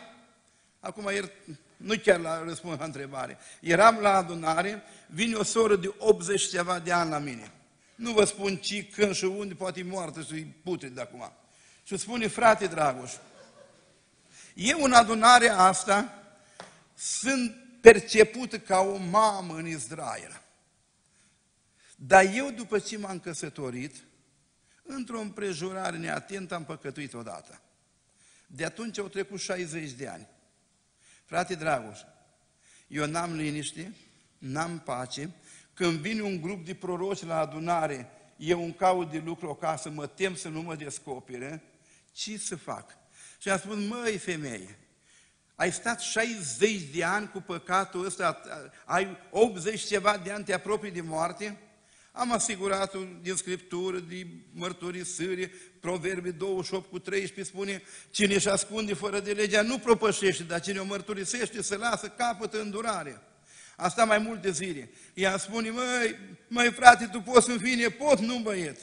acum 0.80 1.10
ier, 1.12 1.32
nu 1.78 1.98
chiar 1.98 2.20
la 2.20 2.44
răspuns 2.44 2.80
la 2.80 2.86
întrebare, 2.86 3.38
eram 3.60 3.98
la 4.00 4.16
adunare, 4.16 4.84
vine 5.08 5.36
o 5.36 5.44
soră 5.44 5.76
de 5.76 5.94
80 5.98 6.50
ceva 6.50 6.80
de 6.80 6.92
ani 6.92 7.10
la 7.10 7.18
mine. 7.18 7.52
Nu 7.96 8.12
vă 8.12 8.24
spun 8.24 8.58
ci, 8.58 8.90
când 8.92 9.16
și 9.16 9.26
unde, 9.26 9.54
poate 9.54 9.80
e 9.80 9.84
moartă 9.84 10.22
și 10.22 10.34
e 10.34 10.48
putred 10.64 10.92
de 10.92 11.02
acum. 11.02 11.32
Și 11.84 11.98
spune, 11.98 12.28
frate 12.28 12.66
Dragoș, 12.66 13.12
eu 14.54 14.84
în 14.84 14.92
adunarea 14.92 15.58
asta 15.58 16.24
sunt 16.96 17.56
percepută 17.82 18.60
ca 18.60 18.80
o 18.80 18.98
mamă 18.98 19.56
în 19.56 19.68
Israel. 19.68 20.42
Dar 21.96 22.26
eu, 22.34 22.52
după 22.52 22.80
ce 22.80 22.98
m-am 22.98 23.20
căsătorit, 23.20 24.04
într-o 24.84 25.20
împrejurare 25.20 25.98
neatentă 25.98 26.56
am 26.56 26.66
păcătuit 26.66 27.14
odată. 27.14 27.62
De 28.48 28.66
atunci 28.66 28.98
au 28.98 29.08
trecut 29.08 29.40
60 29.40 29.92
de 29.92 30.08
ani. 30.08 30.28
Frate 31.26 31.56
Dragoș, 31.56 32.00
eu 32.88 33.06
n-am 33.06 33.36
liniște, 33.36 33.94
n-am 34.38 34.80
pace. 34.80 35.30
Când 35.74 36.00
vine 36.00 36.22
un 36.22 36.42
grup 36.42 36.66
de 36.66 36.76
proroci 36.76 37.24
la 37.24 37.40
adunare, 37.40 38.10
eu 38.38 38.64
un 38.64 38.74
caut 38.74 39.12
de 39.12 39.18
lucru 39.18 39.50
acasă, 39.50 39.90
mă 39.90 40.08
tem 40.08 40.36
să 40.36 40.50
nu 40.50 40.62
mă 40.62 40.76
descopere, 40.76 41.64
ce 42.12 42.38
să 42.38 42.56
fac? 42.56 42.98
Și 43.40 43.50
am 43.50 43.58
spus, 43.58 43.78
măi 43.88 44.18
femeie, 44.18 44.78
ai 45.62 45.72
stat 45.72 46.00
60 46.00 46.82
de 46.82 47.04
ani 47.04 47.30
cu 47.30 47.42
păcatul 47.42 48.06
ăsta, 48.06 48.42
ai 48.86 49.18
80 49.30 49.82
ceva 49.82 50.18
de 50.24 50.32
ani, 50.32 50.44
te 50.44 50.54
apropii 50.54 50.92
de 50.92 51.02
moarte? 51.02 51.58
Am 52.12 52.32
asigurat 52.32 52.96
din 53.22 53.36
Scriptură, 53.36 54.00
din 54.00 54.44
mărturisire, 54.54 55.52
Proverbe 55.80 56.32
28 56.32 56.90
cu 56.90 57.00
13 57.00 57.54
spune, 57.54 57.82
cine 58.12 58.34
își 58.34 58.50
ascunde 58.50 58.94
fără 58.94 59.20
de 59.20 59.32
legea 59.32 59.62
nu 59.62 59.78
propășește, 59.78 60.44
dar 60.44 60.62
cine 60.62 60.80
o 60.80 60.86
mărturisește 60.86 61.62
să 61.62 61.76
lasă 61.76 62.08
capătă 62.08 62.62
îndurare. 62.62 63.22
Asta 63.76 64.06
mai 64.06 64.18
multe 64.18 64.52
zile. 64.52 64.90
Ea 65.14 65.38
spune, 65.38 65.70
măi, 65.70 66.20
măi 66.48 66.72
frate, 66.72 67.06
tu 67.12 67.22
poți 67.22 67.46
să 67.46 67.58
fii 67.58 67.76
nepot, 67.76 68.20
nu 68.20 68.38
băiet. 68.38 68.80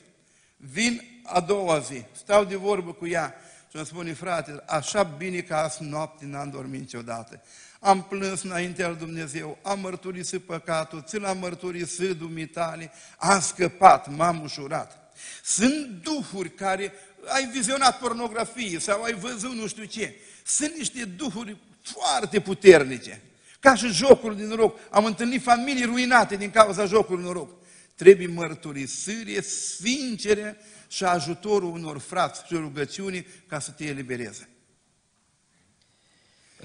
Vin 0.57 1.23
a 1.23 1.41
doua 1.41 1.79
zi, 1.79 2.05
stau 2.13 2.45
de 2.45 2.57
vorbă 2.57 2.93
cu 2.93 3.07
ea 3.07 3.35
și 3.71 3.77
îmi 3.77 3.87
spune, 3.87 4.13
frate, 4.13 4.63
așa 4.67 5.03
bine 5.03 5.41
că 5.41 5.55
azi 5.55 5.83
noapte 5.83 6.25
n-am 6.25 6.51
dormit 6.51 6.81
niciodată. 6.81 7.43
Am 7.81 8.03
plâns 8.03 8.43
înaintea 8.43 8.89
lui 8.89 8.97
Dumnezeu, 8.97 9.59
am 9.63 9.81
mărturisit 9.81 10.43
păcatul, 10.43 11.03
ți 11.07 11.19
l-am 11.19 11.39
mărturisit 11.39 12.11
dumitale, 12.11 12.93
am 13.19 13.41
scăpat, 13.41 14.09
m-am 14.17 14.43
ușurat. 14.43 15.13
Sunt 15.45 15.87
duhuri 16.03 16.51
care 16.51 16.93
ai 17.27 17.47
vizionat 17.47 17.99
pornografie 17.99 18.79
sau 18.79 19.03
ai 19.03 19.15
văzut 19.15 19.53
nu 19.53 19.67
știu 19.67 19.85
ce. 19.85 20.15
Sunt 20.45 20.75
niște 20.77 21.05
duhuri 21.05 21.57
foarte 21.83 22.41
puternice. 22.41 23.23
Ca 23.61 23.75
și 23.75 23.89
jocul 23.89 24.37
din 24.37 24.47
noroc. 24.47 24.79
Am 24.91 25.05
întâlnit 25.05 25.43
familii 25.43 25.85
ruinate 25.85 26.37
din 26.37 26.51
cauza 26.51 26.85
jocului 26.85 27.25
noroc. 27.25 27.58
Trebuie 27.99 28.27
mărturisire 28.27 29.41
sincere 29.43 30.57
și 30.89 31.05
ajutorul 31.05 31.71
unor 31.73 31.99
frați 31.99 32.47
și 32.47 32.55
rugăciuni 32.55 33.27
ca 33.47 33.59
să 33.59 33.71
te 33.71 33.85
elibereze. 33.85 34.49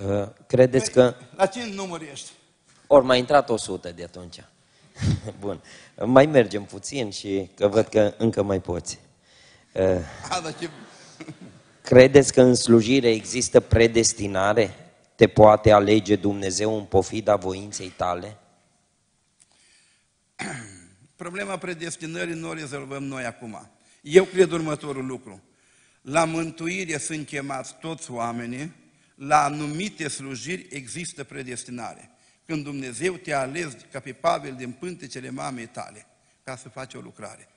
Uh, 0.06 0.28
credeți 0.48 0.92
că... 0.92 1.16
La 1.36 1.46
ce 1.46 1.66
număr 1.66 2.02
ești? 2.12 2.32
Ori 2.88 3.06
mai 3.06 3.20
intrat 3.20 3.50
100 3.50 3.92
de 3.92 4.04
atunci. 4.04 4.44
Bun. 5.40 5.62
Mai 6.06 6.26
mergem 6.26 6.64
puțin 6.64 7.12
și 7.12 7.50
că 7.56 7.68
văd 7.68 7.88
că 7.88 8.14
încă 8.18 8.44
mai 8.44 8.62
poți. 8.62 9.00
Uh, 9.72 9.82
A, 10.30 10.40
dar 10.42 10.56
ce... 10.60 10.70
Credeți 11.82 12.34
că 12.34 12.42
în 12.42 12.56
slujire 12.56 13.10
există 13.10 13.60
predestinare? 13.60 14.76
Te 15.16 15.28
poate 15.28 15.72
alege 15.72 16.16
Dumnezeu 16.16 16.78
în 16.78 16.84
pofida 16.84 17.36
voinței 17.36 17.90
tale? 17.90 18.38
Problema 21.16 21.58
predestinării 21.58 22.34
nu 22.34 22.50
o 22.50 22.54
rezolvăm 22.54 23.04
noi 23.04 23.26
acum. 23.26 23.70
Eu 24.02 24.24
cred 24.24 24.52
următorul 24.52 25.06
lucru. 25.06 25.44
La 26.02 26.26
mântuire 26.26 26.98
sunt 26.98 27.28
chemați 27.28 27.76
toți 27.80 28.12
oamenii, 28.12 28.74
la 29.16 29.44
anumite 29.44 30.08
slujiri 30.08 30.68
există 30.70 31.24
predestinare. 31.24 32.10
Când 32.46 32.64
Dumnezeu 32.64 33.14
te-a 33.14 33.40
ales 33.40 33.76
ca 33.92 34.00
pe 34.00 34.14
Pavel 34.14 34.56
din 34.56 34.72
pântecele 34.72 35.30
mamei 35.30 35.68
tale, 35.68 36.06
ca 36.44 36.56
să 36.56 36.70
faci 36.70 36.94
o 36.94 37.00
lucrare. 37.00 37.48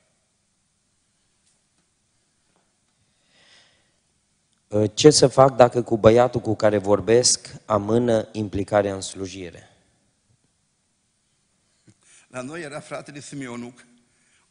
Ce 4.93 5.09
să 5.09 5.27
fac 5.27 5.55
dacă 5.55 5.81
cu 5.81 5.97
băiatul 5.97 6.41
cu 6.41 6.55
care 6.55 6.77
vorbesc 6.77 7.53
amână 7.65 8.27
implicarea 8.31 8.93
în 8.93 9.01
slujire? 9.01 9.69
La 12.37 12.43
noi 12.43 12.61
era 12.61 12.79
fratele 12.79 13.19
Simionuc, 13.19 13.85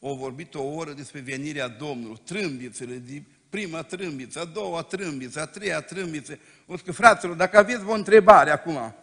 au 0.01 0.15
vorbit 0.15 0.55
o 0.55 0.63
oră 0.63 0.91
despre 0.91 1.19
venirea 1.19 1.67
Domnului, 1.67 2.21
trâmbițele, 2.25 2.95
de 2.95 3.21
prima 3.49 3.81
trâmbiță, 3.81 4.39
a 4.39 4.45
doua 4.45 4.81
trâmbiță, 4.81 5.41
a 5.41 5.45
treia 5.45 5.81
trâmbiță. 5.81 6.39
O 6.65 6.75
că, 6.75 6.91
fraților, 6.91 7.35
dacă 7.35 7.57
aveți 7.57 7.83
o 7.85 7.91
întrebare 7.91 8.51
acum, 8.51 8.95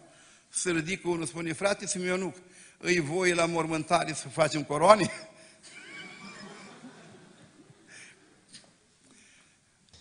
să 0.48 0.70
ridică 0.70 1.08
unul, 1.08 1.26
spune, 1.26 1.52
frate 1.52 1.86
Simionuc, 1.86 2.36
îi 2.78 3.00
voi 3.00 3.32
la 3.32 3.46
mormântare 3.46 4.12
să 4.12 4.28
facem 4.28 4.62
coroane? 4.62 5.10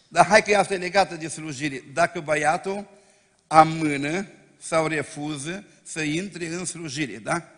Dar 0.07 0.25
hai 0.25 0.43
că 0.43 0.57
asta 0.57 0.73
e 0.73 0.77
legată 0.77 1.15
de 1.15 1.27
slujire. 1.27 1.83
Dacă 1.93 2.19
băiatul 2.19 2.87
amână 3.47 4.27
sau 4.59 4.87
refuză 4.87 5.63
să 5.83 6.01
intre 6.01 6.47
în 6.47 6.65
slujire, 6.65 7.17
da? 7.17 7.52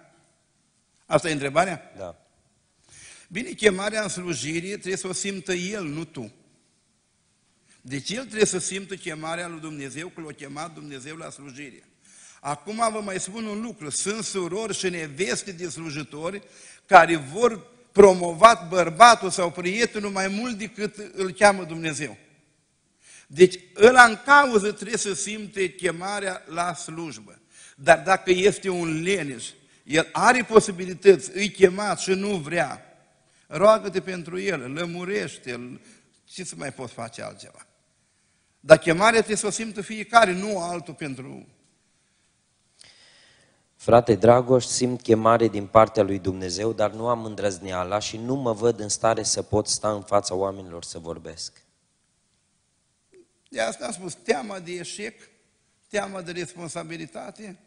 Asta 1.05 1.29
e 1.29 1.33
întrebarea? 1.33 1.93
Da. 1.97 2.15
Bine, 3.27 3.49
chemarea 3.49 4.01
în 4.01 4.09
slujire 4.09 4.67
trebuie 4.67 4.95
să 4.95 5.07
o 5.07 5.13
simtă 5.13 5.53
el, 5.53 5.83
nu 5.83 6.05
tu. 6.05 6.33
Deci 7.81 8.09
el 8.09 8.23
trebuie 8.23 8.45
să 8.45 8.57
simtă 8.57 8.95
chemarea 8.95 9.47
lui 9.47 9.59
Dumnezeu, 9.59 10.07
că 10.07 10.21
l-a 10.21 10.31
chemat 10.31 10.73
Dumnezeu 10.73 11.15
la 11.15 11.29
slujire. 11.29 11.83
Acum 12.39 12.75
vă 12.91 13.01
mai 13.03 13.19
spun 13.19 13.45
un 13.45 13.61
lucru. 13.61 13.89
Sunt 13.89 14.23
surori 14.23 14.77
și 14.77 14.89
neveste 14.89 15.51
de 15.51 15.69
slujitori 15.69 16.41
care 16.85 17.15
vor 17.15 17.73
promovat 17.91 18.69
bărbatul 18.69 19.29
sau 19.29 19.51
prietenul 19.51 20.11
mai 20.11 20.27
mult 20.27 20.57
decât 20.57 20.95
îl 21.13 21.31
cheamă 21.31 21.63
Dumnezeu. 21.63 22.17
Deci 23.27 23.59
ăla 23.75 24.03
în 24.03 24.19
cauză 24.25 24.71
trebuie 24.71 24.97
să 24.97 25.13
simte 25.13 25.73
chemarea 25.73 26.43
la 26.47 26.73
slujbă. 26.73 27.39
Dar 27.75 27.99
dacă 28.05 28.31
este 28.31 28.69
un 28.69 29.01
leneș, 29.01 29.45
el 29.85 30.09
are 30.11 30.43
posibilități, 30.43 31.31
îi 31.33 31.49
chemat 31.49 31.99
și 31.99 32.11
nu 32.11 32.35
vrea, 32.35 32.81
roagă-te 33.47 34.01
pentru 34.01 34.39
el, 34.39 34.73
lămurește-l, 34.73 35.81
ce 36.23 36.43
să 36.43 36.55
mai 36.57 36.73
poți 36.73 36.93
face 36.93 37.23
altceva? 37.23 37.65
Dar 38.59 38.77
chemarea 38.77 39.17
trebuie 39.17 39.37
să 39.37 39.47
o 39.47 39.49
simtă 39.49 39.81
fiecare, 39.81 40.31
nu 40.31 40.59
altul 40.59 40.93
pentru... 40.93 41.47
Frate 43.75 44.15
Dragoș, 44.15 44.65
simt 44.65 45.01
chemare 45.01 45.47
din 45.47 45.67
partea 45.67 46.03
lui 46.03 46.19
Dumnezeu, 46.19 46.73
dar 46.73 46.91
nu 46.91 47.07
am 47.07 47.25
îndrăzneala 47.25 47.99
și 47.99 48.17
nu 48.17 48.35
mă 48.35 48.53
văd 48.53 48.79
în 48.79 48.89
stare 48.89 49.23
să 49.23 49.41
pot 49.41 49.67
sta 49.67 49.91
în 49.91 50.01
fața 50.01 50.35
oamenilor 50.35 50.83
să 50.83 50.99
vorbesc. 50.99 51.61
De 53.49 53.61
asta 53.61 53.85
am 53.85 53.91
spus, 53.91 54.13
teama 54.13 54.59
de 54.59 54.71
eșec, 54.71 55.29
teama 55.87 56.21
de 56.21 56.31
responsabilitate. 56.31 57.59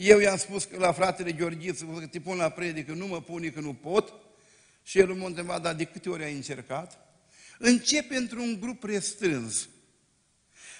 Eu 0.00 0.18
i-am 0.18 0.36
spus 0.36 0.64
că 0.64 0.78
la 0.78 0.92
fratele 0.92 1.32
Gheorghiță, 1.32 1.84
că 1.84 2.06
te 2.06 2.20
pun 2.20 2.36
la 2.36 2.48
predică, 2.48 2.92
nu 2.92 3.06
mă 3.06 3.22
pune 3.22 3.48
că 3.48 3.60
nu 3.60 3.74
pot. 3.74 4.12
Și 4.82 4.98
el 4.98 5.14
m-a 5.14 5.26
întrebat, 5.26 5.62
dar 5.62 5.74
de 5.74 5.84
câte 5.84 6.08
ori 6.08 6.24
ai 6.24 6.34
încercat? 6.34 6.98
Începe 7.58 8.16
într-un 8.16 8.58
grup 8.60 8.84
restrâns. 8.84 9.68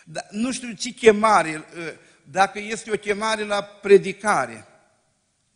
Dar 0.04 0.28
nu 0.30 0.52
știu 0.52 0.72
ce 0.72 0.90
chemare, 0.90 1.64
dacă 2.24 2.58
este 2.58 2.90
o 2.90 2.96
chemare 2.96 3.44
la 3.44 3.62
predicare, 3.62 4.66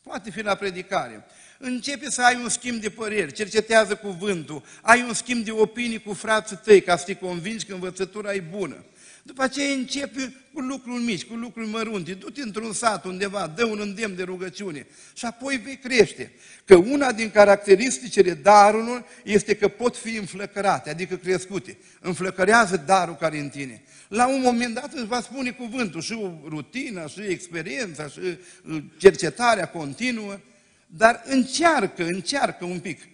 poate 0.02 0.30
fi 0.30 0.42
la 0.42 0.54
predicare, 0.54 1.24
începe 1.58 2.10
să 2.10 2.22
ai 2.22 2.36
un 2.36 2.48
schimb 2.48 2.80
de 2.80 2.90
păreri, 2.90 3.32
cercetează 3.32 3.96
cuvântul, 3.96 4.64
ai 4.82 5.02
un 5.02 5.12
schimb 5.12 5.44
de 5.44 5.50
opinii 5.50 6.02
cu 6.02 6.12
frații 6.12 6.56
tăi 6.56 6.82
ca 6.82 6.96
să 6.96 7.04
te 7.04 7.16
convingi 7.16 7.64
că 7.64 7.74
învățătura 7.74 8.34
e 8.34 8.40
bună. 8.40 8.84
După 9.26 9.42
aceea 9.42 9.72
începe 9.72 10.34
cu 10.52 10.60
lucruri 10.60 11.02
mici, 11.02 11.24
cu 11.24 11.34
lucruri 11.34 11.68
mărunte, 11.68 12.14
du-te 12.14 12.42
într-un 12.42 12.72
sat 12.72 13.04
undeva, 13.04 13.52
dă 13.56 13.64
un 13.64 13.80
îndemn 13.80 14.16
de 14.16 14.22
rugăciune 14.22 14.86
și 15.14 15.24
apoi 15.24 15.56
vei 15.56 15.76
crește. 15.76 16.32
Că 16.64 16.74
una 16.74 17.12
din 17.12 17.30
caracteristicile 17.30 18.34
darurilor 18.34 19.04
este 19.22 19.56
că 19.56 19.68
pot 19.68 19.96
fi 19.96 20.16
înflăcărate, 20.16 20.90
adică 20.90 21.16
crescute. 21.16 21.76
Înflăcărează 22.00 22.76
darul 22.76 23.14
care 23.14 23.38
în 23.38 23.48
tine. 23.48 23.82
La 24.08 24.26
un 24.26 24.40
moment 24.40 24.74
dat 24.74 24.92
îți 24.92 25.06
va 25.06 25.20
spune 25.20 25.50
cuvântul 25.50 26.00
și 26.00 26.12
rutina, 26.44 27.06
și 27.06 27.20
experiența, 27.20 28.08
și 28.08 28.18
uh, 28.20 28.82
cercetarea 28.96 29.68
continuă, 29.68 30.40
dar 30.86 31.22
încearcă, 31.24 32.04
încearcă 32.04 32.64
un 32.64 32.80
pic. 32.80 33.08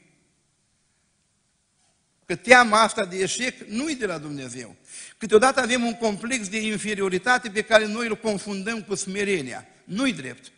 Că 2.26 2.36
teama 2.36 2.82
asta 2.82 3.04
de 3.04 3.16
eșec 3.18 3.68
nu 3.68 3.90
e 3.90 3.94
de 3.94 4.06
la 4.06 4.18
Dumnezeu. 4.18 4.76
Câteodată 5.20 5.60
avem 5.60 5.84
un 5.84 5.94
complex 5.94 6.48
de 6.48 6.60
inferioritate 6.60 7.50
pe 7.50 7.62
care 7.62 7.86
noi 7.86 8.06
îl 8.06 8.16
confundăm 8.16 8.82
cu 8.82 8.94
smerenia. 8.94 9.66
Nu-i 9.84 10.12
drept. 10.12 10.52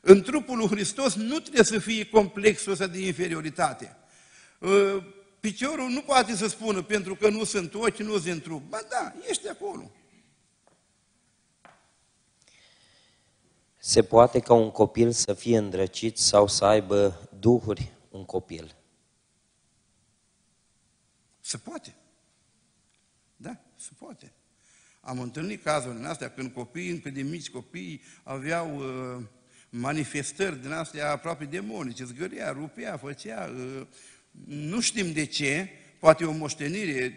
În 0.00 0.22
trupul 0.22 0.56
lui 0.56 0.66
Hristos 0.66 1.14
nu 1.14 1.38
trebuie 1.38 1.64
să 1.64 1.78
fie 1.78 2.08
complexul 2.08 2.72
ăsta 2.72 2.86
de 2.86 3.06
inferioritate. 3.06 3.96
Ă, 4.62 5.02
piciorul 5.40 5.88
nu 5.88 6.00
poate 6.00 6.36
să 6.36 6.48
spună 6.48 6.82
pentru 6.82 7.14
că 7.14 7.28
nu 7.28 7.44
sunt 7.44 7.74
ochi, 7.74 7.96
nu 7.96 8.18
sunt 8.18 8.42
trup. 8.42 8.62
Ba 8.68 8.80
da, 8.88 9.14
ești 9.28 9.48
acolo. 9.48 9.90
Se 13.78 14.02
poate 14.02 14.40
ca 14.40 14.54
un 14.54 14.70
copil 14.70 15.12
să 15.12 15.34
fie 15.34 15.58
îndrăcit 15.58 16.18
sau 16.18 16.46
să 16.46 16.64
aibă 16.64 17.28
duhuri 17.38 17.92
un 18.10 18.24
copil? 18.24 18.76
Se 21.40 21.56
poate. 21.56 21.94
Da, 23.86 23.96
se 23.98 24.04
poate. 24.04 24.32
Am 25.00 25.20
întâlnit 25.20 25.62
cazuri 25.62 25.96
din 25.96 26.04
astea 26.04 26.30
când 26.30 26.52
copiii, 26.52 26.90
încă 26.90 27.10
de 27.10 27.22
mici 27.22 27.50
copii, 27.50 28.02
aveau 28.22 28.76
uh, 28.76 29.24
manifestări 29.70 30.60
din 30.60 30.72
astea 30.72 31.10
aproape 31.10 31.44
demonice, 31.44 32.04
zgărea, 32.04 32.50
rupea, 32.50 32.96
făcea, 32.96 33.52
uh, 33.54 33.86
nu 34.44 34.80
știm 34.80 35.12
de 35.12 35.24
ce, 35.24 35.68
poate 35.98 36.24
o 36.24 36.32
moștenire, 36.32 37.14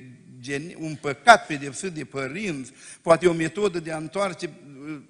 un 0.78 0.96
păcat 0.96 1.46
pedepsit 1.46 1.92
de 1.92 2.06
părinți, 2.06 2.72
poate 3.02 3.28
o 3.28 3.34
metodă 3.34 3.80
de 3.80 3.92
a 3.92 3.98
întoarce 3.98 4.50
uh, 4.86 5.02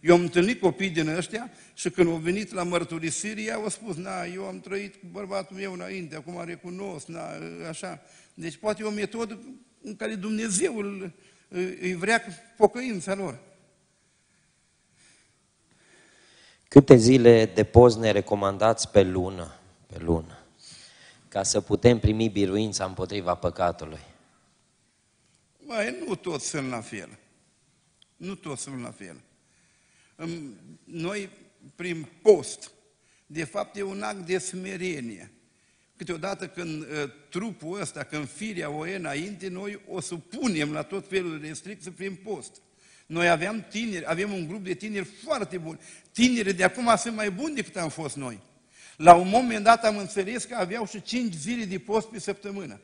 eu 0.00 0.14
am 0.14 0.20
întâlnit 0.20 0.60
copii 0.60 0.90
din 0.90 1.08
ăștia 1.08 1.50
și 1.74 1.90
când 1.90 2.08
au 2.08 2.16
venit 2.16 2.52
la 2.52 2.62
mărturisire, 2.62 3.40
ei 3.40 3.52
au 3.52 3.68
spus, 3.68 3.96
na, 3.96 4.24
eu 4.24 4.44
am 4.44 4.60
trăit 4.60 4.94
cu 4.94 5.06
bărbatul 5.10 5.56
meu 5.56 5.72
înainte, 5.72 6.16
acum 6.16 6.44
recunosc, 6.44 7.06
na, 7.06 7.30
așa. 7.68 8.02
Deci 8.34 8.56
poate 8.56 8.82
e 8.82 8.86
o 8.86 8.90
metodă 8.90 9.38
în 9.82 9.96
care 9.96 10.14
Dumnezeu 10.14 10.78
îl, 10.78 11.12
îi 11.80 11.94
vrea 11.94 12.22
pocăința 12.56 13.14
lor. 13.14 13.38
Câte 16.68 16.96
zile 16.96 17.46
de 17.46 17.64
post 17.64 17.98
ne 17.98 18.10
recomandați 18.10 18.90
pe 18.90 19.02
lună, 19.02 19.54
pe 19.86 19.98
lună, 19.98 20.38
ca 21.28 21.42
să 21.42 21.60
putem 21.60 21.98
primi 21.98 22.28
biruința 22.28 22.84
împotriva 22.84 23.34
păcatului? 23.34 24.00
Mai 25.58 26.04
nu 26.06 26.14
toți 26.14 26.48
sunt 26.48 26.68
la 26.68 26.80
fel. 26.80 27.18
Nu 28.16 28.34
toți 28.34 28.62
sunt 28.62 28.82
la 28.82 28.90
fel. 28.90 29.20
Noi, 30.84 31.28
prin 31.74 32.08
post, 32.22 32.70
de 33.26 33.44
fapt 33.44 33.76
e 33.76 33.82
un 33.82 34.02
act 34.02 34.26
de 34.26 34.38
smerenie. 34.38 35.32
Câteodată 35.98 36.46
când 36.46 36.82
uh, 36.82 36.86
trupul 37.28 37.80
ăsta, 37.80 38.02
când 38.02 38.28
firea 38.28 38.70
o 38.70 38.86
e 38.86 38.96
înainte, 38.96 39.48
noi 39.48 39.80
o 39.88 40.00
supunem 40.00 40.72
la 40.72 40.82
tot 40.82 41.08
felul 41.08 41.40
de 41.40 41.46
restricții 41.46 41.90
prin 41.90 42.14
post. 42.14 42.60
Noi 43.06 43.28
aveam 43.28 43.66
tineri, 43.70 44.04
avem 44.06 44.32
un 44.32 44.46
grup 44.46 44.64
de 44.64 44.74
tineri 44.74 45.08
foarte 45.24 45.58
buni. 45.58 45.78
Tinerii 46.12 46.52
de 46.52 46.64
acum 46.64 46.96
sunt 46.96 47.14
mai 47.14 47.30
buni 47.30 47.54
decât 47.54 47.76
am 47.76 47.88
fost 47.88 48.16
noi. 48.16 48.40
La 48.96 49.14
un 49.14 49.28
moment 49.28 49.64
dat 49.64 49.84
am 49.84 49.96
înțeles 49.96 50.44
că 50.44 50.54
aveau 50.54 50.86
și 50.86 51.02
cinci 51.02 51.34
zile 51.34 51.64
de 51.64 51.78
post 51.78 52.06
pe 52.06 52.20
săptămână. 52.20 52.80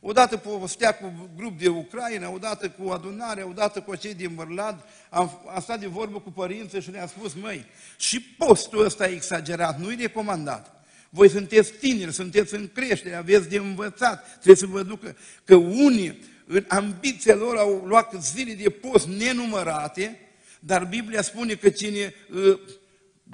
Odată 0.00 0.36
povestea 0.36 0.94
cu 0.94 1.30
grup 1.36 1.58
de 1.58 1.68
Ucraina, 1.68 2.30
odată 2.30 2.70
cu 2.70 2.90
adunarea, 2.90 3.46
odată 3.46 3.80
cu 3.80 3.96
cei 3.96 4.14
din 4.14 4.34
Mărlad, 4.34 4.84
am, 5.10 5.50
am 5.54 5.60
stat 5.60 5.80
de 5.80 5.86
vorbă 5.86 6.20
cu 6.20 6.30
părinții 6.30 6.80
și 6.80 6.90
le-am 6.90 7.06
spus, 7.06 7.34
măi, 7.34 7.66
și 7.98 8.20
postul 8.20 8.84
ăsta 8.84 9.08
e 9.08 9.14
exagerat, 9.14 9.78
nu-i 9.78 9.96
recomandat. 9.96 10.79
Voi 11.10 11.28
sunteți 11.28 11.72
tineri, 11.72 12.12
sunteți 12.12 12.54
în 12.54 12.70
creștere, 12.72 13.14
aveți 13.14 13.48
de 13.48 13.56
învățat, 13.56 14.32
trebuie 14.32 14.56
să 14.56 14.66
vă 14.66 14.82
ducă 14.82 15.16
că 15.44 15.54
unii 15.54 16.18
în 16.46 16.64
ambiția 16.68 17.34
lor 17.34 17.56
au 17.56 17.84
luat 17.86 18.14
zile 18.22 18.54
de 18.54 18.70
post 18.70 19.06
nenumărate, 19.06 20.18
dar 20.60 20.84
Biblia 20.84 21.22
spune 21.22 21.54
că 21.54 21.68
cine 21.68 22.14
uh, 22.34 22.58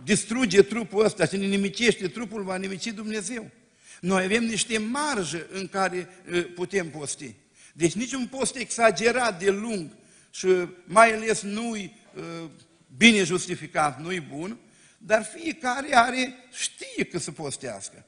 distruge 0.05 0.63
trupul 0.63 1.05
ăsta, 1.05 1.27
cine 1.27 1.47
nimicește 1.47 2.09
trupul, 2.09 2.43
va 2.43 2.57
nimici 2.57 2.87
Dumnezeu. 2.87 3.51
Noi 4.01 4.25
avem 4.25 4.45
niște 4.45 4.79
marjă 4.79 5.47
în 5.53 5.69
care 5.69 6.09
uh, 6.33 6.47
putem 6.55 6.91
posti. 6.91 7.35
Deci 7.73 7.93
niciun 7.93 8.27
post 8.27 8.57
exagerat 8.57 9.39
de 9.39 9.51
lung 9.51 9.91
și 10.31 10.47
mai 10.85 11.15
ales 11.15 11.43
nu-i 11.43 11.95
uh, 12.15 12.51
bine 12.97 13.23
justificat, 13.23 14.01
nu-i 14.01 14.21
bun, 14.21 14.59
dar 14.99 15.25
fiecare 15.25 15.97
are, 15.97 16.35
știe 16.53 17.05
că 17.05 17.19
se 17.19 17.31
postească. 17.31 18.05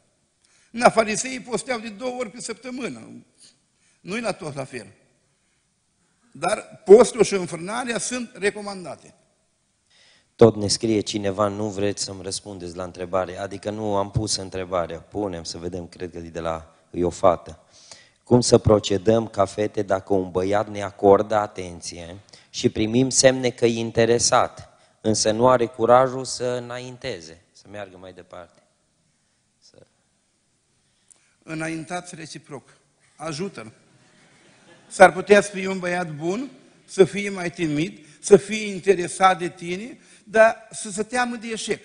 Na, 0.71 0.91
fariseii 0.91 1.41
posteau 1.41 1.79
de 1.79 1.89
două 1.89 2.19
ori 2.19 2.31
pe 2.31 2.41
săptămână. 2.41 3.25
Nu-i 4.01 4.21
la 4.21 4.33
tot 4.33 4.55
la 4.55 4.65
fel. 4.65 4.87
Dar 6.33 6.83
postul 6.85 7.25
și 7.25 7.35
înfrânarea 7.35 7.99
sunt 7.99 8.31
recomandate. 8.35 9.15
Tot 10.37 10.57
ne 10.57 10.69
scrie 10.69 11.01
cineva, 11.01 11.49
nu 11.49 11.69
vreți 11.69 12.03
să-mi 12.05 12.23
răspundeți 12.23 12.77
la 12.77 12.83
întrebare, 12.83 13.39
adică 13.39 13.71
nu 13.71 13.97
am 13.97 14.11
pus 14.11 14.37
întrebarea, 14.37 14.99
punem 14.99 15.45
să 15.45 15.59
vedem, 15.59 15.87
cred 15.87 16.11
că 16.11 16.19
e 16.19 16.21
de 16.21 16.41
la 16.41 16.75
e 16.91 17.05
o 17.05 17.11
fată. 17.11 17.59
Cum 18.25 18.41
să 18.41 18.59
procedăm 18.59 19.27
ca 19.27 19.45
fete 19.45 19.83
dacă 19.83 20.15
un 20.15 20.31
băiat 20.31 20.69
ne 20.69 20.83
acordă 20.83 21.35
atenție 21.35 22.19
și 22.51 22.69
primim 22.69 23.11
semne 23.11 23.51
că 23.51 23.67
e 23.67 23.79
interesat, 23.79 24.78
însă 25.01 25.31
nu 25.31 25.49
are 25.49 25.67
curajul 25.67 26.25
să 26.25 26.45
înainteze, 26.45 27.43
să 27.53 27.65
meargă 27.71 27.97
mai 27.97 28.13
departe? 28.13 28.63
Să... 29.59 29.87
Înaintați 31.43 32.15
reciproc. 32.15 32.77
Ajută-l. 33.17 33.73
S-ar 34.89 35.13
putea 35.13 35.41
să 35.41 35.51
fie 35.51 35.69
un 35.69 35.79
băiat 35.79 36.15
bun, 36.15 36.51
să 36.85 37.05
fie 37.05 37.31
mai 37.31 37.51
timid, 37.51 38.07
să 38.21 38.37
fie 38.37 38.67
interesat 38.67 39.39
de 39.39 39.49
tine, 39.49 39.99
dar 40.25 40.69
să 40.71 40.91
se 40.91 41.03
teamă 41.03 41.37
de 41.37 41.47
eșec. 41.47 41.85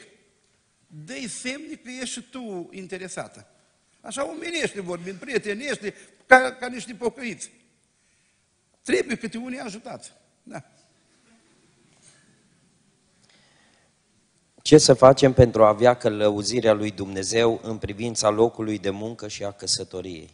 Dă-i 0.87 1.27
semne 1.27 1.75
că 1.75 1.89
ești 1.89 2.13
și 2.13 2.21
tu 2.21 2.69
interesată. 2.71 3.47
Așa 4.01 4.29
omenește 4.29 4.81
vorbind, 4.81 5.17
prietenește, 5.17 5.93
ca, 6.25 6.53
ca 6.53 6.67
niște 6.67 6.93
pocăiți. 6.93 7.51
Trebuie 8.81 9.15
câte 9.15 9.37
unii 9.37 9.59
ajutați. 9.59 10.13
Da. 10.43 10.63
Ce 14.63 14.77
să 14.77 14.93
facem 14.93 15.33
pentru 15.33 15.63
a 15.63 15.67
avea 15.67 15.93
călăuzirea 15.93 16.73
lui 16.73 16.91
Dumnezeu 16.91 17.59
în 17.63 17.77
privința 17.77 18.29
locului 18.29 18.79
de 18.79 18.89
muncă 18.89 19.27
și 19.27 19.43
a 19.43 19.51
căsătoriei? 19.51 20.29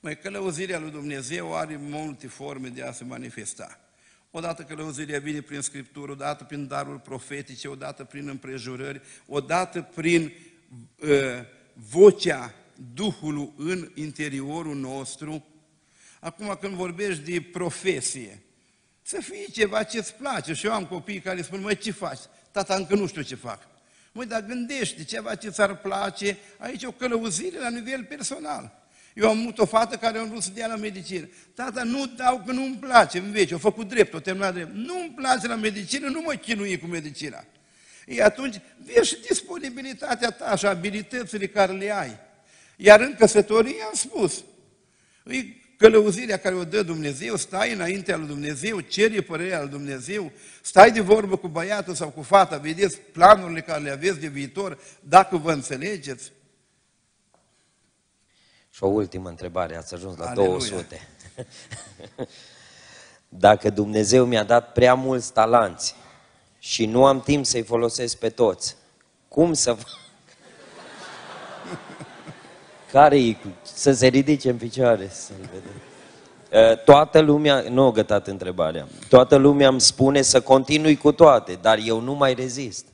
Mai 0.00 0.18
călăuzirea 0.18 0.78
lui 0.78 0.90
Dumnezeu 0.90 1.56
are 1.56 1.76
multe 1.80 2.26
forme 2.26 2.68
de 2.68 2.82
a 2.82 2.92
se 2.92 3.04
manifesta. 3.04 3.80
Odată 4.30 4.62
călăuzirea 4.62 5.18
vine 5.18 5.40
prin 5.40 5.60
Scriptură, 5.60 6.12
odată 6.12 6.44
prin 6.44 6.66
darul 6.66 6.98
profetice, 6.98 7.68
odată 7.68 8.04
prin 8.04 8.28
împrejurări, 8.28 9.00
odată 9.26 9.88
prin 9.94 10.32
uh, 11.00 11.10
vocea 11.74 12.54
Duhului 12.94 13.52
în 13.56 13.90
interiorul 13.94 14.76
nostru. 14.76 15.46
Acum 16.20 16.56
când 16.60 16.74
vorbești 16.74 17.30
de 17.30 17.40
profesie, 17.52 18.42
să 19.02 19.20
fie 19.20 19.44
ceva 19.52 19.82
ce-ți 19.82 20.14
place. 20.14 20.52
Și 20.52 20.66
eu 20.66 20.72
am 20.72 20.86
copii 20.86 21.20
care 21.20 21.42
spun, 21.42 21.60
măi, 21.60 21.76
ce 21.76 21.90
faci? 21.90 22.18
Tata, 22.50 22.74
încă 22.74 22.94
nu 22.94 23.06
știu 23.06 23.22
ce 23.22 23.34
fac. 23.34 23.68
Măi, 24.12 24.26
dar 24.26 24.44
gândește 24.44 25.04
ceva 25.04 25.34
ce 25.34 25.50
ți-ar 25.50 25.76
place, 25.76 26.38
aici 26.58 26.84
o 26.84 26.90
călăuzire 26.90 27.58
la 27.58 27.68
nivel 27.68 28.04
personal. 28.04 28.80
Eu 29.14 29.28
am 29.28 29.40
avut 29.40 29.58
o 29.58 29.66
fată 29.66 29.96
care 29.96 30.18
a 30.18 30.24
vrut 30.24 30.42
să 30.42 30.50
dea 30.54 30.66
la 30.66 30.76
medicină. 30.76 31.28
Tata, 31.54 31.82
nu 31.82 32.06
dau 32.06 32.42
că 32.46 32.52
nu-mi 32.52 32.76
place, 32.76 33.18
în 33.18 33.30
veci, 33.30 33.50
o 33.50 33.58
făcut 33.58 33.88
drept, 33.88 34.14
o 34.14 34.20
terminat 34.20 34.54
drept. 34.54 34.74
Nu-mi 34.74 35.12
place 35.16 35.46
la 35.46 35.54
medicină, 35.54 36.08
nu 36.08 36.20
mă 36.20 36.32
chinui 36.32 36.78
cu 36.78 36.86
medicina. 36.86 37.44
E 38.06 38.22
atunci, 38.22 38.56
vezi 38.76 39.08
și 39.08 39.20
disponibilitatea 39.28 40.30
ta 40.30 40.56
și 40.56 40.66
abilitățile 40.66 41.46
care 41.46 41.72
le 41.72 41.90
ai. 41.90 42.18
Iar 42.76 43.00
în 43.00 43.14
căsătorie 43.18 43.82
am 43.82 43.94
spus, 43.94 44.44
e 45.26 45.44
călăuzirea 45.82 46.36
care 46.36 46.54
o 46.54 46.64
dă 46.64 46.82
Dumnezeu, 46.82 47.36
stai 47.36 47.72
înaintea 47.72 48.16
lui 48.16 48.26
Dumnezeu, 48.26 48.80
ceri 48.80 49.22
părerea 49.22 49.60
lui 49.60 49.70
Dumnezeu, 49.70 50.32
stai 50.60 50.90
de 50.92 51.00
vorbă 51.00 51.36
cu 51.36 51.48
băiatul 51.48 51.94
sau 51.94 52.08
cu 52.08 52.22
fata, 52.22 52.56
vedeți 52.56 52.98
planurile 52.98 53.60
care 53.60 53.82
le 53.82 53.90
aveți 53.90 54.20
de 54.20 54.26
viitor, 54.26 54.78
dacă 55.00 55.36
vă 55.36 55.52
înțelegeți. 55.52 56.32
Și 58.70 58.82
o 58.82 58.86
ultimă 58.86 59.28
întrebare, 59.28 59.76
ați 59.76 59.94
ajuns 59.94 60.16
la 60.16 60.26
Aleluia. 60.26 60.48
200. 60.48 61.08
Dacă 63.28 63.70
Dumnezeu 63.70 64.24
mi-a 64.24 64.44
dat 64.44 64.72
prea 64.72 64.94
mulți 64.94 65.32
talanți 65.32 65.94
și 66.58 66.86
nu 66.86 67.04
am 67.04 67.20
timp 67.20 67.46
să-i 67.46 67.62
folosesc 67.62 68.16
pe 68.16 68.28
toți, 68.28 68.76
cum 69.28 69.52
să 69.52 69.72
fac? 69.72 69.88
Care 72.92 73.20
e 73.20 73.36
să 73.62 73.92
se 73.92 74.06
ridice 74.06 74.50
în 74.50 74.56
picioare 74.56 75.08
să-l 75.08 75.36
vedem. 75.52 75.80
Uh, 76.72 76.84
Toată 76.84 77.20
lumea, 77.20 77.60
nu 77.60 77.82
au 77.82 77.90
gătat 77.90 78.26
întrebarea, 78.26 78.88
toată 79.08 79.36
lumea 79.36 79.68
îmi 79.68 79.80
spune 79.80 80.22
să 80.22 80.40
continui 80.40 80.96
cu 80.96 81.12
toate, 81.12 81.58
dar 81.60 81.78
eu 81.84 82.00
nu 82.00 82.14
mai 82.14 82.34
rezist. 82.34 82.86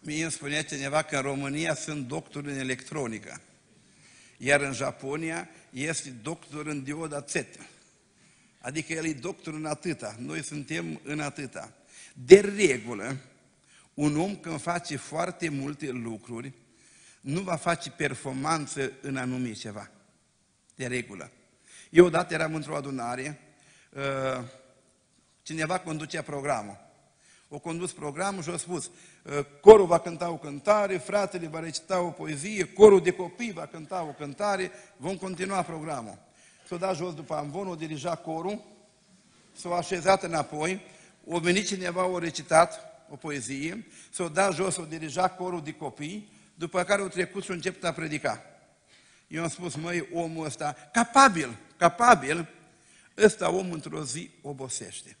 Mie 0.00 0.22
îmi 0.22 0.32
spunea 0.32 0.62
cineva 0.62 1.02
că 1.02 1.16
în 1.16 1.22
România 1.22 1.74
sunt 1.74 2.08
doctori 2.08 2.50
în 2.50 2.58
electronică, 2.58 3.40
iar 4.36 4.60
în 4.60 4.72
Japonia 4.72 5.48
este 5.70 6.14
doctor 6.22 6.66
în 6.66 6.82
dioda 6.82 7.24
Z. 7.28 7.34
Adică 8.60 8.92
el 8.92 9.04
e 9.04 9.12
doctor 9.12 9.54
în 9.54 9.66
atâta, 9.66 10.16
noi 10.18 10.42
suntem 10.42 11.00
în 11.04 11.20
atâta. 11.20 11.72
De 12.14 12.52
regulă, 12.56 13.16
un 14.00 14.16
om 14.16 14.36
când 14.36 14.60
face 14.60 14.96
foarte 14.96 15.48
multe 15.48 15.90
lucruri, 15.90 16.52
nu 17.20 17.40
va 17.40 17.56
face 17.56 17.90
performanță 17.90 18.92
în 19.00 19.16
anumit 19.16 19.58
ceva. 19.58 19.90
De 20.74 20.86
regulă. 20.86 21.30
Eu 21.90 22.04
odată 22.04 22.34
eram 22.34 22.54
într-o 22.54 22.76
adunare, 22.76 23.40
uh, 23.92 24.44
cineva 25.42 25.78
conducea 25.78 26.22
programul. 26.22 26.78
O 27.48 27.58
condus 27.58 27.92
programul 27.92 28.42
și 28.42 28.50
a 28.50 28.56
spus, 28.56 28.84
uh, 28.86 29.44
corul 29.60 29.86
va 29.86 29.98
cânta 29.98 30.30
o 30.30 30.36
cântare, 30.36 30.98
fratele 30.98 31.46
va 31.46 31.60
recita 31.60 32.00
o 32.00 32.10
poezie, 32.10 32.72
corul 32.72 33.00
de 33.00 33.10
copii 33.10 33.52
va 33.52 33.66
cânta 33.66 34.02
o 34.02 34.14
cântare, 34.18 34.70
vom 34.96 35.16
continua 35.16 35.62
programul. 35.62 36.18
S-a 36.68 36.76
dat 36.76 36.96
jos 36.96 37.14
după 37.14 37.34
amvon, 37.34 37.66
o 37.66 37.74
dirija 37.74 38.14
corul, 38.14 38.62
s-a 39.52 39.74
așezat 39.74 40.22
înapoi, 40.22 40.80
o 41.26 41.38
venit 41.38 41.66
cineva, 41.66 42.06
o 42.06 42.18
recitat 42.18 42.89
o 43.10 43.16
poezie, 43.16 43.86
s-a 44.10 44.28
dat 44.28 44.54
jos, 44.54 44.76
o 44.76 44.84
dirija 44.84 45.28
corul 45.28 45.62
de 45.62 45.72
copii, 45.72 46.32
după 46.54 46.82
care 46.82 47.02
au 47.02 47.08
trecut 47.08 47.42
și 47.42 47.50
au 47.50 47.56
început 47.56 47.84
a 47.84 47.92
predica. 47.92 48.42
Eu 49.28 49.42
am 49.42 49.48
spus, 49.48 49.74
măi, 49.74 50.08
omul 50.12 50.44
ăsta, 50.44 50.76
capabil, 50.92 51.56
capabil, 51.76 52.48
ăsta 53.16 53.50
om 53.50 53.72
într-o 53.72 54.04
zi 54.04 54.30
obosește. 54.42 55.16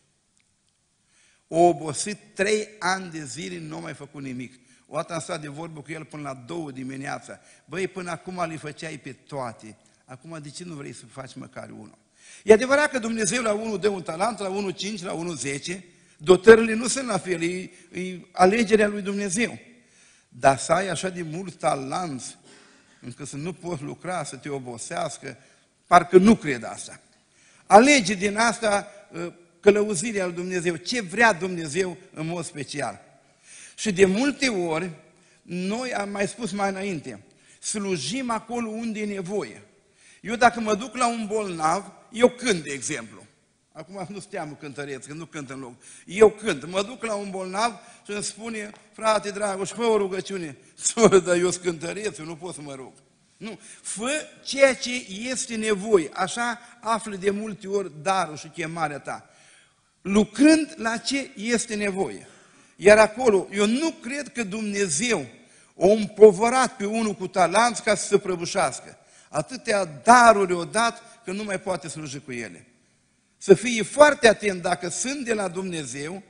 O 1.48 1.58
obosit 1.58 2.18
trei 2.34 2.68
ani 2.78 3.10
de 3.10 3.24
zile, 3.24 3.58
nu 3.58 3.76
a 3.76 3.80
mai 3.80 3.94
făcut 3.94 4.22
nimic. 4.22 4.54
O 4.86 4.96
dată 4.96 5.12
am 5.12 5.20
stat 5.20 5.40
de 5.40 5.48
vorbă 5.48 5.80
cu 5.80 5.92
el 5.92 6.04
până 6.04 6.22
la 6.22 6.34
două 6.34 6.70
dimineața. 6.70 7.40
Băi, 7.64 7.88
până 7.88 8.10
acum 8.10 8.48
le 8.48 8.56
făceai 8.56 8.98
pe 8.98 9.12
toate. 9.12 9.76
Acum 10.04 10.38
de 10.42 10.50
ce 10.50 10.64
nu 10.64 10.74
vrei 10.74 10.92
să 10.92 11.06
faci 11.06 11.34
măcar 11.34 11.70
unul? 11.70 11.98
E 12.44 12.52
adevărat 12.52 12.90
că 12.90 12.98
Dumnezeu 12.98 13.42
la 13.42 13.52
unul 13.52 13.78
dă 13.78 13.88
un 13.88 14.02
talent, 14.02 14.38
la 14.38 14.48
unul 14.48 14.70
cinci, 14.70 15.02
la 15.02 15.12
unul 15.12 15.36
zece. 15.36 15.84
Dotările 16.22 16.74
nu 16.74 16.88
sunt 16.88 17.06
la 17.06 17.18
fel, 17.18 17.42
e, 17.42 17.70
e 18.00 18.20
alegerea 18.32 18.88
lui 18.88 19.02
Dumnezeu. 19.02 19.58
Dar 20.28 20.58
să 20.58 20.72
ai 20.72 20.88
așa 20.88 21.08
de 21.08 21.22
mult 21.22 21.54
talent 21.54 22.38
încât 23.00 23.28
să 23.28 23.36
nu 23.36 23.52
poți 23.52 23.82
lucra, 23.82 24.24
să 24.24 24.36
te 24.36 24.48
obosească, 24.48 25.36
parcă 25.86 26.18
nu 26.18 26.36
cred 26.36 26.64
asta. 26.64 27.00
Alege 27.66 28.14
din 28.14 28.36
asta 28.36 28.86
uh, 29.12 29.32
călăuzirea 29.60 30.24
lui 30.24 30.34
Dumnezeu, 30.34 30.76
ce 30.76 31.00
vrea 31.00 31.32
Dumnezeu 31.32 31.96
în 32.14 32.26
mod 32.26 32.44
special. 32.44 33.00
Și 33.76 33.92
de 33.92 34.04
multe 34.04 34.48
ori, 34.48 34.90
noi 35.42 35.94
am 35.94 36.10
mai 36.10 36.28
spus 36.28 36.50
mai 36.50 36.68
înainte, 36.68 37.22
slujim 37.60 38.30
acolo 38.30 38.68
unde 38.68 39.00
e 39.00 39.14
nevoie. 39.14 39.62
Eu 40.20 40.34
dacă 40.34 40.60
mă 40.60 40.74
duc 40.74 40.96
la 40.96 41.08
un 41.08 41.26
bolnav, 41.26 41.92
eu 42.12 42.28
cânt, 42.28 42.62
de 42.62 42.70
exemplu. 42.70 43.19
Acum 43.80 44.06
nu 44.08 44.20
steam 44.20 44.56
cântăreț, 44.60 45.04
că 45.04 45.12
nu 45.12 45.24
cânt 45.24 45.50
în 45.50 45.60
loc. 45.60 45.72
Eu 46.06 46.30
cânt, 46.30 46.66
mă 46.66 46.82
duc 46.82 47.04
la 47.04 47.14
un 47.14 47.30
bolnav 47.30 47.72
și 48.04 48.10
îmi 48.12 48.22
spune, 48.22 48.70
frate 48.92 49.30
Dragoș, 49.30 49.70
fă 49.70 49.82
o 49.82 49.96
rugăciune. 49.96 50.56
Soră, 50.92 51.18
dar 51.18 51.36
eu 51.36 51.50
sunt 51.50 51.64
cântăreț, 51.64 52.18
eu 52.18 52.24
nu 52.24 52.36
pot 52.36 52.54
să 52.54 52.60
mă 52.60 52.74
rug. 52.74 52.92
Nu, 53.36 53.58
fă 53.82 54.10
ceea 54.44 54.74
ce 54.74 55.06
este 55.08 55.56
nevoie. 55.56 56.10
Așa 56.12 56.58
afli 56.80 57.18
de 57.18 57.30
multe 57.30 57.68
ori 57.68 57.92
darul 58.02 58.36
și 58.36 58.48
chemarea 58.48 58.98
ta. 58.98 59.30
Lucrând 60.02 60.74
la 60.76 60.96
ce 60.96 61.30
este 61.36 61.74
nevoie. 61.74 62.28
Iar 62.76 62.98
acolo, 62.98 63.46
eu 63.50 63.66
nu 63.66 63.90
cred 63.90 64.32
că 64.32 64.44
Dumnezeu 64.44 65.26
o 65.74 65.88
împovărat 65.88 66.76
pe 66.76 66.86
unul 66.86 67.14
cu 67.14 67.26
talanți 67.26 67.82
ca 67.82 67.94
să 67.94 68.06
se 68.06 68.18
prăbușească. 68.18 68.98
Atâtea 69.28 69.84
daruri 69.84 70.52
o 70.52 70.64
dat 70.64 71.02
că 71.24 71.32
nu 71.32 71.44
mai 71.44 71.60
poate 71.60 71.88
sluji 71.88 72.20
cu 72.20 72.32
ele. 72.32 72.64
Să 73.42 73.54
fie 73.54 73.82
foarte 73.82 74.28
atent 74.28 74.62
dacă 74.62 74.88
sunt 74.88 75.24
de 75.24 75.34
la 75.34 75.48
Dumnezeu, 75.48 76.22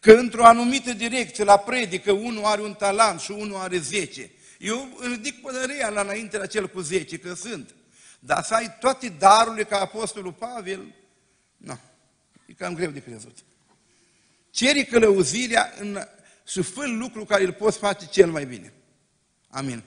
că 0.00 0.12
într-o 0.12 0.44
anumită 0.44 0.92
direcție, 0.92 1.44
la 1.44 1.58
predică, 1.58 2.12
unul 2.12 2.44
are 2.44 2.60
un 2.60 2.74
talent 2.74 3.20
și 3.20 3.30
unul 3.30 3.56
are 3.56 3.78
zece. 3.78 4.30
Eu 4.58 4.88
îl 4.98 5.10
ridic 5.10 5.40
pădăria 5.40 5.88
la 5.88 6.00
înainte 6.00 6.38
la 6.38 6.46
cel 6.46 6.68
cu 6.68 6.80
zece, 6.80 7.18
că 7.18 7.34
sunt. 7.34 7.74
Dar 8.20 8.42
să 8.42 8.54
ai 8.54 8.76
toate 8.80 9.08
darurile 9.08 9.64
ca 9.64 9.80
Apostolul 9.80 10.32
Pavel, 10.32 10.94
nu, 11.56 11.78
e 12.46 12.52
cam 12.52 12.74
greu 12.74 12.90
de 12.90 13.02
crezut. 13.02 13.36
Ceri 14.50 14.84
călăuzirea 14.84 15.72
în, 15.78 16.06
și 16.46 16.62
fă 16.62 16.86
lucru 16.86 17.24
care 17.24 17.44
îl 17.44 17.52
poți 17.52 17.78
face 17.78 18.06
cel 18.06 18.30
mai 18.30 18.46
bine. 18.46 18.72
Amin. 19.48 19.82